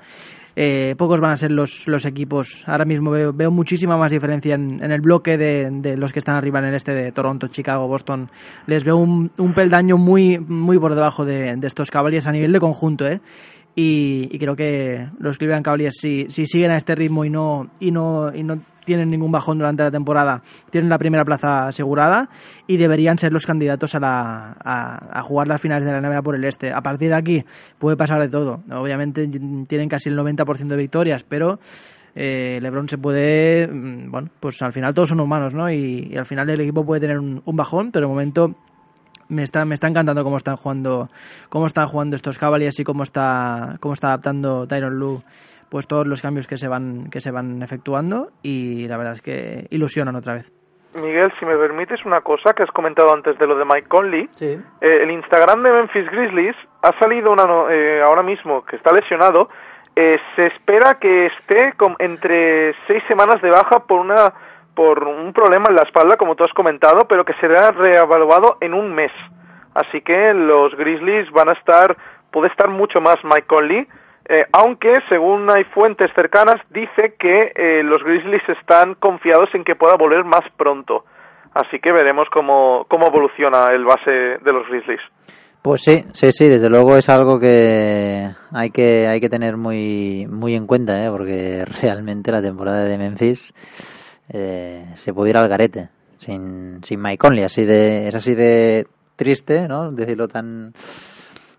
eh, 0.55 0.95
pocos 0.97 1.19
van 1.19 1.31
a 1.31 1.37
ser 1.37 1.51
los, 1.51 1.87
los 1.87 2.05
equipos. 2.05 2.63
Ahora 2.67 2.85
mismo 2.85 3.11
veo, 3.11 3.33
veo 3.33 3.51
muchísima 3.51 3.97
más 3.97 4.11
diferencia 4.11 4.55
en, 4.55 4.83
en 4.83 4.91
el 4.91 5.01
bloque 5.01 5.37
de, 5.37 5.69
de 5.71 5.97
los 5.97 6.13
que 6.13 6.19
están 6.19 6.35
arriba 6.35 6.59
en 6.59 6.65
el 6.65 6.75
este 6.75 6.93
de 6.93 7.11
Toronto, 7.11 7.47
Chicago, 7.47 7.87
Boston. 7.87 8.29
Les 8.67 8.83
veo 8.83 8.97
un, 8.97 9.31
un 9.37 9.53
peldaño 9.53 9.97
muy, 9.97 10.39
muy 10.39 10.77
por 10.77 10.95
debajo 10.95 11.25
de, 11.25 11.55
de 11.55 11.67
estos 11.67 11.91
Cavaliers 11.91 12.27
a 12.27 12.31
nivel 12.31 12.51
de 12.51 12.59
conjunto, 12.59 13.07
¿eh? 13.07 13.21
Y, 13.73 14.37
creo 14.37 14.55
que 14.55 15.07
los 15.19 15.37
Cleveland 15.37 15.63
Cavaliers 15.63 15.95
si, 15.97 16.25
si 16.29 16.45
siguen 16.45 16.71
a 16.71 16.77
este 16.77 16.93
ritmo 16.93 17.23
y 17.23 17.29
no 17.29 17.69
y 17.79 17.91
no 17.91 18.35
y 18.35 18.43
no 18.43 18.61
tienen 18.85 19.09
ningún 19.09 19.31
bajón 19.31 19.57
durante 19.57 19.83
la 19.83 19.91
temporada 19.91 20.41
tienen 20.69 20.89
la 20.89 20.97
primera 20.97 21.23
plaza 21.23 21.67
asegurada 21.67 22.29
y 22.67 22.77
deberían 22.77 23.17
ser 23.17 23.33
los 23.33 23.45
candidatos 23.45 23.95
a, 23.95 23.99
la, 23.99 24.57
a, 24.63 25.21
jugar 25.23 25.47
las 25.47 25.61
finales 25.61 25.85
de 25.85 25.91
la 25.91 26.01
NBA 26.01 26.21
por 26.21 26.35
el 26.35 26.43
este. 26.43 26.71
A 26.71 26.81
partir 26.81 27.09
de 27.09 27.15
aquí 27.15 27.45
puede 27.77 27.97
pasar 27.97 28.21
de 28.21 28.29
todo. 28.29 28.61
Obviamente 28.71 29.27
tienen 29.67 29.89
casi 29.89 30.09
el 30.09 30.17
90% 30.17 30.67
de 30.67 30.77
victorias 30.77 31.23
pero 31.23 31.59
eh, 32.15 32.59
LeBron 32.61 32.89
se 32.89 32.97
puede 32.97 33.67
mm, 33.67 34.11
bueno 34.11 34.29
pues 34.39 34.61
al 34.61 34.73
final 34.73 34.93
todos 34.93 35.09
son 35.09 35.19
humanos 35.19 35.53
no 35.53 35.71
y, 35.71 36.09
y 36.11 36.17
al 36.17 36.25
final 36.25 36.49
el 36.49 36.59
equipo 36.59 36.85
puede 36.85 37.01
tener 37.01 37.17
un, 37.17 37.41
un 37.45 37.55
bajón 37.55 37.91
pero 37.91 38.07
de 38.07 38.09
momento 38.09 38.55
me 39.31 39.43
está, 39.43 39.63
me 39.63 39.75
está 39.75 39.87
encantando 39.87 40.23
cómo 40.23 40.35
están 40.35 40.57
jugando 40.57 41.09
cómo 41.47 41.65
están 41.65 41.87
jugando 41.87 42.17
estos 42.17 42.37
Cavaliers 42.37 42.79
y 42.79 42.83
cómo 42.83 43.03
está 43.03 43.77
cómo 43.79 43.93
está 43.93 44.07
adaptando 44.07 44.67
Tyron 44.67 44.99
Lue 44.99 45.23
pues 45.71 45.87
todos 45.87 46.05
los 46.05 46.21
cambios 46.21 46.45
que 46.45 46.57
se 46.57 46.67
van 46.67 47.09
que 47.09 47.19
se 47.21 47.31
van 47.31 47.63
efectuando 47.63 48.27
y 48.43 48.87
la 48.87 48.97
verdad 48.97 49.13
es 49.13 49.21
que 49.23 49.65
ilusionan 49.71 50.15
otra 50.15 50.33
vez 50.33 50.51
Miguel, 50.93 51.31
si 51.39 51.45
me 51.45 51.55
permites 51.55 52.05
una 52.05 52.19
cosa 52.19 52.53
que 52.53 52.63
has 52.63 52.71
comentado 52.71 53.13
antes 53.13 53.39
de 53.39 53.47
lo 53.47 53.55
de 53.57 53.63
Mike 53.63 53.87
Conley, 53.87 54.29
eh, 54.81 54.99
el 55.03 55.09
Instagram 55.09 55.63
de 55.63 55.71
Memphis 55.71 56.05
Grizzlies 56.11 56.55
ha 56.83 56.91
salido 56.99 57.31
una 57.31 57.45
no- 57.45 57.69
eh, 57.69 58.01
ahora 58.03 58.21
mismo 58.23 58.65
que 58.65 58.75
está 58.75 58.93
lesionado. 58.93 59.47
Eh, 59.95 60.17
se 60.35 60.47
espera 60.47 60.95
que 60.99 61.27
esté 61.27 61.71
con- 61.77 61.95
entre 61.99 62.73
seis 62.87 63.01
semanas 63.07 63.41
de 63.41 63.49
baja 63.51 63.79
por 63.87 64.01
una 64.01 64.33
por 64.75 65.03
un 65.05 65.31
problema 65.31 65.65
en 65.69 65.75
la 65.75 65.83
espalda, 65.83 66.17
como 66.17 66.35
tú 66.35 66.43
has 66.43 66.53
comentado, 66.53 67.05
pero 67.07 67.23
que 67.23 67.33
será 67.39 67.71
reevaluado 67.71 68.57
en 68.59 68.73
un 68.73 68.93
mes. 68.93 69.11
Así 69.73 70.01
que 70.01 70.33
los 70.33 70.75
Grizzlies 70.75 71.31
van 71.31 71.47
a 71.49 71.53
estar, 71.53 71.95
puede 72.31 72.47
estar 72.49 72.69
mucho 72.69 72.99
más 72.99 73.15
Mike 73.23 73.47
Conley, 73.47 73.87
eh, 74.31 74.45
aunque 74.53 74.93
según 75.09 75.51
hay 75.51 75.65
fuentes 75.73 76.09
cercanas 76.15 76.55
dice 76.69 77.15
que 77.19 77.51
eh, 77.53 77.83
los 77.83 78.01
Grizzlies 78.01 78.47
están 78.47 78.95
confiados 78.95 79.49
en 79.53 79.65
que 79.65 79.75
pueda 79.75 79.97
volver 79.97 80.23
más 80.23 80.43
pronto. 80.55 81.03
Así 81.53 81.79
que 81.79 81.91
veremos 81.91 82.29
cómo, 82.31 82.85
cómo 82.87 83.07
evoluciona 83.07 83.65
el 83.73 83.83
base 83.83 84.09
de 84.09 84.53
los 84.53 84.65
Grizzlies. 84.69 85.01
Pues 85.61 85.81
sí, 85.83 86.05
sí, 86.13 86.31
sí, 86.31 86.47
desde 86.47 86.69
luego 86.69 86.95
es 86.95 87.09
algo 87.09 87.41
que 87.41 88.29
hay 88.53 88.69
que 88.71 89.05
hay 89.07 89.19
que 89.19 89.29
tener 89.29 89.57
muy 89.57 90.25
muy 90.29 90.55
en 90.55 90.65
cuenta, 90.65 91.03
¿eh? 91.03 91.09
porque 91.11 91.65
realmente 91.81 92.31
la 92.31 92.41
temporada 92.41 92.85
de 92.85 92.97
Memphis 92.97 93.53
eh, 94.31 94.85
se 94.93 95.13
puede 95.13 95.31
ir 95.31 95.37
al 95.37 95.49
garete 95.49 95.89
sin, 96.19 96.81
sin 96.85 97.01
Mike 97.01 97.17
Conley, 97.17 97.43
así 97.43 97.65
de 97.65 98.07
es 98.07 98.15
así 98.15 98.33
de 98.33 98.87
triste, 99.17 99.67
¿no? 99.67 99.91
Decirlo 99.91 100.29
tan 100.29 100.71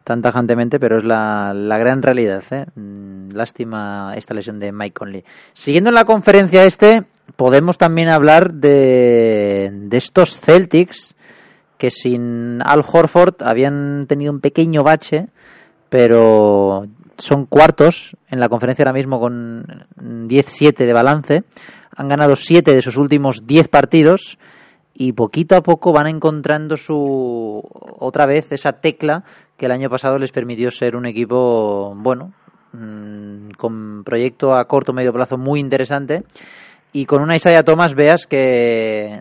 tan 0.04 0.22
tajantemente, 0.22 0.80
pero 0.80 0.98
es 0.98 1.04
la, 1.04 1.52
la 1.54 1.78
gran 1.78 2.02
realidad, 2.02 2.42
¿eh? 2.50 2.66
Mm, 2.74 3.30
Lástima 3.32 4.12
esta 4.16 4.34
lesión 4.34 4.58
de 4.58 4.72
Mike 4.72 4.94
Conley. 4.94 5.24
Siguiendo 5.54 5.90
en 5.90 5.94
la 5.94 6.04
conferencia 6.04 6.64
este, 6.64 7.04
podemos 7.36 7.78
también 7.78 8.08
hablar 8.08 8.52
de, 8.52 9.70
de 9.72 9.96
estos 9.96 10.38
Celtics 10.38 11.14
que 11.78 11.90
sin 11.90 12.60
Al 12.62 12.84
Horford 12.86 13.42
habían 13.42 14.06
tenido 14.06 14.32
un 14.32 14.40
pequeño 14.40 14.84
bache, 14.84 15.28
pero 15.88 16.86
son 17.18 17.46
cuartos 17.46 18.16
en 18.28 18.38
la 18.38 18.48
conferencia 18.48 18.84
ahora 18.84 18.92
mismo 18.92 19.18
con 19.18 19.86
10-7 19.96 20.76
de 20.76 20.92
balance. 20.92 21.44
Han 21.96 22.08
ganado 22.08 22.36
7 22.36 22.74
de 22.74 22.82
sus 22.82 22.96
últimos 22.96 23.46
10 23.46 23.68
partidos 23.68 24.38
y 24.94 25.12
poquito 25.12 25.56
a 25.56 25.62
poco 25.62 25.92
van 25.92 26.06
encontrando 26.06 26.76
su 26.76 27.62
otra 27.98 28.26
vez 28.26 28.52
esa 28.52 28.74
tecla 28.74 29.24
que 29.62 29.66
el 29.66 29.72
año 29.72 29.88
pasado 29.88 30.18
les 30.18 30.32
permitió 30.32 30.72
ser 30.72 30.96
un 30.96 31.06
equipo 31.06 31.94
bueno 31.94 32.32
mm, 32.72 33.50
con 33.56 34.02
proyecto 34.02 34.56
a 34.56 34.64
corto 34.64 34.92
medio 34.92 35.12
plazo 35.12 35.38
muy 35.38 35.60
interesante. 35.60 36.24
Y 36.92 37.06
con 37.06 37.22
una 37.22 37.36
Isaiah 37.36 37.62
Thomas 37.62 37.94
veas 37.94 38.26
que 38.26 39.20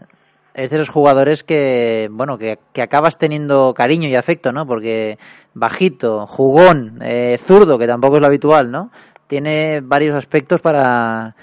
es 0.56 0.70
de 0.72 0.76
esos 0.76 0.90
jugadores 0.90 1.44
que 1.44 2.08
bueno 2.10 2.40
que, 2.40 2.58
que 2.74 2.82
acabas 2.82 3.20
teniendo 3.20 3.76
cariño 3.76 4.10
y 4.10 4.16
afecto 4.16 4.52
no 4.52 4.66
porque 4.66 5.20
bajito 5.54 6.26
jugón 6.26 6.98
eh, 7.04 7.38
zurdo 7.38 7.78
que 7.78 7.86
tampoco 7.86 8.16
es 8.16 8.22
lo 8.22 8.28
habitual 8.28 8.72
no 8.72 8.90
tiene 9.28 9.80
varios 9.84 10.16
aspectos 10.16 10.60
para 10.60 11.36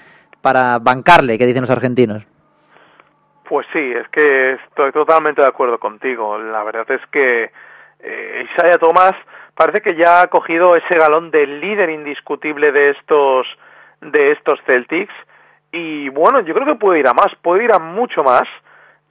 para 0.43 0.81
bancarle 0.81 1.39
que 1.39 1.47
dicen 1.47 1.63
los 1.63 1.71
argentinos. 1.71 2.27
Pues 3.49 3.65
sí, 3.73 3.79
es 3.79 4.09
que 4.09 4.55
estoy 4.55 4.91
totalmente 4.91 5.41
de 5.41 5.49
acuerdo 5.49 5.79
contigo. 5.79 6.37
La 6.37 6.65
verdad 6.65 6.91
es 6.91 7.01
que 7.11 7.51
eh, 8.01 8.47
Isaiah 8.53 8.79
Thomas 8.79 9.13
parece 9.55 9.81
que 9.81 9.97
ya 9.97 10.23
ha 10.23 10.27
cogido 10.29 10.77
ese 10.77 10.95
galón 10.97 11.31
de 11.31 11.47
líder 11.47 11.91
indiscutible 11.91 12.73
de 12.73 12.91
estos 12.91 13.47
de 14.01 14.33
estos 14.33 14.61
Celtics 14.67 15.13
y 15.73 16.09
bueno, 16.09 16.41
yo 16.41 16.55
creo 16.55 16.67
que 16.67 16.75
puede 16.77 17.01
ir 17.01 17.09
a 17.09 17.15
más, 17.15 17.29
puede 17.43 17.65
ir 17.65 17.73
a 17.73 17.79
mucho 17.79 18.23
más. 18.23 18.45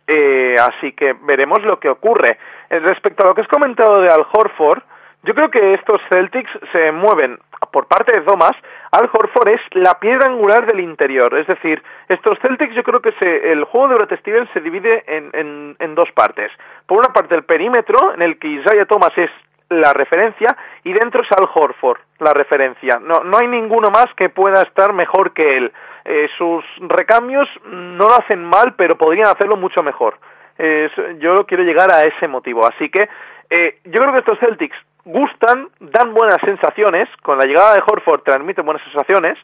Eh, 0.08 0.56
así 0.58 0.94
que 0.94 1.14
veremos 1.24 1.62
lo 1.64 1.80
que 1.80 1.90
ocurre. 1.90 2.38
Eh, 2.70 2.80
respecto 2.80 3.24
a 3.24 3.28
lo 3.28 3.36
que 3.36 3.42
has 3.42 3.48
comentado 3.48 4.02
de 4.02 4.10
Al 4.10 4.26
Horford, 4.32 4.82
yo 5.24 5.34
creo 5.34 5.52
que 5.52 5.74
estos 5.74 6.02
Celtics 6.08 6.50
se 6.72 6.92
mueven 6.92 7.38
por 7.78 7.86
parte 7.86 8.12
de 8.12 8.22
Thomas. 8.22 8.54
Al 8.90 9.08
Horford 9.14 9.50
es 9.50 9.62
la 9.74 10.00
piedra 10.00 10.28
angular 10.28 10.66
del 10.66 10.80
interior. 10.80 11.38
Es 11.38 11.46
decir, 11.46 11.84
estos 12.10 12.40
Celtics 12.40 12.74
yo 12.74 12.82
creo 12.82 13.04
que 13.04 13.12
se, 13.20 13.52
el 13.52 13.66
juego 13.66 13.90
de 13.90 13.96
Brad 13.98 14.18
Stevens 14.18 14.50
se 14.52 14.62
divide 14.62 15.04
en, 15.06 15.30
en, 15.34 15.76
en 15.78 15.94
dos 15.94 16.12
partes. 16.14 16.52
Por 16.88 16.98
una 16.98 17.14
parte 17.14 17.36
el 17.36 17.44
perímetro, 17.44 18.16
en 18.16 18.24
el 18.24 18.40
que 18.40 18.48
Isaiah 18.48 18.86
Thomas 18.86 19.12
es 19.16 19.30
la 19.70 19.94
referencia, 19.94 20.58
y 20.84 20.92
dentro 20.92 21.22
es 21.22 21.32
Al 21.34 21.48
Horford 21.54 22.00
la 22.18 22.34
referencia. 22.34 23.00
No, 23.00 23.24
no 23.24 23.38
hay 23.38 23.48
ninguno 23.48 23.92
más 23.92 24.08
que 24.16 24.30
pueda 24.30 24.64
estar 24.64 24.92
mejor 24.94 25.34
que 25.34 25.58
él. 25.58 25.72
Eh, 26.04 26.30
sus 26.36 26.66
recambios 26.80 27.48
no 27.66 28.08
lo 28.10 28.16
hacen 28.16 28.44
mal, 28.44 28.74
pero 28.76 28.98
podrían 28.98 29.28
hacerlo 29.28 29.56
mucho 29.56 29.84
mejor. 29.84 30.18
Eh, 30.58 30.90
yo 31.20 31.46
quiero 31.46 31.62
llegar 31.62 31.92
a 31.92 32.08
ese 32.08 32.28
motivo. 32.28 32.66
Así 32.66 32.90
que 32.90 33.08
eh, 33.52 33.78
yo 33.84 34.02
creo 34.02 34.14
que 34.14 34.20
estos 34.20 34.40
Celtics 34.40 34.78
gustan, 35.08 35.70
dan 35.80 36.14
buenas 36.14 36.38
sensaciones, 36.44 37.10
con 37.24 37.38
la 37.38 37.46
llegada 37.46 37.74
de 37.76 37.84
Horford 37.86 38.22
transmiten 38.22 38.66
buenas 38.66 38.84
sensaciones, 38.84 39.38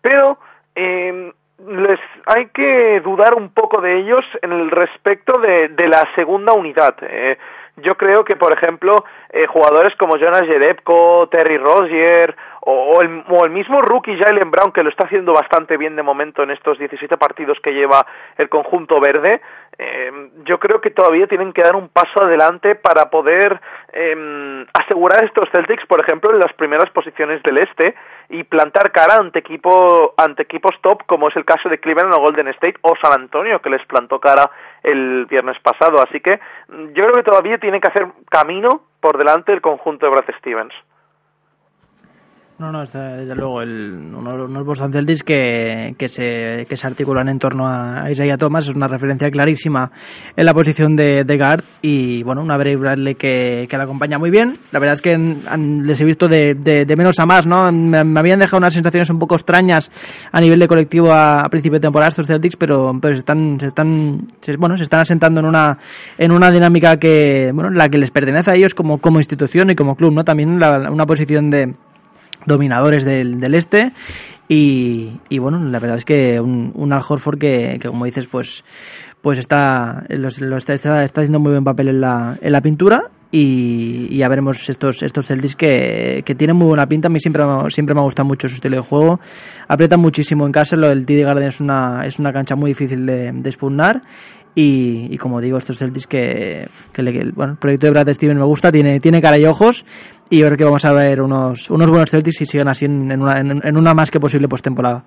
pero 0.00 0.38
eh, 0.74 1.32
les 1.66 2.00
hay 2.26 2.46
que 2.48 3.00
dudar 3.00 3.34
un 3.34 3.48
poco 3.48 3.80
de 3.80 3.98
ellos 3.98 4.24
en 4.42 4.52
el 4.52 4.70
respecto 4.70 5.38
de, 5.40 5.68
de 5.68 5.88
la 5.88 6.06
segunda 6.14 6.52
unidad. 6.52 6.96
Eh, 7.00 7.38
yo 7.76 7.94
creo 7.96 8.24
que, 8.24 8.36
por 8.36 8.52
ejemplo, 8.52 9.04
eh, 9.30 9.46
jugadores 9.46 9.94
como 9.96 10.16
Jonas 10.16 10.42
Jerebko, 10.42 11.28
Terry 11.30 11.58
Rozier 11.58 12.34
o, 12.60 13.02
el, 13.02 13.22
o 13.28 13.44
el 13.44 13.50
mismo 13.50 13.80
rookie 13.80 14.16
Jalen 14.16 14.50
Brown, 14.50 14.72
que 14.72 14.82
lo 14.82 14.88
está 14.88 15.04
haciendo 15.04 15.32
bastante 15.32 15.76
bien 15.76 15.94
de 15.94 16.02
momento 16.02 16.42
en 16.42 16.50
estos 16.50 16.78
17 16.78 17.16
partidos 17.18 17.58
que 17.62 17.72
lleva 17.72 18.06
el 18.38 18.48
conjunto 18.48 18.98
verde, 18.98 19.42
eh, 19.78 20.30
yo 20.44 20.58
creo 20.58 20.80
que 20.80 20.90
todavía 20.90 21.26
tienen 21.26 21.52
que 21.52 21.62
dar 21.62 21.76
un 21.76 21.88
paso 21.88 22.22
adelante 22.22 22.76
para 22.76 23.10
poder 23.10 23.60
eh, 23.92 24.66
asegurar 24.72 25.24
estos 25.24 25.50
Celtics, 25.50 25.86
por 25.86 26.00
ejemplo, 26.00 26.30
en 26.30 26.38
las 26.38 26.52
primeras 26.54 26.90
posiciones 26.90 27.42
del 27.42 27.58
este 27.58 27.94
y 28.30 28.44
plantar 28.44 28.90
cara 28.90 29.16
ante 29.16 29.40
equipo 29.40 30.14
ante 30.16 30.42
equipos 30.42 30.74
top 30.80 31.04
como 31.06 31.28
es 31.28 31.36
el 31.36 31.44
caso 31.44 31.68
de 31.68 31.78
Cleveland 31.78 32.14
o 32.14 32.20
Golden 32.20 32.48
State 32.48 32.78
o 32.82 32.94
San 33.02 33.12
Antonio 33.12 33.60
que 33.60 33.70
les 33.70 33.84
plantó 33.86 34.18
cara 34.18 34.50
el 34.82 35.26
viernes 35.26 35.58
pasado. 35.60 36.02
Así 36.02 36.20
que 36.20 36.40
yo 36.68 37.04
creo 37.04 37.14
que 37.14 37.30
todavía 37.30 37.58
tiene 37.58 37.80
que 37.80 37.88
hacer 37.88 38.06
camino 38.30 38.82
por 39.00 39.18
delante 39.18 39.52
el 39.52 39.60
conjunto 39.60 40.06
de 40.06 40.12
Brad 40.12 40.34
Stevens. 40.38 40.74
No, 42.58 42.72
no, 42.72 42.82
está, 42.82 43.16
desde 43.16 43.34
luego, 43.34 43.60
el, 43.60 43.92
uno- 44.16 44.46
unos 44.46 44.64
Boston 44.64 44.90
Celtics 44.90 45.22
que, 45.22 45.94
que, 45.98 46.08
se, 46.08 46.64
que 46.66 46.74
se 46.78 46.86
articulan 46.86 47.28
en 47.28 47.38
torno 47.38 47.68
a 47.68 48.10
Isaiah 48.10 48.38
Thomas, 48.38 48.66
es 48.66 48.74
una 48.74 48.88
referencia 48.88 49.30
clarísima 49.30 49.92
en 50.34 50.46
la 50.46 50.54
posición 50.54 50.96
de, 50.96 51.24
de 51.24 51.36
guard 51.36 51.62
y 51.82 52.22
bueno, 52.22 52.40
una 52.40 52.56
Brave 52.56 52.76
Bradley 52.76 53.14
que, 53.14 53.66
que 53.68 53.76
la 53.76 53.82
acompaña 53.82 54.18
muy 54.18 54.30
bien. 54.30 54.56
La 54.72 54.78
verdad 54.78 54.94
es 54.94 55.02
que 55.02 55.12
han- 55.12 55.86
les 55.86 56.00
he 56.00 56.06
visto 56.06 56.28
de, 56.28 56.54
de- 56.54 56.86
de 56.86 56.96
menos 56.96 57.18
a 57.18 57.26
más, 57.26 57.46
¿no? 57.46 57.70
Me, 57.70 58.02
me 58.04 58.20
habían 58.20 58.38
dejado 58.38 58.56
unas 58.56 58.72
sensaciones 58.72 59.10
un 59.10 59.18
poco 59.18 59.34
extrañas 59.34 59.90
a 60.32 60.40
nivel 60.40 60.58
de 60.58 60.66
colectivo 60.66 61.12
a, 61.12 61.42
a 61.42 61.50
principio 61.50 61.76
de 61.78 61.82
temporada 61.82 62.08
estos 62.08 62.26
Celtics, 62.26 62.56
pero, 62.56 62.96
pero 63.02 63.12
se 63.14 63.18
están, 63.18 63.60
se 63.60 63.66
están, 63.66 64.28
se- 64.40 64.56
bueno, 64.56 64.78
se 64.78 64.84
están 64.84 65.00
asentando 65.00 65.40
en 65.40 65.46
una, 65.46 65.76
en 66.16 66.32
una 66.32 66.50
dinámica 66.50 66.96
que, 66.96 67.50
bueno, 67.52 67.68
la 67.68 67.90
que 67.90 67.98
les 67.98 68.10
pertenece 68.10 68.50
a 68.50 68.54
ellos 68.54 68.74
como, 68.74 68.96
como 68.96 69.18
institución 69.18 69.68
y 69.68 69.74
como 69.76 69.94
club, 69.94 70.14
¿no? 70.14 70.24
También 70.24 70.58
la- 70.58 70.90
una 70.90 71.04
posición 71.04 71.50
de, 71.50 71.74
dominadores 72.46 73.04
del, 73.04 73.40
del 73.40 73.54
este. 73.54 73.92
Y, 74.48 75.10
y 75.28 75.38
bueno 75.38 75.58
la 75.64 75.80
verdad 75.80 75.96
es 75.96 76.04
que 76.04 76.40
un, 76.40 76.70
un 76.74 76.92
Al 76.92 77.02
Horford 77.06 77.38
que, 77.38 77.78
que 77.80 77.88
como 77.88 78.04
dices 78.04 78.26
pues 78.26 78.64
pues 79.20 79.38
está, 79.38 80.04
los- 80.08 80.40
lo 80.40 80.56
está, 80.56 80.72
está, 80.74 81.02
haciendo 81.02 81.40
muy 81.40 81.50
buen 81.50 81.64
papel 81.64 81.88
en 81.88 82.00
la, 82.00 82.38
en 82.40 82.52
la 82.52 82.60
pintura. 82.60 83.02
Y, 83.32 84.06
y 84.08 84.18
ya 84.18 84.28
veremos 84.28 84.68
estos 84.70 85.02
estos 85.02 85.26
Celtics 85.26 85.56
que, 85.56 86.22
que 86.24 86.34
tienen 86.36 86.54
muy 86.56 86.68
buena 86.68 86.86
pinta. 86.86 87.08
A 87.08 87.10
mí 87.10 87.18
siempre 87.18 87.42
siempre 87.70 87.92
me 87.92 88.00
ha 88.00 88.04
gustado 88.04 88.26
mucho 88.28 88.48
su 88.48 88.54
estilo 88.54 88.76
de 88.76 88.82
juego. 88.82 89.18
Aprietan 89.66 89.98
muchísimo 89.98 90.46
en 90.46 90.52
casa. 90.52 90.76
Del 90.76 91.04
TD 91.04 91.24
Garden 91.24 91.48
es 91.48 91.60
una 91.60 92.06
es 92.06 92.20
una 92.20 92.32
cancha 92.32 92.54
muy 92.54 92.70
difícil 92.70 93.04
de, 93.04 93.32
de 93.32 93.48
expugnar 93.50 94.00
y, 94.56 95.06
y 95.14 95.18
como 95.18 95.40
digo, 95.40 95.58
estos 95.58 95.78
Celtics 95.78 96.08
que, 96.08 96.66
que, 96.92 97.02
le- 97.02 97.30
bueno, 97.32 97.52
el 97.52 97.58
proyecto 97.58 97.86
de 97.86 97.92
Brad 97.92 98.12
Steven 98.12 98.36
me 98.38 98.44
gusta, 98.44 98.72
tiene, 98.72 98.98
tiene 98.98 99.20
cara 99.22 99.38
y 99.38 99.44
ojos 99.44 99.84
y 100.30 100.38
yo 100.38 100.46
creo 100.46 100.56
que 100.56 100.64
vamos 100.64 100.84
a 100.84 100.92
ver 100.92 101.20
unos, 101.22 101.70
unos 101.70 101.88
buenos 101.90 102.10
Celtics 102.10 102.38
si 102.38 102.46
siguen 102.46 102.66
así 102.68 102.86
en, 102.86 103.12
una, 103.22 103.38
en, 103.38 103.60
en 103.62 103.76
una 103.76 103.94
más 103.94 104.10
que 104.10 104.18
posible 104.18 104.48
postemporada. 104.48 105.04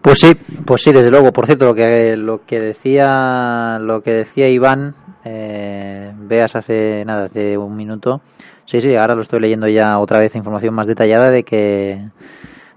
Pues 0.00 0.18
sí, 0.18 0.32
pues 0.64 0.82
sí, 0.82 0.90
desde 0.90 1.10
luego. 1.10 1.32
Por 1.32 1.46
cierto, 1.46 1.66
lo 1.66 1.74
que 1.76 2.16
lo 2.16 2.44
que 2.44 2.58
decía 2.58 3.78
lo 3.78 4.00
que 4.00 4.12
decía 4.14 4.48
Iván, 4.48 4.96
eh, 5.24 6.10
veas 6.16 6.56
hace 6.56 7.04
nada, 7.04 7.26
hace 7.26 7.56
un 7.56 7.76
minuto. 7.76 8.20
Sí, 8.64 8.80
sí, 8.80 8.96
ahora 8.96 9.14
lo 9.14 9.20
estoy 9.22 9.38
leyendo 9.40 9.68
ya 9.68 9.98
otra 10.00 10.18
vez 10.18 10.34
información 10.34 10.74
más 10.74 10.88
detallada 10.88 11.30
de 11.30 11.44
que 11.44 12.08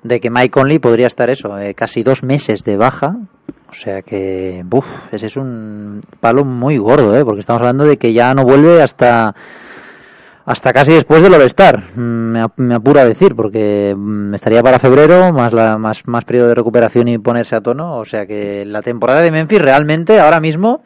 de 0.04 0.20
que 0.20 0.30
Mike 0.30 0.52
Conley 0.52 0.78
podría 0.78 1.08
estar 1.08 1.32
eso, 1.32 1.58
eh, 1.58 1.74
casi 1.74 2.04
dos 2.04 2.22
meses 2.22 2.64
de 2.64 2.78
baja. 2.78 3.16
O 3.76 3.78
sea 3.78 4.02
que, 4.04 4.62
buf, 4.66 4.86
ese 5.12 5.26
es 5.26 5.36
un 5.36 6.00
palo 6.22 6.46
muy 6.46 6.78
gordo, 6.78 7.14
¿eh? 7.14 7.26
Porque 7.26 7.42
estamos 7.42 7.60
hablando 7.62 7.84
de 7.84 7.98
que 7.98 8.14
ya 8.14 8.34
no 8.34 8.44
vuelve 8.44 8.82
hasta 8.82 9.36
hasta 10.46 10.72
casi 10.74 10.94
después 10.94 11.22
del 11.24 11.34
All-Star, 11.34 11.84
mm, 11.96 12.00
me, 12.00 12.40
ap- 12.42 12.58
me 12.58 12.76
apura 12.76 13.02
a 13.02 13.06
decir, 13.06 13.36
porque 13.36 13.94
mm, 13.98 14.34
estaría 14.36 14.62
para 14.64 14.80
febrero, 14.80 15.34
más, 15.34 15.52
la, 15.52 15.78
más, 15.78 16.04
más 16.08 16.24
periodo 16.24 16.48
de 16.50 16.56
recuperación 16.56 17.08
y 17.10 17.18
ponerse 17.18 17.56
a 17.56 17.62
tono. 17.62 17.98
O 17.98 18.06
sea 18.06 18.26
que 18.26 18.64
la 18.64 18.82
temporada 18.82 19.22
de 19.22 19.32
Memphis 19.32 19.62
realmente 19.62 20.20
ahora 20.20 20.40
mismo 20.40 20.84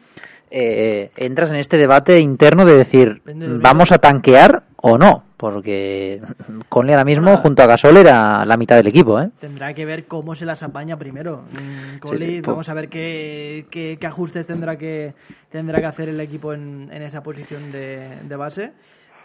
eh, 0.50 1.12
entras 1.18 1.52
en 1.52 1.58
este 1.58 1.78
debate 1.78 2.20
interno 2.20 2.66
de 2.66 2.74
decir, 2.76 3.22
¿vamos 3.62 3.92
a 3.92 3.98
tanquear 4.00 4.64
o 4.82 4.98
no? 4.98 5.24
Porque 5.38 6.22
Conley 6.68 6.94
ahora 6.94 7.06
mismo, 7.06 7.36
junto 7.38 7.64
a 7.64 7.66
Gasol, 7.66 7.98
era 7.98 8.44
la 8.46 8.58
mitad 8.58 8.76
del 8.76 8.88
equipo, 8.88 9.20
¿eh? 9.20 9.30
Tendrá 9.40 9.74
que 9.74 9.86
ver 9.86 10.06
cómo 10.06 10.36
se 10.36 10.46
las 10.46 10.64
apaña 10.64 10.98
primero. 10.98 11.44
Mm, 11.52 11.98
Conley, 12.00 12.20
Sí, 12.30 12.36
sí, 12.36 12.42
po- 12.42 12.52
vamos 12.52 12.70
a 12.70 12.74
ver 12.74 12.90
qué, 12.90 13.66
qué, 13.72 13.98
qué 14.00 14.08
ajustes 14.08 14.46
tendrá 14.46 14.78
que 14.78 15.14
tendrá 15.52 15.80
que 15.80 15.86
hacer 15.86 16.10
el 16.10 16.20
equipo 16.20 16.54
en, 16.54 16.90
en 16.92 17.02
esa 17.02 17.22
posición 17.24 17.72
de, 17.72 18.20
de 18.24 18.36
base. 18.36 18.72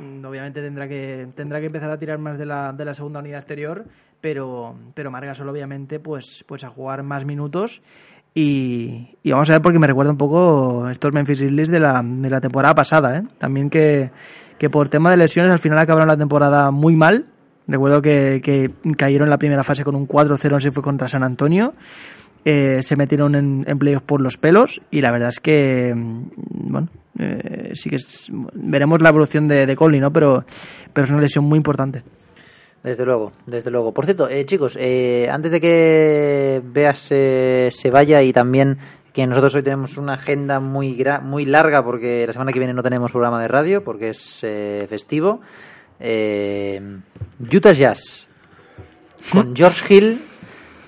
Mm, 0.01 0.24
Obviamente 0.24 0.60
tendrá 0.62 0.89
que 0.89 1.28
tendrá 1.36 1.60
que 1.60 1.66
empezar 1.66 1.90
a 1.90 1.98
tirar 1.98 2.18
más 2.18 2.39
de 2.39 2.47
la, 2.47 2.72
de 2.72 2.85
la 2.85 2.94
segunda 2.94 3.20
unidad 3.20 3.39
exterior, 3.39 3.85
pero 4.20 4.74
pero 4.94 5.10
Margasol 5.10 5.48
obviamente 5.48 5.98
pues 6.01 6.44
pues 6.47 6.64
a 6.64 6.68
jugar 6.68 7.02
más 7.02 7.24
minutos 7.24 7.81
y, 8.35 9.16
y 9.22 9.31
vamos 9.31 9.48
a 9.51 9.55
ver 9.55 9.62
porque 9.62 9.78
me 9.78 9.86
recuerda 9.86 10.10
un 10.10 10.18
poco 10.18 10.89
estos 10.90 11.12
Memphis 11.12 11.40
Grizzlies 11.40 11.68
de 11.70 11.78
la, 11.81 12.02
de 12.05 12.31
la 12.31 12.40
temporada 12.40 12.74
pasada, 12.74 13.18
¿eh? 13.18 13.22
También 13.39 13.70
que, 13.70 14.10
que 14.59 14.70
por 14.70 14.89
tema 14.89 15.10
de 15.10 15.16
lesiones 15.16 15.52
al 15.52 15.59
final 15.59 15.78
acabaron 15.78 16.09
la 16.09 16.16
temporada 16.16 16.70
muy 16.70 16.97
mal. 16.97 17.26
Recuerdo 17.66 18.02
que, 18.02 18.40
que 18.43 18.70
cayeron 18.97 19.26
en 19.26 19.31
la 19.31 19.39
primera 19.39 19.64
fase 19.64 19.85
con 19.85 19.94
un 19.94 20.06
4-0, 20.06 20.60
se 20.60 20.70
fue 20.70 20.82
contra 20.82 21.09
San 21.09 21.24
Antonio. 21.24 21.74
Eh, 22.44 22.82
se 22.82 22.97
metieron 22.97 23.35
en, 23.35 23.64
en 23.66 23.78
playoffs 23.78 24.05
por 24.05 24.20
los 24.20 24.36
pelos 24.36 24.82
y 24.90 25.01
la 25.01 25.10
verdad 25.10 25.31
es 25.31 25.40
que, 25.40 25.94
mm, 25.94 26.31
bueno, 26.70 26.89
eh, 27.18 27.70
sí 27.72 27.89
que 27.89 27.97
es, 27.97 28.28
veremos 28.52 29.01
la 29.01 29.09
evolución 29.09 29.48
de, 29.48 29.64
de 29.64 29.76
Conley, 29.76 30.01
¿no? 30.01 30.12
Pero, 30.12 30.44
pero 30.93 31.05
es 31.05 31.10
una 31.10 31.22
lesión 31.22 31.47
muy 31.47 31.56
importante. 31.56 32.02
Desde 32.85 33.06
luego, 33.06 33.32
desde 33.47 33.70
luego. 33.70 33.94
Por 33.94 34.05
cierto, 34.05 34.28
eh, 34.28 34.44
chicos, 34.44 34.76
eh, 34.78 35.26
antes 35.31 35.52
de 35.52 35.59
que 35.59 36.60
Veas 36.62 37.09
eh, 37.12 37.68
se 37.70 37.90
vaya 37.90 38.20
y 38.20 38.31
también 38.31 38.76
que 39.14 39.26
nosotros 39.26 39.54
hoy 39.54 39.62
tenemos 39.62 39.96
una 39.96 40.14
agenda 40.14 40.58
muy 40.58 41.02
muy 41.22 41.46
larga 41.46 41.84
porque 41.84 42.26
la 42.26 42.32
semana 42.32 42.52
que 42.52 42.58
viene 42.58 42.74
no 42.74 42.82
tenemos 42.82 43.12
programa 43.12 43.40
de 43.40 43.48
radio 43.48 43.84
porque 43.84 44.10
es 44.10 44.40
eh, 44.42 44.84
festivo. 44.88 45.40
Eh, 46.00 46.80
Utah 47.40 47.72
Jazz 47.72 48.26
con 49.30 49.54
George 49.54 49.94
Hill, 49.94 50.20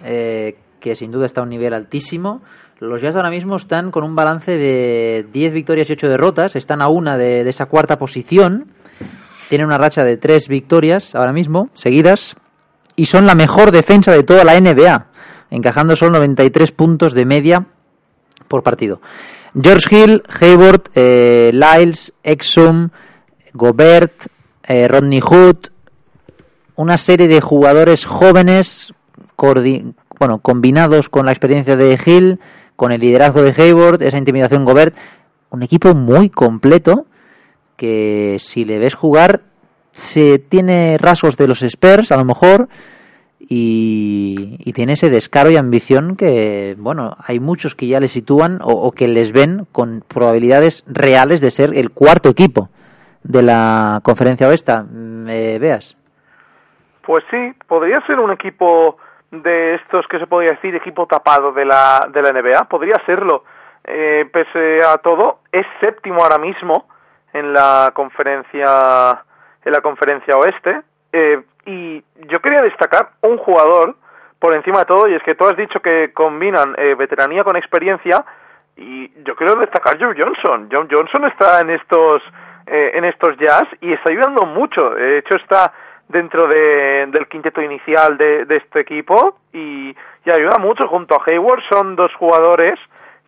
eh, 0.04 0.58
que 0.80 0.96
sin 0.96 1.12
duda 1.12 1.26
está 1.26 1.40
a 1.40 1.44
un 1.44 1.50
nivel 1.50 1.72
altísimo. 1.72 2.42
Los 2.80 3.00
Jazz 3.00 3.14
ahora 3.14 3.30
mismo 3.30 3.56
están 3.56 3.92
con 3.92 4.02
un 4.02 4.16
balance 4.16 4.58
de 4.58 5.26
10 5.32 5.52
victorias 5.52 5.88
y 5.88 5.92
8 5.92 6.08
derrotas, 6.08 6.56
están 6.56 6.82
a 6.82 6.88
una 6.88 7.16
de, 7.16 7.44
de 7.44 7.50
esa 7.50 7.66
cuarta 7.66 7.96
posición 7.96 8.74
tienen 9.48 9.68
una 9.68 9.78
racha 9.78 10.04
de 10.04 10.16
tres 10.16 10.48
victorias 10.48 11.14
ahora 11.14 11.32
mismo, 11.32 11.68
seguidas, 11.72 12.34
y 12.96 13.06
son 13.06 13.26
la 13.26 13.36
mejor 13.36 13.70
defensa 13.70 14.10
de 14.10 14.24
toda 14.24 14.42
la 14.42 14.58
NBA, 14.58 15.06
encajando 15.50 15.94
solo 15.94 16.18
93 16.18 16.72
puntos 16.72 17.14
de 17.14 17.26
media 17.26 17.66
por 18.48 18.62
partido. 18.62 19.00
George 19.60 19.88
Hill, 19.90 20.22
Hayward, 20.40 20.90
eh, 20.94 21.50
Lyles, 21.52 22.12
Exum, 22.22 22.90
Gobert, 23.52 24.26
eh, 24.64 24.86
Rodney 24.86 25.20
Hood, 25.20 25.68
una 26.76 26.98
serie 26.98 27.26
de 27.26 27.40
jugadores 27.40 28.04
jóvenes, 28.04 28.92
bueno, 30.18 30.38
combinados 30.40 31.08
con 31.08 31.26
la 31.26 31.32
experiencia 31.32 31.76
de 31.76 31.98
Hill, 32.04 32.38
con 32.76 32.92
el 32.92 33.00
liderazgo 33.00 33.42
de 33.42 33.54
Hayward, 33.56 34.02
esa 34.02 34.18
intimidación 34.18 34.64
Gobert, 34.64 34.94
un 35.50 35.62
equipo 35.62 35.94
muy 35.94 36.28
completo 36.28 37.06
que 37.76 38.36
si 38.38 38.64
le 38.64 38.78
ves 38.78 38.94
jugar 38.94 39.42
se 39.92 40.38
tiene 40.38 40.98
rasgos 40.98 41.36
de 41.36 41.46
los 41.46 41.62
Spurs 41.62 42.12
a 42.12 42.16
lo 42.16 42.24
mejor 42.24 42.68
y, 43.38 44.72
tiene 44.72 44.92
ese 44.92 45.08
descaro 45.08 45.50
y 45.50 45.56
ambición 45.56 46.16
que 46.16 46.74
bueno 46.76 47.16
hay 47.26 47.40
muchos 47.40 47.74
que 47.74 47.86
ya 47.86 47.98
le 47.98 48.08
sitúan 48.08 48.58
o, 48.62 48.72
o 48.72 48.92
que 48.92 49.08
les 49.08 49.32
ven 49.32 49.66
con 49.72 50.02
probabilidades 50.06 50.84
reales 50.86 51.40
de 51.40 51.50
ser 51.50 51.70
el 51.74 51.90
cuarto 51.90 52.28
equipo 52.28 52.68
de 53.26 53.42
la 53.42 54.00
conferencia 54.02 54.48
oeste. 54.48 54.72
Mm, 54.72 55.28
eh, 55.28 55.58
veas 55.58 55.96
Pues 57.04 57.24
sí, 57.30 57.52
podría 57.66 58.00
ser 58.06 58.18
un 58.18 58.32
equipo 58.32 58.98
de 59.30 59.74
estos 59.74 60.06
que 60.08 60.18
se 60.18 60.26
podría 60.26 60.52
decir 60.52 60.74
equipo 60.74 61.06
tapado 61.06 61.52
de 61.52 61.64
la, 61.64 62.08
de 62.12 62.22
la 62.22 62.32
NBA, 62.32 62.64
podría 62.68 63.00
serlo. 63.04 63.44
Eh, 63.84 64.28
pese 64.32 64.80
a 64.84 64.98
todo, 64.98 65.40
es 65.52 65.66
séptimo 65.80 66.22
ahora 66.22 66.38
mismo 66.38 66.86
en 67.32 67.52
la 67.52 67.92
conferencia 67.94 69.22
en 69.64 69.72
la 69.72 69.80
conferencia 69.80 70.36
oeste. 70.36 70.80
Eh, 71.12 71.42
y 71.66 72.02
yo 72.28 72.40
quería 72.40 72.62
destacar 72.62 73.10
un 73.22 73.36
jugador 73.36 73.96
por 74.38 74.54
encima 74.54 74.80
de 74.80 74.84
todo 74.86 75.08
y 75.08 75.14
es 75.14 75.22
que 75.22 75.34
tú 75.34 75.44
has 75.44 75.56
dicho 75.56 75.80
que 75.80 76.12
combinan 76.14 76.74
eh, 76.78 76.94
veteranía 76.94 77.44
con 77.44 77.56
experiencia 77.56 78.24
y 78.76 79.10
yo 79.24 79.34
quiero 79.34 79.56
destacar 79.56 79.98
Joe 79.98 80.14
Johnson. 80.16 80.68
John 80.70 80.88
Johnson 80.90 81.24
está 81.26 81.60
en 81.60 81.70
estos 81.70 82.22
eh, 82.66 82.92
en 82.94 83.04
estos 83.04 83.36
jazz 83.38 83.64
y 83.80 83.92
está 83.92 84.10
ayudando 84.10 84.46
mucho. 84.46 84.90
De 84.90 85.18
hecho 85.18 85.36
está 85.36 85.72
dentro 86.08 86.46
de, 86.46 87.06
del 87.08 87.26
quinteto 87.26 87.60
inicial 87.60 88.16
de, 88.16 88.44
de 88.44 88.56
este 88.56 88.80
equipo 88.80 89.38
y, 89.52 89.96
y 90.24 90.30
ayuda 90.30 90.58
mucho 90.58 90.86
junto 90.86 91.16
a 91.16 91.22
Hayward. 91.26 91.62
Son 91.68 91.96
dos 91.96 92.14
jugadores 92.14 92.78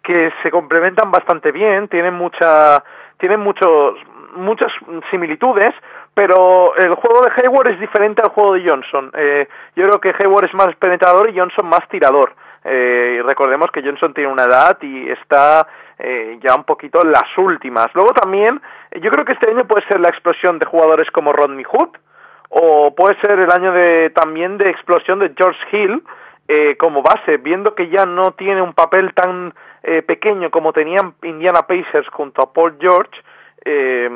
que 0.03 0.33
se 0.43 0.51
complementan 0.51 1.11
bastante 1.11 1.51
bien, 1.51 1.89
tienen 1.89 2.15
mucha 2.15 2.85
tienen 3.19 3.41
muchos 3.41 3.97
muchas 4.37 4.71
similitudes, 5.11 5.71
pero 6.19 6.75
el 6.75 6.97
juego 6.97 7.21
de 7.21 7.31
Hayward 7.31 7.69
es 7.69 7.79
diferente 7.79 8.21
al 8.21 8.31
juego 8.31 8.55
de 8.55 8.69
Johnson. 8.69 9.13
Eh, 9.15 9.47
yo 9.77 9.87
creo 9.87 10.01
que 10.01 10.13
Hayward 10.19 10.47
es 10.47 10.55
más 10.55 10.75
penetrador 10.75 11.31
y 11.31 11.39
Johnson 11.39 11.69
más 11.69 11.89
tirador. 11.89 12.35
Eh, 12.65 13.23
recordemos 13.25 13.71
que 13.71 13.83
Johnson 13.83 14.13
tiene 14.15 14.33
una 14.33 14.43
edad 14.43 14.77
y 14.83 15.09
está 15.11 15.69
eh, 15.97 16.37
ya 16.43 16.57
un 16.57 16.65
poquito 16.65 17.05
en 17.05 17.13
las 17.13 17.29
últimas. 17.37 17.87
Luego 17.95 18.15
también, 18.15 18.61
yo 19.01 19.13
creo 19.13 19.25
que 19.25 19.35
este 19.35 19.49
año 19.49 19.65
puede 19.69 19.87
ser 19.87 20.01
la 20.01 20.09
explosión 20.09 20.59
de 20.59 20.67
jugadores 20.67 21.09
como 21.13 21.33
Rodney 21.33 21.63
Hood, 21.63 21.91
o 22.49 22.93
puede 22.97 23.15
ser 23.21 23.39
el 23.39 23.53
año 23.53 23.71
de 23.71 24.11
también 24.11 24.59
de 24.59 24.71
explosión 24.71 25.21
de 25.21 25.33
George 25.37 25.61
Hill 25.71 26.03
eh, 26.49 26.75
como 26.81 27.01
base, 27.01 27.37
viendo 27.37 27.77
que 27.77 27.91
ya 27.91 28.07
no 28.07 28.33
tiene 28.33 28.61
un 28.61 28.73
papel 28.73 29.15
tan 29.15 29.55
eh, 29.85 30.03
pequeño 30.03 30.51
como 30.51 30.73
tenían 30.73 31.15
Indiana 31.23 31.63
Pacers 31.63 32.09
junto 32.09 32.43
a 32.43 32.53
Paul 32.53 32.77
George, 32.81 33.13
eh, 33.65 34.09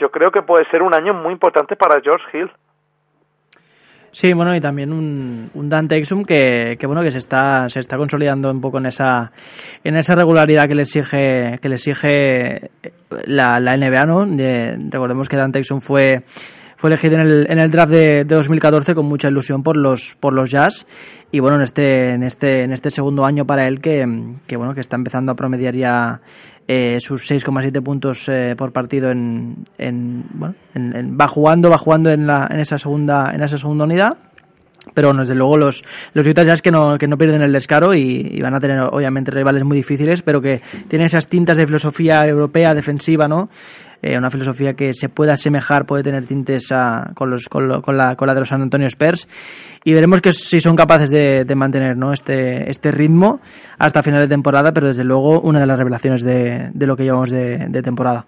yo 0.00 0.10
creo 0.10 0.30
que 0.30 0.42
puede 0.42 0.64
ser 0.70 0.82
un 0.82 0.94
año 0.94 1.14
muy 1.14 1.32
importante 1.32 1.76
para 1.76 2.00
George 2.02 2.24
Hill. 2.38 2.50
Sí, 4.12 4.32
bueno, 4.32 4.54
y 4.54 4.60
también 4.60 4.92
un, 4.92 5.50
un 5.54 5.68
Dante 5.68 5.96
Exum 5.96 6.22
que, 6.24 6.76
que 6.78 6.86
bueno 6.86 7.02
que 7.02 7.10
se 7.10 7.18
está 7.18 7.68
se 7.68 7.80
está 7.80 7.96
consolidando 7.96 8.48
un 8.48 8.60
poco 8.60 8.78
en 8.78 8.86
esa 8.86 9.32
en 9.82 9.96
esa 9.96 10.14
regularidad 10.14 10.68
que 10.68 10.76
le 10.76 10.82
exige 10.82 11.58
que 11.60 11.68
le 11.68 11.74
exige 11.74 12.70
la, 13.26 13.58
la 13.58 13.76
NBA, 13.76 14.04
¿no? 14.06 14.24
De- 14.24 14.76
recordemos 14.88 15.28
que 15.28 15.36
Dante 15.36 15.58
Exum 15.58 15.80
fue 15.80 16.22
fue 16.84 16.90
elegido 16.90 17.14
en 17.14 17.20
el, 17.22 17.46
en 17.50 17.58
el 17.58 17.70
draft 17.70 17.90
de, 17.92 18.24
de 18.26 18.34
2014 18.34 18.94
con 18.94 19.06
mucha 19.06 19.28
ilusión 19.28 19.62
por 19.62 19.74
los 19.74 20.16
por 20.20 20.34
los 20.34 20.50
Jazz 20.50 20.84
y 21.32 21.40
bueno 21.40 21.56
en 21.56 21.62
este 21.62 22.10
en 22.10 22.22
este 22.22 22.60
en 22.64 22.74
este 22.74 22.90
segundo 22.90 23.24
año 23.24 23.46
para 23.46 23.66
él 23.66 23.80
que, 23.80 24.06
que 24.46 24.58
bueno 24.58 24.74
que 24.74 24.82
está 24.82 24.94
empezando 24.94 25.32
a 25.32 25.34
promediar 25.34 25.74
ya 25.74 26.20
eh, 26.68 26.98
sus 27.00 27.22
6,7 27.30 27.82
puntos 27.82 28.28
eh, 28.28 28.54
por 28.58 28.72
partido 28.72 29.10
en, 29.10 29.64
en 29.78 30.24
bueno 30.34 30.56
en- 30.74 31.16
va 31.18 31.26
jugando 31.26 31.70
va 31.70 31.78
jugando 31.78 32.10
en 32.10 32.26
la 32.26 32.48
en 32.50 32.60
esa 32.60 32.76
segunda 32.76 33.30
en 33.34 33.42
esa 33.42 33.56
segunda 33.56 33.84
unidad 33.84 34.18
pero 34.92 35.14
desde 35.14 35.34
luego 35.34 35.56
los, 35.56 35.82
los 36.12 36.26
Utah 36.26 36.44
Jazz 36.44 36.60
que 36.60 36.70
no, 36.70 36.98
que 36.98 37.08
no 37.08 37.16
pierden 37.16 37.40
el 37.40 37.54
descaro 37.54 37.94
y, 37.94 38.28
y 38.30 38.42
van 38.42 38.54
a 38.54 38.60
tener 38.60 38.80
obviamente 38.80 39.30
rivales 39.30 39.64
muy 39.64 39.78
difíciles, 39.78 40.20
pero 40.20 40.42
que 40.42 40.60
tienen 40.88 41.06
esas 41.06 41.26
tintas 41.26 41.56
de 41.56 41.66
filosofía 41.66 42.26
europea 42.28 42.74
defensiva, 42.74 43.26
¿no? 43.26 43.48
Eh, 44.06 44.18
una 44.18 44.30
filosofía 44.30 44.74
que 44.74 44.92
se 44.92 45.08
puede 45.08 45.32
asemejar, 45.32 45.86
puede 45.86 46.02
tener 46.02 46.26
tintes 46.26 46.70
a- 46.72 47.12
con, 47.14 47.30
los, 47.30 47.48
con, 47.48 47.66
lo- 47.68 47.80
con 47.80 47.96
la, 47.96 48.16
con 48.16 48.26
la 48.28 48.34
de 48.34 48.40
los 48.40 48.48
San 48.50 48.60
Antonio 48.60 48.86
Spurs 48.88 49.26
y 49.82 49.92
veremos 49.94 50.20
que 50.20 50.32
si 50.32 50.60
son 50.60 50.76
capaces 50.76 51.08
de, 51.10 51.44
de 51.44 51.54
mantener 51.54 51.96
¿no? 51.96 52.12
este, 52.12 52.70
este 52.70 52.90
ritmo 52.90 53.40
hasta 53.78 54.02
final 54.02 54.20
de 54.20 54.28
temporada, 54.28 54.72
pero 54.72 54.88
desde 54.88 55.04
luego 55.04 55.40
una 55.40 55.60
de 55.60 55.66
las 55.66 55.78
revelaciones 55.78 56.22
de, 56.22 56.68
de 56.74 56.86
lo 56.86 56.96
que 56.96 57.04
llevamos 57.04 57.30
de, 57.30 57.66
de 57.68 57.82
temporada. 57.82 58.24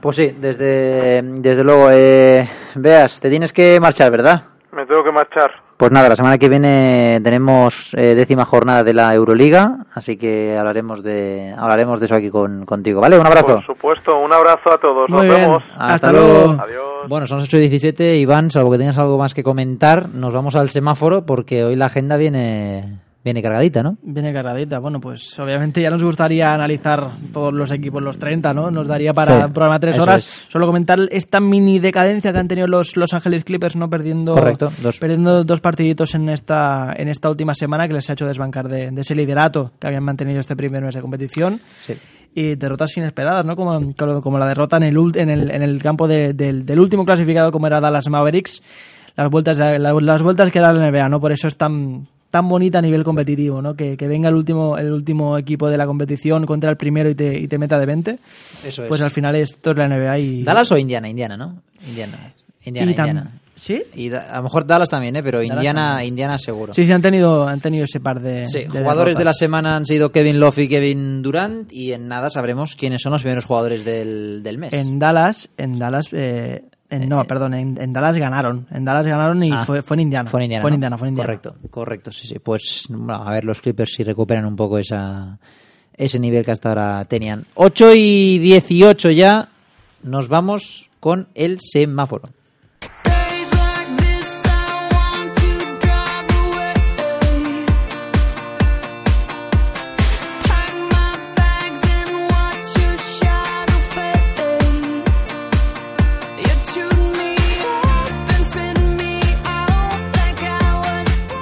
Pues 0.00 0.16
sí, 0.16 0.34
desde, 0.40 1.20
desde 1.22 1.62
luego. 1.62 1.90
Eh, 1.92 2.48
Veas, 2.76 3.20
te 3.20 3.28
tienes 3.28 3.52
que 3.52 3.78
marchar, 3.78 4.10
¿verdad? 4.10 4.44
Me 4.72 4.86
tengo 4.86 5.04
que 5.04 5.12
marchar. 5.12 5.50
Pues 5.80 5.92
nada, 5.92 6.10
la 6.10 6.14
semana 6.14 6.36
que 6.36 6.50
viene 6.50 7.22
tenemos 7.24 7.94
eh, 7.96 8.14
décima 8.14 8.44
jornada 8.44 8.82
de 8.82 8.92
la 8.92 9.14
Euroliga, 9.14 9.86
así 9.94 10.18
que 10.18 10.54
hablaremos 10.54 11.02
de 11.02 11.54
hablaremos 11.56 11.98
de 11.98 12.04
eso 12.04 12.16
aquí 12.16 12.28
con, 12.28 12.66
contigo, 12.66 13.00
¿vale? 13.00 13.18
Un 13.18 13.26
abrazo. 13.26 13.54
Por 13.54 13.64
supuesto, 13.64 14.18
un 14.18 14.30
abrazo 14.30 14.74
a 14.74 14.76
todos. 14.76 15.08
Muy 15.08 15.26
Nos 15.26 15.34
bien. 15.34 15.40
vemos. 15.40 15.62
Hasta, 15.78 16.12
luego. 16.12 16.50
Adiós. 16.62 17.08
Bueno, 17.08 17.26
son 17.26 17.38
las 17.38 17.48
8 17.48 17.56
y 17.56 17.60
17. 17.60 18.16
Iván, 18.18 18.50
salvo 18.50 18.70
que 18.72 18.76
tengas 18.76 18.98
algo 18.98 19.16
más 19.16 19.32
que 19.32 19.42
comentar, 19.42 20.10
nos 20.10 20.34
vamos 20.34 20.54
al 20.54 20.68
semáforo 20.68 21.24
porque 21.24 21.64
hoy 21.64 21.76
la 21.76 21.86
agenda 21.86 22.18
viene, 22.18 22.98
viene 23.24 23.42
cargadita, 23.42 23.82
¿no? 23.82 23.96
Viene 24.02 24.32
cargadita. 24.32 24.78
Bueno, 24.78 25.00
pues 25.00 25.38
obviamente 25.38 25.82
ya 25.82 25.90
nos 25.90 26.02
gustaría 26.02 26.52
analizar 26.52 27.16
todos 27.32 27.52
los 27.52 27.70
equipos, 27.70 28.02
los 28.02 28.18
30, 28.18 28.54
¿no? 28.54 28.70
Nos 28.70 28.88
daría 28.88 29.12
para 29.12 29.46
Sí, 29.46 29.52
programa 29.52 29.78
tres 29.78 29.98
horas. 29.98 30.22
es. 30.22 30.46
Solo 30.50 30.66
comentar 30.66 30.98
esta 31.10 31.38
mini 31.40 31.78
decadencia 31.78 32.32
que 32.32 32.38
han 32.38 32.48
tenido 32.48 32.66
los 32.66 32.96
Los 32.96 33.12
Ángeles 33.12 33.44
Clippers, 33.44 33.76
¿no? 33.76 33.90
Perdiendo, 33.90 34.34
Correcto, 34.34 34.70
dos. 34.82 34.98
perdiendo 34.98 35.44
dos 35.44 35.60
partiditos 35.60 36.14
en 36.14 36.28
esta, 36.30 36.92
en 36.96 37.08
esta 37.08 37.28
última 37.30 37.54
semana 37.54 37.86
que 37.88 37.94
les 37.94 38.08
ha 38.08 38.14
hecho 38.14 38.26
desbancar 38.26 38.68
de, 38.68 38.90
de 38.90 39.00
ese 39.00 39.14
liderato 39.14 39.72
que 39.78 39.86
habían 39.86 40.04
mantenido 40.04 40.40
este 40.40 40.56
primer 40.56 40.82
mes 40.82 40.94
de 40.94 41.00
competición. 41.02 41.60
Sí. 41.80 41.94
Y 42.34 42.54
derrotas 42.54 42.96
inesperadas, 42.96 43.44
¿no? 43.44 43.56
Como, 43.56 43.92
como, 44.22 44.38
la 44.38 44.46
derrota 44.46 44.76
en 44.76 44.84
el, 44.84 44.96
en 45.16 45.28
el, 45.30 45.50
en 45.50 45.62
el 45.62 45.82
campo 45.82 46.06
de- 46.06 46.32
del, 46.32 46.64
del 46.64 46.78
último 46.78 47.04
clasificado 47.04 47.50
como 47.50 47.66
era 47.66 47.80
Dallas 47.80 48.08
Mavericks. 48.08 48.62
Las 49.16 49.28
vueltas, 49.30 49.58
la- 49.58 49.78
las 49.78 50.22
vueltas 50.22 50.50
que 50.52 50.60
da 50.60 50.72
la 50.72 50.88
NBA, 50.90 51.08
¿no? 51.08 51.20
Por 51.20 51.32
eso 51.32 51.48
es 51.48 51.56
tan, 51.56 52.06
tan 52.30 52.48
bonita 52.48 52.78
a 52.78 52.82
nivel 52.82 53.02
competitivo, 53.04 53.60
¿no? 53.60 53.74
Que, 53.74 53.96
que 53.96 54.06
venga 54.06 54.28
el 54.28 54.34
último, 54.36 54.78
el 54.78 54.92
último 54.92 55.36
equipo 55.36 55.68
de 55.68 55.76
la 55.76 55.86
competición 55.86 56.46
contra 56.46 56.70
el 56.70 56.76
primero 56.76 57.10
y 57.10 57.14
te, 57.14 57.38
y 57.38 57.48
te 57.48 57.58
meta 57.58 57.78
de 57.78 57.86
20. 57.86 58.18
Eso 58.64 58.84
Pues 58.88 59.00
es. 59.00 59.04
al 59.04 59.10
final 59.10 59.34
esto 59.36 59.72
es 59.72 59.76
la 59.76 59.88
NBA 59.88 60.18
y... 60.18 60.42
¿Dallas 60.44 60.70
o 60.72 60.78
Indiana? 60.78 61.08
Indiana, 61.08 61.36
¿no? 61.36 61.60
Indiana. 61.86 62.32
Indiana, 62.64 62.90
Indiana. 62.90 63.32
¿Sí? 63.56 63.82
Y 63.94 64.08
da- 64.08 64.30
a 64.32 64.36
lo 64.38 64.44
mejor 64.44 64.66
Dallas 64.66 64.88
también, 64.88 65.16
¿eh? 65.16 65.22
Pero 65.22 65.38
Dallas 65.38 65.52
Indiana, 65.56 65.84
también. 65.90 66.08
Indiana 66.08 66.38
seguro. 66.38 66.72
Sí, 66.72 66.84
sí, 66.84 66.92
han 66.92 67.02
tenido, 67.02 67.46
han 67.46 67.60
tenido 67.60 67.84
ese 67.84 68.00
par 68.00 68.20
de... 68.20 68.46
Sí, 68.46 68.60
de 68.60 68.68
jugadores 68.68 69.18
de 69.18 69.24
la 69.24 69.34
semana 69.34 69.76
han 69.76 69.84
sido 69.84 70.12
Kevin 70.12 70.40
Love 70.40 70.58
y 70.60 70.68
Kevin 70.68 71.20
Durant 71.22 71.70
y 71.72 71.92
en 71.92 72.08
nada 72.08 72.30
sabremos 72.30 72.74
quiénes 72.76 73.02
son 73.02 73.12
los 73.12 73.20
primeros 73.22 73.44
jugadores 73.44 73.84
del, 73.84 74.42
del 74.42 74.56
mes. 74.56 74.72
En 74.72 74.98
Dallas, 74.98 75.50
en 75.58 75.78
Dallas, 75.78 76.06
eh, 76.12 76.62
en- 76.90 77.08
no, 77.08 77.24
perdón, 77.24 77.54
en, 77.54 77.80
en 77.80 77.92
Dallas 77.92 78.16
ganaron. 78.16 78.66
En 78.70 78.84
Dallas 78.84 79.06
ganaron 79.06 79.42
y 79.42 79.52
Ah, 79.52 79.64
fue, 79.64 79.82
fue 79.82 79.96
en 79.96 80.00
Indiana. 80.00 80.28
Fue 80.30 80.40
en 80.40 80.44
Indiana. 80.44 80.62
Fue 80.62 80.68
en 80.68 80.72
¿no? 80.72 80.74
Indiana, 80.76 80.98
fue 80.98 81.08
en 81.08 81.12
Indiana. 81.14 81.26
Correcto, 81.26 81.56
correcto, 81.70 82.12
sí, 82.12 82.26
sí. 82.26 82.38
Pues 82.38 82.86
bueno, 82.88 83.14
a 83.26 83.30
ver 83.32 83.44
los 83.44 83.60
Clippers 83.60 83.92
si 83.94 84.02
recuperan 84.04 84.44
un 84.44 84.56
poco 84.56 84.78
esa 84.78 85.38
ese 85.96 86.18
nivel 86.18 86.44
que 86.44 86.52
hasta 86.52 86.70
ahora 86.70 87.04
tenían. 87.04 87.44
8 87.54 87.94
y 87.94 88.38
18 88.38 89.10
ya, 89.10 89.48
nos 90.02 90.28
vamos 90.28 90.88
con 90.98 91.28
el 91.34 91.58
semáforo. 91.60 92.30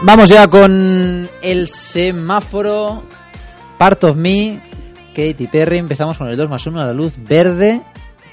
Vamos 0.09 0.31
ya 0.31 0.49
con 0.49 1.29
el 1.43 1.69
semáforo. 1.69 3.03
Part 3.77 4.05
of 4.05 4.17
Me, 4.17 4.59
Katy 5.15 5.49
Perry. 5.49 5.77
Empezamos 5.77 6.17
con 6.17 6.29
el 6.29 6.37
2 6.39 6.49
más 6.49 6.67
1 6.67 6.81
a 6.81 6.87
la 6.87 6.95
luz 6.95 7.13
verde, 7.19 7.83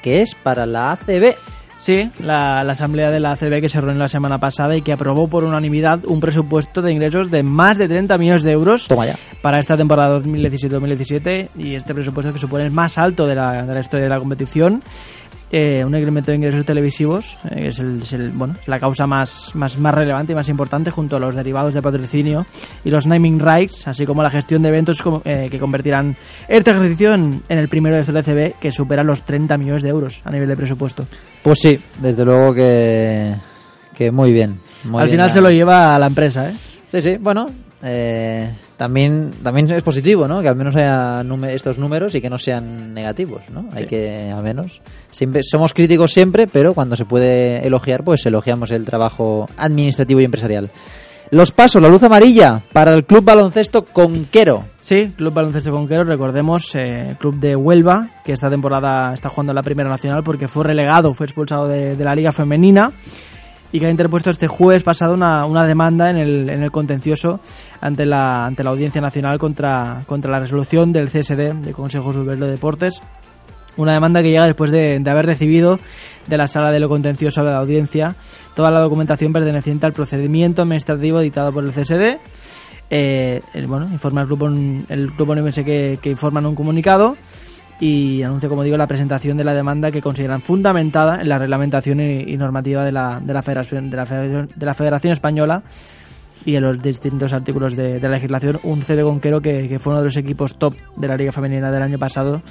que 0.02 0.22
es 0.22 0.36
para 0.36 0.66
la 0.66 0.94
ACB. 0.94 1.36
Sí, 1.78 2.10
la, 2.24 2.64
la 2.64 2.72
asamblea 2.72 3.12
de 3.12 3.20
la 3.20 3.34
ACB 3.34 3.60
que 3.60 3.68
se 3.68 3.82
reunió 3.82 4.00
la 4.00 4.08
semana 4.08 4.38
pasada 4.38 4.78
y 4.78 4.84
que 4.84 4.94
aprobó 4.94 5.28
por 5.28 5.44
unanimidad 5.44 6.06
un 6.06 6.22
presupuesto 6.22 6.82
de 6.82 6.94
ingresos 6.94 7.30
de 7.30 7.44
más 7.44 7.78
de 7.78 7.90
30 7.90 8.18
millones 8.18 8.44
de 8.44 8.54
euros 8.54 8.88
para 9.42 9.60
esta 9.60 9.76
temporada 9.76 10.18
2017-2017 10.22 11.50
y 11.58 11.76
este 11.76 11.94
presupuesto 11.94 12.32
que 12.32 12.40
supone 12.40 12.64
el 12.64 12.72
más 12.72 12.98
alto 12.98 13.28
de 13.28 13.36
la, 13.36 13.66
de 13.66 13.74
la 13.74 13.82
historia 13.82 14.06
de 14.06 14.10
la 14.12 14.20
competición. 14.20 14.82
Eh, 15.52 15.86
un 15.86 15.96
incremento 15.96 16.32
de 16.32 16.38
ingresos 16.38 16.66
televisivos, 16.66 17.38
eh, 17.46 17.56
que 17.56 17.68
es, 17.68 17.80
el, 17.80 18.02
es 18.02 18.12
el- 18.14 18.32
bueno, 18.32 18.56
la 18.66 18.80
causa 18.80 19.06
más, 19.06 19.52
más, 19.54 19.78
más 19.78 19.94
relevante 19.94 20.34
y 20.34 20.36
más 20.36 20.50
importante 20.50 20.90
junto 20.92 21.16
a 21.18 21.20
los 21.20 21.36
derivados 21.36 21.74
de 21.74 21.82
patrocinio 21.84 22.46
y 22.84 22.90
los 22.90 23.06
naming 23.06 23.40
rights, 23.40 23.88
así 23.88 24.06
como 24.06 24.24
la 24.24 24.32
gestión 24.32 24.64
de 24.64 24.70
eventos 24.70 24.98
eh, 25.24 25.48
que 25.52 25.60
convertirán 25.60 26.18
este 26.48 26.72
ejercicio 26.72 27.14
en, 27.14 27.44
en 27.48 27.60
el 27.60 27.70
primero 27.70 27.96
de 27.96 28.12
la 28.12 28.24
CB 28.24 28.60
que 28.60 28.72
supera 28.72 29.04
los 29.04 29.22
30 29.22 29.56
millones 29.58 29.84
de 29.84 29.90
euros 29.90 30.20
a 30.26 30.32
nivel 30.32 30.50
de 30.50 30.58
presupuesto. 30.58 31.06
Pues 31.44 31.60
sí, 31.62 31.80
desde 32.02 32.26
luego 32.26 32.54
que, 32.54 33.36
que 33.96 34.12
muy 34.12 34.34
bien. 34.34 34.60
muy 34.84 35.00
Al 35.02 35.08
bien 35.08 35.12
final 35.18 35.28
la- 35.28 35.34
se 35.34 35.42
lo 35.42 35.50
lleva 35.52 35.96
a 35.96 36.00
la 36.00 36.08
empresa, 36.08 36.50
¿eh? 36.50 36.54
Sí, 36.88 37.02
sí, 37.02 37.18
bueno, 37.20 37.46
eh, 37.84 38.50
también, 38.78 39.32
también 39.44 39.72
es 39.72 39.84
positivo, 39.84 40.28
¿no? 40.28 40.42
Que 40.42 40.48
al 40.50 40.56
menos 40.56 40.76
haya 40.76 41.22
estos 41.50 41.78
números 41.78 42.14
y 42.16 42.22
que 42.22 42.30
no 42.30 42.38
sean 42.38 42.94
negativos, 42.94 43.44
¿no? 43.52 43.70
Hay 43.74 43.84
Sí. 43.84 43.88
que, 43.88 44.32
al 44.34 44.44
menos, 44.44 44.82
siempre, 45.12 45.42
somos 45.44 45.74
críticos 45.74 46.12
siempre, 46.12 46.48
pero 46.48 46.74
cuando 46.74 46.96
se 46.96 47.06
puede 47.06 47.66
elogiar, 47.66 48.04
pues 48.04 48.26
elogiamos 48.26 48.72
el 48.72 48.86
trabajo 48.86 49.48
administrativo 49.58 50.20
y 50.22 50.26
empresarial. 50.26 50.70
Los 51.32 51.52
pasos, 51.52 51.82
la 51.82 51.90
luz 51.90 52.04
amarilla 52.04 52.62
para 52.72 52.94
el 52.94 53.04
Club 53.04 53.24
Baloncesto 53.26 53.84
Conquero. 53.84 54.66
Sí, 54.82 55.12
Club 55.18 55.34
Baloncesto 55.34 55.72
Conquero, 55.72 56.04
recordemos, 56.04 56.76
eh, 56.76 57.16
club 57.20 57.40
de 57.40 57.56
Huelva, 57.56 58.10
que 58.24 58.32
esta 58.34 58.50
temporada 58.50 59.12
está 59.12 59.30
jugando 59.30 59.52
en 59.52 59.56
la 59.56 59.64
Primera 59.64 59.90
Nacional 59.90 60.24
porque 60.24 60.48
fue 60.48 60.66
relegado, 60.66 61.16
fue 61.16 61.26
expulsado 61.26 61.68
de, 61.68 61.96
de 61.96 62.04
la 62.04 62.14
Liga 62.14 62.32
Femenina 62.32 62.92
y 63.72 63.80
que 63.80 63.88
ha 63.88 63.90
interpuesto 63.90 64.30
este 64.30 64.48
jueves 64.48 64.84
pasado 64.84 65.16
una, 65.16 65.46
una 65.48 65.66
demanda 65.66 66.12
en 66.12 66.18
el, 66.18 66.50
en 66.50 66.62
el 66.62 66.72
contencioso 66.72 67.40
ante 67.86 68.08
la, 68.08 68.48
ante 68.48 68.64
la 68.64 68.72
Audiencia 68.72 69.00
Nacional 69.00 69.38
contra, 69.38 70.02
contra 70.08 70.32
la 70.32 70.40
resolución 70.40 70.92
del 70.92 71.10
CSD, 71.10 71.54
del 71.54 71.74
Consejo 71.74 72.12
Superior 72.12 72.46
de 72.46 72.52
Deportes. 72.52 73.00
Una 73.78 73.94
demanda 73.94 74.24
que 74.24 74.32
llega 74.32 74.48
después 74.48 74.72
de, 74.72 75.00
de 75.00 75.10
haber 75.12 75.28
recibido 75.28 75.80
de 76.26 76.38
la 76.38 76.48
sala 76.48 76.72
de 76.72 76.80
lo 76.80 76.90
contencioso 76.90 77.44
de 77.44 77.52
la 77.52 77.60
audiencia 77.60 78.16
toda 78.56 78.72
la 78.72 78.80
documentación 78.80 79.34
perteneciente 79.34 79.86
al 79.86 79.94
procedimiento 79.94 80.64
administrativo 80.64 81.20
dictado 81.20 81.54
por 81.54 81.64
el 81.64 81.74
CSD. 81.74 82.18
Eh, 82.90 83.42
el, 83.54 83.68
bueno, 83.68 83.88
informa 83.92 84.22
el 84.22 84.28
grupo, 84.28 84.48
el 84.48 85.12
grupo 85.12 85.34
onubense 85.34 85.64
que, 85.64 86.00
que 86.02 86.10
informa 86.10 86.40
en 86.40 86.48
un 86.48 86.56
comunicado 86.56 87.18
y 87.80 88.24
anuncia, 88.24 88.50
como 88.50 88.64
digo, 88.64 88.78
la 88.78 88.88
presentación 88.88 89.38
de 89.38 89.44
la 89.44 89.54
demanda 89.54 89.92
que 89.92 90.02
consideran 90.02 90.42
fundamentada 90.42 91.22
en 91.22 91.30
la 91.30 91.38
reglamentación 91.38 92.00
y, 92.00 92.34
y 92.34 92.38
normativa 92.38 92.84
de 92.84 92.92
la, 92.92 93.20
de 93.22 93.34
la 93.34 93.44
Federación 93.44 93.92
de 93.92 93.98
la 93.98 94.06
Federación, 94.08 94.50
de 94.56 94.66
la 94.66 94.74
Federación 94.74 95.14
Española 95.14 95.62
y 96.46 96.56
en 96.56 96.64
los 96.64 96.82
distintos 96.82 97.34
artículos 97.34 97.76
de, 97.76 98.00
de 98.00 98.08
la 98.08 98.16
legislación. 98.16 98.60
Un 98.64 98.82
CB 98.82 99.02
Conquero 99.04 99.42
que, 99.42 99.68
que 99.68 99.80
fue 99.80 99.92
uno 99.94 100.02
de 100.02 100.06
los 100.06 100.18
equipos 100.18 100.56
top 100.58 100.76
de 100.96 101.08
la 101.08 101.16
Liga 101.18 101.32
Femenina 101.32 101.72
del 101.72 101.82
año 101.84 101.98
pasado 101.98 102.42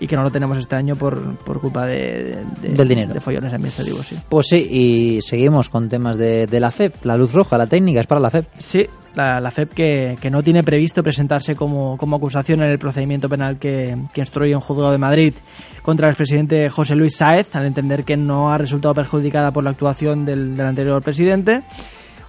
y 0.00 0.06
que 0.08 0.16
no 0.16 0.22
lo 0.22 0.30
tenemos 0.32 0.58
este 0.58 0.74
año 0.74 0.96
por, 0.96 1.36
por 1.44 1.60
culpa 1.60 1.86
de, 1.86 2.38
de- 2.60 2.68
Del 2.70 2.88
dinero. 2.88 3.14
de 3.14 3.20
follones 3.20 3.52
administrativos. 3.52 4.06
Sí. 4.06 4.16
Pues 4.28 4.46
sí, 4.48 4.56
y 4.70 5.20
seguimos 5.22 5.68
con 5.68 5.88
temas 5.88 6.16
de, 6.18 6.48
la 6.58 6.70
FEP. 6.72 7.04
La 7.04 7.16
luz 7.16 7.32
roja, 7.32 7.56
la 7.58 7.66
técnica 7.66 8.00
es 8.00 8.06
para 8.06 8.20
la 8.20 8.30
FEP. 8.30 8.46
Sí, 8.58 8.86
la, 9.14 9.38
la 9.40 9.50
FEP 9.52 9.72
que, 9.72 10.16
que 10.20 10.30
no 10.30 10.42
tiene 10.42 10.64
previsto 10.64 11.02
presentarse 11.04 11.54
como, 11.54 11.96
como 11.96 12.16
acusación 12.16 12.62
en 12.62 12.70
el 12.70 12.78
procedimiento 12.80 13.28
penal 13.28 13.58
que, 13.60 13.96
que 14.12 14.20
instruye 14.20 14.54
un 14.56 14.60
juzgado 14.62 14.90
de 14.90 14.98
Madrid 14.98 15.34
contra 15.82 16.08
el 16.08 16.12
expresidente 16.12 16.68
José 16.70 16.96
Luis 16.96 17.14
Sáez, 17.14 17.54
al 17.54 17.64
entender 17.66 18.02
que 18.02 18.16
no 18.16 18.50
ha 18.52 18.58
resultado 18.58 18.94
perjudicada 18.94 19.52
por 19.52 19.62
la 19.62 19.70
actuación 19.70 20.24
del, 20.24 20.56
del 20.56 20.66
anterior 20.66 21.00
presidente. 21.02 21.62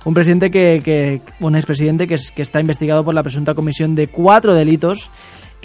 Un 0.06 0.14
presidente 0.14 0.52
que, 0.52 0.82
que 0.86 1.22
un 1.40 1.56
expresidente 1.56 2.08
que, 2.08 2.16
que 2.36 2.42
está 2.42 2.62
investigado 2.62 3.04
por 3.04 3.14
la 3.14 3.24
presunta 3.24 3.56
comisión 3.56 3.96
de 3.96 4.08
cuatro 4.08 4.54
delitos 4.54 5.10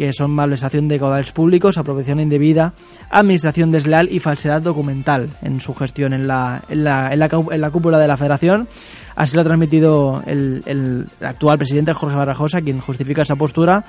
que 0.00 0.14
son 0.14 0.30
malversación 0.30 0.88
de 0.88 0.98
caudales 0.98 1.30
públicos, 1.30 1.76
apropiación 1.76 2.20
indebida, 2.20 2.72
administración 3.10 3.70
desleal 3.70 4.08
y 4.10 4.18
falsedad 4.18 4.62
documental 4.62 5.28
en 5.42 5.60
su 5.60 5.74
gestión 5.74 6.14
en 6.14 6.26
la, 6.26 6.62
en 6.70 6.84
la, 6.84 7.12
en 7.12 7.18
la, 7.18 7.28
en 7.50 7.60
la 7.60 7.70
cúpula 7.70 7.98
de 7.98 8.08
la 8.08 8.16
federación. 8.16 8.66
Así 9.14 9.34
lo 9.34 9.42
ha 9.42 9.44
transmitido 9.44 10.22
el, 10.26 11.06
actual 11.20 11.58
presidente 11.58 11.92
Jorge 11.92 12.16
Barrajosa, 12.16 12.62
quien 12.62 12.80
justifica 12.80 13.20
esa 13.20 13.36
postura 13.36 13.84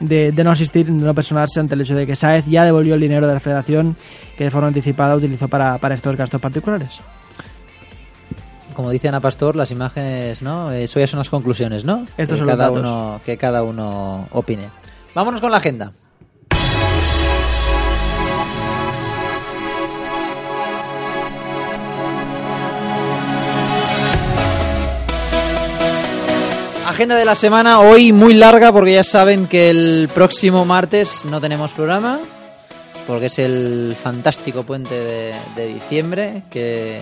de, 0.00 0.32
de 0.32 0.42
no 0.42 0.52
asistir, 0.52 0.86
de 0.86 0.92
no 0.92 1.14
personarse 1.14 1.60
ante 1.60 1.74
el 1.74 1.82
hecho 1.82 1.94
de 1.94 2.06
que 2.06 2.16
Sáez 2.16 2.46
ya 2.46 2.64
devolvió 2.64 2.94
el 2.94 3.00
dinero 3.02 3.28
de 3.28 3.34
la 3.34 3.40
federación 3.40 3.94
que 4.38 4.44
de 4.44 4.50
forma 4.50 4.68
anticipada 4.68 5.14
utilizó 5.14 5.48
para 5.48 5.76
estos 5.92 6.16
gastos 6.16 6.40
particulares. 6.40 7.02
Como 8.74 8.90
dice 8.90 9.08
Ana 9.08 9.20
Pastor, 9.20 9.56
las 9.56 9.70
imágenes, 9.70 10.42
¿no? 10.42 10.72
Eso 10.72 10.98
ya 11.00 11.06
son 11.06 11.18
las 11.18 11.30
conclusiones, 11.30 11.84
¿no? 11.84 12.06
Estos 12.16 12.36
que 12.36 12.36
son 12.38 12.46
los 12.46 12.56
cada 12.56 12.70
datos. 12.70 12.80
uno 12.80 13.20
que 13.24 13.36
cada 13.36 13.62
uno 13.62 14.28
opine. 14.32 14.70
Vámonos 15.14 15.40
con 15.40 15.50
la 15.50 15.58
agenda. 15.58 15.92
Agenda 26.86 27.16
de 27.16 27.24
la 27.24 27.34
semana, 27.34 27.80
hoy 27.80 28.12
muy 28.12 28.34
larga 28.34 28.70
porque 28.70 28.92
ya 28.92 29.04
saben 29.04 29.46
que 29.46 29.70
el 29.70 30.10
próximo 30.14 30.64
martes 30.66 31.24
no 31.24 31.40
tenemos 31.40 31.70
programa, 31.70 32.18
porque 33.06 33.26
es 33.26 33.38
el 33.38 33.96
fantástico 34.00 34.62
puente 34.64 34.94
de, 34.94 35.34
de 35.56 35.66
diciembre, 35.66 36.42
que 36.50 37.00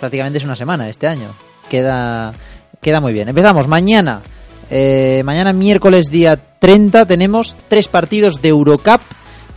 prácticamente 0.00 0.38
es 0.38 0.44
una 0.44 0.56
semana 0.56 0.88
este 0.88 1.06
año. 1.06 1.28
Queda, 1.68 2.32
queda 2.80 3.00
muy 3.00 3.12
bien. 3.12 3.28
Empezamos 3.28 3.68
mañana. 3.68 4.20
eh, 4.70 5.22
mañana 5.24 5.52
miércoles 5.52 6.06
día 6.10 6.38
30 6.58 7.06
tenemos 7.06 7.54
tres 7.68 7.88
partidos 7.88 8.40
de 8.40 8.48
Eurocup 8.48 9.00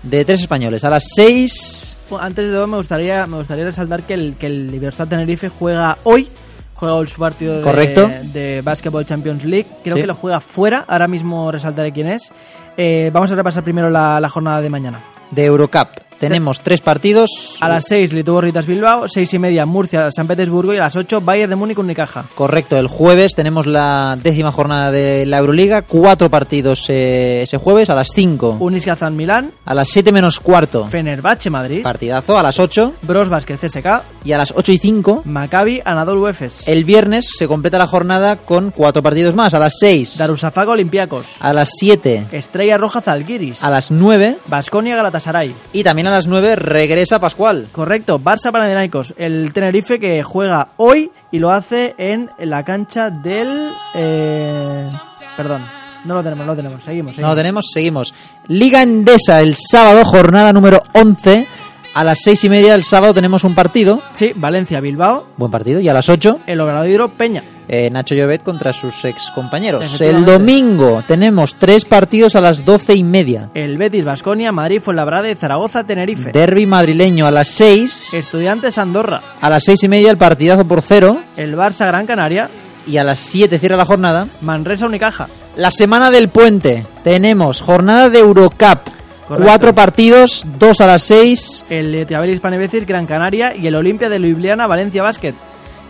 de 0.04 0.24
tres 0.26 0.42
españoles. 0.42 0.84
A 0.84 0.90
las 0.90 1.06
6 1.16 1.98
Bueno, 2.10 2.26
Antes 2.26 2.48
de 2.50 2.54
todo 2.56 2.68
me 2.68 2.78
gustaría, 2.78 3.26
me 3.26 3.38
gustaría 3.38 3.66
resaltar 3.66 4.04
que 4.04 4.14
el, 4.14 4.36
que 4.38 4.48
el 4.48 4.74
Iberostar 4.74 5.08
Tenerife 5.08 5.50
juega 5.50 5.98
hoy, 6.04 6.30
juega 6.76 7.08
su 7.08 7.20
partido 7.20 7.58
de, 7.58 7.62
Correcto. 7.64 8.10
de 8.34 8.62
Basketball 8.64 9.06
Champions 9.06 9.44
League. 9.46 9.68
Creo 9.84 9.96
Sí. 9.96 10.02
que 10.02 10.08
lo 10.08 10.16
juega 10.16 10.40
fuera, 10.42 10.86
ahora 10.88 11.08
mismo 11.08 11.52
resaltaré 11.52 11.92
quién 11.92 12.08
es. 12.08 12.32
Eh, 12.78 13.10
vamos 13.14 13.32
a 13.32 13.36
repasar 13.36 13.64
primero 13.64 13.90
la, 13.90 14.20
la 14.20 14.30
jornada 14.30 14.62
de 14.62 14.70
mañana. 14.70 15.02
De 15.36 15.44
Eurocup. 15.46 15.90
Tenemos 16.20 16.62
tres 16.62 16.82
partidos. 16.82 17.58
A 17.62 17.68
las 17.70 17.86
6 17.88 18.14
Lituvo 18.14 18.42
Ritas 18.42 18.66
Bilbao, 18.66 19.08
6 19.08 19.34
y 19.34 19.40
media 19.40 19.66
Murcia 19.66 20.10
San 20.12 20.28
Petersburgo 20.28 20.74
y 20.74 20.78
a 20.78 20.82
las 20.82 20.96
8 20.96 21.22
Bayern 21.22 21.50
de 21.50 21.56
Múnich 21.56 21.78
Unicaja. 21.78 22.26
Correcto, 22.36 22.78
el 22.78 22.88
jueves 22.88 23.36
tenemos 23.36 23.66
la 23.68 24.18
décima 24.22 24.52
jornada 24.52 24.92
de 24.92 25.26
la 25.26 25.38
Euroliga, 25.40 25.82
cuatro 25.84 26.30
partidos 26.30 26.86
eh, 26.90 27.42
ese 27.44 27.58
jueves 27.58 27.90
a 27.90 27.96
las 27.96 28.08
5. 28.14 28.58
Unis 28.60 28.86
Kazan 28.86 29.16
Milán, 29.16 29.52
A 29.66 29.74
las 29.74 29.90
7 29.90 30.12
menos 30.12 30.40
cuarto, 30.40 30.88
Fenerbahce 30.90 31.50
Madrid, 31.50 31.84
partidazo, 31.84 32.38
a 32.38 32.44
las 32.44 32.60
8 32.60 32.94
Bros 33.02 33.30
Basket 33.30 33.58
CSK, 33.58 33.88
y 34.24 34.32
a 34.32 34.38
las 34.38 34.54
8 34.56 34.72
y 34.72 34.78
5. 34.78 35.22
Maccabi 35.26 35.82
Anadolu 35.84 36.28
Efes, 36.28 36.68
El 36.68 36.84
viernes 36.86 37.28
se 37.38 37.48
completa 37.48 37.78
la 37.78 37.88
jornada 37.88 38.38
con 38.38 38.72
cuatro 38.72 39.04
partidos 39.04 39.36
más, 39.36 39.54
a 39.54 39.60
las 39.60 39.74
6, 39.80 40.18
Darussafaga 40.18 40.72
Olympiacos, 40.72 41.36
a 41.40 41.54
las 41.54 41.70
7, 41.78 42.28
Estrella 42.32 42.78
Roja 42.78 43.02
Zalgiris, 43.02 43.64
a 43.64 43.70
las 43.70 43.92
9 43.92 44.38
Basconia 44.48 44.96
Galatasaray. 44.96 45.54
y 45.74 45.84
también 45.84 46.08
a 46.08 46.12
las 46.16 46.28
9 46.28 46.56
regresa 46.56 47.20
Pascual. 47.20 47.68
Correcto, 47.74 48.20
Barça 48.20 48.50
Panathinaikos, 48.50 49.14
el 49.18 49.52
Tenerife 49.52 50.00
que 50.00 50.24
juega 50.24 50.70
hoy 50.78 51.12
y 51.30 51.40
lo 51.40 51.52
hace 51.52 51.94
en 51.98 52.30
la 52.40 52.64
cancha 52.64 53.10
del... 53.10 53.50
eh, 53.94 54.90
perdón, 55.36 55.66
no 56.06 56.14
lo 56.14 56.24
tenemos, 56.24 56.46
no 56.46 56.54
lo 56.54 56.56
tenemos, 56.56 56.84
seguimos. 56.84 57.10
No 57.10 57.14
seguimos. 57.16 57.32
lo 57.32 57.36
tenemos, 57.36 57.66
seguimos. 57.74 58.14
Liga 58.48 58.82
Endesa 58.82 59.42
el 59.42 59.56
sábado, 59.56 60.06
jornada 60.06 60.54
número 60.54 60.82
11. 60.94 61.48
A 61.96 62.04
las 62.04 62.20
6 62.24 62.44
y 62.44 62.50
media 62.50 62.76
el 62.76 62.84
sábado 62.84 63.14
tenemos 63.14 63.46
un 63.46 63.56
partido, 63.56 64.02
Sí, 64.12 64.34
Valencia 64.36 64.82
Bilbao, 64.82 65.28
buen 65.38 65.50
partido, 65.50 65.80
y 65.80 65.88
a 65.88 65.94
las 65.94 66.10
8 66.10 66.40
el 66.46 66.60
Obradoiro 66.60 67.14
Peña. 67.14 67.42
eh, 67.70 67.90
Nacho 67.90 68.14
Llobet 68.16 68.44
contra 68.44 68.74
sus 68.74 69.06
ex 69.06 69.32
compañeros. 69.32 70.02
El 70.02 70.26
domingo 70.26 71.04
tenemos 71.08 71.56
tres 71.58 71.86
partidos 71.86 72.36
a 72.36 72.42
las 72.42 72.66
12 72.66 72.96
y 72.96 73.04
media. 73.04 73.50
El 73.54 73.78
Betis 73.78 74.04
Basconia, 74.04 74.52
Madrid 74.52 74.82
Fuenlabrada 74.82 75.32
y 75.32 75.36
Zaragoza 75.36 75.86
Tenerife. 75.86 76.32
Derby 76.34 76.66
madrileño 76.66 77.28
a 77.28 77.32
las 77.32 77.48
6. 77.48 78.10
Estudiantes 78.14 78.78
Andorra, 78.78 79.22
A 79.40 79.50
las 79.50 79.64
6 79.64 79.84
y 79.84 79.88
media 79.88 80.12
el 80.12 80.18
partidazo 80.18 80.66
por 80.66 80.82
cero. 80.82 81.18
el 81.38 81.56
Barça 81.56 81.88
Gran 81.88 82.06
Canaria, 82.06 82.50
Y 82.86 82.98
a 82.98 83.06
las 83.06 83.20
7 83.20 83.58
cierra 83.58 83.78
la 83.78 83.86
jornada. 83.86 84.28
Manresa 84.42 84.86
Unicaja. 84.86 85.30
La 85.56 85.72
semana 85.72 86.12
del 86.12 86.28
puente 86.28 86.86
tenemos 87.06 87.62
jornada 87.62 88.10
de 88.10 88.20
Eurocup. 88.20 88.90
Correcto. 89.28 89.48
Cuatro 89.50 89.74
partidos, 89.76 90.46
dos 90.60 90.82
a 90.82 90.88
las 90.88 91.04
6. 91.04 91.66
El 91.70 91.96
Etiabelis 91.96 92.40
Panevecis 92.40 92.86
Gran 92.86 93.06
Canaria 93.08 93.56
y 93.56 93.66
el 93.68 93.76
Olimpia 93.76 94.08
de 94.10 94.20
Ljubljana 94.20 94.68
Valencia 94.68 95.02
Basket. 95.04 95.34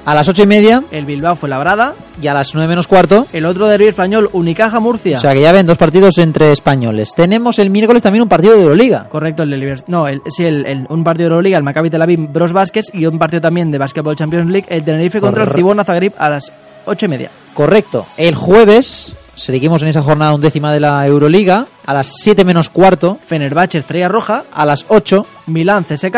A 0.06 0.14
las 0.14 0.28
8 0.30 0.44
y 0.44 0.45
media 0.45 0.84
El 0.91 1.03
Bilbao 1.06 1.36
Fuenlabrada, 1.36 1.95
y 2.22 2.28
a 2.28 2.34
las 2.36 2.53
9 2.53 2.68
menos 2.70 2.86
cuarto. 2.86 3.26
el 3.34 3.44
otro 3.48 3.68
derbi 3.68 3.88
español 3.88 4.30
Unicaja 4.34 4.80
Murcia. 4.80 5.18
O 5.18 5.22
sea 5.22 5.34
que 5.34 5.41
ya 5.41 5.52
ven 5.52 5.66
dos 5.66 5.80
partidos 5.80 6.20
entre 6.20 6.52
españoles. 6.52 7.10
Tenemos 7.16 7.57
el 7.57 7.72
miércoles 7.72 8.03
también 8.03 8.22
un 8.22 8.30
partido 8.30 8.53
de 8.56 8.62
Euroliga. 8.62 9.07
Correcto, 9.10 9.41
el 9.44 9.49
de 9.49 9.84
No, 9.88 10.07
el, 10.07 10.22
sí, 10.30 10.45
el, 10.45 10.64
el- 10.68 10.86
un 10.90 11.03
partido 11.03 11.30
de 11.30 11.34
Euroliga, 11.34 11.57
el 11.57 11.64
Maccabi 11.64 11.90
Tel 11.90 12.03
Aviv 12.03 12.20
Bros 12.32 12.53
Baskets 12.53 12.91
y 12.94 13.07
un 13.07 13.18
partido 13.18 13.41
también 13.41 13.72
de 13.72 13.80
Basketball 13.80 14.16
Champions 14.16 14.49
League, 14.52 14.68
el 14.70 14.84
Tenerife 14.84 15.20
contra 15.20 15.44
el 15.44 15.49
Cibona 15.49 15.84
Zagreb 15.84 16.14
a 16.20 16.30
las 16.30 16.52
ocho 16.86 17.07
y 17.07 17.10
media. 17.10 17.32
Correcto. 17.56 18.06
El 18.16 18.36
jueves 18.36 19.12
seguimos 19.36 19.82
en 19.82 19.90
esa 19.90 20.02
jornada 20.02 20.34
undécima 20.34 20.72
de 20.74 20.80
la 20.80 21.06
Euroliga. 21.06 21.66
A 21.86 21.94
las 21.94 22.14
7 22.22 22.44
menos 22.44 22.70
cuarto. 22.70 23.20
Fenerbahce 23.26 23.78
Estrella 23.80 24.07
Roja, 24.07 24.44
A 24.53 24.66
las 24.66 24.86
8 24.88 25.26
Milán 25.48 25.84
CSK, 25.84 26.16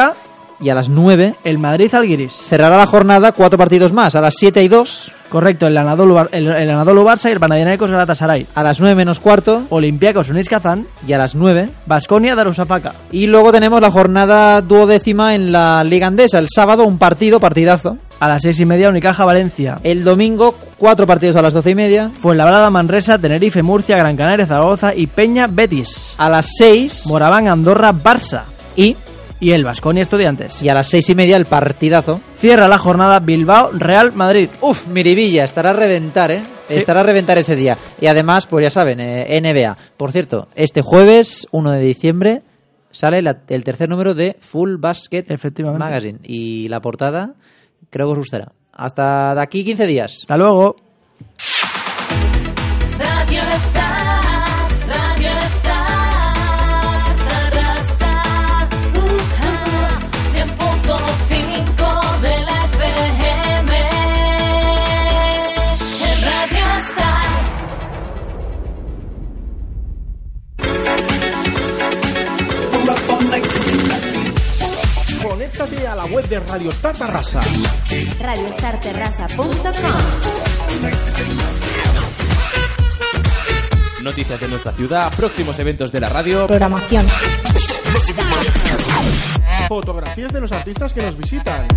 y 0.59 0.69
a 0.69 0.75
las 0.75 0.89
9 0.89 1.35
el 1.43 1.59
Madrid 1.59 1.93
Alguiris. 1.93 2.33
cerrará 2.33 2.77
la 2.77 2.87
jornada 2.87 3.31
cuatro 3.31 3.59
partidos 3.59 3.93
más. 3.93 4.15
A 4.15 4.21
las 4.21 4.35
7 4.37 4.63
y 4.63 4.67
2. 4.67 5.11
Correcto, 5.29 5.67
el 5.67 5.77
Anadolu, 5.77 6.17
el, 6.31 6.47
el 6.47 6.69
Anadolu 6.69 7.03
Barça 7.03 7.29
y 7.29 7.33
el 7.33 7.39
Panathinaikos 7.39 7.91
Galatasaray. 7.91 8.47
A 8.55 8.63
las 8.63 8.79
9 8.79 8.95
menos 8.95 9.19
cuarto 9.19 9.63
Olympiacos 9.69 10.29
Unis 10.29 10.49
Kazán, 10.49 10.87
y 11.05 11.13
a 11.13 11.17
las 11.17 11.35
9. 11.35 11.69
Basconia 11.85 12.33
Darusafaka. 12.33 12.93
Y 13.11 13.27
luego 13.27 13.51
tenemos 13.51 13.81
la 13.81 13.91
jornada 13.91 14.61
duodécima 14.61 15.35
en 15.35 15.51
la 15.51 15.83
Liga 15.83 16.07
Andesa. 16.07 16.39
El 16.39 16.47
sábado 16.49 16.85
un 16.85 16.97
partido, 16.97 17.39
partidazo. 17.39 17.97
A 18.19 18.27
las 18.27 18.41
seis 18.41 18.59
y 18.59 18.65
media 18.65 18.89
Unicaja 18.89 19.25
Valencia. 19.25 19.79
El 19.83 20.03
domingo 20.03 20.55
cuatro 20.77 21.05
partidos 21.05 21.35
a 21.35 21.41
las 21.41 21.53
12 21.53 21.69
y 21.71 21.75
media. 21.75 22.09
Fuenlabrada 22.19 22.69
Manresa, 22.71 23.19
Tenerife 23.19 23.61
Murcia, 23.61 23.95
Gran 23.97 24.17
Canaria 24.17 24.47
Zaragoza 24.47 24.95
y 24.95 25.05
Peña 25.07 25.45
Betis. 25.47 26.15
A 26.17 26.27
las 26.29 26.47
6 26.57 27.05
Moraván 27.07 27.47
Andorra 27.47 27.93
Barça. 27.93 28.43
y, 28.75 28.95
Y 29.39 29.51
el 29.51 29.63
Basconia 29.63 30.01
Estudiantes. 30.01 30.63
y 30.63 30.69
a 30.69 30.73
las 30.73 30.87
6 30.89 31.09
y 31.11 31.15
media 31.15 31.37
el 31.37 31.45
partidazo. 31.45 32.19
Cierra 32.39 32.67
la 32.67 32.79
jornada 32.79 33.19
Bilbao 33.19 33.69
Real 33.73 34.11
Madrid. 34.13 34.49
Uf, 34.61 34.87
Miribilla, 34.87 35.43
estará 35.43 35.69
a 35.69 35.73
reventar, 35.73 36.31
¿eh? 36.31 36.41
Sí. 36.67 36.73
Estará 36.73 37.01
a 37.01 37.03
reventar 37.03 37.37
ese 37.37 37.55
día. 37.55 37.77
Y 38.01 38.07
además, 38.07 38.47
pues 38.47 38.63
ya 38.63 38.71
saben, 38.71 38.99
eh, 38.99 39.27
NBA. 39.39 39.77
Por 39.95 40.11
cierto, 40.11 40.47
este 40.55 40.81
jueves, 40.81 41.47
1 41.51 41.69
de 41.71 41.79
diciembre, 41.81 42.41
sale 42.89 43.21
la- 43.21 43.37
el 43.47 43.63
tercer 43.63 43.89
número 43.89 44.15
de 44.15 44.37
Full 44.39 44.77
Basket 44.77 45.23
Efectivamente. 45.29 45.83
Magazine. 45.85 46.19
Y 46.23 46.67
la 46.69 46.81
portada, 46.81 47.35
creo 47.89 48.07
que 48.07 48.11
os 48.13 48.19
gustará. 48.19 48.51
Hasta 48.73 49.33
de 49.35 49.41
aquí 49.41 49.63
15 49.63 49.87
días. 49.87 50.17
Hasta 50.21 50.37
luego. 50.37 50.75
Web 76.07 76.27
de 76.27 76.39
Radio 76.39 76.71
Star 76.71 76.97
Tarrasa. 76.97 77.39
radiostarterrasa.com 78.19 79.47
Noticias 84.01 84.39
de 84.39 84.47
nuestra 84.47 84.71
ciudad, 84.71 85.13
próximos 85.15 85.59
eventos 85.59 85.91
de 85.91 85.99
la 85.99 86.09
radio. 86.09 86.47
Programación. 86.47 87.05
Fotografías 89.67 90.31
de 90.31 90.39
los 90.39 90.51
artistas 90.51 90.93
que 90.93 91.01
nos 91.01 91.17
visitan. 91.17 91.67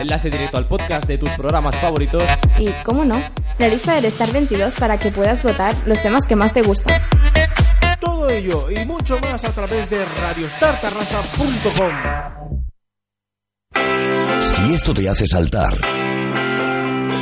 enlace 0.00 0.30
directo 0.30 0.56
al 0.56 0.66
podcast 0.66 1.04
de 1.06 1.18
tus 1.18 1.28
programas 1.30 1.76
favoritos. 1.76 2.22
Y, 2.58 2.70
cómo 2.84 3.04
no, 3.04 3.20
la 3.58 3.68
lista 3.68 3.94
del 3.96 4.06
Star 4.06 4.32
22 4.32 4.74
para 4.74 4.98
que 4.98 5.10
puedas 5.10 5.42
votar 5.42 5.74
los 5.84 6.00
temas 6.00 6.22
que 6.26 6.36
más 6.36 6.54
te 6.54 6.62
gustan. 6.62 7.02
Todo 8.00 8.30
ello 8.30 8.70
y 8.70 8.86
mucho 8.86 9.18
más 9.20 9.44
a 9.44 9.50
través 9.50 9.90
de 9.90 10.02
radiostartarrasa.com. 10.22 12.61
Si 13.74 14.72
esto 14.74 14.92
te 14.94 15.08
hace 15.08 15.26
saltar, 15.26 15.78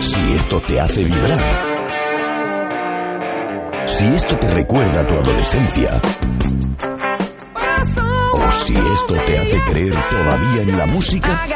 si 0.01 0.33
esto 0.35 0.61
te 0.61 0.81
hace 0.81 1.05
vibrar, 1.05 1.41
si 3.87 4.07
esto 4.07 4.37
te 4.39 4.51
recuerda 4.51 5.01
a 5.01 5.07
tu 5.07 5.15
adolescencia, 5.15 6.01
o 8.33 8.51
si 8.65 8.75
esto 8.75 9.15
te 9.27 9.39
hace 9.39 9.57
creer 9.71 9.95
todavía 10.11 10.63
en 10.63 10.79
la 10.79 10.87
música, 10.87 11.47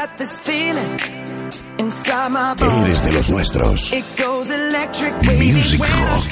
eres 2.60 3.04
de 3.04 3.12
los 3.12 3.30
nuestros. 3.30 3.92
Music 5.38 5.80
Rocks. 5.80 6.28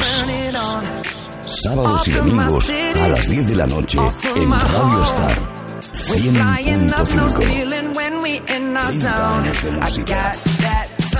Sábados 1.44 2.08
y 2.08 2.10
domingos 2.12 2.70
a 2.70 3.08
las 3.08 3.28
10 3.28 3.48
de 3.48 3.56
la 3.56 3.66
noche 3.66 3.98
en 4.36 4.50
Radio 4.50 5.02
Star 5.02 5.62
100.5. 5.92 7.81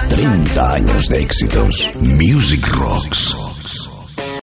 30 0.09 0.73
años 0.73 1.09
de 1.09 1.23
éxitos. 1.23 1.91
Music 2.01 2.67
Rocks. 2.69 3.52